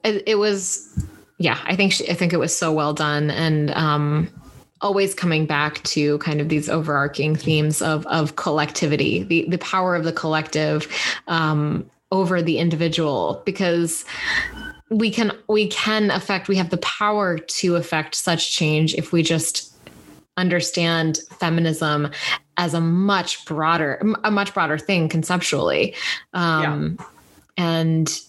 It, 0.03 0.23
it 0.25 0.35
was, 0.35 1.05
yeah, 1.37 1.59
I 1.65 1.75
think, 1.75 1.93
she, 1.93 2.09
I 2.09 2.13
think 2.13 2.33
it 2.33 2.37
was 2.37 2.55
so 2.55 2.71
well 2.71 2.93
done. 2.93 3.31
And, 3.31 3.71
um, 3.71 4.29
always 4.81 5.13
coming 5.13 5.45
back 5.45 5.83
to 5.83 6.17
kind 6.19 6.39
of 6.39 6.47
these 6.47 6.69
overarching 6.69 7.35
themes 7.35 7.81
of, 7.81 8.07
of 8.07 8.37
collectivity, 8.37 9.23
the, 9.23 9.45
the 9.49 9.57
power 9.57 9.93
of 9.93 10.05
the 10.05 10.13
collective, 10.13 10.87
um, 11.27 11.89
over 12.11 12.41
the 12.41 12.57
individual, 12.57 13.41
because 13.45 14.05
we 14.89 15.11
can, 15.11 15.31
we 15.47 15.67
can 15.67 16.09
affect, 16.11 16.47
we 16.47 16.55
have 16.55 16.69
the 16.69 16.77
power 16.77 17.37
to 17.37 17.75
affect 17.75 18.15
such 18.15 18.51
change 18.51 18.95
if 18.95 19.11
we 19.11 19.21
just 19.21 19.68
understand 20.39 21.19
feminism 21.39 22.09
as 22.57 22.73
a 22.73 22.81
much 22.81 23.45
broader, 23.45 24.01
a 24.23 24.31
much 24.31 24.53
broader 24.53 24.77
thing 24.77 25.09
conceptually. 25.09 25.95
Um, 26.33 26.97
and 27.57 28.19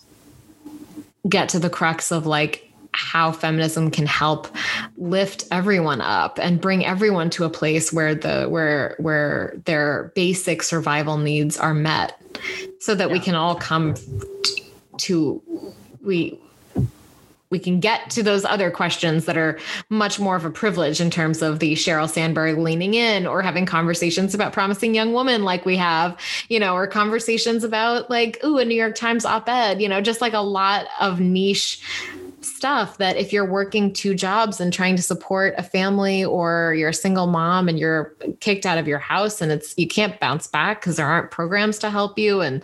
get 1.29 1.49
to 1.51 1.59
the 1.59 1.71
crux 1.71 2.11
of 2.11 2.27
like 2.27 2.71
how 2.93 3.31
feminism 3.31 3.91
can 3.91 4.07
help 4.07 4.49
lift 4.97 5.45
everyone 5.53 6.01
up 6.01 6.39
and 6.41 6.61
bring 6.61 6.85
everyone 6.85 7.31
to 7.31 7.45
a 7.45 7.51
place 7.51 7.93
where 7.93 8.15
the 8.15 8.47
where 8.49 8.97
where 8.99 9.55
their 9.65 10.13
basic 10.17 10.63
survival 10.63 11.17
needs 11.17 11.57
are 11.57 11.75
met 11.75 12.21
so 12.81 12.95
that 12.95 13.11
we 13.11 13.21
can 13.21 13.35
all 13.35 13.55
come 13.55 13.95
to 14.99 15.41
we 16.03 16.41
we 17.51 17.59
can 17.59 17.81
get 17.81 18.09
to 18.11 18.23
those 18.23 18.45
other 18.45 18.71
questions 18.71 19.25
that 19.25 19.37
are 19.37 19.59
much 19.89 20.21
more 20.21 20.37
of 20.37 20.45
a 20.45 20.51
privilege 20.51 21.01
in 21.01 21.11
terms 21.11 21.43
of 21.43 21.59
the 21.59 21.75
Sheryl 21.75 22.09
Sandberg 22.09 22.59
leaning 22.59 22.95
in 22.95 23.27
or 23.27 23.43
having 23.43 23.67
conversations 23.67 24.35
about 24.35 24.53
promising 24.53 24.95
young 24.95 25.13
women 25.13 25.43
like 25.43 25.65
we 25.67 25.77
have, 25.77 26.17
you 26.49 26.61
know, 26.61 26.75
or 26.75 26.87
conversations 26.87 27.65
about 27.65 28.09
like, 28.09 28.39
ooh, 28.45 28.59
a 28.59 28.65
New 28.65 28.77
York 28.77 28.95
Times 28.95 29.25
op-ed, 29.25 29.83
you 29.83 29.89
know, 29.89 30.01
just 30.01 30.21
like 30.21 30.33
a 30.33 30.39
lot 30.41 30.87
of 31.01 31.19
niche 31.19 31.83
stuff 32.43 32.97
that 32.99 33.17
if 33.17 33.33
you're 33.35 33.45
working 33.45 33.93
two 33.93 34.15
jobs 34.15 34.61
and 34.61 34.73
trying 34.73 34.97
to 34.97 35.03
support 35.03 35.53
a 35.59 35.63
family 35.63 36.25
or 36.25 36.75
you're 36.75 36.89
a 36.89 36.95
single 36.95 37.27
mom 37.27 37.69
and 37.69 37.79
you're 37.79 38.15
kicked 38.41 38.65
out 38.65 38.79
of 38.79 38.87
your 38.89 38.99
house 38.99 39.43
and 39.43 39.53
it's 39.53 39.75
you 39.77 39.87
can't 39.87 40.19
bounce 40.21 40.47
back 40.47 40.81
because 40.81 40.97
there 40.97 41.07
aren't 41.07 41.31
programs 41.31 41.79
to 41.79 41.91
help 41.91 42.19
you 42.19 42.41
and 42.41 42.63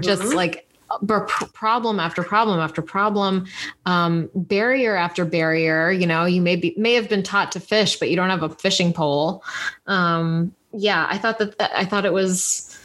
just 0.00 0.22
Mhm. 0.22 0.34
like 0.34 0.65
problem 1.06 2.00
after 2.00 2.22
problem 2.22 2.60
after 2.60 2.82
problem 2.82 3.46
um, 3.86 4.30
barrier 4.34 4.96
after 4.96 5.24
barrier 5.24 5.90
you 5.90 6.06
know 6.06 6.24
you 6.24 6.40
may 6.40 6.56
be 6.56 6.74
may 6.76 6.94
have 6.94 7.08
been 7.08 7.22
taught 7.22 7.52
to 7.52 7.60
fish 7.60 7.96
but 7.98 8.10
you 8.10 8.16
don't 8.16 8.30
have 8.30 8.42
a 8.42 8.48
fishing 8.48 8.92
pole. 8.92 9.42
Um, 9.86 10.54
yeah 10.72 11.06
i 11.08 11.16
thought 11.16 11.38
that, 11.38 11.58
that 11.58 11.72
i 11.74 11.84
thought 11.84 12.04
it 12.04 12.12
was 12.12 12.76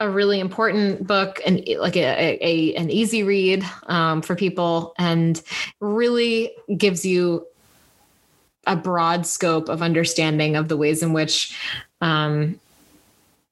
a 0.00 0.08
really 0.08 0.38
important 0.38 1.06
book 1.06 1.40
and 1.44 1.66
like 1.78 1.96
a, 1.96 2.04
a, 2.04 2.38
a 2.40 2.74
an 2.76 2.90
easy 2.90 3.22
read 3.22 3.64
um, 3.86 4.22
for 4.22 4.36
people 4.36 4.94
and 4.98 5.42
really 5.80 6.52
gives 6.76 7.04
you 7.04 7.46
a 8.66 8.76
broad 8.76 9.26
scope 9.26 9.68
of 9.68 9.82
understanding 9.82 10.54
of 10.54 10.68
the 10.68 10.76
ways 10.76 11.02
in 11.02 11.12
which 11.12 11.56
um, 12.00 12.60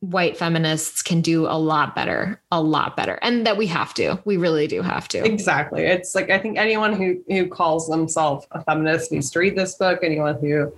white 0.01 0.36
feminists 0.36 1.02
can 1.02 1.20
do 1.20 1.47
a 1.47 1.59
lot 1.59 1.94
better, 1.94 2.40
a 2.52 2.60
lot 2.60 2.97
better, 2.97 3.18
and 3.23 3.47
that 3.47 3.56
we 3.56 3.66
have 3.66 3.94
to. 3.94 4.18
We 4.24 4.36
really 4.36 4.66
do 4.66 4.82
have 4.82 5.09
to. 5.09 5.24
Exactly. 5.24 5.85
It's 5.85 6.14
like 6.14 6.31
I 6.31 6.39
think 6.39 6.59
anyone 6.59 6.93
who 6.93 7.23
who 7.28 7.48
calls 7.48 7.89
themselves 7.89 8.47
a 8.52 8.62
feminist 8.64 9.10
needs 9.12 9.31
to 9.31 9.39
read 9.39 9.56
this 9.56 9.74
book. 9.74 10.01
Anyone 10.02 10.39
who 10.40 10.73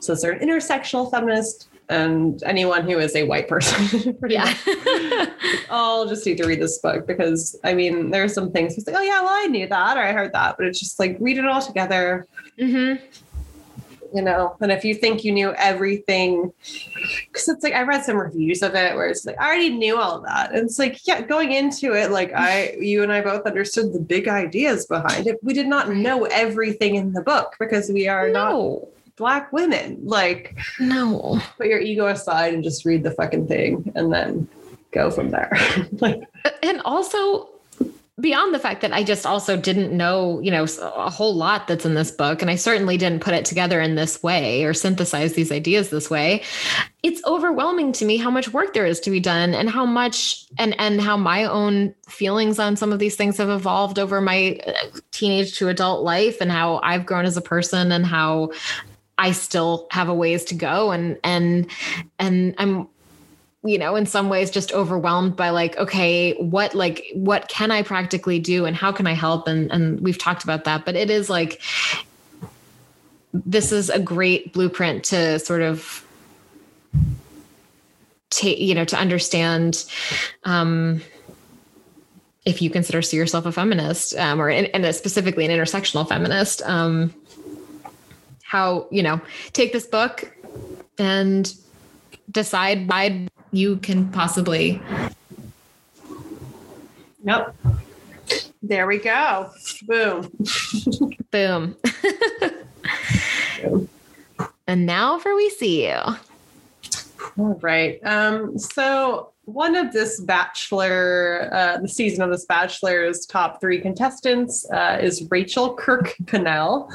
says 0.00 0.22
they're 0.22 0.32
an 0.32 0.40
intersectional 0.46 1.10
feminist, 1.10 1.68
and 1.88 2.42
anyone 2.44 2.88
who 2.88 2.98
is 2.98 3.14
a 3.14 3.24
white 3.24 3.46
person, 3.48 4.14
pretty 4.20 4.34
Yeah. 4.36 4.54
much, 4.66 5.28
all 5.68 6.06
just 6.08 6.24
need 6.24 6.38
to 6.38 6.46
read 6.46 6.60
this 6.60 6.78
book 6.78 7.06
because 7.06 7.58
I 7.64 7.74
mean, 7.74 8.10
there 8.10 8.24
are 8.24 8.28
some 8.28 8.50
things 8.52 8.76
it's 8.78 8.86
like, 8.86 8.96
oh 8.96 9.02
yeah, 9.02 9.20
well 9.20 9.30
I 9.34 9.46
knew 9.46 9.66
that 9.68 9.96
or 9.96 10.00
I 10.00 10.12
heard 10.12 10.32
that, 10.32 10.56
but 10.56 10.66
it's 10.66 10.80
just 10.80 10.98
like 10.98 11.16
read 11.20 11.36
it 11.38 11.44
all 11.46 11.60
together, 11.60 12.26
hmm 12.58 12.94
you 14.14 14.22
know. 14.22 14.56
And 14.60 14.72
if 14.72 14.84
you 14.84 14.94
think 14.94 15.24
you 15.24 15.32
knew 15.32 15.52
everything, 15.54 16.52
because 17.26 17.48
it's 17.48 17.62
like 17.62 17.74
I 17.74 17.82
read 17.82 18.04
some 18.04 18.16
reviews 18.16 18.62
of 18.62 18.74
it 18.74 18.94
where 18.94 19.08
it's 19.08 19.24
like 19.24 19.40
I 19.40 19.46
already 19.46 19.70
knew 19.70 19.98
all 19.98 20.16
of 20.16 20.24
that, 20.24 20.52
and 20.52 20.64
it's 20.64 20.78
like 20.78 21.06
yeah, 21.06 21.22
going 21.22 21.52
into 21.52 21.92
it, 21.94 22.10
like 22.10 22.32
I, 22.34 22.76
you 22.78 23.02
and 23.02 23.12
I 23.12 23.20
both 23.20 23.46
understood 23.46 23.92
the 23.92 24.00
big 24.00 24.28
ideas 24.28 24.86
behind 24.86 25.26
it. 25.26 25.38
We 25.42 25.54
did 25.54 25.66
not 25.66 25.90
know 25.90 26.24
everything 26.24 26.96
in 26.96 27.12
the 27.12 27.22
book 27.22 27.54
because 27.58 27.90
we 27.90 28.08
are 28.08 28.28
not 28.28 28.80
black 29.16 29.52
women. 29.52 29.98
Like 30.02 30.56
no. 30.80 31.40
put 31.56 31.66
your 31.66 31.80
ego 31.80 32.06
aside 32.06 32.54
and 32.54 32.64
just 32.64 32.84
read 32.84 33.02
the 33.02 33.12
fucking 33.12 33.48
thing, 33.48 33.92
and 33.94 34.12
then 34.12 34.48
go 34.92 35.10
from 35.10 35.30
there. 35.30 35.52
like 36.00 36.20
And 36.62 36.80
also, 36.84 37.48
beyond 38.20 38.54
the 38.54 38.58
fact 38.58 38.82
that 38.82 38.92
I 38.92 39.02
just 39.02 39.24
also 39.24 39.56
didn't 39.56 39.96
know, 39.96 40.38
you 40.40 40.50
know, 40.50 40.66
a 40.82 41.10
whole 41.10 41.34
lot 41.34 41.66
that's 41.66 41.86
in 41.86 41.94
this 41.94 42.10
book, 42.10 42.42
and 42.42 42.50
I 42.50 42.56
certainly 42.56 42.98
didn't 42.98 43.22
put 43.22 43.32
it 43.34 43.44
together 43.44 43.80
in 43.80 43.94
this 43.94 44.22
way 44.22 44.64
or 44.64 44.74
synthesize 44.74 45.32
these 45.32 45.50
ideas 45.50 45.88
this 45.88 46.10
way. 46.10 46.42
It's 47.02 47.24
overwhelming 47.24 47.92
to 47.92 48.04
me 48.04 48.18
how 48.18 48.30
much 48.30 48.52
work 48.52 48.74
there 48.74 48.86
is 48.86 49.00
to 49.00 49.10
be 49.10 49.18
done, 49.18 49.54
and 49.54 49.70
how 49.70 49.86
much 49.86 50.44
and 50.58 50.78
and 50.78 51.00
how 51.00 51.16
my 51.16 51.44
own 51.44 51.94
feelings 52.06 52.58
on 52.58 52.76
some 52.76 52.92
of 52.92 52.98
these 52.98 53.16
things 53.16 53.38
have 53.38 53.48
evolved 53.48 53.98
over 53.98 54.20
my 54.20 54.60
uh, 54.66 54.72
teenage 55.10 55.56
to 55.58 55.68
adult 55.68 56.02
life, 56.02 56.40
and 56.40 56.52
how 56.52 56.80
I've 56.82 57.06
grown 57.06 57.24
as 57.24 57.36
a 57.36 57.42
person, 57.42 57.92
and 57.92 58.04
how 58.04 58.52
I 59.16 59.32
still 59.32 59.86
have 59.90 60.08
a 60.08 60.14
ways 60.14 60.44
to 60.46 60.54
go, 60.54 60.90
and 60.90 61.18
and 61.24 61.66
and 62.18 62.54
I'm 62.58 62.88
you 63.64 63.78
know 63.78 63.94
in 63.94 64.06
some 64.06 64.28
ways 64.28 64.50
just 64.50 64.72
overwhelmed 64.72 65.36
by 65.36 65.50
like 65.50 65.76
okay 65.76 66.34
what 66.34 66.74
like 66.74 67.04
what 67.14 67.48
can 67.48 67.70
i 67.70 67.82
practically 67.82 68.38
do 68.38 68.64
and 68.64 68.76
how 68.76 68.90
can 68.92 69.06
i 69.06 69.12
help? 69.12 69.46
And 69.46 69.70
and 69.70 70.00
we've 70.00 70.18
talked 70.18 70.44
about 70.44 70.64
that 70.64 70.84
but 70.84 70.96
it 70.96 71.10
is 71.10 71.30
like 71.30 71.60
this 73.32 73.72
is 73.72 73.88
a 73.88 73.98
great 73.98 74.52
blueprint 74.52 75.04
to 75.04 75.38
sort 75.38 75.62
of 75.62 76.04
take 78.30 78.58
you 78.58 78.74
know 78.74 78.84
to 78.84 78.96
understand 78.96 79.84
um 80.44 81.00
if 82.44 82.60
you 82.60 82.70
consider 82.70 83.00
see 83.00 83.16
yourself 83.16 83.46
a 83.46 83.52
feminist 83.52 84.16
um, 84.18 84.40
or 84.40 84.48
and 84.50 84.68
and 84.74 84.94
specifically 84.94 85.44
an 85.44 85.50
intersectional 85.50 86.08
feminist 86.08 86.62
um 86.62 87.14
how 88.42 88.86
you 88.90 89.02
know 89.02 89.20
take 89.52 89.72
this 89.72 89.86
book 89.86 90.36
and 90.98 91.54
decide 92.30 92.88
why 92.88 93.28
you 93.52 93.76
can 93.76 94.10
possibly 94.10 94.80
Yep. 97.24 97.54
There 98.62 98.86
we 98.86 98.98
go. 98.98 99.50
Boom. 99.86 100.30
boom. 101.30 101.76
and 104.66 104.86
now 104.86 105.18
for 105.18 105.34
we 105.34 105.50
see 105.50 105.86
you. 105.86 105.98
All 107.38 107.58
right. 107.60 108.00
Um, 108.04 108.58
so 108.58 109.31
one 109.44 109.74
of 109.74 109.92
this 109.92 110.20
Bachelor, 110.20 111.48
uh, 111.52 111.78
the 111.78 111.88
season 111.88 112.22
of 112.22 112.30
this 112.30 112.44
Bachelor's 112.44 113.26
top 113.26 113.60
three 113.60 113.80
contestants 113.80 114.68
uh, 114.70 114.98
is 115.00 115.26
Rachel 115.30 115.74
Kirk 115.74 116.14
Cannell. 116.26 116.88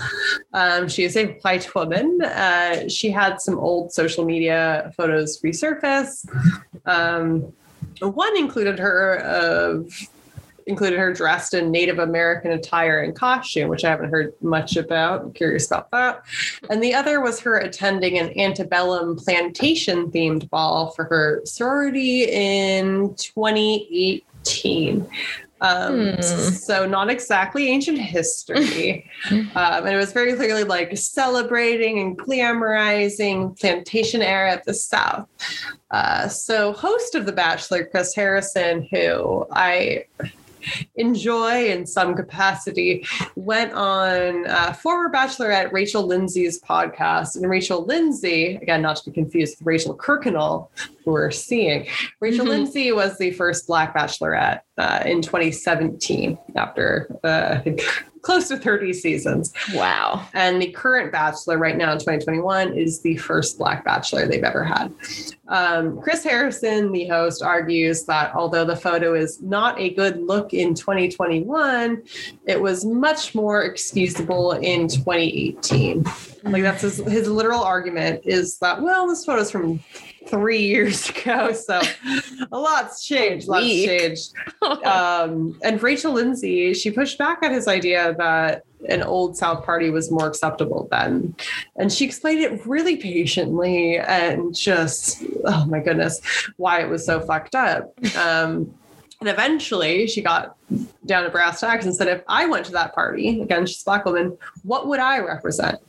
Um, 0.54 0.88
she 0.88 1.04
is 1.04 1.18
a 1.18 1.34
white 1.42 1.74
woman. 1.76 2.22
Uh, 2.24 2.88
she 2.88 3.12
had 3.12 3.42
some 3.42 3.60
old 3.60 3.92
social 3.92 4.24
media 4.24 4.94
photos 4.96 5.42
resurface. 5.42 6.26
Um, 6.86 7.52
one 8.00 8.38
included 8.38 8.80
her 8.80 9.18
of 9.20 9.92
included 10.68 11.00
her 11.00 11.14
dressed 11.14 11.54
in 11.54 11.72
Native 11.72 11.98
American 12.00 12.52
attire 12.52 13.02
and 13.02 13.16
costume, 13.16 13.70
which 13.70 13.86
I 13.86 13.90
haven't 13.90 14.10
heard 14.10 14.34
much 14.42 14.76
about. 14.76 15.22
I'm 15.22 15.34
curious 15.34 15.68
about 15.68 15.90
that. 15.92 16.22
And 16.70 16.84
the 16.84 16.94
other 16.94 17.22
was 17.22 17.40
her 17.40 17.58
attending 17.58 18.20
an 18.20 18.38
antebellum 18.38 19.16
plantation 19.16 20.12
themed 20.12 20.50
ball 20.50 20.92
for 20.92 21.06
her 21.06 21.42
sorority 21.46 22.26
in 22.26 23.16
2018. 23.16 25.02
Um, 25.02 25.08
Hmm. 25.60 26.22
So, 26.22 26.86
not 26.86 27.10
exactly 27.10 27.70
ancient 27.70 27.98
history. 27.98 29.10
um, 29.32 29.48
and 29.56 29.90
it 29.90 29.98
was 29.98 30.12
very 30.12 30.34
clearly 30.36 30.64
like 30.64 30.96
celebrating 30.96 32.00
and 32.00 32.18
glamorizing 32.18 33.60
plantation 33.60 34.22
era 34.22 34.54
of 34.54 34.64
the 34.66 34.74
South. 34.74 35.28
Uh, 35.90 36.28
so, 36.28 36.74
host 36.74 37.16
of 37.16 37.26
The 37.26 37.32
Bachelor, 37.32 37.86
Chris 37.86 38.14
Harrison, 38.14 38.88
who 38.92 39.48
I 39.52 40.06
enjoy 40.96 41.68
in 41.70 41.86
some 41.86 42.16
capacity, 42.16 43.06
went 43.36 43.74
on 43.74 44.48
uh, 44.48 44.74
former 44.74 45.14
Bachelorette 45.14 45.72
Rachel 45.72 46.06
Lindsay's 46.06 46.62
podcast. 46.62 47.36
And 47.36 47.50
Rachel 47.50 47.86
Lindsay, 47.86 48.56
again, 48.62 48.82
not 48.82 48.98
to 48.98 49.06
be 49.10 49.12
confused 49.14 49.58
with 49.60 49.66
Rachel 49.66 49.96
Kirkconnell, 49.98 50.70
who 51.06 51.12
we're 51.12 51.32
seeing, 51.32 51.88
Rachel 52.20 52.46
Mhm. 52.46 52.50
Lindsay 52.50 52.92
was 52.92 53.18
the 53.18 53.32
first 53.32 53.68
Black 53.68 53.96
Bachelorette 53.96 54.62
uh, 54.78 55.04
in 55.06 55.22
2017 55.22 56.38
after 56.56 57.08
uh, 57.24 57.62
close 58.28 58.50
to 58.50 58.58
30 58.58 58.92
seasons. 58.92 59.54
Wow. 59.74 60.28
And 60.34 60.62
the 60.62 60.70
current 60.72 61.14
Bachelor 61.14 61.58
right 61.58 61.78
now 61.78 61.94
in 61.94 61.98
2021 61.98 62.78
is 62.78 63.02
the 63.02 63.16
first 63.16 63.58
Black 63.58 63.86
Bachelor 63.86 64.28
they've 64.28 64.44
ever 64.44 64.66
had. 64.66 64.94
Um, 65.48 66.02
Chris 66.02 66.26
Harrison, 66.26 66.92
the 66.92 67.08
host, 67.08 67.42
argues 67.42 68.04
that 68.04 68.36
although 68.36 68.66
the 68.66 68.76
photo 68.76 69.14
is 69.14 69.42
not 69.42 69.80
a 69.80 69.92
good 69.92 70.22
look 70.22 70.54
in 70.54 70.74
2021, 70.74 72.04
it 72.46 72.60
was 72.60 72.84
much 72.84 73.34
more 73.34 73.64
excusable 73.64 74.52
in 74.52 74.90
2018. 74.90 76.04
Like 76.44 76.64
that's 76.64 76.82
his, 76.82 76.98
his 76.98 77.30
literal 77.30 77.62
argument 77.62 78.24
is 78.26 78.58
that, 78.60 78.82
well, 78.82 79.08
this 79.08 79.24
photo's 79.24 79.52
from 79.52 79.80
three 80.30 80.62
years 80.62 81.10
ago. 81.12 81.54
So 81.54 81.82
a 82.52 82.58
lot's 82.58 83.06
changed. 83.06 83.48
A 83.48 83.52
Lots 83.52 83.66
changed 83.66 84.34
um, 84.86 85.58
and 85.64 85.82
Rachel 85.82 86.14
Lindsay, 86.14 86.74
she 86.74 86.92
pushed 86.92 87.18
back 87.18 87.40
at 87.44 87.52
his 87.52 87.68
idea 87.68 88.16
that 88.18 88.64
an 88.90 89.02
old 89.02 89.36
South 89.36 89.66
party 89.66 89.90
was 89.90 90.12
more 90.12 90.28
acceptable 90.28 90.88
then. 90.92 91.36
And 91.78 91.92
she 91.92 92.06
explained 92.06 92.42
it 92.42 92.66
really 92.66 92.98
patiently 92.98 93.98
and 93.98 94.56
just, 94.56 95.24
oh 95.46 95.66
my 95.66 95.80
goodness, 95.80 96.22
why 96.58 96.82
it 96.82 96.90
was 96.90 97.06
so 97.06 97.20
fucked 97.20 97.56
up. 97.56 97.94
Um, 98.18 98.74
and 99.20 99.30
eventually 99.30 100.08
she 100.08 100.22
got 100.22 100.56
down 101.06 101.24
to 101.24 101.30
brass 101.30 101.60
tacks 101.60 101.86
and 101.86 101.96
said, 101.96 102.08
if 102.08 102.24
I 102.28 102.46
went 102.46 102.66
to 102.68 102.72
that 102.74 102.94
party, 102.94 103.42
again, 103.42 103.66
she's 103.66 103.82
a 103.82 103.86
black 103.86 104.06
woman, 104.06 104.38
what 104.64 104.88
would 104.88 105.00
I 105.00 105.20
represent? 105.20 105.80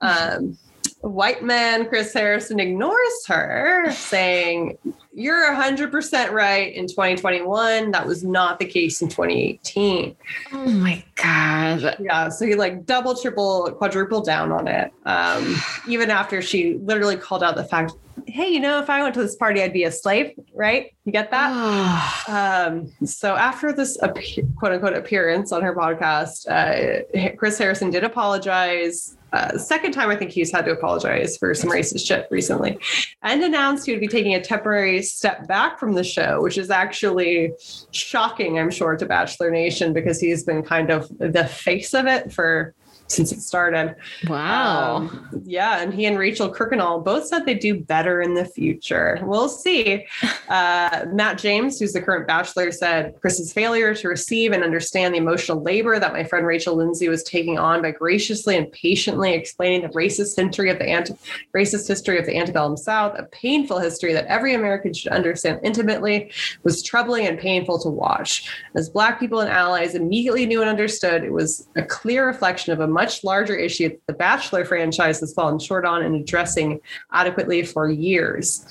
Um, 0.00 0.58
white 1.02 1.42
man 1.42 1.86
Chris 1.88 2.12
Harrison 2.12 2.58
ignores 2.60 3.26
her, 3.26 3.90
saying, 3.90 4.78
You're 5.12 5.52
100% 5.54 6.30
right 6.30 6.74
in 6.74 6.86
2021. 6.86 7.90
That 7.90 8.06
was 8.06 8.24
not 8.24 8.58
the 8.58 8.64
case 8.64 9.02
in 9.02 9.08
2018. 9.08 10.16
Oh 10.52 10.70
my 10.70 11.04
God. 11.16 11.96
Yeah. 12.00 12.28
So 12.28 12.46
he 12.46 12.54
like 12.54 12.86
double, 12.86 13.14
triple, 13.16 13.70
quadruple 13.72 14.22
down 14.22 14.52
on 14.52 14.68
it. 14.68 14.92
Um, 15.04 15.56
even 15.88 16.10
after 16.10 16.40
she 16.40 16.78
literally 16.78 17.16
called 17.16 17.42
out 17.42 17.56
the 17.56 17.64
fact, 17.64 17.92
Hey, 18.28 18.50
you 18.50 18.60
know, 18.60 18.78
if 18.78 18.88
I 18.88 19.02
went 19.02 19.14
to 19.14 19.22
this 19.22 19.34
party, 19.34 19.62
I'd 19.62 19.72
be 19.72 19.82
a 19.82 19.90
slave, 19.90 20.32
right? 20.54 20.94
You 21.04 21.12
get 21.12 21.30
that? 21.30 22.18
Um, 22.28 22.92
so 23.04 23.34
after 23.34 23.72
this 23.72 23.98
quote 23.98 24.72
unquote 24.72 24.94
appearance 24.94 25.50
on 25.50 25.60
her 25.62 25.74
podcast, 25.74 26.46
uh, 26.48 27.32
Chris 27.36 27.58
Harrison 27.58 27.90
did 27.90 28.04
apologize. 28.04 29.16
Uh, 29.32 29.56
second 29.56 29.92
time, 29.92 30.10
I 30.10 30.16
think 30.16 30.30
he's 30.30 30.52
had 30.52 30.64
to 30.66 30.72
apologize 30.72 31.36
for 31.38 31.54
some 31.54 31.70
racist 31.70 32.06
shit 32.06 32.28
recently, 32.30 32.78
and 33.22 33.42
announced 33.42 33.86
he 33.86 33.92
would 33.92 34.00
be 34.00 34.08
taking 34.08 34.34
a 34.34 34.40
temporary 34.40 35.02
step 35.02 35.48
back 35.48 35.78
from 35.78 35.94
the 35.94 36.04
show, 36.04 36.42
which 36.42 36.58
is 36.58 36.70
actually 36.70 37.52
shocking, 37.92 38.58
I'm 38.58 38.70
sure, 38.70 38.96
to 38.96 39.06
Bachelor 39.06 39.50
Nation 39.50 39.92
because 39.92 40.20
he's 40.20 40.44
been 40.44 40.62
kind 40.62 40.90
of 40.90 41.08
the 41.18 41.46
face 41.46 41.94
of 41.94 42.06
it 42.06 42.32
for 42.32 42.74
since 43.12 43.32
it 43.32 43.40
started. 43.40 43.94
wow. 44.28 44.96
Um, 44.96 45.42
yeah, 45.44 45.80
and 45.80 45.92
he 45.92 46.06
and 46.06 46.18
Rachel 46.18 46.52
Kirkconnell 46.52 47.04
both 47.04 47.26
said 47.26 47.44
they'd 47.44 47.58
do 47.58 47.80
better 47.80 48.20
in 48.20 48.34
the 48.34 48.44
future. 48.44 49.18
We'll 49.22 49.48
see. 49.48 50.06
Uh, 50.48 51.06
Matt 51.10 51.38
James, 51.38 51.78
who's 51.78 51.94
the 51.94 52.02
current 52.02 52.26
bachelor, 52.26 52.70
said 52.72 53.18
Chris's 53.22 53.54
failure 53.54 53.94
to 53.94 54.08
receive 54.08 54.52
and 54.52 54.62
understand 54.62 55.14
the 55.14 55.18
emotional 55.18 55.62
labor 55.62 55.98
that 55.98 56.12
my 56.12 56.24
friend 56.24 56.46
Rachel 56.46 56.76
Lindsay 56.76 57.08
was 57.08 57.22
taking 57.22 57.58
on 57.58 57.80
by 57.80 57.90
graciously 57.90 58.56
and 58.58 58.70
patiently 58.70 59.32
explaining 59.32 59.80
the 59.80 59.88
racist 59.88 60.36
history 60.36 60.68
of 60.68 60.78
the 60.78 60.86
anti- 60.86 61.14
racist 61.56 61.88
history 61.88 62.18
of 62.18 62.26
the 62.26 62.36
antebellum 62.36 62.76
South, 62.76 63.18
a 63.18 63.22
painful 63.24 63.78
history 63.78 64.12
that 64.12 64.26
every 64.26 64.54
American 64.54 64.92
should 64.92 65.12
understand 65.12 65.60
intimately, 65.62 66.30
was 66.64 66.82
troubling 66.82 67.26
and 67.26 67.38
painful 67.38 67.78
to 67.78 67.88
watch. 67.88 68.50
As 68.74 68.90
Black 68.90 69.18
people 69.18 69.40
and 69.40 69.50
allies 69.50 69.94
immediately 69.94 70.44
knew 70.44 70.60
and 70.60 70.68
understood, 70.68 71.24
it 71.24 71.32
was 71.32 71.66
a 71.76 71.82
clear 71.82 72.26
reflection 72.26 72.72
of 72.72 72.80
a 72.80 72.86
much 73.02 73.24
larger 73.24 73.56
issue 73.56 73.88
that 73.88 74.06
the 74.06 74.12
Bachelor 74.12 74.64
franchise 74.64 75.18
has 75.18 75.34
fallen 75.34 75.58
short 75.58 75.84
on 75.84 76.04
in 76.04 76.14
addressing 76.14 76.80
adequately 77.12 77.64
for 77.64 77.90
years. 77.90 78.64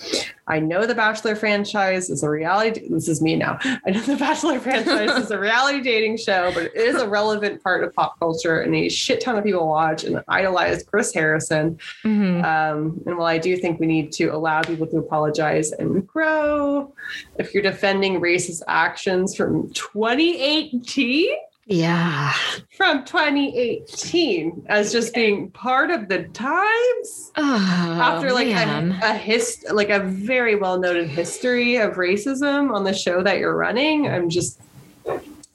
I 0.48 0.60
know 0.60 0.86
the 0.86 0.95
Bachelor 0.95 1.36
franchise 1.36 2.10
is 2.10 2.24
a 2.24 2.30
reality. 2.30 2.88
This 2.90 3.10
is 3.10 3.22
me 3.22 3.36
now. 3.36 3.60
I 3.86 3.90
know 3.91 3.99
the 4.02 4.16
Bachelor 4.16 4.60
franchise 4.68 5.12
is 5.24 5.32
a 5.32 5.38
reality 5.40 5.82
dating 5.82 6.18
show, 6.18 6.52
but 6.53 6.64
it 6.64 6.76
is 6.76 6.95
a 6.95 7.08
relevant 7.08 7.62
part 7.62 7.84
of 7.84 7.94
pop 7.94 8.18
culture, 8.20 8.62
and 8.62 8.74
a 8.74 8.88
shit 8.88 9.20
ton 9.20 9.38
of 9.38 9.44
people 9.44 9.68
watch 9.68 10.06
and 10.06 10.24
idolize 10.30 10.84
Chris 10.84 11.14
Harrison. 11.14 11.78
Mhm. 12.06 12.44
Um, 12.44 13.02
and 13.06 13.18
while 13.18 13.28
I 13.28 13.38
do 13.38 13.58
think 13.58 13.80
we 13.82 13.86
need 13.86 14.14
to 14.14 14.28
allow 14.28 14.62
people 14.62 14.88
to 14.88 14.98
apologize 14.98 15.74
and 15.74 16.08
grow, 16.08 16.94
if 17.38 17.53
you're 17.53 17.64
defending 17.64 18.22
racist 18.22 18.62
actions 18.68 19.36
from 19.36 19.70
2018, 19.74 21.36
Yeah. 21.68 22.34
from 22.76 23.06
2018 23.06 24.66
as 24.68 24.92
just 24.92 25.14
being 25.14 25.52
part 25.52 25.90
of 25.92 26.08
the 26.10 26.24
times 26.30 27.32
Oh, 27.38 28.00
after 28.02 28.34
like 28.34 28.48
man. 28.48 29.00
a, 29.04 29.12
a 29.12 29.14
hist 29.14 29.72
like 29.72 29.90
a 29.90 30.00
very 30.00 30.56
well 30.56 30.80
noted 30.80 31.08
history 31.08 31.78
of 31.78 31.94
racism 31.94 32.74
on 32.74 32.84
the 32.84 32.94
show 32.94 33.22
that 33.24 33.38
you're 33.38 33.56
running 33.56 34.08
i'm 34.08 34.30
just 34.30 34.60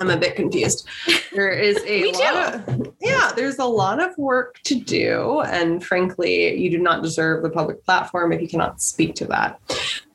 i'm 0.01 0.11
a 0.11 0.17
bit 0.17 0.37
confused 0.37 0.87
there 1.33 1.51
is 1.51 1.79
a 1.87 2.13
lot 2.13 2.55
of 2.55 2.95
yeah 3.01 3.33
there's 3.35 3.59
a 3.59 3.65
lot 3.65 4.03
of 4.03 4.17
work 4.19 4.61
to 4.65 4.75
do 4.75 5.41
and 5.41 5.85
frankly 5.85 6.57
you 6.57 6.71
do 6.71 6.79
not 6.79 7.03
deserve 7.03 7.43
the 7.43 7.51
public 7.51 7.85
platform 7.85 8.33
if 8.33 8.41
you 8.41 8.49
cannot 8.49 8.81
speak 8.81 9.15
to 9.15 9.25
that 9.25 9.61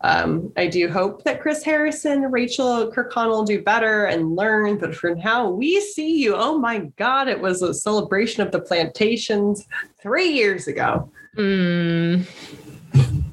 um, 0.04 0.52
I 0.58 0.68
do 0.68 0.90
hope 0.90 1.24
that 1.24 1.42
Chris 1.42 1.64
Harrison, 1.64 2.32
Rachel 2.32 2.92
Kirkconnell 2.92 3.46
do 3.46 3.62
better 3.62 4.06
and 4.06 4.36
learn. 4.36 4.78
But 4.78 4.96
for 4.96 5.14
now, 5.16 5.50
we 5.50 5.80
see 5.80 6.18
you. 6.18 6.36
Oh 6.36 6.58
my 6.58 6.80
God, 6.98 7.28
it 7.28 7.40
was 7.40 7.62
a 7.62 7.74
celebration 7.74 8.42
of 8.42 8.52
the 8.52 8.60
plantations 8.60 9.68
three 10.02 10.30
years 10.30 10.68
ago. 10.68 11.10
Mm. 11.38 12.26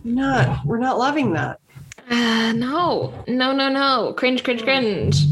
Not, 0.04 0.64
we're 0.64 0.78
not 0.78 0.98
loving 0.98 1.32
that. 1.32 1.58
Uh, 2.10 2.52
no, 2.52 3.12
no, 3.26 3.52
no, 3.52 3.68
no. 3.68 4.14
Cringe, 4.16 4.42
cringe, 4.42 4.62
cringe. 4.62 5.24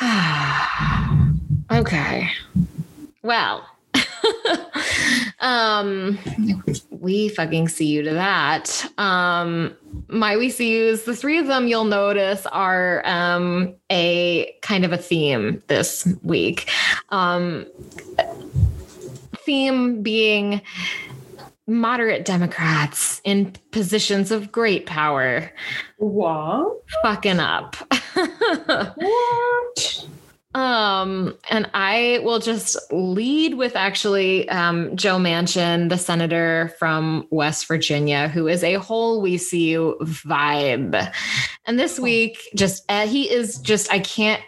Okay. 1.70 2.28
Well, 3.22 3.66
um, 5.40 6.18
we 6.90 7.30
fucking 7.30 7.68
see 7.68 7.86
you 7.86 8.02
to 8.02 8.12
that. 8.12 8.84
Um, 8.98 9.74
my 10.08 10.36
we 10.36 10.50
see 10.50 10.76
yous, 10.76 11.04
the 11.04 11.16
three 11.16 11.38
of 11.38 11.46
them 11.46 11.66
you'll 11.66 11.84
notice 11.84 12.46
are 12.46 13.02
um 13.06 13.74
a 13.90 14.54
kind 14.60 14.84
of 14.84 14.92
a 14.92 14.98
theme 14.98 15.62
this 15.68 16.06
week. 16.22 16.70
Um, 17.08 17.66
theme 19.38 20.02
being 20.02 20.60
moderate 21.66 22.24
Democrats 22.24 23.20
in 23.24 23.52
positions 23.70 24.30
of 24.30 24.52
great 24.52 24.86
power 24.86 25.50
What? 25.98 26.82
fucking 27.02 27.40
up. 27.40 27.76
What? 28.96 30.06
Um, 30.54 31.36
and 31.50 31.68
I 31.74 32.20
will 32.22 32.38
just 32.38 32.76
lead 32.92 33.54
with 33.54 33.74
actually 33.74 34.48
um, 34.50 34.94
Joe 34.96 35.16
Manchin, 35.16 35.88
the 35.88 35.98
senator 35.98 36.72
from 36.78 37.26
West 37.30 37.66
Virginia, 37.66 38.28
who 38.28 38.46
is 38.46 38.62
a 38.62 38.74
whole 38.74 39.20
we 39.20 39.36
see 39.36 39.70
you 39.70 39.96
vibe. 40.02 41.12
And 41.66 41.78
this 41.78 41.98
week, 41.98 42.38
just 42.54 42.84
uh, 42.88 43.06
he 43.08 43.28
is 43.28 43.58
just 43.58 43.92
I 43.92 43.98
can't 43.98 44.40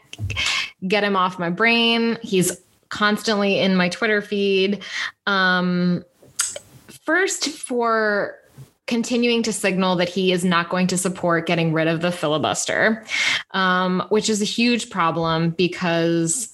get 0.87 1.03
him 1.03 1.17
off 1.17 1.41
my 1.41 1.51
brain. 1.51 2.19
He's 2.23 2.57
constantly 2.89 3.59
in 3.59 3.75
my 3.75 3.89
Twitter 3.89 4.23
feed. 4.23 4.85
Um, 5.27 6.05
first 7.07 7.49
for 7.49 8.39
continuing 8.87 9.43
to 9.45 9.53
signal 9.53 9.97
that 9.97 10.09
he 10.09 10.33
is 10.33 10.45
not 10.45 10.69
going 10.69 10.87
to 10.89 10.99
support 10.99 11.47
getting 11.47 11.73
rid 11.73 11.89
of 11.89 12.03
the 12.03 12.13
filibuster, 12.13 13.05
um, 13.53 14.05
which 14.11 14.29
is 14.29 14.43
a 14.43 14.45
huge 14.45 14.91
problem 14.91 15.51
because 15.51 16.53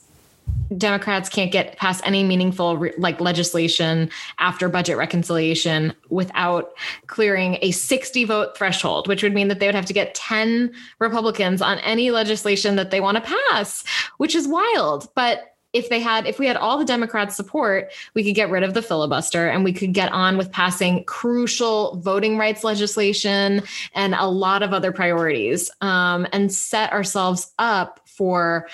Democrats 0.76 1.28
can't 1.28 1.52
get 1.52 1.76
past 1.76 2.02
any 2.06 2.24
meaningful 2.24 2.88
like 2.96 3.20
legislation 3.20 4.10
after 4.38 4.68
budget 4.68 4.96
reconciliation 4.96 5.92
without 6.08 6.72
clearing 7.06 7.58
a 7.60 7.70
60 7.70 8.24
vote 8.24 8.56
threshold, 8.56 9.08
which 9.08 9.22
would 9.22 9.34
mean 9.34 9.48
that 9.48 9.60
they 9.60 9.66
would 9.66 9.74
have 9.74 9.86
to 9.86 9.92
get 9.92 10.14
10 10.14 10.72
Republicans 10.98 11.60
on 11.60 11.78
any 11.80 12.10
legislation 12.10 12.76
that 12.76 12.90
they 12.90 13.00
want 13.00 13.16
to 13.16 13.34
pass, 13.50 13.84
which 14.16 14.34
is 14.34 14.48
wild. 14.48 15.08
But 15.14 15.51
if 15.72 15.88
they 15.88 16.00
had 16.00 16.26
if 16.26 16.38
we 16.38 16.46
had 16.46 16.56
all 16.56 16.78
the 16.78 16.84
democrats 16.84 17.36
support 17.36 17.92
we 18.14 18.24
could 18.24 18.34
get 18.34 18.50
rid 18.50 18.62
of 18.62 18.74
the 18.74 18.82
filibuster 18.82 19.48
and 19.48 19.64
we 19.64 19.72
could 19.72 19.92
get 19.92 20.12
on 20.12 20.36
with 20.36 20.50
passing 20.52 21.04
crucial 21.04 21.96
voting 21.96 22.38
rights 22.38 22.64
legislation 22.64 23.62
and 23.94 24.14
a 24.14 24.26
lot 24.26 24.62
of 24.62 24.72
other 24.72 24.92
priorities 24.92 25.70
um, 25.80 26.26
and 26.32 26.52
set 26.52 26.92
ourselves 26.92 27.52
up 27.58 28.00
for 28.04 28.68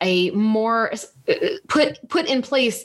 a 0.00 0.30
more 0.30 0.92
put 1.68 1.98
put 2.08 2.26
in 2.26 2.42
place 2.42 2.84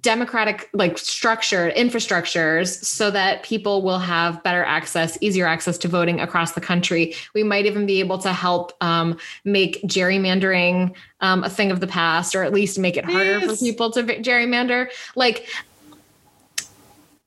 democratic 0.00 0.68
like 0.72 0.98
structure 0.98 1.72
infrastructures 1.76 2.84
so 2.84 3.10
that 3.10 3.42
people 3.42 3.82
will 3.82 3.98
have 3.98 4.42
better 4.42 4.64
access 4.64 5.16
easier 5.20 5.46
access 5.46 5.78
to 5.78 5.88
voting 5.88 6.20
across 6.20 6.52
the 6.52 6.60
country 6.60 7.14
we 7.34 7.42
might 7.42 7.66
even 7.66 7.86
be 7.86 8.00
able 8.00 8.18
to 8.18 8.32
help 8.32 8.72
um, 8.82 9.16
make 9.44 9.80
gerrymandering 9.82 10.94
um, 11.20 11.44
a 11.44 11.50
thing 11.50 11.70
of 11.70 11.80
the 11.80 11.86
past 11.86 12.34
or 12.34 12.42
at 12.42 12.52
least 12.52 12.78
make 12.78 12.96
it 12.96 13.04
harder 13.04 13.38
yes. 13.38 13.58
for 13.58 13.64
people 13.64 13.90
to 13.90 14.02
gerrymander 14.02 14.88
like 15.16 15.48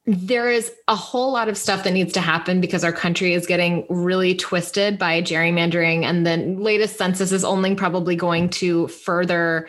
there 0.06 0.52
is 0.52 0.74
a 0.90 0.96
whole 0.96 1.32
lot 1.32 1.48
of 1.48 1.58
stuff 1.58 1.86
that 1.86 1.94
needs 1.94 2.12
to 2.12 2.20
happen 2.20 2.60
because 2.60 2.84
our 2.84 2.92
country 2.92 3.34
is 3.34 3.48
getting 3.48 3.86
really 3.90 4.36
twisted 4.36 5.00
by 5.00 5.22
gerrymandering 5.22 6.04
and 6.04 6.28
the 6.28 6.38
latest 6.62 6.98
census 6.98 7.32
is 7.32 7.46
only 7.46 7.74
probably 7.74 8.16
going 8.16 8.50
to 8.50 8.88
further 8.90 9.68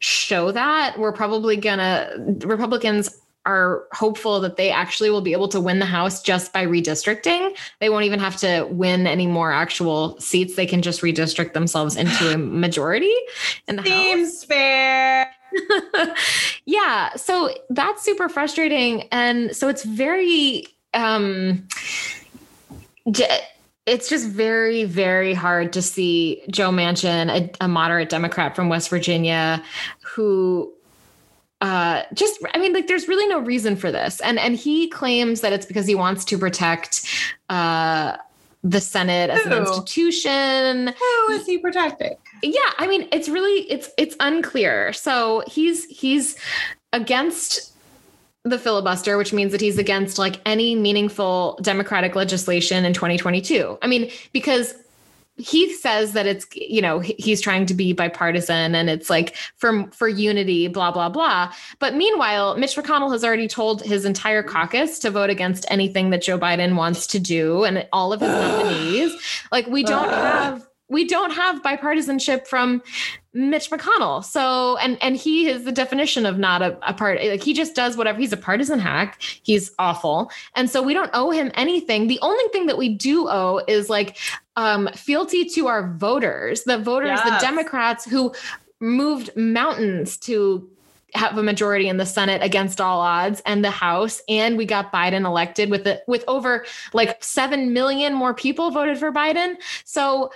show 0.00 0.52
that 0.52 0.98
we're 0.98 1.12
probably 1.12 1.56
gonna 1.56 2.10
republicans 2.40 3.18
are 3.48 3.86
hopeful 3.92 4.40
that 4.40 4.56
they 4.56 4.70
actually 4.70 5.08
will 5.08 5.22
be 5.22 5.32
able 5.32 5.48
to 5.48 5.58
win 5.58 5.78
the 5.78 5.86
house 5.86 6.22
just 6.22 6.52
by 6.52 6.66
redistricting. 6.66 7.56
They 7.80 7.88
won't 7.88 8.04
even 8.04 8.20
have 8.20 8.36
to 8.38 8.64
win 8.70 9.06
any 9.06 9.26
more 9.26 9.50
actual 9.50 10.20
seats. 10.20 10.54
They 10.54 10.66
can 10.66 10.82
just 10.82 11.00
redistrict 11.00 11.54
themselves 11.54 11.96
into 11.96 12.34
a 12.34 12.36
majority 12.66 13.14
in 13.66 13.76
the 13.76 13.82
seems 13.84 14.40
house. 14.40 14.44
fair. 14.44 15.34
Yeah 16.66 17.14
so 17.16 17.50
that's 17.70 18.02
super 18.02 18.28
frustrating. 18.28 19.08
And 19.10 19.56
so 19.56 19.68
it's 19.68 19.82
very 19.82 20.66
um 20.92 21.66
it's 23.88 24.08
just 24.08 24.28
very 24.28 24.84
very 24.84 25.34
hard 25.34 25.72
to 25.72 25.82
see 25.82 26.42
joe 26.50 26.70
manchin 26.70 27.30
a, 27.30 27.64
a 27.64 27.68
moderate 27.68 28.08
democrat 28.08 28.54
from 28.54 28.68
west 28.68 28.90
virginia 28.90 29.62
who 30.02 30.72
uh 31.60 32.02
just 32.14 32.38
i 32.54 32.58
mean 32.58 32.72
like 32.72 32.86
there's 32.86 33.08
really 33.08 33.26
no 33.26 33.40
reason 33.40 33.74
for 33.74 33.90
this. 33.90 34.20
And 34.20 34.38
and 34.38 34.54
he 34.54 34.88
claims 34.88 35.40
that 35.40 35.52
it's 35.52 35.66
because 35.66 35.86
he 35.86 35.94
wants 35.94 36.24
to 36.26 36.38
protect 36.38 37.04
uh 37.48 38.16
the 38.64 38.80
senate 38.80 39.30
as 39.30 39.42
Who? 39.42 39.52
an 39.52 39.58
institution. 39.58 40.88
Who 40.88 41.32
is 41.32 41.46
he 41.46 41.58
protecting? 41.58 42.16
Yeah 42.42 42.60
i 42.78 42.86
mean 42.86 43.08
it's 43.10 43.28
really 43.28 43.70
it's 43.70 43.90
it's 43.98 44.14
unclear. 44.20 44.92
So 44.92 45.42
he's 45.48 45.84
he's 45.86 46.36
against 46.92 47.72
the 48.44 48.58
filibuster 48.58 49.18
which 49.18 49.32
means 49.32 49.52
that 49.52 49.60
he's 49.60 49.78
against 49.78 50.18
like 50.18 50.40
any 50.46 50.74
meaningful 50.74 51.58
democratic 51.62 52.14
legislation 52.14 52.84
in 52.84 52.92
2022 52.92 53.78
i 53.82 53.86
mean 53.86 54.10
because 54.32 54.74
he 55.38 55.72
says 55.72 56.12
that 56.12 56.26
it's 56.26 56.46
you 56.54 56.82
know 56.82 56.98
he's 56.98 57.40
trying 57.40 57.64
to 57.64 57.74
be 57.74 57.92
bipartisan 57.92 58.74
and 58.74 58.90
it's 58.90 59.08
like 59.08 59.36
for 59.56 59.88
for 59.92 60.08
unity 60.08 60.66
blah 60.68 60.90
blah 60.90 61.08
blah. 61.08 61.52
But 61.78 61.94
meanwhile 61.94 62.56
mitch 62.56 62.74
mcconnell 62.76 63.12
has 63.12 63.24
already 63.24 63.48
told 63.48 63.82
his 63.82 64.04
entire 64.04 64.42
caucus 64.42 64.98
to 65.00 65.10
vote 65.10 65.30
against 65.30 65.64
anything 65.70 66.10
that 66.10 66.22
joe 66.22 66.38
biden 66.38 66.74
wants 66.74 67.06
to 67.08 67.20
do 67.20 67.64
and 67.64 67.86
all 67.92 68.12
of 68.12 68.20
his 68.20 68.28
nominees. 68.32 69.12
Like 69.52 69.66
we 69.68 69.84
don't 69.84 70.10
have 70.10 70.67
we 70.88 71.04
don't 71.04 71.32
have 71.32 71.62
bipartisanship 71.62 72.46
from 72.46 72.82
Mitch 73.34 73.70
McConnell. 73.70 74.24
So, 74.24 74.76
and 74.78 74.98
and 75.02 75.16
he 75.16 75.48
is 75.48 75.64
the 75.64 75.72
definition 75.72 76.26
of 76.26 76.38
not 76.38 76.62
a, 76.62 76.78
a 76.86 76.94
part. 76.94 77.22
Like 77.22 77.42
he 77.42 77.52
just 77.52 77.74
does 77.74 77.96
whatever. 77.96 78.18
He's 78.18 78.32
a 78.32 78.36
partisan 78.36 78.78
hack. 78.78 79.20
He's 79.20 79.70
awful, 79.78 80.30
and 80.56 80.68
so 80.70 80.82
we 80.82 80.94
don't 80.94 81.10
owe 81.12 81.30
him 81.30 81.50
anything. 81.54 82.06
The 82.08 82.18
only 82.22 82.44
thing 82.52 82.66
that 82.66 82.78
we 82.78 82.88
do 82.88 83.28
owe 83.28 83.62
is 83.68 83.90
like 83.90 84.16
um, 84.56 84.88
fealty 84.94 85.44
to 85.44 85.66
our 85.66 85.92
voters, 85.94 86.64
the 86.64 86.78
voters, 86.78 87.20
yes. 87.24 87.24
the 87.24 87.46
Democrats 87.46 88.04
who 88.04 88.34
moved 88.80 89.30
mountains 89.36 90.16
to 90.16 90.68
have 91.14 91.36
a 91.38 91.42
majority 91.42 91.88
in 91.88 91.96
the 91.96 92.06
Senate 92.06 92.42
against 92.42 92.80
all 92.80 93.00
odds 93.00 93.42
and 93.46 93.64
the 93.64 93.70
House 93.70 94.20
and 94.28 94.56
we 94.56 94.64
got 94.64 94.92
Biden 94.92 95.24
elected 95.24 95.70
with 95.70 95.86
it 95.86 96.02
with 96.06 96.24
over 96.28 96.64
like 96.92 97.22
7 97.22 97.72
million 97.72 98.14
more 98.14 98.34
people 98.34 98.70
voted 98.70 98.98
for 98.98 99.12
Biden. 99.12 99.56
So 99.84 100.30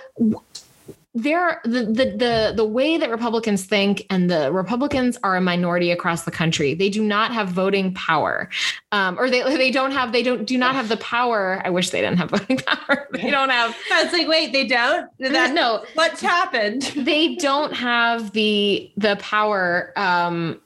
there 1.15 1.61
the, 1.63 1.85
the 1.85 2.05
the 2.17 2.53
the 2.55 2.65
way 2.65 2.97
that 2.97 3.11
republicans 3.11 3.65
think 3.65 4.03
and 4.09 4.31
the 4.31 4.51
republicans 4.51 5.15
are 5.23 5.35
a 5.35 5.41
minority 5.41 5.91
across 5.91 6.23
the 6.23 6.31
country. 6.31 6.73
They 6.73 6.89
do 6.89 7.03
not 7.03 7.31
have 7.31 7.49
voting 7.49 7.93
power. 7.93 8.49
Um, 8.91 9.19
or 9.19 9.29
they 9.29 9.43
they 9.43 9.69
don't 9.69 9.91
have 9.91 10.11
they 10.11 10.23
don't 10.23 10.45
do 10.45 10.57
not 10.57 10.73
have 10.73 10.89
the 10.89 10.97
power. 10.97 11.61
I 11.63 11.69
wish 11.69 11.91
they 11.91 12.01
didn't 12.01 12.17
have 12.17 12.31
voting 12.31 12.57
power. 12.57 13.09
They 13.13 13.29
don't 13.29 13.49
have 13.49 13.75
i 13.91 14.03
was 14.03 14.11
like 14.11 14.27
wait 14.27 14.53
they 14.53 14.67
don't? 14.67 15.07
That 15.19 15.53
no. 15.53 15.85
what's 15.93 16.19
happened? 16.19 16.81
They 16.95 17.35
don't 17.35 17.73
have 17.73 18.31
the 18.31 18.91
the 18.97 19.15
power 19.17 19.93
um, 19.95 20.59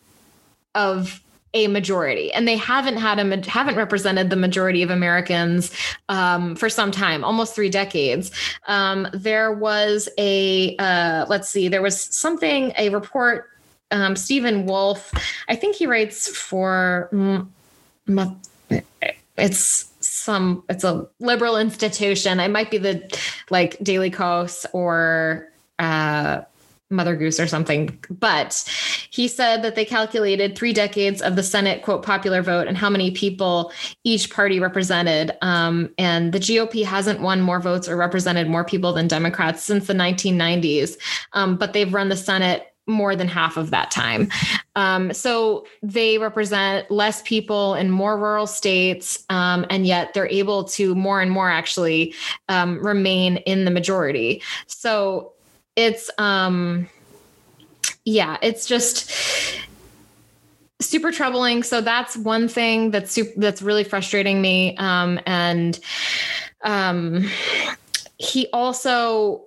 of 0.77 1.21
a 1.53 1.67
majority. 1.67 2.31
And 2.31 2.47
they 2.47 2.55
haven't 2.55 2.97
had 2.97 3.19
a 3.19 3.49
haven't 3.49 3.75
represented 3.75 4.29
the 4.29 4.35
majority 4.35 4.83
of 4.83 4.89
americans 4.89 5.71
um, 6.07 6.55
for 6.55 6.69
some 6.69 6.91
time 6.91 7.23
almost 7.23 7.55
three 7.55 7.69
decades. 7.69 8.31
Um, 8.67 9.07
there 9.13 9.51
was 9.51 10.07
a 10.17 10.75
uh, 10.77 11.25
let's 11.27 11.49
see 11.49 11.67
there 11.67 11.81
was 11.81 11.99
something 11.99 12.73
a 12.77 12.89
report 12.89 13.49
um, 13.91 14.15
stephen 14.17 14.65
wolf 14.65 15.13
i 15.47 15.55
think 15.55 15.75
he 15.77 15.87
writes 15.87 16.27
for 16.27 17.09
it's 19.37 19.91
some 19.99 20.63
it's 20.69 20.83
a 20.83 21.07
liberal 21.19 21.57
institution. 21.57 22.39
It 22.39 22.49
might 22.49 22.71
be 22.71 22.77
the 22.77 23.17
like 23.49 23.77
daily 23.83 24.09
kos 24.09 24.65
or 24.73 25.49
uh, 25.79 26.41
Mother 26.89 27.15
Goose 27.15 27.39
or 27.39 27.47
something. 27.47 27.97
But 28.09 28.63
he 29.09 29.27
said 29.27 29.61
that 29.63 29.75
they 29.75 29.85
calculated 29.85 30.55
three 30.55 30.73
decades 30.73 31.21
of 31.21 31.35
the 31.35 31.43
Senate, 31.43 31.81
quote, 31.81 32.03
popular 32.03 32.41
vote 32.41 32.67
and 32.67 32.77
how 32.77 32.89
many 32.89 33.11
people 33.11 33.71
each 34.03 34.31
party 34.31 34.59
represented. 34.59 35.31
Um, 35.41 35.93
and 35.97 36.31
the 36.31 36.39
GOP 36.39 36.85
hasn't 36.85 37.21
won 37.21 37.41
more 37.41 37.59
votes 37.59 37.89
or 37.89 37.97
represented 37.97 38.47
more 38.47 38.63
people 38.63 38.93
than 38.93 39.07
Democrats 39.07 39.63
since 39.63 39.87
the 39.87 39.93
1990s. 39.93 40.97
Um, 41.33 41.57
but 41.57 41.73
they've 41.73 41.93
run 41.93 42.09
the 42.09 42.17
Senate 42.17 42.73
more 42.87 43.15
than 43.15 43.27
half 43.27 43.57
of 43.57 43.69
that 43.71 43.91
time. 43.91 44.29
Um, 44.75 45.11
so 45.13 45.65
they 45.83 46.17
represent 46.17 46.89
less 46.89 47.21
people 47.23 47.75
in 47.75 47.91
more 47.91 48.17
rural 48.17 48.47
states, 48.47 49.25
um, 49.29 49.65
and 49.69 49.85
yet 49.85 50.13
they're 50.13 50.29
able 50.29 50.63
to 50.65 50.95
more 50.95 51.19
and 51.19 51.29
more 51.29 51.49
actually 51.49 52.13
um, 52.47 52.79
remain 52.85 53.37
in 53.37 53.65
the 53.65 53.71
majority. 53.71 54.41
So 54.67 55.33
it's 55.77 56.11
um 56.17 56.89
yeah, 58.07 58.37
it's 58.41 58.65
just 58.65 59.11
super 60.79 61.11
troubling. 61.11 61.61
So 61.61 61.81
that's 61.81 62.15
one 62.15 62.47
thing 62.47 62.91
that's 62.91 63.11
super, 63.11 63.31
that's 63.37 63.61
really 63.61 63.83
frustrating 63.83 64.41
me. 64.41 64.77
Um, 64.77 65.19
and 65.25 65.77
um, 66.63 67.29
he 68.17 68.47
also 68.53 69.43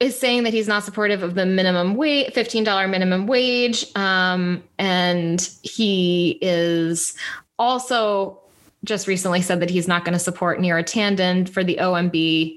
is 0.00 0.18
saying 0.18 0.42
that 0.42 0.52
he's 0.52 0.66
not 0.66 0.82
supportive 0.82 1.22
of 1.22 1.36
the 1.36 1.46
minimum 1.46 1.94
wage, 1.94 2.32
$15 2.34 2.90
minimum 2.90 3.28
wage. 3.28 3.86
Um, 3.94 4.62
and 4.78 5.40
he 5.62 6.38
is 6.42 7.14
also 7.58 8.40
just 8.84 9.06
recently 9.06 9.40
said 9.40 9.60
that 9.60 9.70
he's 9.70 9.86
not 9.86 10.04
going 10.04 10.12
to 10.14 10.18
support 10.18 10.58
Neera 10.58 10.82
Tanden 10.82 11.48
for 11.48 11.62
the 11.62 11.76
OMB 11.76 12.56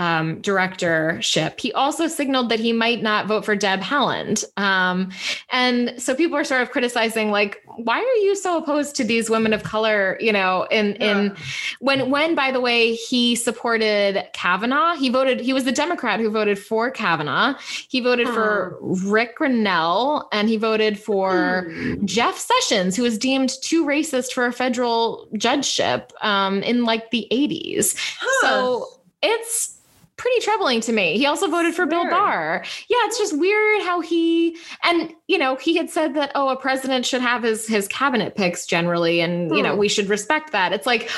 um, 0.00 0.40
directorship. 0.40 1.60
He 1.60 1.74
also 1.74 2.06
signaled 2.06 2.48
that 2.48 2.58
he 2.58 2.72
might 2.72 3.02
not 3.02 3.26
vote 3.26 3.44
for 3.44 3.54
Deb 3.54 3.80
Haaland. 3.80 4.42
Um, 4.56 5.12
and 5.52 5.92
so 6.00 6.14
people 6.14 6.38
are 6.38 6.44
sort 6.44 6.62
of 6.62 6.70
criticizing, 6.70 7.30
like, 7.30 7.62
why 7.76 7.98
are 7.98 8.20
you 8.22 8.34
so 8.34 8.56
opposed 8.56 8.96
to 8.96 9.04
these 9.04 9.28
women 9.28 9.52
of 9.52 9.62
color? 9.62 10.16
You 10.18 10.32
know, 10.32 10.66
in 10.70 10.96
yeah. 10.98 11.18
in 11.18 11.36
when 11.80 12.10
when 12.10 12.34
by 12.34 12.50
the 12.50 12.62
way 12.62 12.94
he 12.94 13.36
supported 13.36 14.26
Kavanaugh, 14.32 14.94
he 14.94 15.10
voted. 15.10 15.38
He 15.38 15.52
was 15.52 15.64
the 15.64 15.72
Democrat 15.72 16.18
who 16.18 16.30
voted 16.30 16.58
for 16.58 16.90
Kavanaugh. 16.90 17.58
He 17.90 18.00
voted 18.00 18.26
hmm. 18.26 18.32
for 18.32 18.78
Ric 18.80 19.36
Grenell, 19.36 20.28
and 20.32 20.48
he 20.48 20.56
voted 20.56 20.98
for 20.98 21.70
hmm. 21.70 22.06
Jeff 22.06 22.38
Sessions, 22.38 22.96
who 22.96 23.02
was 23.02 23.18
deemed 23.18 23.50
too 23.60 23.84
racist 23.84 24.32
for 24.32 24.46
a 24.46 24.52
federal 24.52 25.28
judgeship 25.36 26.10
um, 26.22 26.62
in 26.62 26.84
like 26.84 27.10
the 27.10 27.28
80s. 27.30 27.94
Huh. 28.18 28.48
So 28.48 28.86
it's 29.22 29.79
pretty 30.20 30.40
troubling 30.42 30.80
to 30.82 30.92
me. 30.92 31.16
He 31.18 31.24
also 31.26 31.48
voted 31.48 31.74
for 31.74 31.86
Bill 31.86 32.04
Barr. 32.08 32.62
Yeah, 32.88 32.96
it's 33.06 33.18
just 33.18 33.38
weird 33.38 33.82
how 33.82 34.00
he 34.00 34.56
and 34.84 35.12
you 35.28 35.38
know 35.38 35.56
he 35.56 35.76
had 35.76 35.88
said 35.90 36.14
that 36.14 36.30
oh 36.34 36.48
a 36.50 36.56
president 36.56 37.06
should 37.06 37.22
have 37.22 37.42
his 37.42 37.66
his 37.66 37.88
cabinet 37.88 38.34
picks 38.36 38.66
generally, 38.66 39.20
and 39.20 39.54
you 39.56 39.62
know 39.62 39.72
Hmm. 39.74 39.78
we 39.80 39.88
should 39.88 40.08
respect 40.08 40.52
that. 40.52 40.72
It's 40.72 40.86
like. 40.86 41.10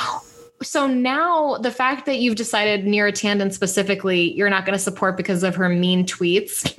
So 0.63 0.87
now 0.87 1.59
the 1.59 1.71
fact 1.71 2.07
that 2.07 2.19
you've 2.19 2.37
decided 2.37 2.85
Neera 2.85 3.13
Tanden 3.13 3.53
specifically 3.53 4.33
you're 4.35 4.51
not 4.51 4.65
going 4.65 4.77
to 4.77 4.83
support 4.83 5.17
because 5.17 5.43
of 5.43 5.55
her 5.57 5.69
mean 5.69 6.07
tweets 6.07 6.73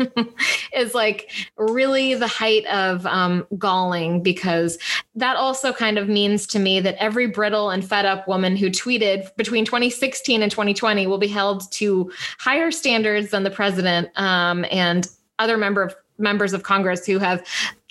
is 0.73 0.93
like 0.93 1.31
really 1.57 2.15
the 2.15 2.27
height 2.27 2.65
of 2.67 3.05
um, 3.05 3.45
galling 3.57 4.23
because 4.23 4.77
that 5.15 5.35
also 5.35 5.73
kind 5.73 5.97
of 5.97 6.07
means 6.07 6.47
to 6.47 6.59
me 6.59 6.79
that 6.79 6.95
every 6.95 7.27
brittle 7.27 7.69
and 7.69 7.87
fed 7.87 8.05
up 8.05 8.27
woman 8.27 8.55
who 8.55 8.69
tweeted 8.69 9.35
between 9.35 9.65
2016 9.65 10.41
and 10.41 10.51
2020 10.51 11.07
will 11.07 11.17
be 11.17 11.27
held 11.27 11.71
to 11.71 12.11
higher 12.39 12.71
standards 12.71 13.31
than 13.31 13.43
the 13.43 13.51
president 13.51 14.09
um, 14.19 14.65
and 14.71 15.09
other 15.39 15.57
member 15.57 15.83
of 15.83 15.95
members 16.17 16.53
of 16.53 16.63
Congress 16.63 17.05
who 17.05 17.19
have 17.19 17.45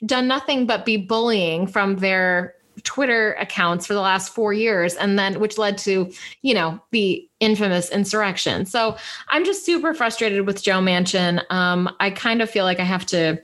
done 0.07 0.27
nothing 0.27 0.67
but 0.67 0.85
be 0.85 0.97
bullying 0.97 1.67
from 1.67 1.97
their 1.97 2.55
Twitter 2.85 3.35
accounts 3.35 3.87
for 3.87 3.95
the 3.95 4.01
last 4.01 4.35
four 4.35 4.53
years, 4.53 4.95
and 4.95 5.19
then 5.19 5.41
which 5.41 5.59
led 5.59 5.79
to, 5.79 6.13
you 6.43 6.55
know, 6.55 6.81
the 6.91 7.29
infamous 7.41 7.91
insurrection. 7.91 8.67
So 8.67 8.97
I'm 9.29 9.45
just 9.45 9.65
super 9.65 9.95
frustrated 9.95 10.47
with 10.47 10.63
Joe 10.63 10.81
Manchin. 10.81 11.43
Um, 11.51 11.95
I 12.01 12.11
kind 12.11 12.43
of 12.43 12.51
feel 12.51 12.65
like 12.65 12.81
I 12.81 12.85
have 12.85 13.07
to 13.07 13.41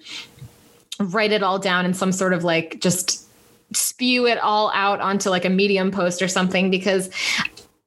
write 1.01 1.33
it 1.33 1.43
all 1.43 1.59
down 1.59 1.85
in 1.85 1.95
some 1.95 2.13
sort 2.13 2.33
of 2.33 2.45
like 2.45 2.81
just 2.81 3.25
spew 3.73 4.27
it 4.27 4.39
all 4.39 4.71
out 4.75 5.01
onto 5.01 5.31
like 5.31 5.45
a 5.45 5.51
medium 5.51 5.91
post 5.91 6.23
or 6.23 6.29
something 6.29 6.71
because 6.71 7.11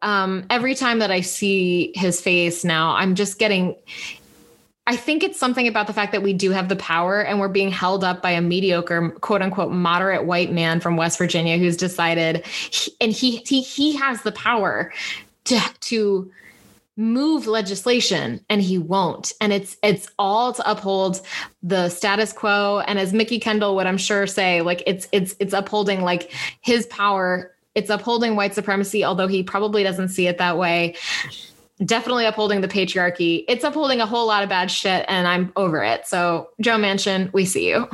um, 0.01 0.45
every 0.49 0.75
time 0.75 0.99
that 0.99 1.11
I 1.11 1.21
see 1.21 1.91
his 1.95 2.21
face 2.21 2.63
now, 2.63 2.95
I'm 2.95 3.15
just 3.15 3.39
getting. 3.39 3.75
I 4.91 4.97
think 4.97 5.23
it's 5.23 5.39
something 5.39 5.69
about 5.69 5.87
the 5.87 5.93
fact 5.93 6.11
that 6.11 6.21
we 6.21 6.33
do 6.33 6.51
have 6.51 6.67
the 6.67 6.75
power 6.75 7.21
and 7.21 7.39
we're 7.39 7.47
being 7.47 7.71
held 7.71 8.03
up 8.03 8.21
by 8.21 8.31
a 8.31 8.41
mediocre, 8.41 9.11
quote 9.21 9.41
unquote, 9.41 9.71
moderate 9.71 10.25
white 10.25 10.51
man 10.51 10.81
from 10.81 10.97
West 10.97 11.17
Virginia 11.17 11.57
who's 11.57 11.77
decided, 11.77 12.43
and 12.99 13.13
he 13.13 13.37
he 13.37 13.61
he 13.61 13.95
has 13.95 14.23
the 14.23 14.33
power 14.33 14.91
to 15.45 15.61
to 15.79 16.29
move 16.97 17.47
legislation 17.47 18.43
and 18.49 18.61
he 18.61 18.77
won't. 18.77 19.31
And 19.39 19.53
it's 19.53 19.77
it's 19.81 20.09
all 20.19 20.51
to 20.51 20.69
uphold 20.69 21.21
the 21.63 21.87
status 21.87 22.33
quo. 22.33 22.83
And 22.85 22.99
as 22.99 23.13
Mikki 23.13 23.39
Kendall 23.39 23.77
would 23.77 23.87
i'm 23.87 23.97
sure 23.97 24.27
say 24.27 24.59
like 24.59 24.83
it's 24.85 25.07
it's 25.13 25.37
it's 25.39 25.53
upholding 25.53 26.01
like 26.01 26.33
his 26.59 26.85
power. 26.87 27.55
It's 27.75 27.89
upholding 27.89 28.35
white 28.35 28.53
supremacy 28.53 29.05
although 29.05 29.27
he 29.27 29.41
probably 29.41 29.83
doesn't 29.83 30.09
see 30.09 30.27
it 30.27 30.37
that 30.39 30.57
way 30.57 30.95
definitely 31.85 32.25
upholding 32.25 32.61
the 32.61 32.67
patriarchy. 32.67 33.43
It's 33.47 33.63
upholding 33.63 34.01
a 34.01 34.05
whole 34.05 34.27
lot 34.27 34.43
of 34.43 34.49
bad 34.49 34.69
shit 34.69 35.05
and 35.07 35.27
i'm 35.27 35.51
over 35.55 35.83
it. 35.83 36.07
So 36.07 36.49
joe 36.59 36.77
manchin 36.77 37.31
we 37.33 37.45
see 37.45 37.67
you. 37.67 37.87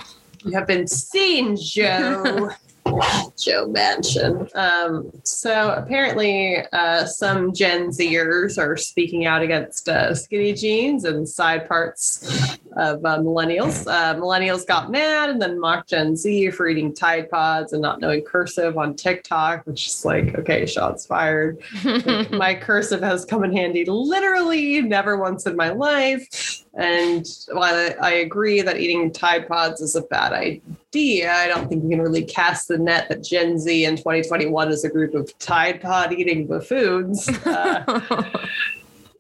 You 0.43 0.53
have 0.53 0.67
been 0.67 0.87
seen, 0.87 1.57
Joe. 1.57 2.51
Joe 3.37 3.67
Manchin. 3.67 4.55
Um, 4.55 5.11
so 5.23 5.73
apparently, 5.73 6.57
uh, 6.73 7.05
some 7.05 7.53
Gen 7.53 7.89
Zers 7.89 8.57
are 8.57 8.77
speaking 8.77 9.25
out 9.25 9.41
against 9.41 9.89
uh, 9.89 10.15
skinny 10.15 10.53
jeans 10.53 11.03
and 11.03 11.27
side 11.27 11.67
parts 11.67 12.57
of 12.77 13.03
uh, 13.05 13.17
millennials. 13.19 13.87
Uh, 13.87 14.15
millennials 14.15 14.65
got 14.65 14.91
mad 14.91 15.29
and 15.29 15.41
then 15.41 15.59
mocked 15.59 15.89
Gen 15.89 16.15
Z 16.15 16.51
for 16.51 16.67
eating 16.67 16.93
Tide 16.93 17.29
Pods 17.29 17.73
and 17.73 17.81
not 17.81 17.99
knowing 17.99 18.23
cursive 18.23 18.77
on 18.77 18.95
TikTok, 18.95 19.65
which 19.65 19.87
is 19.87 20.05
like, 20.05 20.35
okay, 20.35 20.65
shots 20.65 21.05
fired. 21.05 21.59
My 22.31 22.55
cursive 22.55 23.01
has 23.01 23.25
come 23.25 23.43
in 23.43 23.51
handy 23.51 23.85
literally 23.85 24.81
never 24.81 25.17
once 25.17 25.45
in 25.45 25.55
my 25.55 25.69
life. 25.69 26.63
And 26.73 27.25
while 27.51 27.73
I, 27.73 27.95
I 28.01 28.11
agree 28.11 28.61
that 28.61 28.77
eating 28.77 29.11
Tide 29.11 29.47
Pods 29.47 29.81
is 29.81 29.95
a 29.95 30.01
bad 30.01 30.33
idea, 30.33 30.61
I 30.97 31.47
don't 31.47 31.67
think 31.69 31.83
you 31.83 31.89
can 31.89 32.01
really 32.01 32.25
cast 32.25 32.67
the 32.67 32.77
net 32.77 33.09
that 33.09 33.23
Gen 33.23 33.59
Z 33.59 33.85
in 33.85 33.97
2021 33.97 34.69
is 34.69 34.83
a 34.83 34.89
group 34.89 35.13
of 35.13 35.37
Tide 35.39 35.81
Pod 35.81 36.13
eating 36.13 36.47
buffoons. 36.47 37.29
Uh, 37.47 38.23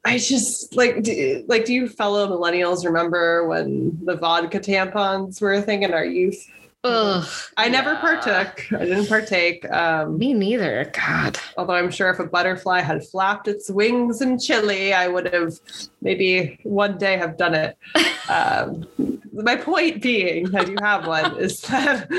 I 0.05 0.17
just 0.17 0.75
like, 0.75 1.03
do, 1.03 1.43
like, 1.47 1.65
do 1.65 1.73
you 1.73 1.89
fellow 1.89 2.27
millennials 2.27 2.85
remember 2.85 3.45
when 3.47 3.97
the 4.05 4.15
vodka 4.15 4.59
tampons 4.59 5.41
were 5.41 5.53
a 5.53 5.61
thing 5.61 5.83
in 5.83 5.93
our 5.93 6.05
youth? 6.05 6.49
Ugh, 6.83 7.27
I 7.57 7.67
never 7.67 7.93
yeah. 7.93 7.99
partook. 7.99 8.71
I 8.71 8.85
didn't 8.85 9.07
partake. 9.07 9.69
Um, 9.69 10.17
me 10.17 10.33
neither 10.33 10.89
god 10.93 11.37
Although 11.57 11.73
I'm 11.73 11.91
sure 11.91 12.09
if 12.09 12.19
a 12.19 12.25
butterfly 12.25 12.81
had 12.81 13.05
flapped 13.05 13.47
its 13.47 13.69
wings 13.69 14.21
in 14.21 14.39
Chile, 14.39 14.93
I 14.93 15.07
would 15.07 15.33
have 15.33 15.59
maybe 16.01 16.59
one 16.63 16.97
day 16.97 17.17
have 17.17 17.37
done 17.37 17.53
it. 17.53 17.77
Um, 18.29 18.85
my 19.31 19.55
point 19.55 20.01
being, 20.01 20.53
I 20.55 20.63
do 20.63 20.75
have 20.81 21.05
one, 21.07 21.37
is 21.37 21.61
that 21.61 22.09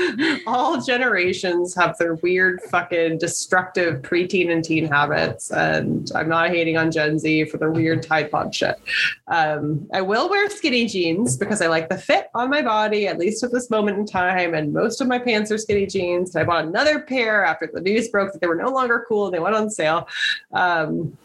all 0.47 0.81
generations 0.81 1.75
have 1.75 1.97
their 1.97 2.15
weird, 2.15 2.61
fucking 2.63 3.17
destructive 3.17 4.01
preteen 4.01 4.51
and 4.51 4.63
teen 4.63 4.87
habits. 4.87 5.51
And 5.51 6.09
I'm 6.15 6.29
not 6.29 6.49
hating 6.49 6.77
on 6.77 6.91
Gen 6.91 7.19
Z 7.19 7.45
for 7.45 7.57
their 7.57 7.71
weird 7.71 8.03
Tide 8.03 8.31
Pod 8.31 8.55
shit. 8.55 8.79
Um, 9.27 9.87
I 9.93 10.01
will 10.01 10.29
wear 10.29 10.49
skinny 10.49 10.85
jeans 10.85 11.37
because 11.37 11.61
I 11.61 11.67
like 11.67 11.89
the 11.89 11.97
fit 11.97 12.29
on 12.33 12.49
my 12.49 12.61
body, 12.61 13.07
at 13.07 13.19
least 13.19 13.43
at 13.43 13.51
this 13.51 13.69
moment 13.69 13.97
in 13.97 14.05
time. 14.05 14.53
And 14.53 14.73
most 14.73 15.01
of 15.01 15.07
my 15.07 15.19
pants 15.19 15.51
are 15.51 15.57
skinny 15.57 15.85
jeans. 15.85 16.33
And 16.35 16.41
I 16.41 16.45
bought 16.45 16.65
another 16.65 17.01
pair 17.01 17.43
after 17.43 17.69
the 17.71 17.81
news 17.81 18.07
broke 18.09 18.31
that 18.31 18.39
they 18.39 18.47
were 18.47 18.55
no 18.55 18.69
longer 18.69 19.05
cool 19.07 19.25
and 19.25 19.33
they 19.33 19.39
went 19.39 19.55
on 19.55 19.69
sale. 19.69 20.07
Um, 20.53 21.17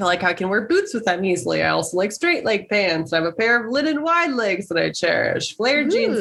I 0.00 0.04
like 0.04 0.22
I 0.22 0.32
can 0.32 0.48
wear 0.48 0.62
boots 0.62 0.94
with 0.94 1.04
them 1.04 1.24
easily. 1.24 1.62
I 1.62 1.70
also 1.70 1.96
like 1.96 2.12
straight 2.12 2.44
leg 2.44 2.68
pants. 2.68 3.12
I 3.12 3.16
have 3.16 3.26
a 3.26 3.32
pair 3.32 3.62
of 3.64 3.70
linen 3.72 4.02
wide 4.02 4.32
legs 4.32 4.68
that 4.68 4.78
I 4.78 4.90
cherish. 4.90 5.56
Flared 5.56 5.90
jeans, 5.90 6.18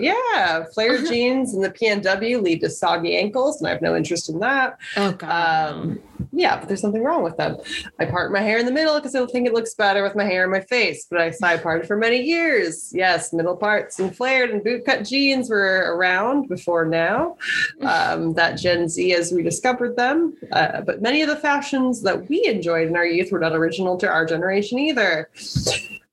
yeah, 0.00 0.64
flared 0.74 1.06
jeans 1.08 1.54
and 1.54 1.62
the 1.62 1.70
PNW 1.70 2.42
lead 2.42 2.60
to 2.60 2.70
soggy 2.70 3.16
ankles, 3.16 3.60
and 3.60 3.68
I 3.68 3.72
have 3.72 3.82
no 3.82 3.94
interest 3.96 4.28
in 4.28 4.38
that. 4.40 4.78
oh 4.96 5.12
god 5.12 5.72
Um, 5.74 6.00
yeah, 6.32 6.58
but 6.58 6.68
there's 6.68 6.80
something 6.80 7.02
wrong 7.02 7.22
with 7.22 7.36
them. 7.38 7.56
I 7.98 8.04
part 8.04 8.30
my 8.32 8.40
hair 8.40 8.58
in 8.58 8.66
the 8.66 8.72
middle 8.72 8.94
because 8.96 9.14
I 9.14 9.24
think 9.26 9.46
it 9.46 9.54
looks 9.54 9.74
better 9.74 10.02
with 10.02 10.14
my 10.14 10.24
hair 10.24 10.44
in 10.44 10.50
my 10.50 10.60
face, 10.60 11.06
but 11.10 11.20
I 11.20 11.30
side 11.30 11.62
parted 11.62 11.86
for 11.86 11.96
many 11.96 12.20
years. 12.20 12.92
Yes, 12.94 13.32
middle 13.32 13.56
parts 13.56 13.98
and 13.98 14.14
flared 14.14 14.50
and 14.50 14.62
bootcut 14.62 15.08
jeans 15.08 15.48
were 15.50 15.94
around 15.96 16.48
before 16.48 16.84
now. 16.86 17.36
Um, 17.82 18.34
that 18.34 18.56
Gen 18.56 18.88
Z 18.88 19.10
has 19.10 19.32
rediscovered 19.32 19.96
them, 19.96 20.36
uh, 20.52 20.82
but 20.82 21.00
many 21.00 21.22
of 21.22 21.28
the 21.28 21.36
fashions 21.36 22.02
that 22.02 22.28
we 22.28 22.44
enjoyed 22.46 22.88
in 22.88 22.96
our 22.96 23.06
youth 23.10 23.32
were 23.32 23.38
not 23.38 23.54
original 23.54 23.96
to 23.98 24.08
our 24.08 24.24
generation 24.24 24.78
either. 24.78 25.30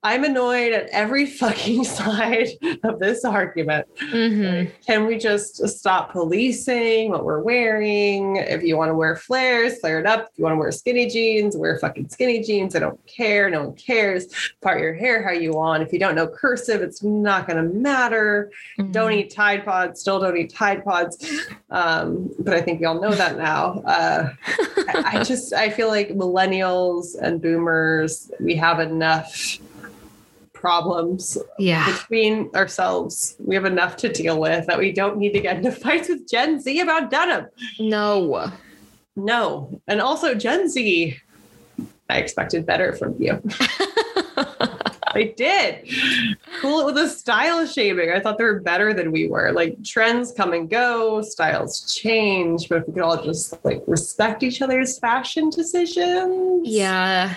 I'm 0.04 0.24
annoyed 0.24 0.74
at 0.74 0.88
every 0.90 1.26
fucking 1.42 1.84
side 1.84 2.50
of 2.84 3.00
this 3.00 3.26
argument. 3.26 3.88
Mhm. 4.12 4.72
Can 4.86 5.06
we 5.08 5.18
just 5.18 5.68
stop 5.68 6.12
policing 6.12 7.10
what 7.10 7.26
we're 7.26 7.42
wearing? 7.42 8.36
If 8.38 8.64
you 8.64 8.78
want 8.78 8.90
to 8.90 8.96
wear 8.96 9.16
flares, 9.16 9.80
flare 9.80 10.00
it 10.00 10.06
up. 10.06 10.30
If 10.32 10.38
you 10.38 10.44
want 10.44 10.54
to 10.54 10.60
wear 10.60 10.72
skinny 10.72 11.08
jeans, 11.08 11.58
wear 11.58 11.80
fucking 11.80 12.10
skinny 12.10 12.42
jeans. 12.44 12.76
I 12.76 12.80
don't 12.80 13.00
care. 13.08 13.50
No 13.50 13.64
one 13.66 13.76
cares. 13.76 14.28
Part 14.62 14.80
your 14.82 14.94
hair 14.94 15.24
how 15.24 15.32
you 15.32 15.52
want. 15.52 15.82
If 15.82 15.92
you 15.92 16.00
don't 16.00 16.16
know 16.16 16.28
cursive, 16.28 16.82
it's 16.82 17.02
not 17.04 17.48
going 17.48 17.58
to 17.58 17.74
matter. 17.74 18.52
Don't 18.92 19.14
eat 19.14 19.32
Tide 19.34 19.66
Pods. 19.66 20.00
Still 20.00 20.20
don't 20.20 20.38
eat 20.38 20.54
Tide 20.54 20.84
Pods. 20.86 21.48
Um, 21.72 22.30
but 22.40 22.54
I 22.54 22.62
think 22.62 22.80
we 22.80 22.86
all 22.86 23.02
know 23.02 23.12
that 23.14 23.38
now. 23.38 23.82
Uh, 23.86 24.30
I, 24.90 25.18
I 25.20 25.24
just 25.26 25.54
I 25.54 25.70
feel 25.70 25.88
like 25.88 26.10
millennials 26.10 27.16
and 27.20 27.42
boomers 27.42 28.32
we 28.40 28.56
have 28.56 28.80
enough 28.80 29.58
problems 30.60 31.38
yeah 31.60 31.86
between 31.92 32.50
ourselves. 32.56 33.36
We 33.40 33.56
have 33.56 33.66
enough 33.66 33.96
to 33.98 34.10
deal 34.10 34.40
with 34.40 34.68
that 34.68 34.78
we 34.78 34.92
don't 34.92 35.18
need 35.18 35.34
to 35.34 35.40
get 35.40 35.58
into 35.58 35.72
fights 35.86 36.10
with 36.10 36.28
Gen 36.28 36.60
Z 36.60 36.80
about 36.80 37.10
denim. 37.12 37.48
no 37.80 38.52
No. 39.16 39.82
And 39.88 40.00
also, 40.00 40.36
Gen 40.36 40.70
Z, 40.70 41.18
I 42.10 42.18
expected 42.18 42.66
better 42.66 42.94
from 42.94 43.16
you. 43.20 43.42
I 45.18 45.34
did. 45.36 45.90
Cool 46.62 46.82
it 46.82 46.86
with 46.86 46.98
a 46.98 47.10
style 47.10 47.66
shaming. 47.66 48.12
I 48.12 48.20
thought 48.20 48.38
they 48.38 48.44
were 48.44 48.60
better 48.60 48.94
than 48.94 49.12
we 49.12 49.28
were. 49.28 49.52
Like 49.52 49.84
trends 49.84 50.32
come 50.32 50.54
and 50.54 50.70
go, 50.70 51.24
styles 51.24 51.92
change, 51.92 52.70
but 52.70 52.80
if 52.80 52.88
we 52.88 52.94
could 52.94 53.02
all 53.02 53.24
just 53.24 53.66
like 53.66 53.82
respect 53.88 54.44
each 54.44 54.62
other's 54.62 55.00
fashion 55.00 55.50
decisions. 55.50 56.68
yeah 56.68 57.36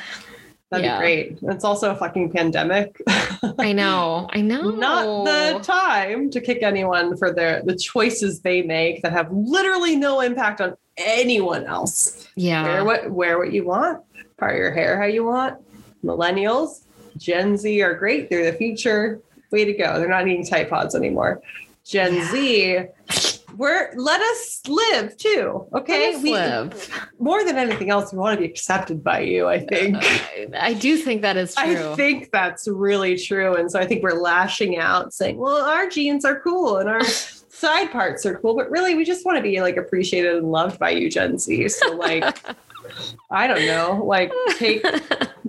That'd 0.70 0.84
Yeah. 0.86 0.98
be 0.98 1.02
great. 1.02 1.38
It's 1.42 1.64
also 1.64 1.90
a 1.90 1.96
fucking 1.96 2.30
pandemic. 2.32 2.96
i 3.58 3.72
know 3.72 4.28
i 4.32 4.40
know 4.40 4.70
not 4.70 5.24
the 5.24 5.58
time 5.62 6.30
to 6.30 6.40
kick 6.40 6.62
anyone 6.62 7.16
for 7.16 7.32
their 7.32 7.62
the 7.62 7.74
choices 7.74 8.40
they 8.40 8.62
make 8.62 9.02
that 9.02 9.12
have 9.12 9.32
literally 9.32 9.96
no 9.96 10.20
impact 10.20 10.60
on 10.60 10.76
anyone 10.96 11.64
else. 11.64 12.28
yeah 12.36 12.62
Wear 12.64 12.84
what 12.84 13.10
wear 13.10 13.38
what 13.38 13.52
you 13.52 13.64
want, 13.66 14.02
part 14.38 14.56
your 14.56 14.72
hair 14.72 14.98
how 15.00 15.06
you 15.06 15.24
want. 15.24 15.56
Millennials, 16.04 16.82
Gen 17.16 17.56
Z 17.56 17.82
are 17.82 17.94
great. 17.94 18.30
They're 18.30 18.50
the 18.50 18.56
future. 18.56 19.20
Way 19.50 19.64
to 19.64 19.72
go. 19.72 19.98
They're 19.98 20.08
not 20.08 20.28
eating 20.28 20.46
Tide 20.46 20.70
Pods 20.70 20.94
anymore. 20.94 21.42
Gen 21.84 22.14
Yeah. 22.14 22.30
Z, 22.30 22.78
we're 23.56 23.92
let 23.96 24.20
us 24.20 24.60
live 24.68 25.16
too. 25.16 25.66
Okay. 25.74 26.12
Let 26.12 26.14
us 26.16 26.22
we 26.22 26.32
live. 26.32 27.08
more 27.18 27.44
than 27.44 27.56
anything 27.56 27.90
else, 27.90 28.12
we 28.12 28.18
want 28.18 28.38
to 28.38 28.40
be 28.40 28.50
accepted 28.50 29.02
by 29.02 29.20
you, 29.20 29.48
I 29.48 29.60
think. 29.60 29.96
I, 30.00 30.48
I 30.54 30.74
do 30.74 30.96
think 30.96 31.22
that 31.22 31.36
is 31.36 31.54
true. 31.56 31.92
I 31.92 31.96
think 31.96 32.30
that's 32.30 32.68
really 32.68 33.16
true. 33.16 33.54
And 33.56 33.70
so 33.70 33.78
I 33.78 33.86
think 33.86 34.02
we're 34.02 34.20
lashing 34.20 34.78
out 34.78 35.12
saying, 35.12 35.38
well, 35.38 35.64
our 35.64 35.88
genes 35.88 36.24
are 36.24 36.40
cool 36.40 36.78
and 36.78 36.88
our 36.88 37.04
side 37.04 37.90
parts 37.90 38.24
are 38.26 38.38
cool, 38.38 38.54
but 38.54 38.70
really 38.70 38.94
we 38.94 39.04
just 39.04 39.24
want 39.26 39.36
to 39.36 39.42
be 39.42 39.60
like 39.60 39.76
appreciated 39.76 40.36
and 40.36 40.50
loved 40.50 40.78
by 40.78 40.90
you, 40.90 41.10
Gen 41.10 41.38
Z. 41.38 41.68
So 41.68 41.96
like 41.96 42.24
I 43.30 43.46
don't 43.46 43.66
know, 43.66 44.02
like 44.04 44.32
take 44.56 44.84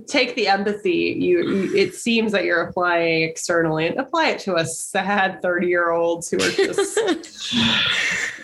take 0.08 0.36
the 0.36 0.48
empathy 0.48 1.18
you, 1.20 1.50
you 1.50 1.76
it 1.76 1.96
seems 1.96 2.32
that 2.32 2.44
you're 2.46 2.62
applying 2.62 3.24
externally. 3.24 3.88
And 3.88 3.98
apply 3.98 4.30
it 4.30 4.40
to 4.40 4.56
us 4.56 4.80
sad 4.80 5.42
30 5.42 5.68
year 5.68 5.92
olds 5.92 6.30
who 6.30 6.38
are 6.38 6.52
just 6.52 6.98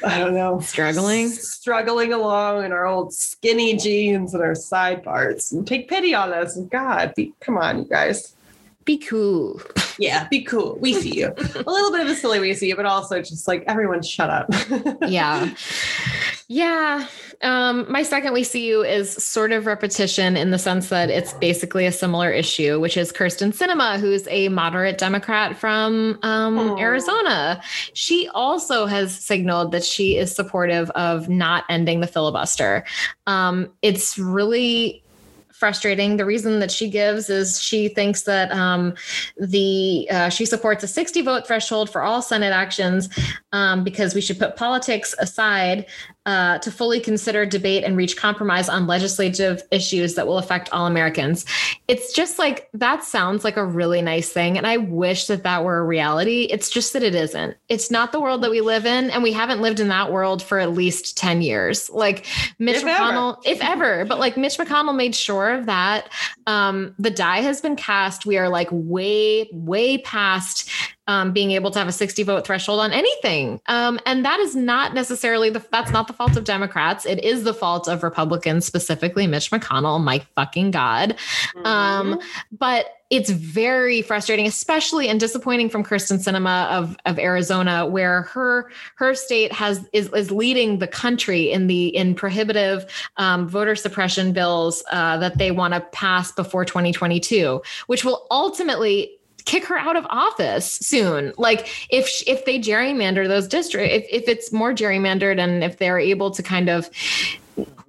i 0.03 0.19
don't 0.19 0.33
know. 0.33 0.59
Struggling. 0.59 1.29
struggling 1.29 2.13
along 2.13 2.65
in 2.65 2.71
our 2.71 2.85
old 2.85 3.13
skinny 3.13 3.75
jeans 3.77 4.33
and 4.33 4.43
our 4.43 4.55
side 4.55 5.03
parts. 5.03 5.51
And 5.51 5.67
take 5.67 5.89
pity 5.89 6.13
on 6.13 6.33
us. 6.33 6.57
God 6.57 7.13
be, 7.15 7.33
come 7.39 7.57
on 7.57 7.79
you 7.79 7.85
guys 7.85 8.36
Be 8.87 8.97
cool. 8.97 9.61
yeah 9.99 10.27
be 10.29 10.43
cool 10.43 10.77
we 10.79 10.93
see 10.93 11.19
you 11.19 11.27
a 11.27 11.69
little 11.69 11.91
bit 11.91 12.01
of 12.01 12.07
a 12.07 12.15
silly 12.15 12.39
we 12.39 12.53
see 12.53 12.69
you 12.69 12.75
but 12.75 12.85
also 12.85 13.19
just 13.19 13.47
like 13.47 13.63
everyone 13.67 14.01
shut 14.01 14.29
up 14.29 14.47
yeah. 15.07 15.53
Yeah. 16.49 17.05
Um, 17.41 17.85
my 17.91 18.03
second 18.03 18.31
we 18.31 18.43
see 18.43 18.65
you 18.65 18.81
is 18.81 19.11
sort 19.11 19.51
of 19.51 19.65
repetition 19.65 20.37
in 20.37 20.51
the 20.51 20.57
sense 20.57 20.87
that 20.89 21.09
it's 21.09 21.33
basically 21.33 21.85
a 21.85 21.91
similar 21.91 22.31
issue, 22.31 22.79
which 22.79 22.95
is 22.95 23.11
Kyrsten 23.11 23.53
Sinema, 23.53 23.99
who's 23.99 24.25
a 24.29 24.47
moderate 24.47 24.97
Democrat 24.97 25.57
from 25.57 26.17
um. 26.23 26.77
Arizona. 26.79 27.61
She 27.93 28.29
also 28.29 28.85
has 28.85 29.13
signaled 29.13 29.73
that 29.73 29.83
she 29.83 30.15
is 30.17 30.33
supportive 30.33 30.89
of 30.91 31.27
not 31.27 31.65
ending 31.69 31.99
the 31.99 32.07
filibuster. 32.07 32.85
Um, 33.25 33.69
it's 33.81 34.17
really 34.17 35.03
frustrating. 35.57 36.17
The 36.17 36.25
reason 36.25 36.59
that 36.59 36.71
she 36.71 36.89
gives 36.89 37.29
is 37.29 37.59
she 37.59 37.87
thinks 37.87 38.23
that 38.23 38.51
um, 38.51 38.93
the 39.37 40.07
uh, 40.11 40.29
she 40.29 40.45
supports 40.45 40.83
a 40.83 40.87
60 40.87 41.21
vote 41.21 41.47
threshold 41.47 41.89
for 41.89 42.03
all 42.03 42.21
Senate 42.21 42.53
actions 42.53 43.09
um, 43.51 43.83
because 43.83 44.13
we 44.13 44.21
should 44.21 44.37
put 44.37 44.55
politics 44.55 45.15
aside 45.19 45.87
uh, 46.27 46.59
to 46.59 46.69
fully 46.69 46.99
consider, 46.99 47.45
debate, 47.45 47.85
and 47.85 47.95
reach 47.95 48.17
compromise 48.17 48.67
on 48.67 48.85
legislative 48.85 49.63
issues 49.71 50.15
that 50.15 50.27
will 50.27 50.37
affect 50.37 50.69
all 50.73 50.85
Americans. 50.85 51.45
It's 51.87 52.11
just 52.11 52.37
like 52.37 52.69
that 52.73 53.05
sounds 53.05 53.45
like 53.45 53.55
a 53.55 53.65
really 53.65 54.01
nice 54.01 54.29
thing. 54.29 54.57
And 54.57 54.67
I 54.67 54.75
wish 54.75 55.27
that 55.27 55.43
that 55.43 55.63
were 55.63 55.79
a 55.79 55.85
reality. 55.85 56.49
It's 56.51 56.69
just 56.69 56.91
that 56.91 57.01
it 57.01 57.15
isn't. 57.15 57.55
It's 57.69 57.89
not 57.89 58.11
the 58.11 58.19
world 58.19 58.43
that 58.43 58.51
we 58.51 58.59
live 58.59 58.85
in. 58.85 59.09
And 59.09 59.23
we 59.23 59.31
haven't 59.31 59.61
lived 59.61 59.79
in 59.79 59.87
that 59.87 60.11
world 60.11 60.43
for 60.43 60.59
at 60.59 60.73
least 60.73 61.17
10 61.17 61.41
years. 61.41 61.89
Like 61.89 62.25
Mitch 62.59 62.75
If 62.75 62.83
ever. 62.83 62.89
McConnell, 62.89 63.37
if 63.45 63.63
ever, 63.63 64.03
but 64.03 64.19
like 64.19 64.35
Mitch 64.35 64.57
McConnell 64.57 64.97
made 64.97 65.15
sure 65.15 65.53
of 65.53 65.65
that. 65.67 66.09
Um, 66.45 66.93
the 66.99 67.09
die 67.09 67.39
has 67.39 67.61
been 67.61 67.77
cast. 67.77 68.25
We 68.25 68.37
are 68.37 68.49
like 68.49 68.67
way, 68.69 69.47
way 69.53 69.99
past 69.99 70.69
um, 71.07 71.31
being 71.31 71.51
able 71.51 71.71
to 71.71 71.79
have 71.79 71.87
a 71.87 71.91
60 71.91 72.23
vote 72.23 72.45
threshold 72.45 72.79
on 72.79 72.91
anything. 72.91 73.61
Um, 73.67 73.99
and 74.05 74.25
that 74.25 74.39
is 74.39 74.55
not 74.55 74.93
necessarily 74.93 75.49
the 75.49 75.63
that's 75.71 75.91
not 75.91 76.07
the 76.07 76.13
fault 76.13 76.35
of 76.37 76.43
Democrats. 76.43 77.05
It 77.05 77.23
is 77.23 77.43
the 77.43 77.53
fault 77.53 77.87
of 77.87 78.03
Republicans, 78.03 78.65
specifically 78.65 79.27
Mitch 79.27 79.51
McConnell. 79.51 80.03
My 80.03 80.19
fucking 80.35 80.71
God. 80.71 81.15
Um, 81.63 82.19
but 82.51 82.87
it's 83.09 83.29
very 83.29 84.01
frustrating, 84.01 84.47
especially 84.47 85.07
and 85.07 85.17
disappointing 85.17 85.69
from 85.69 85.81
Kristen 85.81 86.17
Sinema 86.17 86.69
of, 86.69 86.97
of 87.05 87.17
Arizona, 87.17 87.85
where 87.85 88.23
her 88.23 88.69
her 88.95 89.15
state 89.15 89.53
has 89.53 89.87
is, 89.93 90.11
is 90.13 90.29
leading 90.29 90.79
the 90.79 90.87
country 90.87 91.49
in 91.49 91.67
the 91.67 91.87
in 91.87 92.15
prohibitive 92.15 92.85
um, 93.15 93.47
voter 93.47 93.75
suppression 93.75 94.33
bills 94.33 94.83
uh, 94.91 95.17
that 95.17 95.37
they 95.37 95.51
want 95.51 95.73
to 95.73 95.79
pass 95.79 96.33
before 96.33 96.65
2022, 96.65 97.61
which 97.87 98.03
will 98.03 98.27
ultimately 98.29 99.16
kick 99.47 99.65
her 99.65 99.77
out 99.77 99.95
of 99.95 100.05
office 100.09 100.69
soon. 100.73 101.33
Like 101.37 101.67
if 101.89 102.23
if 102.27 102.45
they 102.45 102.59
gerrymander 102.59 103.27
those 103.27 103.47
districts, 103.47 103.95
if 103.95 104.05
if 104.11 104.27
it's 104.27 104.51
more 104.51 104.73
gerrymandered 104.73 105.39
and 105.39 105.63
if 105.63 105.77
they're 105.77 105.97
able 105.97 106.29
to 106.31 106.43
kind 106.43 106.69
of 106.69 106.89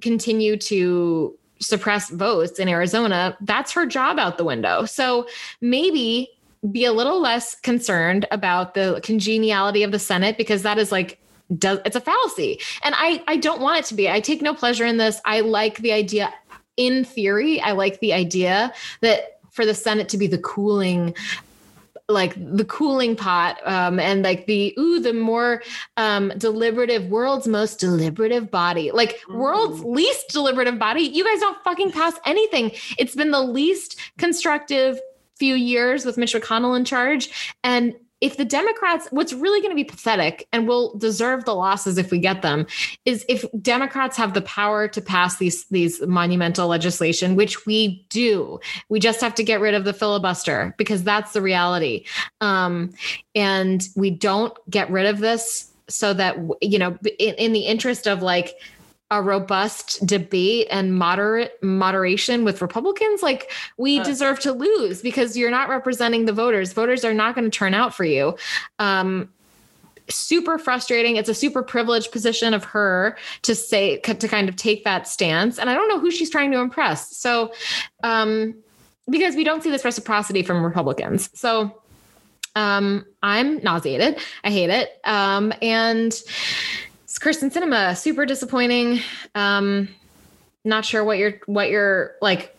continue 0.01 0.57
to 0.57 1.37
suppress 1.61 2.09
votes 2.11 2.59
in 2.59 2.69
Arizona, 2.69 3.37
that's 3.41 3.73
her 3.73 3.85
job 3.85 4.19
out 4.19 4.39
the 4.39 4.45
window. 4.45 4.85
So 4.85 5.27
maybe 5.61 6.31
be 6.71 6.85
a 6.85 6.93
little 6.93 7.21
less 7.21 7.55
concerned 7.57 8.27
about 8.31 8.75
the 8.75 9.01
congeniality 9.03 9.83
of 9.83 9.93
the 9.93 9.99
Senate 9.99 10.39
because 10.39 10.63
that 10.63 10.79
is 10.79 10.91
like 10.91 11.21
does 11.59 11.81
it's 11.85 11.97
a 11.97 12.01
fallacy. 12.01 12.61
And 12.85 12.95
I 12.97 13.23
I 13.27 13.37
don't 13.37 13.61
want 13.61 13.81
it 13.81 13.85
to 13.87 13.95
be. 13.95 14.09
I 14.09 14.21
take 14.21 14.43
no 14.43 14.55
pleasure 14.55 14.87
in 14.87 14.97
this. 14.97 15.21
I 15.25 15.41
like 15.41 15.79
the 15.79 15.93
idea 15.93 16.33
in 16.77 17.05
theory, 17.05 17.61
I 17.61 17.73
like 17.73 17.99
the 17.99 18.13
idea 18.13 18.73
that 19.01 19.41
for 19.51 19.67
the 19.67 19.75
Senate 19.75 20.09
to 20.11 20.19
be 20.19 20.29
the 20.29 20.39
cooling 20.39 21.17
like 22.09 22.35
the 22.39 22.65
cooling 22.65 23.15
pot 23.15 23.59
um, 23.67 24.01
and 24.01 24.23
like 24.23 24.47
the 24.47 24.75
ooh 24.79 24.99
the 24.99 25.13
more 25.13 25.63
um, 25.99 26.33
deliberative 26.39 27.07
world's 27.11 27.47
most 27.47 27.79
deliberative 27.79 28.51
body. 28.51 28.91
Like 28.91 29.21
world's 29.29 29.85
least 29.85 30.29
deliberative 30.31 30.79
body. 30.79 31.03
You 31.03 31.25
guys 31.25 31.41
don't 31.41 31.63
fucking 31.65 31.93
pass 31.93 32.15
anything. 32.25 32.73
It's 32.99 33.15
been 33.15 33.31
the 33.31 33.43
least 33.43 34.01
constructive 34.17 34.99
few 35.37 35.55
years 35.55 36.05
with 36.05 36.17
mitch 36.17 36.35
mcconnell 36.35 36.77
in 36.77 36.85
charge. 36.85 37.55
And 37.63 37.95
if 38.21 38.37
the 38.37 38.45
democrats 38.45 39.09
what's 39.11 39.33
really 39.33 39.61
going 39.61 39.71
to 39.71 39.77
be 39.77 39.85
pathetic 39.85 40.47
and 40.53 40.69
will 40.69 40.97
deserve 40.99 41.45
the 41.45 41.55
losses 41.55 41.99
if 41.99 42.11
we 42.11 42.19
get 42.19 42.43
them 42.43 42.67
is 43.05 43.25
if 43.29 43.45
democrats 43.61 44.17
have 44.17 44.35
the 44.35 44.43
power 44.43 44.89
to 44.89 45.01
pass 45.01 45.39
these 45.39 45.65
these 45.67 46.01
monumental 46.03 46.69
legislation 46.69 47.37
which 47.37 47.67
we 47.67 48.07
do 48.09 48.59
we 48.89 49.01
just 49.01 49.21
have 49.21 49.35
to 49.35 49.43
get 49.43 49.61
rid 49.61 49.75
of 49.75 49.85
the 49.85 49.93
filibuster 49.93 50.75
because 50.77 51.03
that's 51.03 51.33
the 51.33 51.43
reality. 51.43 52.05
Um, 52.41 52.93
and 53.35 53.87
we 53.97 54.11
don't 54.11 54.57
get 54.71 54.91
rid 54.91 55.07
of 55.07 55.19
this 55.19 55.73
so 55.89 56.13
that, 56.15 56.37
you 56.61 56.79
know, 56.79 56.99
in, 57.19 57.35
in 57.37 57.53
the 57.53 57.61
interest 57.61 58.07
of 58.07 58.23
like, 58.23 58.55
a 59.11 59.23
robust 59.23 60.05
debate 60.07 60.67
and 60.71 60.95
moderate 60.95 61.63
moderation 61.63 62.45
with 62.45 62.61
Republicans, 62.61 63.23
like 63.23 63.51
we 63.79 64.01
Uh. 64.01 64.05
deserve 64.05 64.39
to 64.41 64.53
lose 64.53 65.01
because 65.01 65.37
you're 65.37 65.51
not 65.51 65.69
representing 65.69 66.27
the 66.27 66.33
voters. 66.33 66.73
Voters 66.73 67.05
are 67.05 67.15
not 67.15 67.35
going 67.35 67.51
to 67.51 67.57
turn 67.57 67.73
out 67.73 67.95
for 67.95 68.05
you. 68.05 68.37
Um, 68.79 69.31
super 70.11 70.59
frustrating. 70.59 71.17
It's 71.17 71.29
a 71.29 71.35
super 71.35 71.63
privileged 71.63 72.13
position 72.13 72.55
of 72.55 72.65
her 72.65 73.17
to 73.43 73.55
say 73.55 73.99
to 73.99 74.29
kind 74.29 74.49
of 74.49 74.57
take 74.57 74.85
that 74.85 75.07
stance, 75.07 75.59
and 75.59 75.69
I 75.69 75.75
don't 75.75 75.89
know 75.89 75.99
who 76.01 76.11
she's 76.11 76.31
trying 76.31 76.51
to 76.53 76.59
impress. 76.59 77.17
So, 77.17 77.53
um, 78.03 78.55
because 79.11 79.37
we 79.37 79.45
don't 79.45 79.63
see 79.63 79.71
this 79.71 79.85
reciprocity 79.85 80.43
from 80.43 80.65
Republicans, 80.65 81.31
so 81.35 81.81
um, 82.57 83.05
I'm 83.23 83.59
nauseated. 83.63 84.19
I 84.45 84.51
hate 84.51 84.71
it. 84.71 84.99
Um, 85.05 85.53
and 85.63 86.19
Kristen 87.19 87.51
Sinema, 87.51 87.97
super 87.97 88.25
disappointing. 88.27 89.01
Um, 89.35 89.89
not 90.65 90.85
sure 90.85 91.05
what 91.05 91.19
you're 91.19 91.41
what 91.47 91.71
you're 91.71 92.15
like 92.21 92.57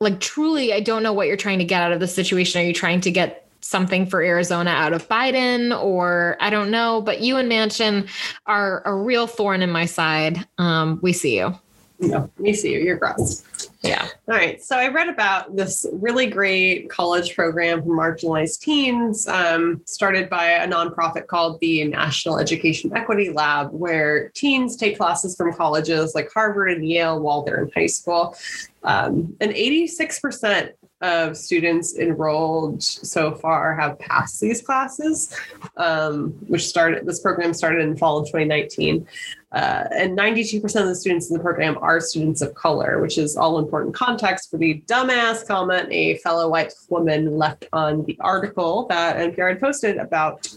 like 0.00 0.20
truly 0.20 0.72
I 0.72 0.80
don't 0.80 1.02
know 1.02 1.12
what 1.12 1.26
you're 1.26 1.36
trying 1.36 1.58
to 1.58 1.64
get 1.64 1.82
out 1.82 1.92
of 1.92 2.00
the 2.00 2.08
situation. 2.08 2.60
Are 2.60 2.64
you 2.64 2.72
trying 2.72 3.00
to 3.02 3.10
get 3.10 3.42
something 3.60 4.06
for 4.06 4.22
Arizona 4.22 4.70
out 4.70 4.92
of 4.92 5.08
Biden 5.08 5.78
or 5.82 6.36
I 6.40 6.50
don't 6.50 6.70
know, 6.70 7.00
but 7.00 7.20
you 7.20 7.36
and 7.36 7.50
Manchin 7.50 8.08
are 8.46 8.82
a 8.84 8.94
real 8.94 9.26
thorn 9.26 9.62
in 9.62 9.70
my 9.70 9.86
side. 9.86 10.46
Um, 10.58 10.98
we 11.02 11.12
see 11.12 11.36
you. 11.36 11.54
No, 12.00 12.28
me 12.38 12.52
see 12.52 12.72
you. 12.72 12.80
You're 12.80 12.96
gross. 12.96 13.61
Yeah. 13.82 14.06
All 14.28 14.36
right. 14.36 14.62
So 14.62 14.76
I 14.76 14.88
read 14.88 15.08
about 15.08 15.56
this 15.56 15.84
really 15.92 16.26
great 16.26 16.88
college 16.88 17.34
program 17.34 17.82
for 17.82 17.88
marginalized 17.88 18.60
teens, 18.60 19.26
um, 19.26 19.82
started 19.86 20.30
by 20.30 20.44
a 20.50 20.68
nonprofit 20.68 21.26
called 21.26 21.58
the 21.60 21.84
National 21.84 22.38
Education 22.38 22.96
Equity 22.96 23.30
Lab, 23.30 23.72
where 23.72 24.28
teens 24.30 24.76
take 24.76 24.96
classes 24.96 25.34
from 25.34 25.52
colleges 25.52 26.14
like 26.14 26.30
Harvard 26.32 26.70
and 26.70 26.88
Yale 26.88 27.18
while 27.18 27.42
they're 27.42 27.64
in 27.64 27.72
high 27.74 27.86
school. 27.86 28.36
Um, 28.84 29.36
and 29.40 29.52
86% 29.52 30.70
of 31.02 31.36
students 31.36 31.98
enrolled 31.98 32.82
so 32.82 33.34
far 33.34 33.74
have 33.74 33.98
passed 33.98 34.40
these 34.40 34.62
classes, 34.62 35.36
um, 35.76 36.30
which 36.46 36.66
started, 36.66 37.04
this 37.04 37.20
program 37.20 37.52
started 37.52 37.80
in 37.80 37.96
fall 37.96 38.18
of 38.18 38.26
2019. 38.26 39.06
Uh, 39.50 39.84
and 39.92 40.16
92% 40.16 40.64
of 40.64 40.86
the 40.86 40.94
students 40.94 41.28
in 41.28 41.36
the 41.36 41.42
program 41.42 41.76
are 41.82 42.00
students 42.00 42.40
of 42.40 42.54
color, 42.54 43.02
which 43.02 43.18
is 43.18 43.36
all 43.36 43.58
important 43.58 43.94
context 43.94 44.50
for 44.50 44.56
the 44.56 44.82
dumbass 44.86 45.46
comment 45.46 45.88
a 45.90 46.16
fellow 46.18 46.48
white 46.48 46.72
woman 46.88 47.36
left 47.36 47.66
on 47.72 48.04
the 48.06 48.16
article 48.20 48.86
that 48.86 49.16
NPR 49.16 49.50
had 49.50 49.60
posted 49.60 49.98
about 49.98 50.48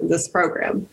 this 0.00 0.28
program. 0.28 0.88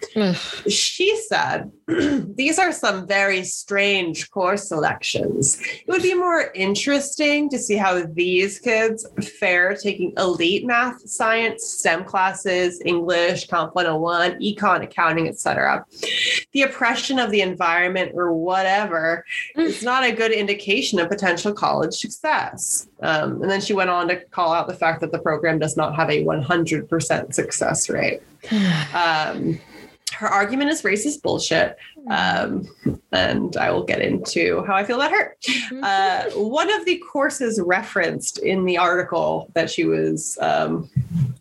She 0.68 1.18
said, 1.28 1.72
These 1.88 2.60
are 2.60 2.72
some 2.72 3.08
very 3.08 3.44
strange 3.44 4.30
course 4.32 4.70
selections. 4.70 5.60
It 5.62 5.88
would 5.88 6.02
be 6.02 6.14
more 6.14 6.52
interesting 6.56 7.50
to 7.50 7.60
see 7.60 7.76
how 7.76 8.06
these 8.06 8.60
kids 8.60 9.06
fare 9.40 9.76
taking 9.76 10.14
elite 10.18 10.66
math, 10.66 11.08
science, 11.08 11.64
STEM 11.66 12.06
classes, 12.06 12.82
English, 12.86 13.48
Comp 13.48 13.76
101, 13.76 14.40
econ, 14.40 14.84
accounting, 14.84 15.28
etc. 15.28 15.86
The 16.52 16.64
oppression 16.64 17.20
of 17.20 17.32
the 17.32 17.42
environment 17.42 18.12
or 18.16 18.34
whatever 18.34 19.26
is 19.56 19.84
not 19.84 20.04
a 20.04 20.12
good 20.12 20.32
indication 20.32 21.00
of 21.00 21.10
potential 21.10 21.54
college 21.54 21.96
success. 21.96 22.88
Um, 23.04 23.42
and 23.42 23.52
then 23.52 23.62
she 23.62 23.74
went 23.74 23.90
on 23.90 24.08
to 24.08 24.24
call 24.26 24.54
out 24.54 24.68
the 24.68 24.74
fact 24.74 25.02
that 25.02 25.12
the 25.12 25.20
program 25.20 25.60
does 25.60 25.78
not 25.78 25.96
have 25.96 26.10
a 26.10 26.24
100% 26.24 27.34
success 27.34 27.90
rate. 27.90 28.22
Um, 28.94 29.60
her 30.14 30.28
argument 30.28 30.70
is 30.70 30.84
racist 30.84 31.22
bullshit. 31.22 31.76
Um, 32.10 32.68
and 33.12 33.58
I 33.58 33.72
will 33.72 33.84
get 33.84 34.02
into 34.02 34.64
how 34.66 34.76
I 34.76 34.84
feel 34.84 35.02
about 35.02 35.12
her. 35.12 35.38
Uh, 35.82 36.24
one 36.32 36.72
of 36.72 36.86
the 36.86 36.98
courses 36.98 37.60
referenced 37.64 38.40
in 38.40 38.66
the 38.66 38.78
article 38.78 39.50
that 39.54 39.70
she 39.70 39.86
was 39.86 40.38
um, 40.42 40.90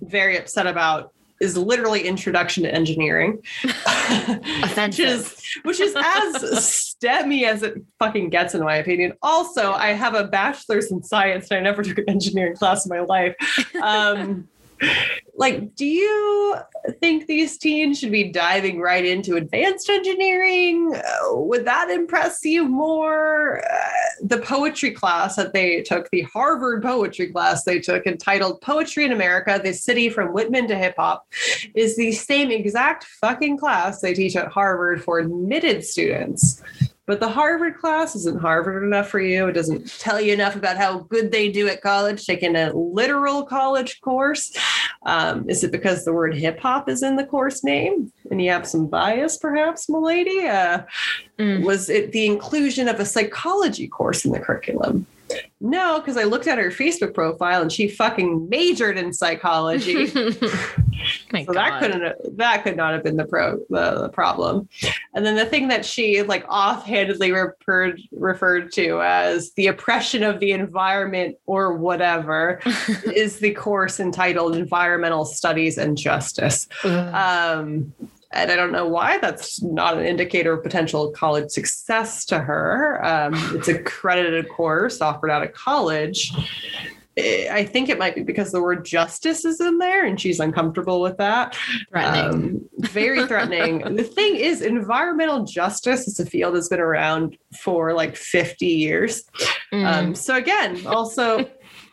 very 0.00 0.38
upset 0.38 0.66
about 0.66 1.12
is 1.42 1.56
literally 1.56 2.06
Introduction 2.06 2.62
to 2.62 2.72
Engineering, 2.72 3.42
which 3.62 4.98
is 5.00 5.42
which 5.64 5.80
is 5.80 5.94
as 5.96 6.96
STEMmy 7.02 7.44
as 7.44 7.62
it 7.62 7.82
fucking 7.98 8.30
gets, 8.30 8.54
in 8.54 8.62
my 8.62 8.76
opinion. 8.76 9.12
Also, 9.22 9.72
I 9.72 9.88
have 9.88 10.14
a 10.14 10.24
bachelor's 10.24 10.90
in 10.90 11.02
science, 11.02 11.50
and 11.50 11.58
I 11.58 11.62
never 11.62 11.82
took 11.82 11.98
an 11.98 12.08
engineering 12.08 12.54
class 12.54 12.86
in 12.86 12.90
my 12.90 13.00
life. 13.00 13.34
Um, 13.82 14.48
like, 15.36 15.74
do 15.74 15.86
you 15.86 16.56
think 17.00 17.26
these 17.26 17.58
teens 17.58 17.98
should 17.98 18.12
be 18.12 18.30
diving 18.30 18.80
right 18.80 19.04
into 19.04 19.36
advanced 19.36 19.88
engineering? 19.88 20.94
Uh, 20.94 21.36
would 21.36 21.64
that 21.64 21.90
impress 21.90 22.44
you 22.44 22.68
more? 22.68 23.62
The 24.24 24.38
poetry 24.38 24.92
class 24.92 25.34
that 25.34 25.52
they 25.52 25.82
took, 25.82 26.08
the 26.10 26.22
Harvard 26.22 26.82
poetry 26.82 27.32
class 27.32 27.64
they 27.64 27.80
took, 27.80 28.06
entitled 28.06 28.60
Poetry 28.60 29.04
in 29.04 29.10
America, 29.10 29.60
the 29.62 29.72
city 29.72 30.08
from 30.08 30.32
Whitman 30.32 30.68
to 30.68 30.76
hip 30.76 30.94
hop, 30.96 31.26
is 31.74 31.96
the 31.96 32.12
same 32.12 32.52
exact 32.52 33.04
fucking 33.20 33.58
class 33.58 34.00
they 34.00 34.14
teach 34.14 34.36
at 34.36 34.48
Harvard 34.48 35.02
for 35.02 35.18
admitted 35.18 35.84
students. 35.84 36.62
But 37.06 37.18
the 37.18 37.28
Harvard 37.28 37.78
class 37.78 38.14
isn't 38.14 38.40
Harvard 38.40 38.84
enough 38.84 39.08
for 39.08 39.18
you. 39.20 39.48
It 39.48 39.52
doesn't 39.54 39.98
tell 39.98 40.20
you 40.20 40.32
enough 40.32 40.54
about 40.54 40.76
how 40.76 41.00
good 41.00 41.32
they 41.32 41.50
do 41.50 41.66
at 41.68 41.80
college, 41.82 42.24
taking 42.24 42.54
a 42.54 42.72
literal 42.72 43.42
college 43.42 44.00
course. 44.00 44.56
Um, 45.04 45.48
is 45.50 45.64
it 45.64 45.72
because 45.72 46.04
the 46.04 46.12
word 46.12 46.32
hip 46.34 46.60
hop 46.60 46.88
is 46.88 47.02
in 47.02 47.16
the 47.16 47.24
course 47.26 47.64
name 47.64 48.12
and 48.30 48.40
you 48.40 48.50
have 48.52 48.68
some 48.68 48.86
bias, 48.86 49.36
perhaps, 49.36 49.88
milady? 49.88 50.46
Uh, 50.46 50.82
Mm. 51.38 51.64
was 51.64 51.88
it 51.88 52.12
the 52.12 52.26
inclusion 52.26 52.88
of 52.88 53.00
a 53.00 53.04
psychology 53.06 53.88
course 53.88 54.24
in 54.24 54.30
the 54.32 54.38
curriculum? 54.38 55.06
No, 55.60 56.00
because 56.00 56.16
I 56.16 56.24
looked 56.24 56.46
at 56.46 56.58
her 56.58 56.70
Facebook 56.70 57.14
profile 57.14 57.62
and 57.62 57.70
she 57.70 57.88
fucking 57.88 58.48
majored 58.48 58.98
in 58.98 59.12
psychology. 59.12 60.06
My 61.32 61.44
so 61.44 61.52
that 61.52 61.80
couldn't 61.80 62.36
that 62.36 62.62
could 62.62 62.76
not 62.76 62.92
have 62.92 63.02
been 63.02 63.16
the 63.16 63.24
pro 63.24 63.58
the, 63.70 64.02
the 64.02 64.08
problem. 64.08 64.68
And 65.14 65.26
then 65.26 65.36
the 65.36 65.46
thing 65.46 65.68
that 65.68 65.84
she 65.84 66.22
like 66.22 66.44
offhandedly 66.48 67.32
referred 67.32 68.00
referred 68.12 68.72
to 68.72 69.02
as 69.02 69.52
the 69.52 69.66
oppression 69.66 70.22
of 70.22 70.40
the 70.40 70.52
environment 70.52 71.36
or 71.46 71.74
whatever 71.74 72.60
is 73.14 73.38
the 73.38 73.52
course 73.54 74.00
entitled 74.00 74.56
Environmental 74.56 75.24
Studies 75.24 75.78
and 75.78 75.96
Justice. 75.96 76.68
Um, 76.84 77.92
and 78.32 78.50
I 78.50 78.56
don't 78.56 78.72
know 78.72 78.88
why 78.88 79.18
that's 79.18 79.62
not 79.62 79.98
an 79.98 80.04
indicator 80.04 80.54
of 80.54 80.62
potential 80.62 81.10
college 81.10 81.50
success 81.50 82.24
to 82.26 82.38
her. 82.38 83.04
Um, 83.04 83.34
it's 83.56 83.68
a 83.68 83.82
credited 83.82 84.48
course 84.48 85.00
offered 85.00 85.30
out 85.30 85.42
of 85.42 85.52
college. 85.52 86.32
Eh, 87.16 87.48
I 87.52 87.64
think 87.64 87.88
it 87.88 87.98
might 87.98 88.14
be 88.14 88.22
because 88.22 88.52
the 88.52 88.62
word 88.62 88.84
justice 88.84 89.44
is 89.44 89.60
in 89.60 89.78
there 89.78 90.06
and 90.06 90.18
she's 90.18 90.40
uncomfortable 90.40 91.00
with 91.02 91.18
that. 91.18 91.56
Threatening. 91.90 92.24
Um, 92.24 92.68
very 92.78 93.26
threatening. 93.26 93.96
the 93.96 94.04
thing 94.04 94.36
is, 94.36 94.62
environmental 94.62 95.44
justice 95.44 96.08
is 96.08 96.18
a 96.18 96.26
field 96.26 96.54
that's 96.54 96.68
been 96.68 96.80
around 96.80 97.36
for 97.60 97.92
like 97.92 98.16
50 98.16 98.66
years. 98.66 99.24
Mm. 99.72 99.86
Um, 99.86 100.14
so 100.14 100.36
again, 100.36 100.86
also, 100.86 101.50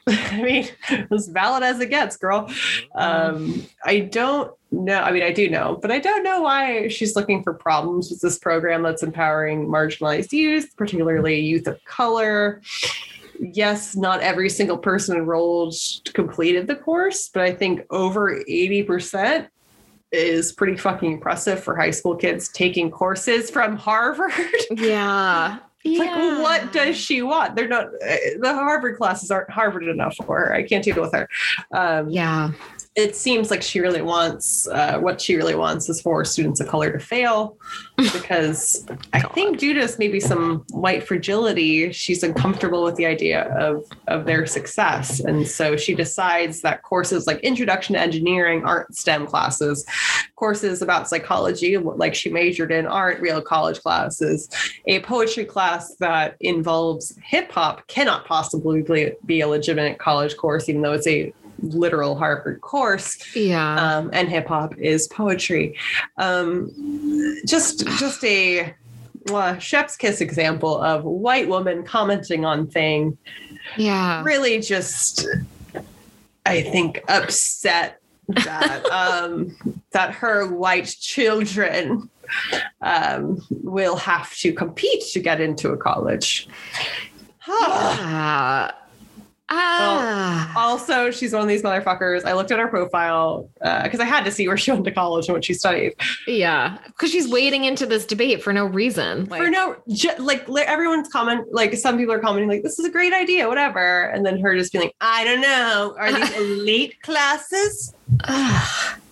I 0.31 0.41
mean, 0.41 0.67
as 1.11 1.27
valid 1.27 1.63
as 1.63 1.79
it 1.79 1.89
gets, 1.89 2.17
girl. 2.17 2.51
Um, 2.95 3.65
I 3.83 3.99
don't 3.99 4.51
know. 4.71 4.99
I 4.99 5.11
mean, 5.11 5.23
I 5.23 5.31
do 5.31 5.49
know, 5.49 5.77
but 5.81 5.91
I 5.91 5.99
don't 5.99 6.23
know 6.23 6.41
why 6.41 6.87
she's 6.87 7.15
looking 7.15 7.43
for 7.43 7.53
problems 7.53 8.09
with 8.09 8.21
this 8.21 8.39
program 8.39 8.83
that's 8.83 9.03
empowering 9.03 9.67
marginalized 9.67 10.31
youth, 10.31 10.75
particularly 10.75 11.39
youth 11.39 11.67
of 11.67 11.83
color. 11.85 12.61
Yes, 13.39 13.95
not 13.95 14.21
every 14.21 14.49
single 14.49 14.77
person 14.77 15.17
enrolled 15.17 15.75
completed 16.13 16.67
the 16.67 16.75
course, 16.75 17.29
but 17.29 17.43
I 17.43 17.53
think 17.53 17.85
over 17.89 18.43
80% 18.49 19.47
is 20.11 20.51
pretty 20.51 20.75
fucking 20.75 21.13
impressive 21.13 21.63
for 21.63 21.75
high 21.75 21.91
school 21.91 22.15
kids 22.15 22.49
taking 22.49 22.89
courses 22.89 23.49
from 23.49 23.77
Harvard. 23.77 24.33
yeah. 24.71 25.59
It's 25.89 25.99
Yeah. 25.99 26.15
Like, 26.15 26.41
what 26.43 26.73
does 26.73 26.97
she 26.97 27.21
want? 27.21 27.55
They're 27.55 27.67
not, 27.67 27.85
uh, 27.87 28.15
the 28.39 28.53
Harvard 28.53 28.97
classes 28.97 29.31
aren't 29.31 29.49
Harvard 29.49 29.83
enough 29.83 30.15
for 30.15 30.39
her. 30.39 30.53
I 30.53 30.63
can't 30.63 30.83
deal 30.83 31.01
with 31.01 31.13
her. 31.13 31.27
Um, 31.71 32.09
Yeah. 32.09 32.51
It 32.99 33.15
seems 33.15 33.49
like 33.49 33.61
she 33.61 33.79
really 33.79 34.01
wants, 34.01 34.67
uh, 34.67 34.99
what 34.99 35.21
she 35.21 35.37
really 35.37 35.55
wants 35.55 35.87
is 35.87 36.01
for 36.01 36.25
students 36.25 36.59
of 36.59 36.67
color 36.67 36.91
to 36.91 36.99
fail 36.99 37.57
because 37.97 38.85
I 39.13 39.21
think 39.21 39.57
due 39.57 39.73
to 39.75 39.89
maybe 39.97 40.19
some 40.19 40.65
white 40.71 41.07
fragility, 41.07 41.93
she's 41.93 42.23
uncomfortable 42.23 42.83
with 42.83 42.97
the 42.97 43.05
idea 43.05 43.43
of, 43.57 43.85
of 44.07 44.25
their 44.25 44.45
success. 44.45 45.21
And 45.21 45.47
so 45.47 45.77
she 45.77 45.95
decides 45.95 46.61
that 46.61 46.83
courses 46.83 47.25
like 47.25 47.39
Introduction 47.39 47.93
to 47.93 48.01
Engineering 48.01 48.65
aren't 48.65 48.93
STEM 48.93 49.27
classes. 49.27 49.85
Courses 50.35 50.81
about 50.81 51.07
psychology, 51.07 51.77
like 51.77 52.13
she 52.13 52.29
majored 52.29 52.71
in, 52.71 52.85
aren't 52.85 53.21
real 53.21 53.41
college 53.41 53.81
classes. 53.81 54.49
A 54.87 54.99
poetry 54.99 55.45
class 55.45 55.95
that 56.01 56.35
involves 56.41 57.17
hip 57.23 57.49
hop 57.49 57.87
cannot 57.87 58.25
possibly 58.25 58.81
be- 58.81 59.13
be 59.25 59.39
a 59.39 59.47
legitimate 59.47 59.99
college 59.99 60.35
course, 60.35 60.67
even 60.67 60.81
though 60.81 60.93
it's 60.93 61.07
a 61.07 61.33
literal 61.61 62.15
Harvard 62.15 62.61
course 62.61 63.35
Yeah. 63.35 63.75
um, 63.75 64.09
and 64.13 64.29
hip 64.29 64.47
hop 64.47 64.77
is 64.77 65.07
poetry. 65.07 65.77
Um, 66.17 66.71
just 67.45 67.85
just 67.97 68.23
a 68.23 68.73
uh, 69.31 69.57
chef's 69.59 69.95
kiss 69.95 70.21
example 70.21 70.79
of 70.81 71.03
white 71.03 71.47
woman 71.47 71.83
commenting 71.83 72.45
on 72.45 72.67
thing 72.67 73.17
yeah. 73.77 74.23
really 74.23 74.59
just 74.59 75.27
I 76.45 76.61
think 76.61 77.03
upset 77.07 78.01
that 78.27 78.85
um, 78.91 79.55
that 79.91 80.13
her 80.15 80.47
white 80.47 80.87
children 80.99 82.09
um, 82.81 83.41
will 83.49 83.95
have 83.95 84.35
to 84.37 84.53
compete 84.53 85.03
to 85.13 85.19
get 85.19 85.41
into 85.41 85.69
a 85.69 85.77
college. 85.77 86.47
Ah. 89.51 90.51
Ah. 90.55 90.67
Also, 90.69 91.11
she's 91.11 91.33
one 91.33 91.41
of 91.41 91.47
these 91.47 91.63
motherfuckers. 91.63 92.23
I 92.25 92.33
looked 92.33 92.51
at 92.51 92.59
her 92.59 92.67
profile 92.67 93.49
because 93.83 93.99
I 93.99 94.05
had 94.05 94.23
to 94.25 94.31
see 94.31 94.47
where 94.47 94.57
she 94.57 94.71
went 94.71 94.85
to 94.85 94.91
college 94.91 95.27
and 95.27 95.33
what 95.35 95.43
she 95.45 95.53
studied. 95.53 95.95
yeah. 96.27 96.77
Because 96.87 97.11
she's 97.11 97.27
wading 97.27 97.63
into 97.65 97.85
this 97.85 98.05
debate 98.05 98.43
for 98.43 98.53
no 98.53 98.65
reason. 98.65 99.25
Like, 99.25 99.41
for 99.41 99.49
no 99.49 99.75
ju- 99.89 100.09
like 100.19 100.47
li- 100.47 100.61
everyone's 100.63 101.07
comment 101.09 101.47
like 101.51 101.73
some 101.75 101.97
people 101.97 102.13
are 102.13 102.19
commenting 102.19 102.49
like 102.49 102.61
this 102.63 102.77
is 102.79 102.85
a 102.85 102.89
great 102.91 103.13
idea 103.13 103.47
whatever 103.47 104.03
and 104.09 104.25
then 104.25 104.39
her 104.39 104.55
just 104.55 104.71
being 104.71 104.83
like 104.85 104.95
i 105.01 105.23
don't 105.23 105.41
know 105.41 105.95
are 105.97 106.11
these 106.13 106.31
elite 106.37 107.01
classes 107.01 107.93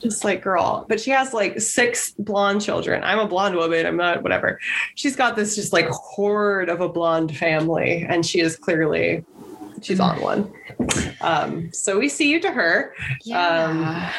just 0.02 0.24
like 0.24 0.42
girl 0.44 0.86
but 0.90 1.00
she 1.00 1.10
has 1.12 1.34
like 1.34 1.60
six 1.60 2.12
blonde 2.12 2.62
children 2.62 3.04
i'm 3.04 3.20
a 3.20 3.28
blonde 3.28 3.56
woman 3.56 3.86
i'm 3.86 3.98
not 3.98 4.22
whatever 4.24 4.60
she's 4.96 5.16
got 5.16 5.36
this 5.36 5.56
just 5.56 5.74
like 5.74 5.88
horde 5.90 6.70
of 6.70 6.82
a 6.82 6.90
blonde 6.90 7.36
family 7.36 8.06
and 8.08 8.26
she 8.26 8.40
is 8.40 8.56
clearly 8.56 9.24
she's 9.82 10.00
on 10.00 10.20
one 10.22 10.52
um 11.22 11.72
so 11.72 11.98
we 12.00 12.10
see 12.10 12.30
you 12.30 12.40
to 12.40 12.52
her 12.52 12.94
yeah. 13.24 14.12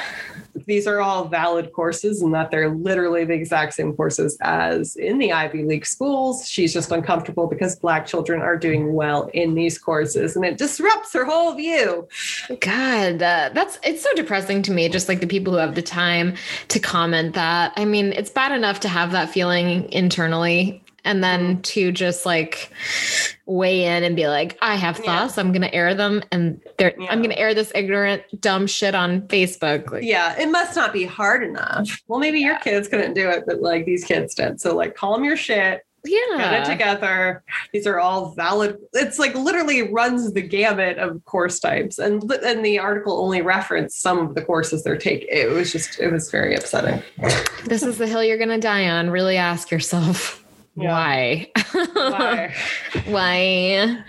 these 0.66 0.86
are 0.86 1.00
all 1.00 1.26
valid 1.28 1.72
courses 1.72 2.22
and 2.22 2.34
that 2.34 2.50
they're 2.50 2.68
literally 2.68 3.24
the 3.24 3.32
exact 3.32 3.74
same 3.74 3.94
courses 3.94 4.36
as 4.42 4.96
in 4.96 5.18
the 5.18 5.32
Ivy 5.32 5.64
League 5.64 5.86
schools. 5.86 6.48
She's 6.48 6.72
just 6.72 6.90
uncomfortable 6.92 7.46
because 7.46 7.76
Black 7.76 8.06
children 8.06 8.40
are 8.40 8.56
doing 8.56 8.92
well 8.92 9.30
in 9.34 9.54
these 9.54 9.78
courses 9.78 10.36
and 10.36 10.44
it 10.44 10.58
disrupts 10.58 11.12
her 11.14 11.24
whole 11.24 11.54
view. 11.54 12.08
God, 12.60 13.22
uh, 13.22 13.50
that's 13.52 13.78
it's 13.82 14.02
so 14.02 14.10
depressing 14.14 14.62
to 14.62 14.72
me. 14.72 14.88
Just 14.88 15.08
like 15.08 15.20
the 15.20 15.26
people 15.26 15.52
who 15.52 15.58
have 15.58 15.74
the 15.74 15.82
time 15.82 16.34
to 16.68 16.78
comment 16.78 17.34
that. 17.34 17.72
I 17.76 17.84
mean, 17.84 18.12
it's 18.12 18.30
bad 18.30 18.52
enough 18.52 18.80
to 18.80 18.88
have 18.88 19.12
that 19.12 19.30
feeling 19.30 19.90
internally, 19.92 20.82
and 21.04 21.22
then 21.22 21.62
to 21.62 21.92
just 21.92 22.26
like, 22.26 22.70
weigh 23.48 23.84
in 23.84 24.04
and 24.04 24.14
be 24.14 24.28
like, 24.28 24.58
I 24.60 24.76
have 24.76 24.98
Yeah. 24.98 25.04
thoughts. 25.20 25.38
I'm 25.38 25.52
gonna 25.52 25.70
air 25.72 25.94
them, 25.94 26.22
and 26.30 26.60
they're 26.76 26.94
Yeah. 26.98 27.06
I'm 27.10 27.22
gonna 27.22 27.34
air 27.34 27.54
this 27.54 27.72
ignorant, 27.74 28.22
dumb 28.40 28.66
shit 28.66 28.94
on 28.94 29.22
Facebook. 29.22 29.90
Like, 29.90 30.04
Yeah, 30.04 30.38
it 30.38 30.50
must 30.50 30.76
not 30.76 30.92
be 30.92 31.04
hard 31.04 31.42
enough. 31.42 32.00
Well, 32.08 32.20
maybe 32.20 32.40
your 32.40 32.58
kids 32.58 32.88
couldn't 32.88 33.14
do 33.14 33.28
it, 33.30 33.44
but 33.46 33.62
like 33.62 33.86
these 33.86 34.04
kids 34.04 34.34
did. 34.34 34.60
So 34.60 34.76
like 34.76 34.94
calm 34.94 35.24
your 35.24 35.36
shit, 35.36 35.82
yeah. 36.04 36.18
get 36.36 36.52
it 36.52 36.56
yeah. 36.58 36.64
together. 36.64 37.42
These 37.72 37.86
are 37.86 37.98
all 37.98 38.34
valid. 38.34 38.76
It's 38.92 39.18
like 39.18 39.34
literally 39.34 39.90
runs 39.90 40.30
the 40.34 40.42
gamut 40.42 40.98
of 40.98 41.24
course 41.24 41.58
types. 41.58 41.98
And 41.98 42.30
and 42.30 42.62
the 42.62 42.78
article 42.78 43.18
only 43.18 43.40
referenced 43.40 44.02
some 44.02 44.18
of 44.18 44.34
the 44.34 44.42
courses 44.42 44.84
they're 44.84 44.98
taking. 44.98 45.28
It 45.30 45.50
was 45.50 45.72
just 45.72 45.98
it 46.00 46.12
was 46.12 46.30
very 46.30 46.54
upsetting. 46.54 47.02
This 47.64 47.82
is 47.82 47.96
the 47.96 48.06
hill 48.06 48.22
you're 48.22 48.36
gonna 48.38 48.58
die 48.58 48.88
on. 48.90 49.08
Really 49.08 49.38
ask 49.38 49.70
yourself 49.70 50.44
Yeah. 50.80 50.92
why. 50.92 51.50
Why? 51.94 52.54
why 53.06 54.04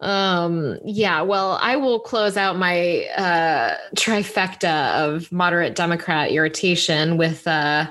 um 0.00 0.78
yeah 0.84 1.20
well 1.20 1.58
i 1.62 1.76
will 1.76 2.00
close 2.00 2.36
out 2.36 2.56
my 2.56 3.04
uh 3.16 3.76
trifecta 3.96 4.92
of 4.94 5.30
moderate 5.30 5.74
democrat 5.74 6.30
irritation 6.30 7.16
with 7.18 7.46
uh 7.46 7.86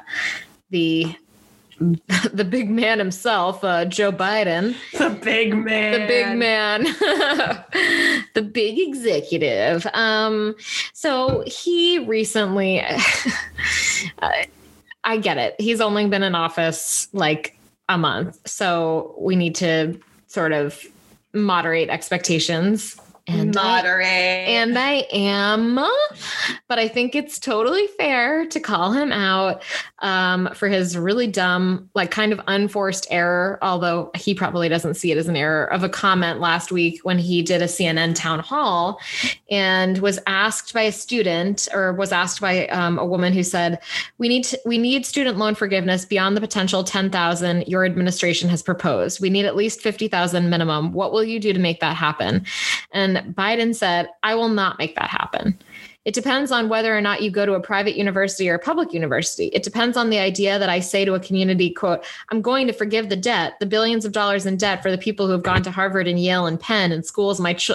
the 0.72 1.16
the 2.34 2.44
big 2.44 2.70
man 2.70 2.98
himself 3.00 3.64
uh 3.64 3.86
joe 3.86 4.12
biden 4.12 4.76
the 4.98 5.10
big 5.24 5.56
man. 5.56 5.92
the 5.94 6.08
big 6.08 6.38
man 6.38 6.84
the 8.34 8.42
big 8.42 8.80
executive 8.80 9.86
um 9.94 10.56
so 10.94 11.44
he 11.46 12.00
recently 12.00 12.82
I- 12.82 14.48
i 15.04 15.18
get 15.18 15.38
it 15.38 15.56
he's 15.60 15.80
only 15.80 16.08
been 16.08 16.24
in 16.24 16.34
office 16.36 17.08
like 17.14 17.56
a 17.90 17.98
month. 17.98 18.40
So 18.48 19.16
we 19.20 19.36
need 19.36 19.56
to 19.56 20.00
sort 20.28 20.54
of 20.54 20.82
moderate 21.34 21.90
expectations 21.90 22.96
and 23.30 23.56
I- 23.56 23.64
Moderate. 23.82 24.06
and 24.06 24.78
I 24.78 25.06
am, 25.12 25.76
but 26.68 26.80
I 26.80 26.88
think 26.88 27.16
it's 27.16 27.40
totally 27.40 27.88
fair 27.98 28.46
to 28.48 28.60
call 28.60 28.92
him 28.92 29.12
out 29.12 29.62
um, 30.00 30.50
for 30.54 30.68
his 30.68 30.98
really 30.98 31.28
dumb, 31.28 31.90
like 31.94 32.10
kind 32.12 32.32
of 32.34 32.42
unforced 32.48 33.08
error, 33.12 33.60
although 33.62 34.12
he 34.16 34.34
probably 34.34 34.70
doesn't 34.70 34.96
see 34.96 35.12
it 35.12 35.18
as 35.18 35.28
an 35.28 35.36
error, 35.36 35.66
of 35.72 35.84
a 35.84 35.90
comment 35.90 36.40
last 36.40 36.72
week 36.72 37.02
when 37.04 37.20
he 37.20 37.42
did 37.42 37.62
a 37.62 37.66
CNN 37.66 38.16
town 38.16 38.40
hall 38.40 39.00
and 39.52 40.00
was 40.00 40.20
asked 40.28 40.74
by 40.74 40.82
a 40.84 40.92
student 40.92 41.68
or 41.74 41.94
was 41.94 42.12
asked 42.12 42.42
by 42.42 42.68
um, 42.68 42.98
a 42.98 43.06
woman 43.06 43.34
who 43.34 43.44
said, 43.44 43.80
"We 44.18 44.28
need 44.28 44.44
to, 44.46 44.60
we 44.66 44.78
need 44.78 45.06
student 45.06 45.38
loan 45.38 45.56
forgiveness 45.56 46.06
beyond 46.06 46.36
the 46.36 46.42
potential 46.42 46.84
ten 46.84 47.10
thousand 47.10 47.68
your 47.68 47.86
administration 47.86 48.50
has 48.50 48.64
proposed. 48.64 49.20
We 49.22 49.30
need 49.30 49.46
at 49.46 49.56
least 49.56 49.82
fifty 49.82 50.08
thousand 50.08 50.50
minimum. 50.50 50.94
What 50.94 51.12
will 51.12 51.24
you 51.24 51.40
do 51.40 51.54
to 51.54 51.60
make 51.60 51.80
that 51.82 51.96
happen?" 51.96 52.46
And 52.92 53.19
Biden 53.28 53.76
said, 53.76 54.10
I 54.24 54.36
will 54.36 54.50
not 54.50 54.78
make 54.80 54.96
that 54.96 55.10
happen. 55.10 55.58
It 56.06 56.14
depends 56.14 56.52
on 56.52 56.70
whether 56.70 56.98
or 56.98 57.02
not 57.02 57.22
you 57.22 57.30
go 57.30 57.46
to 57.46 57.54
a 57.54 57.60
private 57.60 57.96
university 57.96 58.50
or 58.50 58.56
a 58.56 58.60
public 58.60 58.94
university. 58.94 59.48
It 59.48 59.64
depends 59.64 59.98
on 59.98 60.10
the 60.10 60.18
idea 60.18 60.58
that 60.58 60.70
I 60.70 60.80
say 60.80 61.04
to 61.04 61.14
a 61.14 61.20
community, 61.20 61.72
quote, 61.72 62.04
I'm 62.30 62.42
going 62.42 62.68
to 62.68 62.74
forgive 62.74 63.10
the 63.10 63.18
debt, 63.18 63.60
the 63.60 63.66
billions 63.66 64.06
of 64.06 64.14
dollars 64.14 64.46
in 64.46 64.58
debt 64.58 64.82
for 64.82 64.92
the 64.92 64.98
people 64.98 65.28
who 65.28 65.34
have 65.34 65.44
gone 65.44 65.62
to 65.64 65.72
Harvard 65.72 66.08
and 66.08 66.20
Yale 66.20 66.48
and 66.48 66.60
Penn 66.60 66.92
and 66.92 67.06
schools 67.06 67.40
my 67.40 67.54
ch- 67.54 67.72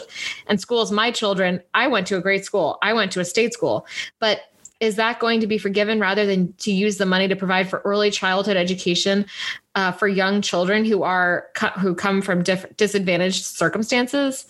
and 0.47 0.61
schools 0.61 0.91
my 0.91 1.11
children. 1.11 1.61
I 1.75 1.87
went 1.87 2.07
to 2.09 2.17
a 2.17 2.21
great 2.21 2.45
school. 2.45 2.79
I 2.83 2.93
went 2.95 3.13
to 3.13 3.21
a 3.21 3.25
state 3.25 3.53
school. 3.53 3.87
But 4.21 4.41
is 4.81 4.97
that 4.97 5.21
going 5.21 5.41
to 5.41 5.47
be 5.47 5.59
forgiven 5.59 6.01
rather 6.01 6.27
than 6.27 6.53
to 6.55 6.73
use 6.73 6.97
the 6.97 7.07
money 7.07 7.29
to 7.29 7.37
provide 7.37 7.69
for 7.69 7.81
early 7.85 8.11
childhood 8.11 8.57
education 8.57 9.27
uh, 9.75 9.93
for 9.93 10.09
young 10.09 10.43
children 10.43 10.85
who 10.85 11.03
are 11.03 11.49
who 11.79 11.95
come 11.95 12.21
from 12.21 12.43
diff- 12.43 12.77
disadvantaged 12.77 13.45
circumstances? 13.45 14.47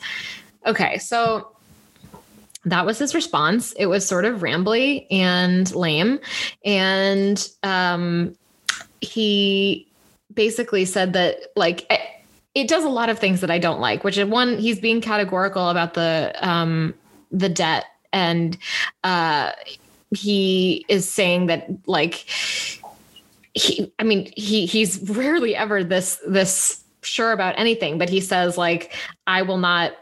Okay, 0.67 0.99
so 0.99 1.51
that 2.65 2.87
was 2.87 2.99
his 2.99 3.15
response. 3.15 3.73
It 3.73 3.87
was 3.87 4.07
sort 4.07 4.25
of 4.25 4.41
rambly 4.41 5.07
and 5.11 5.73
lame. 5.75 6.19
And 6.65 7.47
um, 7.63 8.35
he 9.01 9.87
basically 10.33 10.85
said 10.85 11.13
that, 11.13 11.53
like, 11.57 11.87
it, 12.55 12.69
does 12.69 12.85
a 12.85 12.89
lot 12.89 13.11
of 13.11 13.19
things 13.19 13.41
that 13.43 13.51
I 13.51 13.59
don't 13.59 13.81
like, 13.81 14.05
which 14.05 14.17
is 14.17 14.27
one, 14.27 14.59
he's 14.59 14.81
being 14.81 15.01
categorical 15.01 15.69
about 15.69 15.95
the 15.95 16.35
um, 16.41 16.95
the 17.31 17.49
debt. 17.49 17.85
And 18.13 18.57
uh, 19.03 19.53
he 20.15 20.87
is 20.89 21.09
saying 21.09 21.47
that, 21.47 21.69
like, 21.87 22.25
he, 23.55 23.93
I 23.99 24.05
mean, 24.05 24.33
he 24.37 24.67
he's 24.67 25.11
rarely 25.11 25.55
ever 25.55 25.85
this 25.85 26.21
this 26.27 26.83
sure 27.03 27.33
about 27.33 27.59
anything, 27.59 27.99
but 27.99 28.09
he 28.09 28.21
says, 28.21 28.57
like, 28.57 28.93
I 29.27 29.43
will 29.43 29.59
not 29.59 29.93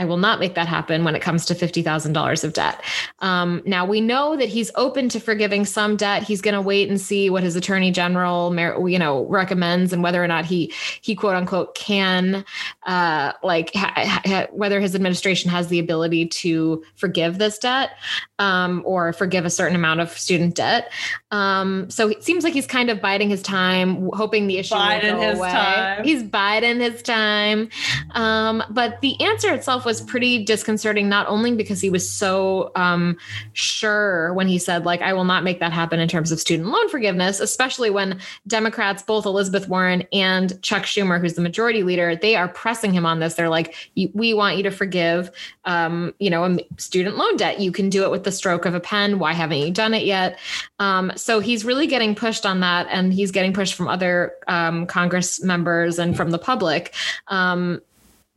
I 0.00 0.06
will 0.06 0.16
not 0.16 0.40
make 0.40 0.54
that 0.54 0.66
happen 0.66 1.04
when 1.04 1.14
it 1.14 1.20
comes 1.20 1.44
to 1.44 1.54
$50,000 1.54 2.44
of 2.44 2.52
debt. 2.54 2.82
Um, 3.18 3.60
now, 3.66 3.84
we 3.84 4.00
know 4.00 4.34
that 4.34 4.48
he's 4.48 4.70
open 4.74 5.10
to 5.10 5.20
forgiving 5.20 5.66
some 5.66 5.94
debt. 5.94 6.22
He's 6.22 6.40
going 6.40 6.54
to 6.54 6.62
wait 6.62 6.88
and 6.88 6.98
see 6.98 7.28
what 7.28 7.42
his 7.42 7.54
attorney 7.54 7.90
general, 7.90 8.50
you 8.88 8.98
know, 8.98 9.26
recommends 9.26 9.92
and 9.92 10.02
whether 10.02 10.24
or 10.24 10.26
not 10.26 10.46
he, 10.46 10.72
he 11.02 11.14
quote 11.14 11.36
unquote 11.36 11.74
can, 11.74 12.46
uh, 12.84 13.32
like, 13.42 13.74
ha- 13.74 14.22
ha- 14.24 14.46
whether 14.52 14.80
his 14.80 14.94
administration 14.94 15.50
has 15.50 15.68
the 15.68 15.78
ability 15.78 16.28
to 16.28 16.82
forgive 16.94 17.36
this 17.36 17.58
debt 17.58 17.90
um, 18.38 18.82
or 18.86 19.12
forgive 19.12 19.44
a 19.44 19.50
certain 19.50 19.76
amount 19.76 20.00
of 20.00 20.16
student 20.16 20.54
debt. 20.54 20.90
Um, 21.30 21.90
so 21.90 22.08
it 22.08 22.24
seems 22.24 22.42
like 22.42 22.54
he's 22.54 22.66
kind 22.66 22.88
of 22.88 23.02
biding 23.02 23.28
his 23.28 23.42
time, 23.42 24.08
hoping 24.14 24.46
the 24.46 24.56
issue 24.56 24.74
will 24.74 25.00
go 25.32 25.38
away. 25.38 25.50
time. 25.50 26.04
He's 26.04 26.22
biding 26.22 26.80
his 26.80 27.02
time. 27.02 27.68
Um, 28.12 28.62
but 28.70 28.98
the 29.02 29.20
answer 29.20 29.52
itself 29.52 29.84
was 29.90 30.00
pretty 30.00 30.44
disconcerting, 30.44 31.08
not 31.08 31.26
only 31.26 31.52
because 31.52 31.80
he 31.80 31.90
was 31.90 32.08
so 32.08 32.70
um, 32.76 33.16
sure 33.54 34.32
when 34.34 34.46
he 34.46 34.56
said, 34.56 34.84
like, 34.84 35.02
I 35.02 35.12
will 35.12 35.24
not 35.24 35.42
make 35.42 35.58
that 35.58 35.72
happen 35.72 35.98
in 35.98 36.08
terms 36.08 36.30
of 36.30 36.38
student 36.38 36.68
loan 36.68 36.88
forgiveness, 36.88 37.40
especially 37.40 37.90
when 37.90 38.20
Democrats, 38.46 39.02
both 39.02 39.26
Elizabeth 39.26 39.68
Warren 39.68 40.04
and 40.12 40.62
Chuck 40.62 40.84
Schumer, 40.84 41.20
who's 41.20 41.34
the 41.34 41.40
majority 41.40 41.82
leader, 41.82 42.14
they 42.14 42.36
are 42.36 42.46
pressing 42.46 42.92
him 42.92 43.04
on 43.04 43.18
this. 43.18 43.34
They're 43.34 43.48
like, 43.48 43.74
we 44.14 44.32
want 44.32 44.58
you 44.58 44.62
to 44.62 44.70
forgive, 44.70 45.32
um, 45.64 46.14
you 46.20 46.30
know, 46.30 46.44
a 46.44 46.58
student 46.76 47.16
loan 47.16 47.36
debt. 47.36 47.58
You 47.58 47.72
can 47.72 47.90
do 47.90 48.04
it 48.04 48.12
with 48.12 48.22
the 48.22 48.30
stroke 48.30 48.66
of 48.66 48.76
a 48.76 48.80
pen. 48.80 49.18
Why 49.18 49.32
haven't 49.32 49.58
you 49.58 49.72
done 49.72 49.92
it 49.92 50.04
yet? 50.04 50.38
Um, 50.78 51.10
so 51.16 51.40
he's 51.40 51.64
really 51.64 51.88
getting 51.88 52.14
pushed 52.14 52.46
on 52.46 52.60
that, 52.60 52.86
and 52.92 53.12
he's 53.12 53.32
getting 53.32 53.52
pushed 53.52 53.74
from 53.74 53.88
other 53.88 54.34
um, 54.46 54.86
Congress 54.86 55.42
members 55.42 55.98
and 55.98 56.16
from 56.16 56.30
the 56.30 56.38
public. 56.38 56.94
Um, 57.26 57.82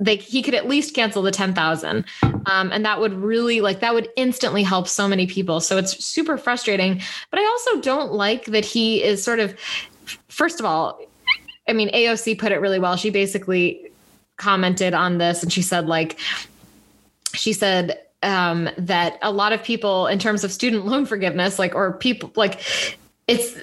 they 0.04 0.18
he 0.18 0.42
could 0.42 0.54
at 0.54 0.68
least 0.68 0.94
cancel 0.94 1.22
the 1.22 1.32
10,000 1.32 2.06
um, 2.46 2.72
and 2.72 2.86
that 2.86 3.00
would 3.00 3.14
really 3.14 3.62
like 3.62 3.80
that 3.80 3.94
would 3.94 4.10
instantly 4.16 4.64
help 4.64 4.88
so 4.88 5.08
many 5.08 5.26
people. 5.26 5.60
So 5.60 5.78
it's 5.78 6.04
super 6.04 6.38
frustrating 6.38 7.02
but 7.32 7.40
I 7.40 7.46
also 7.46 7.82
don't 7.82 8.14
like 8.14 8.46
that 8.46 8.66
he 8.66 9.04
is 9.04 9.24
sort 9.24 9.40
of 9.40 9.58
first 10.28 10.60
of 10.60 10.66
all 10.66 11.00
I 11.68 11.74
mean 11.74 11.90
AOC 11.92 12.40
put 12.40 12.52
it 12.52 12.58
really 12.58 12.80
well. 12.80 12.96
She 12.96 13.10
basically 13.10 13.90
commented 14.38 14.94
on 14.94 15.18
this 15.18 15.44
and 15.44 15.54
she 15.54 15.62
said 15.62 15.88
like 15.88 16.20
she 17.34 17.54
said 17.54 18.00
um, 18.22 18.70
that 18.78 19.20
a 19.22 19.32
lot 19.32 19.52
of 19.52 19.64
people 19.64 20.08
in 20.08 20.18
terms 20.18 20.44
of 20.44 20.52
student 20.52 20.86
loan 20.88 21.06
forgiveness 21.06 21.60
like 21.60 21.76
or 21.76 21.94
people 21.94 22.32
like 22.36 22.62
it's 23.28 23.58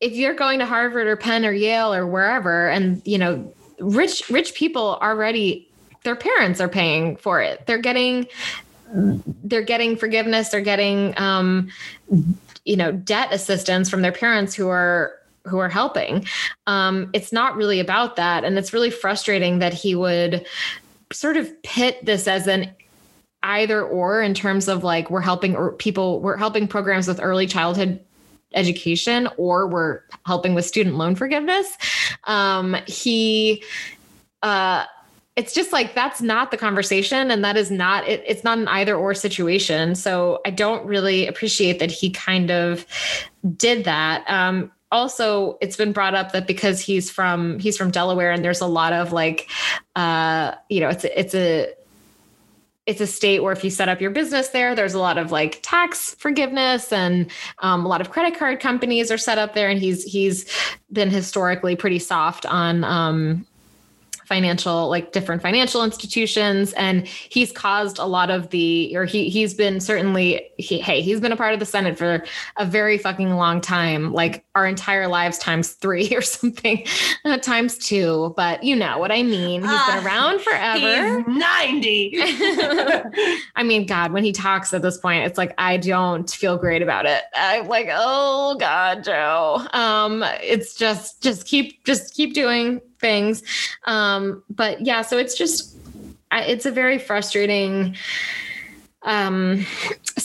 if 0.00 0.12
you're 0.12 0.34
going 0.34 0.58
to 0.60 0.66
Harvard 0.66 1.06
or 1.06 1.16
Penn 1.16 1.44
or 1.44 1.52
Yale 1.52 1.92
or 1.92 2.06
wherever 2.06 2.68
and 2.68 3.02
you 3.04 3.18
know 3.18 3.52
rich 3.80 4.28
rich 4.28 4.54
people 4.54 4.98
already 5.02 5.67
their 6.04 6.16
parents 6.16 6.60
are 6.60 6.68
paying 6.68 7.16
for 7.16 7.40
it. 7.40 7.66
They're 7.66 7.78
getting 7.78 8.26
they're 9.44 9.62
getting 9.62 9.96
forgiveness. 9.96 10.48
They're 10.48 10.60
getting 10.60 11.14
um 11.18 11.68
you 12.64 12.76
know 12.76 12.92
debt 12.92 13.28
assistance 13.32 13.90
from 13.90 14.02
their 14.02 14.12
parents 14.12 14.54
who 14.54 14.68
are 14.68 15.12
who 15.44 15.58
are 15.58 15.68
helping. 15.68 16.26
Um 16.66 17.10
it's 17.12 17.32
not 17.32 17.56
really 17.56 17.80
about 17.80 18.16
that. 18.16 18.44
And 18.44 18.58
it's 18.58 18.72
really 18.72 18.90
frustrating 18.90 19.58
that 19.58 19.74
he 19.74 19.94
would 19.94 20.46
sort 21.12 21.36
of 21.36 21.62
pit 21.62 22.04
this 22.04 22.28
as 22.28 22.46
an 22.46 22.70
either 23.42 23.82
or 23.82 24.20
in 24.20 24.34
terms 24.34 24.68
of 24.68 24.82
like 24.82 25.10
we're 25.10 25.20
helping 25.20 25.54
or 25.54 25.72
people 25.72 26.20
we're 26.20 26.36
helping 26.36 26.66
programs 26.66 27.06
with 27.06 27.20
early 27.22 27.46
childhood 27.46 28.00
education 28.54 29.28
or 29.36 29.66
we're 29.66 30.00
helping 30.26 30.54
with 30.54 30.64
student 30.64 30.96
loan 30.96 31.14
forgiveness. 31.14 31.76
Um 32.24 32.76
he 32.86 33.62
uh 34.42 34.84
it's 35.38 35.54
just 35.54 35.72
like 35.72 35.94
that's 35.94 36.20
not 36.20 36.50
the 36.50 36.56
conversation 36.56 37.30
and 37.30 37.44
that 37.44 37.56
is 37.56 37.70
not 37.70 38.06
it, 38.08 38.22
it's 38.26 38.42
not 38.42 38.58
an 38.58 38.66
either 38.68 38.96
or 38.96 39.14
situation 39.14 39.94
so 39.94 40.40
i 40.44 40.50
don't 40.50 40.84
really 40.84 41.28
appreciate 41.28 41.78
that 41.78 41.92
he 41.92 42.10
kind 42.10 42.50
of 42.50 42.84
did 43.56 43.84
that 43.84 44.28
um 44.28 44.70
also 44.90 45.56
it's 45.60 45.76
been 45.76 45.92
brought 45.92 46.14
up 46.14 46.32
that 46.32 46.46
because 46.46 46.80
he's 46.80 47.08
from 47.08 47.58
he's 47.60 47.76
from 47.76 47.90
delaware 47.90 48.32
and 48.32 48.44
there's 48.44 48.60
a 48.60 48.66
lot 48.66 48.92
of 48.92 49.12
like 49.12 49.48
uh 49.94 50.52
you 50.68 50.80
know 50.80 50.88
it's 50.88 51.04
it's 51.04 51.34
a 51.34 51.72
it's 52.84 53.02
a 53.02 53.06
state 53.06 53.42
where 53.42 53.52
if 53.52 53.62
you 53.62 53.68
set 53.68 53.90
up 53.90 54.00
your 54.00 54.10
business 54.10 54.48
there, 54.48 54.74
there's 54.74 54.94
a 54.94 54.98
lot 54.98 55.18
of 55.18 55.30
like 55.30 55.60
tax 55.62 56.14
forgiveness 56.14 56.90
and 56.90 57.30
um, 57.58 57.84
a 57.84 57.88
lot 57.88 58.00
of 58.00 58.08
credit 58.08 58.38
card 58.38 58.60
companies 58.60 59.10
are 59.10 59.18
set 59.18 59.36
up 59.36 59.52
there. 59.52 59.68
And 59.68 59.78
he's 59.78 60.04
he's 60.04 60.46
been 60.90 61.10
historically 61.10 61.76
pretty 61.76 61.98
soft 61.98 62.46
on 62.46 62.84
um, 62.84 63.46
financial 64.28 64.88
like 64.88 65.12
different 65.12 65.40
financial 65.40 65.82
institutions 65.82 66.72
and 66.74 67.06
he's 67.06 67.50
caused 67.50 67.98
a 67.98 68.04
lot 68.04 68.30
of 68.30 68.50
the 68.50 68.92
or 68.94 69.06
he 69.06 69.28
he's 69.30 69.54
been 69.54 69.80
certainly 69.80 70.50
he, 70.58 70.78
hey 70.78 71.00
he's 71.00 71.18
been 71.20 71.32
a 71.32 71.36
part 71.36 71.54
of 71.54 71.60
the 71.60 71.66
senate 71.66 71.96
for 71.96 72.22
a 72.58 72.66
very 72.66 72.98
fucking 72.98 73.30
long 73.36 73.60
time 73.60 74.12
like 74.12 74.44
our 74.54 74.66
entire 74.66 75.08
lives 75.08 75.38
times 75.38 75.72
three 75.72 76.08
or 76.14 76.20
something 76.22 76.84
uh, 77.24 77.38
times 77.38 77.78
two 77.78 78.34
but 78.36 78.62
you 78.62 78.76
know 78.76 78.98
what 78.98 79.10
i 79.10 79.22
mean 79.22 79.62
he's 79.62 79.70
been 79.70 79.78
Ah, 79.78 80.04
around 80.04 80.40
forever 80.42 80.78
He's 80.78 81.26
90. 81.26 82.12
I 83.56 83.62
mean, 83.64 83.86
God, 83.86 84.12
when 84.12 84.24
he 84.24 84.32
talks 84.32 84.74
at 84.74 84.82
this 84.82 84.98
point, 84.98 85.26
it's 85.26 85.38
like 85.38 85.54
I 85.58 85.76
don't 85.76 86.28
feel 86.30 86.56
great 86.58 86.82
about 86.82 87.06
it. 87.06 87.22
I'm 87.34 87.68
like, 87.68 87.88
oh 87.90 88.56
God, 88.58 89.04
Joe. 89.04 89.66
Um, 89.72 90.24
it's 90.42 90.74
just 90.74 91.22
just 91.22 91.46
keep 91.46 91.84
just 91.84 92.14
keep 92.14 92.34
doing 92.34 92.80
things. 93.00 93.42
Um, 93.84 94.42
but 94.50 94.84
yeah, 94.84 95.02
so 95.02 95.18
it's 95.18 95.36
just 95.36 95.76
it's 96.32 96.66
a 96.66 96.70
very 96.70 96.98
frustrating 96.98 97.96
um 99.02 99.64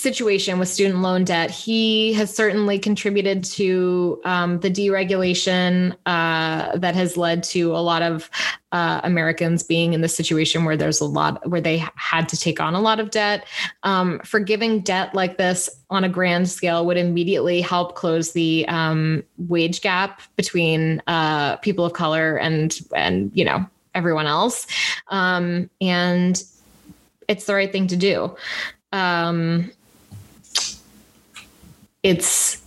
situation 0.04 0.60
with 0.60 0.68
student 0.68 1.02
loan 1.02 1.24
debt. 1.24 1.50
He 1.50 2.14
has 2.14 2.36
certainly 2.36 2.78
contributed 2.78 3.44
to 3.46 4.20
um, 4.26 4.60
the 4.60 4.70
deregulation 4.70 5.96
uh, 6.06 6.78
that 6.78 6.94
has 6.96 7.16
led 7.16 7.44
to 7.44 7.76
a 7.76 7.80
lot 7.80 8.02
of 8.02 8.30
uh, 8.72 9.00
americans 9.04 9.62
being 9.62 9.94
in 9.94 10.02
the 10.02 10.10
situation 10.10 10.66
where 10.66 10.76
there's 10.76 11.00
a 11.00 11.06
lot 11.06 11.48
where 11.48 11.62
they 11.62 11.86
had 11.94 12.28
to 12.28 12.36
take 12.36 12.60
on 12.60 12.74
a 12.74 12.82
lot 12.82 13.00
of 13.00 13.12
debt. 13.12 13.46
Um, 13.84 14.20
forgiving 14.26 14.82
debt 14.82 15.14
like 15.14 15.38
this 15.38 15.70
on 15.90 16.04
a 16.04 16.10
grand 16.10 16.50
scale 16.50 16.86
would 16.88 16.98
immediately 16.98 17.62
help 17.62 17.96
close 17.96 18.32
the 18.32 18.66
um, 18.68 19.24
wage 19.38 19.82
gap 19.82 20.22
between 20.36 21.02
uh, 21.06 21.58
people 21.58 21.86
of 21.86 21.94
color 21.94 22.36
and 22.38 22.80
and 22.96 23.32
you 23.36 23.46
know 23.46 23.66
everyone 23.96 24.26
else. 24.26 24.66
Um, 25.10 25.70
and 25.80 26.44
it's 27.28 27.46
the 27.46 27.54
right 27.54 27.72
thing 27.72 27.88
to 27.88 27.98
do. 27.98 28.36
Um, 28.92 29.72
it's 32.04 32.62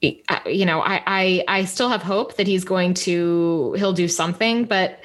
you 0.00 0.64
know 0.64 0.80
I, 0.80 1.02
I 1.06 1.44
i 1.48 1.64
still 1.64 1.88
have 1.88 2.02
hope 2.02 2.36
that 2.36 2.46
he's 2.46 2.62
going 2.62 2.94
to 2.94 3.74
he'll 3.76 3.92
do 3.92 4.06
something 4.06 4.64
but 4.64 5.04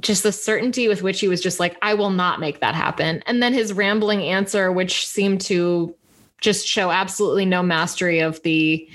just 0.00 0.22
the 0.22 0.30
certainty 0.30 0.86
with 0.88 1.02
which 1.02 1.20
he 1.20 1.28
was 1.28 1.40
just 1.40 1.58
like 1.58 1.78
i 1.80 1.94
will 1.94 2.10
not 2.10 2.38
make 2.38 2.60
that 2.60 2.74
happen 2.74 3.22
and 3.26 3.42
then 3.42 3.54
his 3.54 3.72
rambling 3.72 4.22
answer 4.22 4.70
which 4.70 5.08
seemed 5.08 5.40
to 5.40 5.94
just 6.42 6.66
show 6.66 6.90
absolutely 6.90 7.46
no 7.46 7.62
mastery 7.62 8.20
of 8.20 8.42
the 8.42 8.86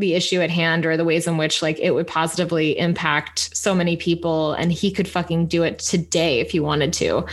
the 0.00 0.14
issue 0.14 0.40
at 0.40 0.50
hand 0.50 0.86
or 0.86 0.96
the 0.96 1.04
ways 1.04 1.26
in 1.26 1.36
which 1.36 1.62
like 1.62 1.78
it 1.78 1.92
would 1.92 2.06
positively 2.06 2.78
impact 2.78 3.54
so 3.56 3.74
many 3.74 3.96
people 3.96 4.52
and 4.54 4.72
he 4.72 4.90
could 4.90 5.08
fucking 5.08 5.46
do 5.46 5.62
it 5.62 5.78
today 5.78 6.40
if 6.40 6.50
he 6.50 6.60
wanted 6.60 6.92
to. 6.94 7.24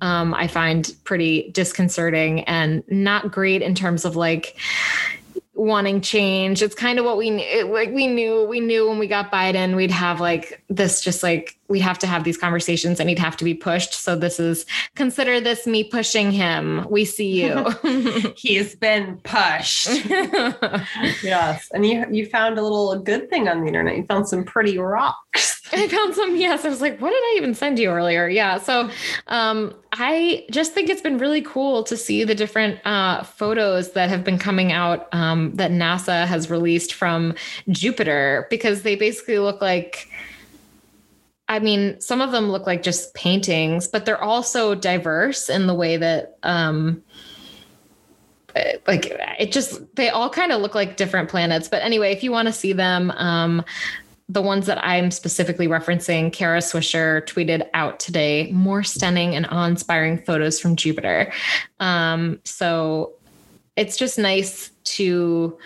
Um, 0.00 0.34
i 0.34 0.46
find 0.46 0.94
pretty 1.04 1.50
disconcerting 1.50 2.44
and 2.44 2.82
not 2.88 3.32
great 3.32 3.62
in 3.62 3.74
terms 3.74 4.04
of 4.04 4.16
like 4.16 4.56
wanting 5.54 6.00
change. 6.00 6.62
It's 6.62 6.74
kind 6.74 6.98
of 6.98 7.04
what 7.04 7.18
we 7.18 7.30
it, 7.30 7.66
like 7.66 7.90
we 7.90 8.06
knew 8.06 8.46
we 8.46 8.60
knew 8.60 8.88
when 8.88 8.98
we 8.98 9.06
got 9.06 9.30
biden 9.30 9.76
we'd 9.76 9.90
have 9.90 10.20
like 10.20 10.62
this 10.70 11.02
just 11.02 11.22
like 11.22 11.58
we'd 11.70 11.80
have 11.80 11.98
to 11.98 12.06
have 12.06 12.24
these 12.24 12.36
conversations 12.36 13.00
and 13.00 13.08
he'd 13.08 13.18
have 13.18 13.36
to 13.36 13.44
be 13.44 13.54
pushed 13.54 13.94
so 13.94 14.16
this 14.16 14.38
is 14.38 14.66
consider 14.96 15.40
this 15.40 15.66
me 15.66 15.84
pushing 15.84 16.30
him 16.30 16.86
we 16.90 17.04
see 17.04 17.42
you 17.42 17.64
He's 18.36 18.74
been 18.74 19.18
pushed. 19.22 19.88
yes. 21.22 21.68
And 21.72 21.86
you 21.86 22.04
you 22.10 22.26
found 22.26 22.58
a 22.58 22.62
little 22.62 22.98
good 22.98 23.30
thing 23.30 23.48
on 23.48 23.60
the 23.60 23.66
internet. 23.66 23.96
You 23.96 24.04
found 24.04 24.28
some 24.28 24.44
pretty 24.44 24.78
rocks. 24.78 25.60
I 25.72 25.86
found 25.88 26.14
some. 26.14 26.36
Yes, 26.36 26.64
I 26.64 26.68
was 26.68 26.80
like, 26.80 27.00
"What 27.00 27.10
did 27.10 27.16
I 27.22 27.34
even 27.36 27.54
send 27.54 27.78
you 27.78 27.90
earlier?" 27.90 28.28
Yeah. 28.28 28.58
So, 28.58 28.90
um, 29.28 29.74
I 29.92 30.46
just 30.50 30.72
think 30.72 30.88
it's 30.88 31.00
been 31.00 31.18
really 31.18 31.42
cool 31.42 31.82
to 31.84 31.96
see 31.96 32.24
the 32.24 32.34
different 32.34 32.84
uh, 32.84 33.22
photos 33.22 33.92
that 33.92 34.08
have 34.08 34.24
been 34.24 34.38
coming 34.38 34.72
out 34.72 35.08
um, 35.12 35.52
that 35.54 35.70
NASA 35.70 36.26
has 36.26 36.50
released 36.50 36.92
from 36.94 37.34
Jupiter 37.68 38.46
because 38.50 38.82
they 38.82 38.96
basically 38.96 39.38
look 39.38 39.60
like. 39.60 40.08
I 41.50 41.58
mean, 41.58 42.00
some 42.00 42.20
of 42.20 42.30
them 42.30 42.48
look 42.50 42.64
like 42.64 42.84
just 42.84 43.12
paintings, 43.12 43.88
but 43.88 44.06
they're 44.06 44.22
also 44.22 44.76
diverse 44.76 45.50
in 45.50 45.66
the 45.66 45.74
way 45.74 45.96
that, 45.96 46.38
um, 46.44 47.02
eh, 48.54 48.76
like, 48.86 49.06
it 49.40 49.50
just 49.50 49.96
they 49.96 50.10
all 50.10 50.30
kind 50.30 50.52
of 50.52 50.62
look 50.62 50.76
like 50.76 50.96
different 50.96 51.28
planets. 51.28 51.66
But 51.66 51.82
anyway, 51.82 52.12
if 52.12 52.22
you 52.22 52.30
want 52.30 52.46
to 52.46 52.52
see 52.52 52.72
them, 52.72 53.10
um, 53.16 53.64
the 54.28 54.40
ones 54.40 54.66
that 54.66 54.78
I'm 54.86 55.10
specifically 55.10 55.66
referencing, 55.66 56.32
Kara 56.32 56.60
Swisher 56.60 57.26
tweeted 57.26 57.68
out 57.74 57.98
today 57.98 58.52
more 58.52 58.84
stunning 58.84 59.34
and 59.34 59.44
awe 59.50 59.66
inspiring 59.66 60.18
photos 60.18 60.60
from 60.60 60.76
Jupiter. 60.76 61.32
Um, 61.80 62.38
so 62.44 63.14
it's 63.74 63.96
just 63.96 64.20
nice 64.20 64.70
to 64.84 65.58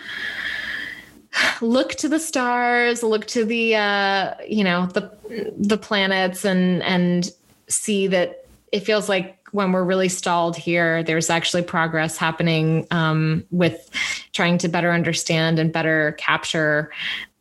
look 1.61 1.91
to 1.95 2.09
the 2.09 2.19
stars, 2.19 3.03
look 3.03 3.25
to 3.27 3.45
the 3.45 3.75
uh, 3.75 4.33
you 4.47 4.63
know 4.63 4.87
the 4.87 5.11
the 5.57 5.77
planets, 5.77 6.45
and 6.45 6.83
and 6.83 7.31
see 7.67 8.07
that 8.07 8.45
it 8.71 8.81
feels 8.81 9.09
like 9.09 9.37
when 9.51 9.71
we're 9.71 9.83
really 9.83 10.09
stalled 10.09 10.57
here, 10.57 11.01
there's 11.03 11.29
actually 11.29 11.61
progress 11.61 12.17
happening 12.17 12.85
um, 12.91 13.43
with 13.51 13.89
trying 14.33 14.57
to 14.57 14.67
better 14.67 14.91
understand 14.91 15.59
and 15.59 15.71
better 15.71 16.13
capture 16.19 16.91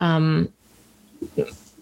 um, 0.00 0.48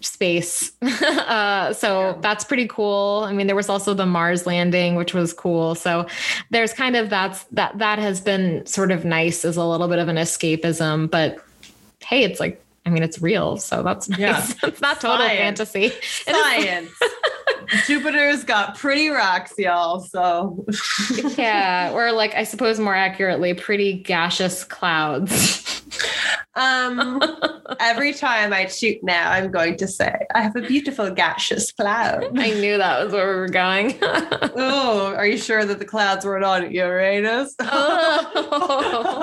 space. 0.01 0.71
uh, 0.81 1.71
so 1.73 1.99
Yeah. 1.99 2.17
that's 2.21 2.43
pretty 2.43 2.67
cool. 2.67 3.23
I 3.27 3.33
mean, 3.33 3.45
there 3.45 3.55
was 3.55 3.69
also 3.69 3.93
the 3.93 4.07
Mars 4.07 4.47
landing, 4.47 4.95
which 4.95 5.13
was 5.13 5.33
cool. 5.33 5.75
So 5.75 6.07
there's 6.49 6.73
kind 6.73 6.95
of 6.95 7.11
that's 7.11 7.43
that 7.51 7.77
that 7.77 7.99
has 7.99 8.19
been 8.19 8.65
sort 8.65 8.91
of 8.91 9.05
nice 9.05 9.45
as 9.45 9.55
a 9.55 9.63
little 9.63 9.87
bit 9.87 9.99
of 9.99 10.07
an 10.07 10.15
escapism, 10.15 11.11
but 11.11 11.43
hey, 12.03 12.23
it's 12.23 12.39
like 12.39 12.63
I 12.85 12.89
mean, 12.89 13.01
it's 13.03 13.21
real, 13.21 13.57
so 13.57 13.81
that's 13.81 14.09
nice. 14.09 14.19
Yeah. 14.19 14.45
it's 14.63 14.81
not 14.81 14.99
total 14.99 15.25
Science. 15.25 15.59
fantasy. 15.59 15.91
Science. 16.01 16.91
Jupiter's 17.87 18.43
got 18.43 18.77
pretty 18.77 19.07
rocks, 19.09 19.53
y'all. 19.57 20.01
So 20.01 20.65
yeah, 21.37 21.91
or 21.93 22.11
like 22.11 22.35
I 22.35 22.43
suppose 22.43 22.79
more 22.79 22.95
accurately, 22.95 23.53
pretty 23.53 23.93
gaseous 23.93 24.63
clouds. 24.65 25.81
um 26.55 27.21
every 27.79 28.13
time 28.13 28.53
I 28.53 28.67
shoot 28.67 29.03
now, 29.03 29.31
I'm 29.31 29.51
going 29.51 29.75
to 29.77 29.87
say, 29.87 30.13
I 30.35 30.41
have 30.41 30.55
a 30.55 30.61
beautiful 30.61 31.09
gaseous 31.09 31.71
cloud. 31.71 32.25
I 32.39 32.51
knew 32.51 32.77
that 32.77 33.03
was 33.03 33.13
where 33.13 33.27
we 33.27 33.35
were 33.41 33.47
going. 33.49 33.97
Oh, 34.55 35.13
are 35.17 35.25
you 35.25 35.37
sure 35.37 35.65
that 35.65 35.79
the 35.79 35.85
clouds 35.85 36.25
weren't 36.25 36.43
on 36.45 36.71
Uranus? 36.71 37.55
Oh. 37.65 39.15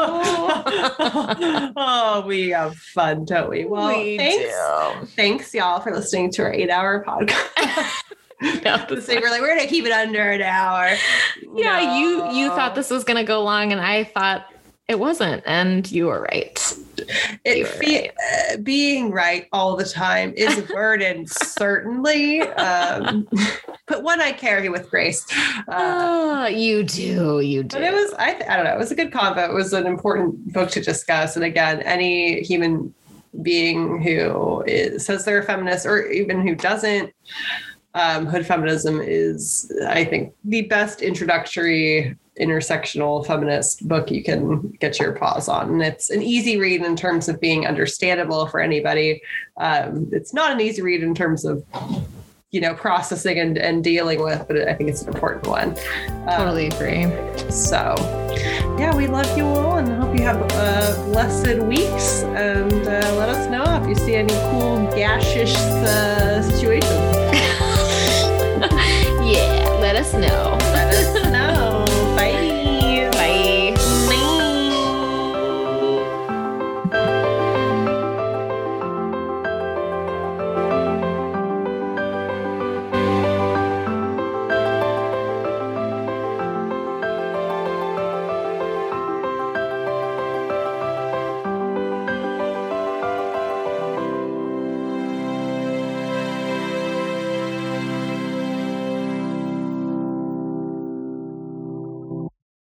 oh, 1.76 2.24
we 2.26 2.50
have 2.50 2.76
fun, 2.76 3.24
don't 3.24 3.48
we? 3.50 3.64
Well, 3.64 3.88
We 3.96 4.18
thanks. 4.18 4.44
do. 5.00 5.06
Thanks, 5.16 5.54
y'all, 5.54 5.80
for 5.80 5.94
listening 5.94 6.30
to 6.32 6.42
our 6.42 6.52
eight-hour 6.52 7.04
podcast. 7.04 8.02
No, 8.64 8.76
so 9.00 9.20
we're 9.20 9.30
like, 9.30 9.40
we're 9.42 9.54
gonna 9.54 9.68
keep 9.68 9.84
it 9.84 9.92
under 9.92 10.30
an 10.30 10.40
hour. 10.42 10.94
yeah, 11.54 11.98
you 11.98 12.30
you 12.32 12.48
thought 12.48 12.74
this 12.74 12.90
was 12.90 13.04
gonna 13.04 13.24
go 13.24 13.42
long, 13.42 13.72
and 13.72 13.80
I 13.80 14.04
thought 14.04 14.46
it 14.90 14.98
wasn't, 14.98 15.40
and 15.46 15.88
you 15.88 16.06
were 16.06 16.22
right. 16.22 16.76
it 17.44 17.58
you 17.58 17.62
were 17.62 17.70
fe- 17.70 18.10
uh, 18.10 18.56
being 18.56 19.12
right 19.12 19.46
all 19.52 19.76
the 19.76 19.84
time 19.84 20.34
is 20.36 20.58
a 20.58 20.62
burden, 20.62 21.24
certainly. 21.28 22.40
Um, 22.42 23.28
but 23.86 24.02
one 24.02 24.20
I 24.20 24.32
carry 24.32 24.68
with 24.68 24.90
grace. 24.90 25.24
Uh, 25.68 26.42
Oh, 26.42 26.46
you 26.48 26.82
do, 26.82 27.38
you 27.38 27.62
do. 27.62 27.76
But 27.76 27.84
it 27.84 27.92
was, 27.92 28.12
I, 28.14 28.34
th- 28.34 28.50
I 28.50 28.56
don't 28.56 28.64
know, 28.64 28.74
it 28.74 28.78
was 28.78 28.90
a 28.90 28.96
good 28.96 29.12
convo. 29.12 29.48
It 29.48 29.54
was 29.54 29.72
an 29.72 29.86
important 29.86 30.52
book 30.52 30.70
to 30.70 30.80
discuss. 30.80 31.36
And 31.36 31.44
again, 31.44 31.82
any 31.82 32.40
human 32.42 32.92
being 33.42 34.02
who 34.02 34.64
is, 34.66 35.06
says 35.06 35.24
they're 35.24 35.38
a 35.38 35.44
feminist 35.44 35.86
or 35.86 36.06
even 36.06 36.44
who 36.44 36.56
doesn't, 36.56 37.12
um, 37.94 38.26
hood 38.26 38.44
feminism 38.44 39.00
is, 39.00 39.70
I 39.86 40.04
think, 40.04 40.32
the 40.44 40.62
best 40.62 41.00
introductory 41.00 42.16
intersectional 42.40 43.24
feminist 43.26 43.86
book 43.86 44.10
you 44.10 44.22
can 44.24 44.70
get 44.80 44.98
your 44.98 45.12
paws 45.12 45.48
on. 45.48 45.70
And 45.70 45.82
it's 45.82 46.10
an 46.10 46.22
easy 46.22 46.58
read 46.58 46.82
in 46.82 46.96
terms 46.96 47.28
of 47.28 47.40
being 47.40 47.66
understandable 47.66 48.46
for 48.46 48.60
anybody. 48.60 49.22
Um, 49.58 50.08
it's 50.12 50.32
not 50.32 50.52
an 50.52 50.60
easy 50.60 50.82
read 50.82 51.02
in 51.02 51.14
terms 51.14 51.44
of 51.44 51.64
you 52.50 52.60
know 52.60 52.74
processing 52.74 53.38
and, 53.38 53.56
and 53.56 53.84
dealing 53.84 54.20
with 54.20 54.44
but 54.48 54.56
i 54.68 54.74
think 54.74 54.90
it's 54.90 55.02
an 55.02 55.14
important 55.14 55.46
one. 55.46 55.76
Um, 56.26 56.38
totally 56.38 56.66
agree. 56.66 57.04
So 57.50 57.94
yeah 58.78 58.94
we 58.96 59.06
love 59.06 59.38
you 59.38 59.44
all 59.44 59.78
and 59.78 59.88
hope 60.02 60.18
you 60.18 60.24
have 60.24 60.42
uh, 60.52 61.04
blessed 61.12 61.62
weeks. 61.64 62.22
And 62.24 62.72
uh, 62.72 63.14
let 63.18 63.28
us 63.28 63.48
know 63.48 63.64
if 63.80 63.88
you 63.88 63.94
see 63.94 64.14
any 64.16 64.34
cool 64.50 64.78
gashish 64.88 65.54
uh, 65.56 66.42
situations. 66.42 66.90
Yeah 69.22 69.60
let 69.80 69.96
us 69.96 70.12
know. 70.12 70.69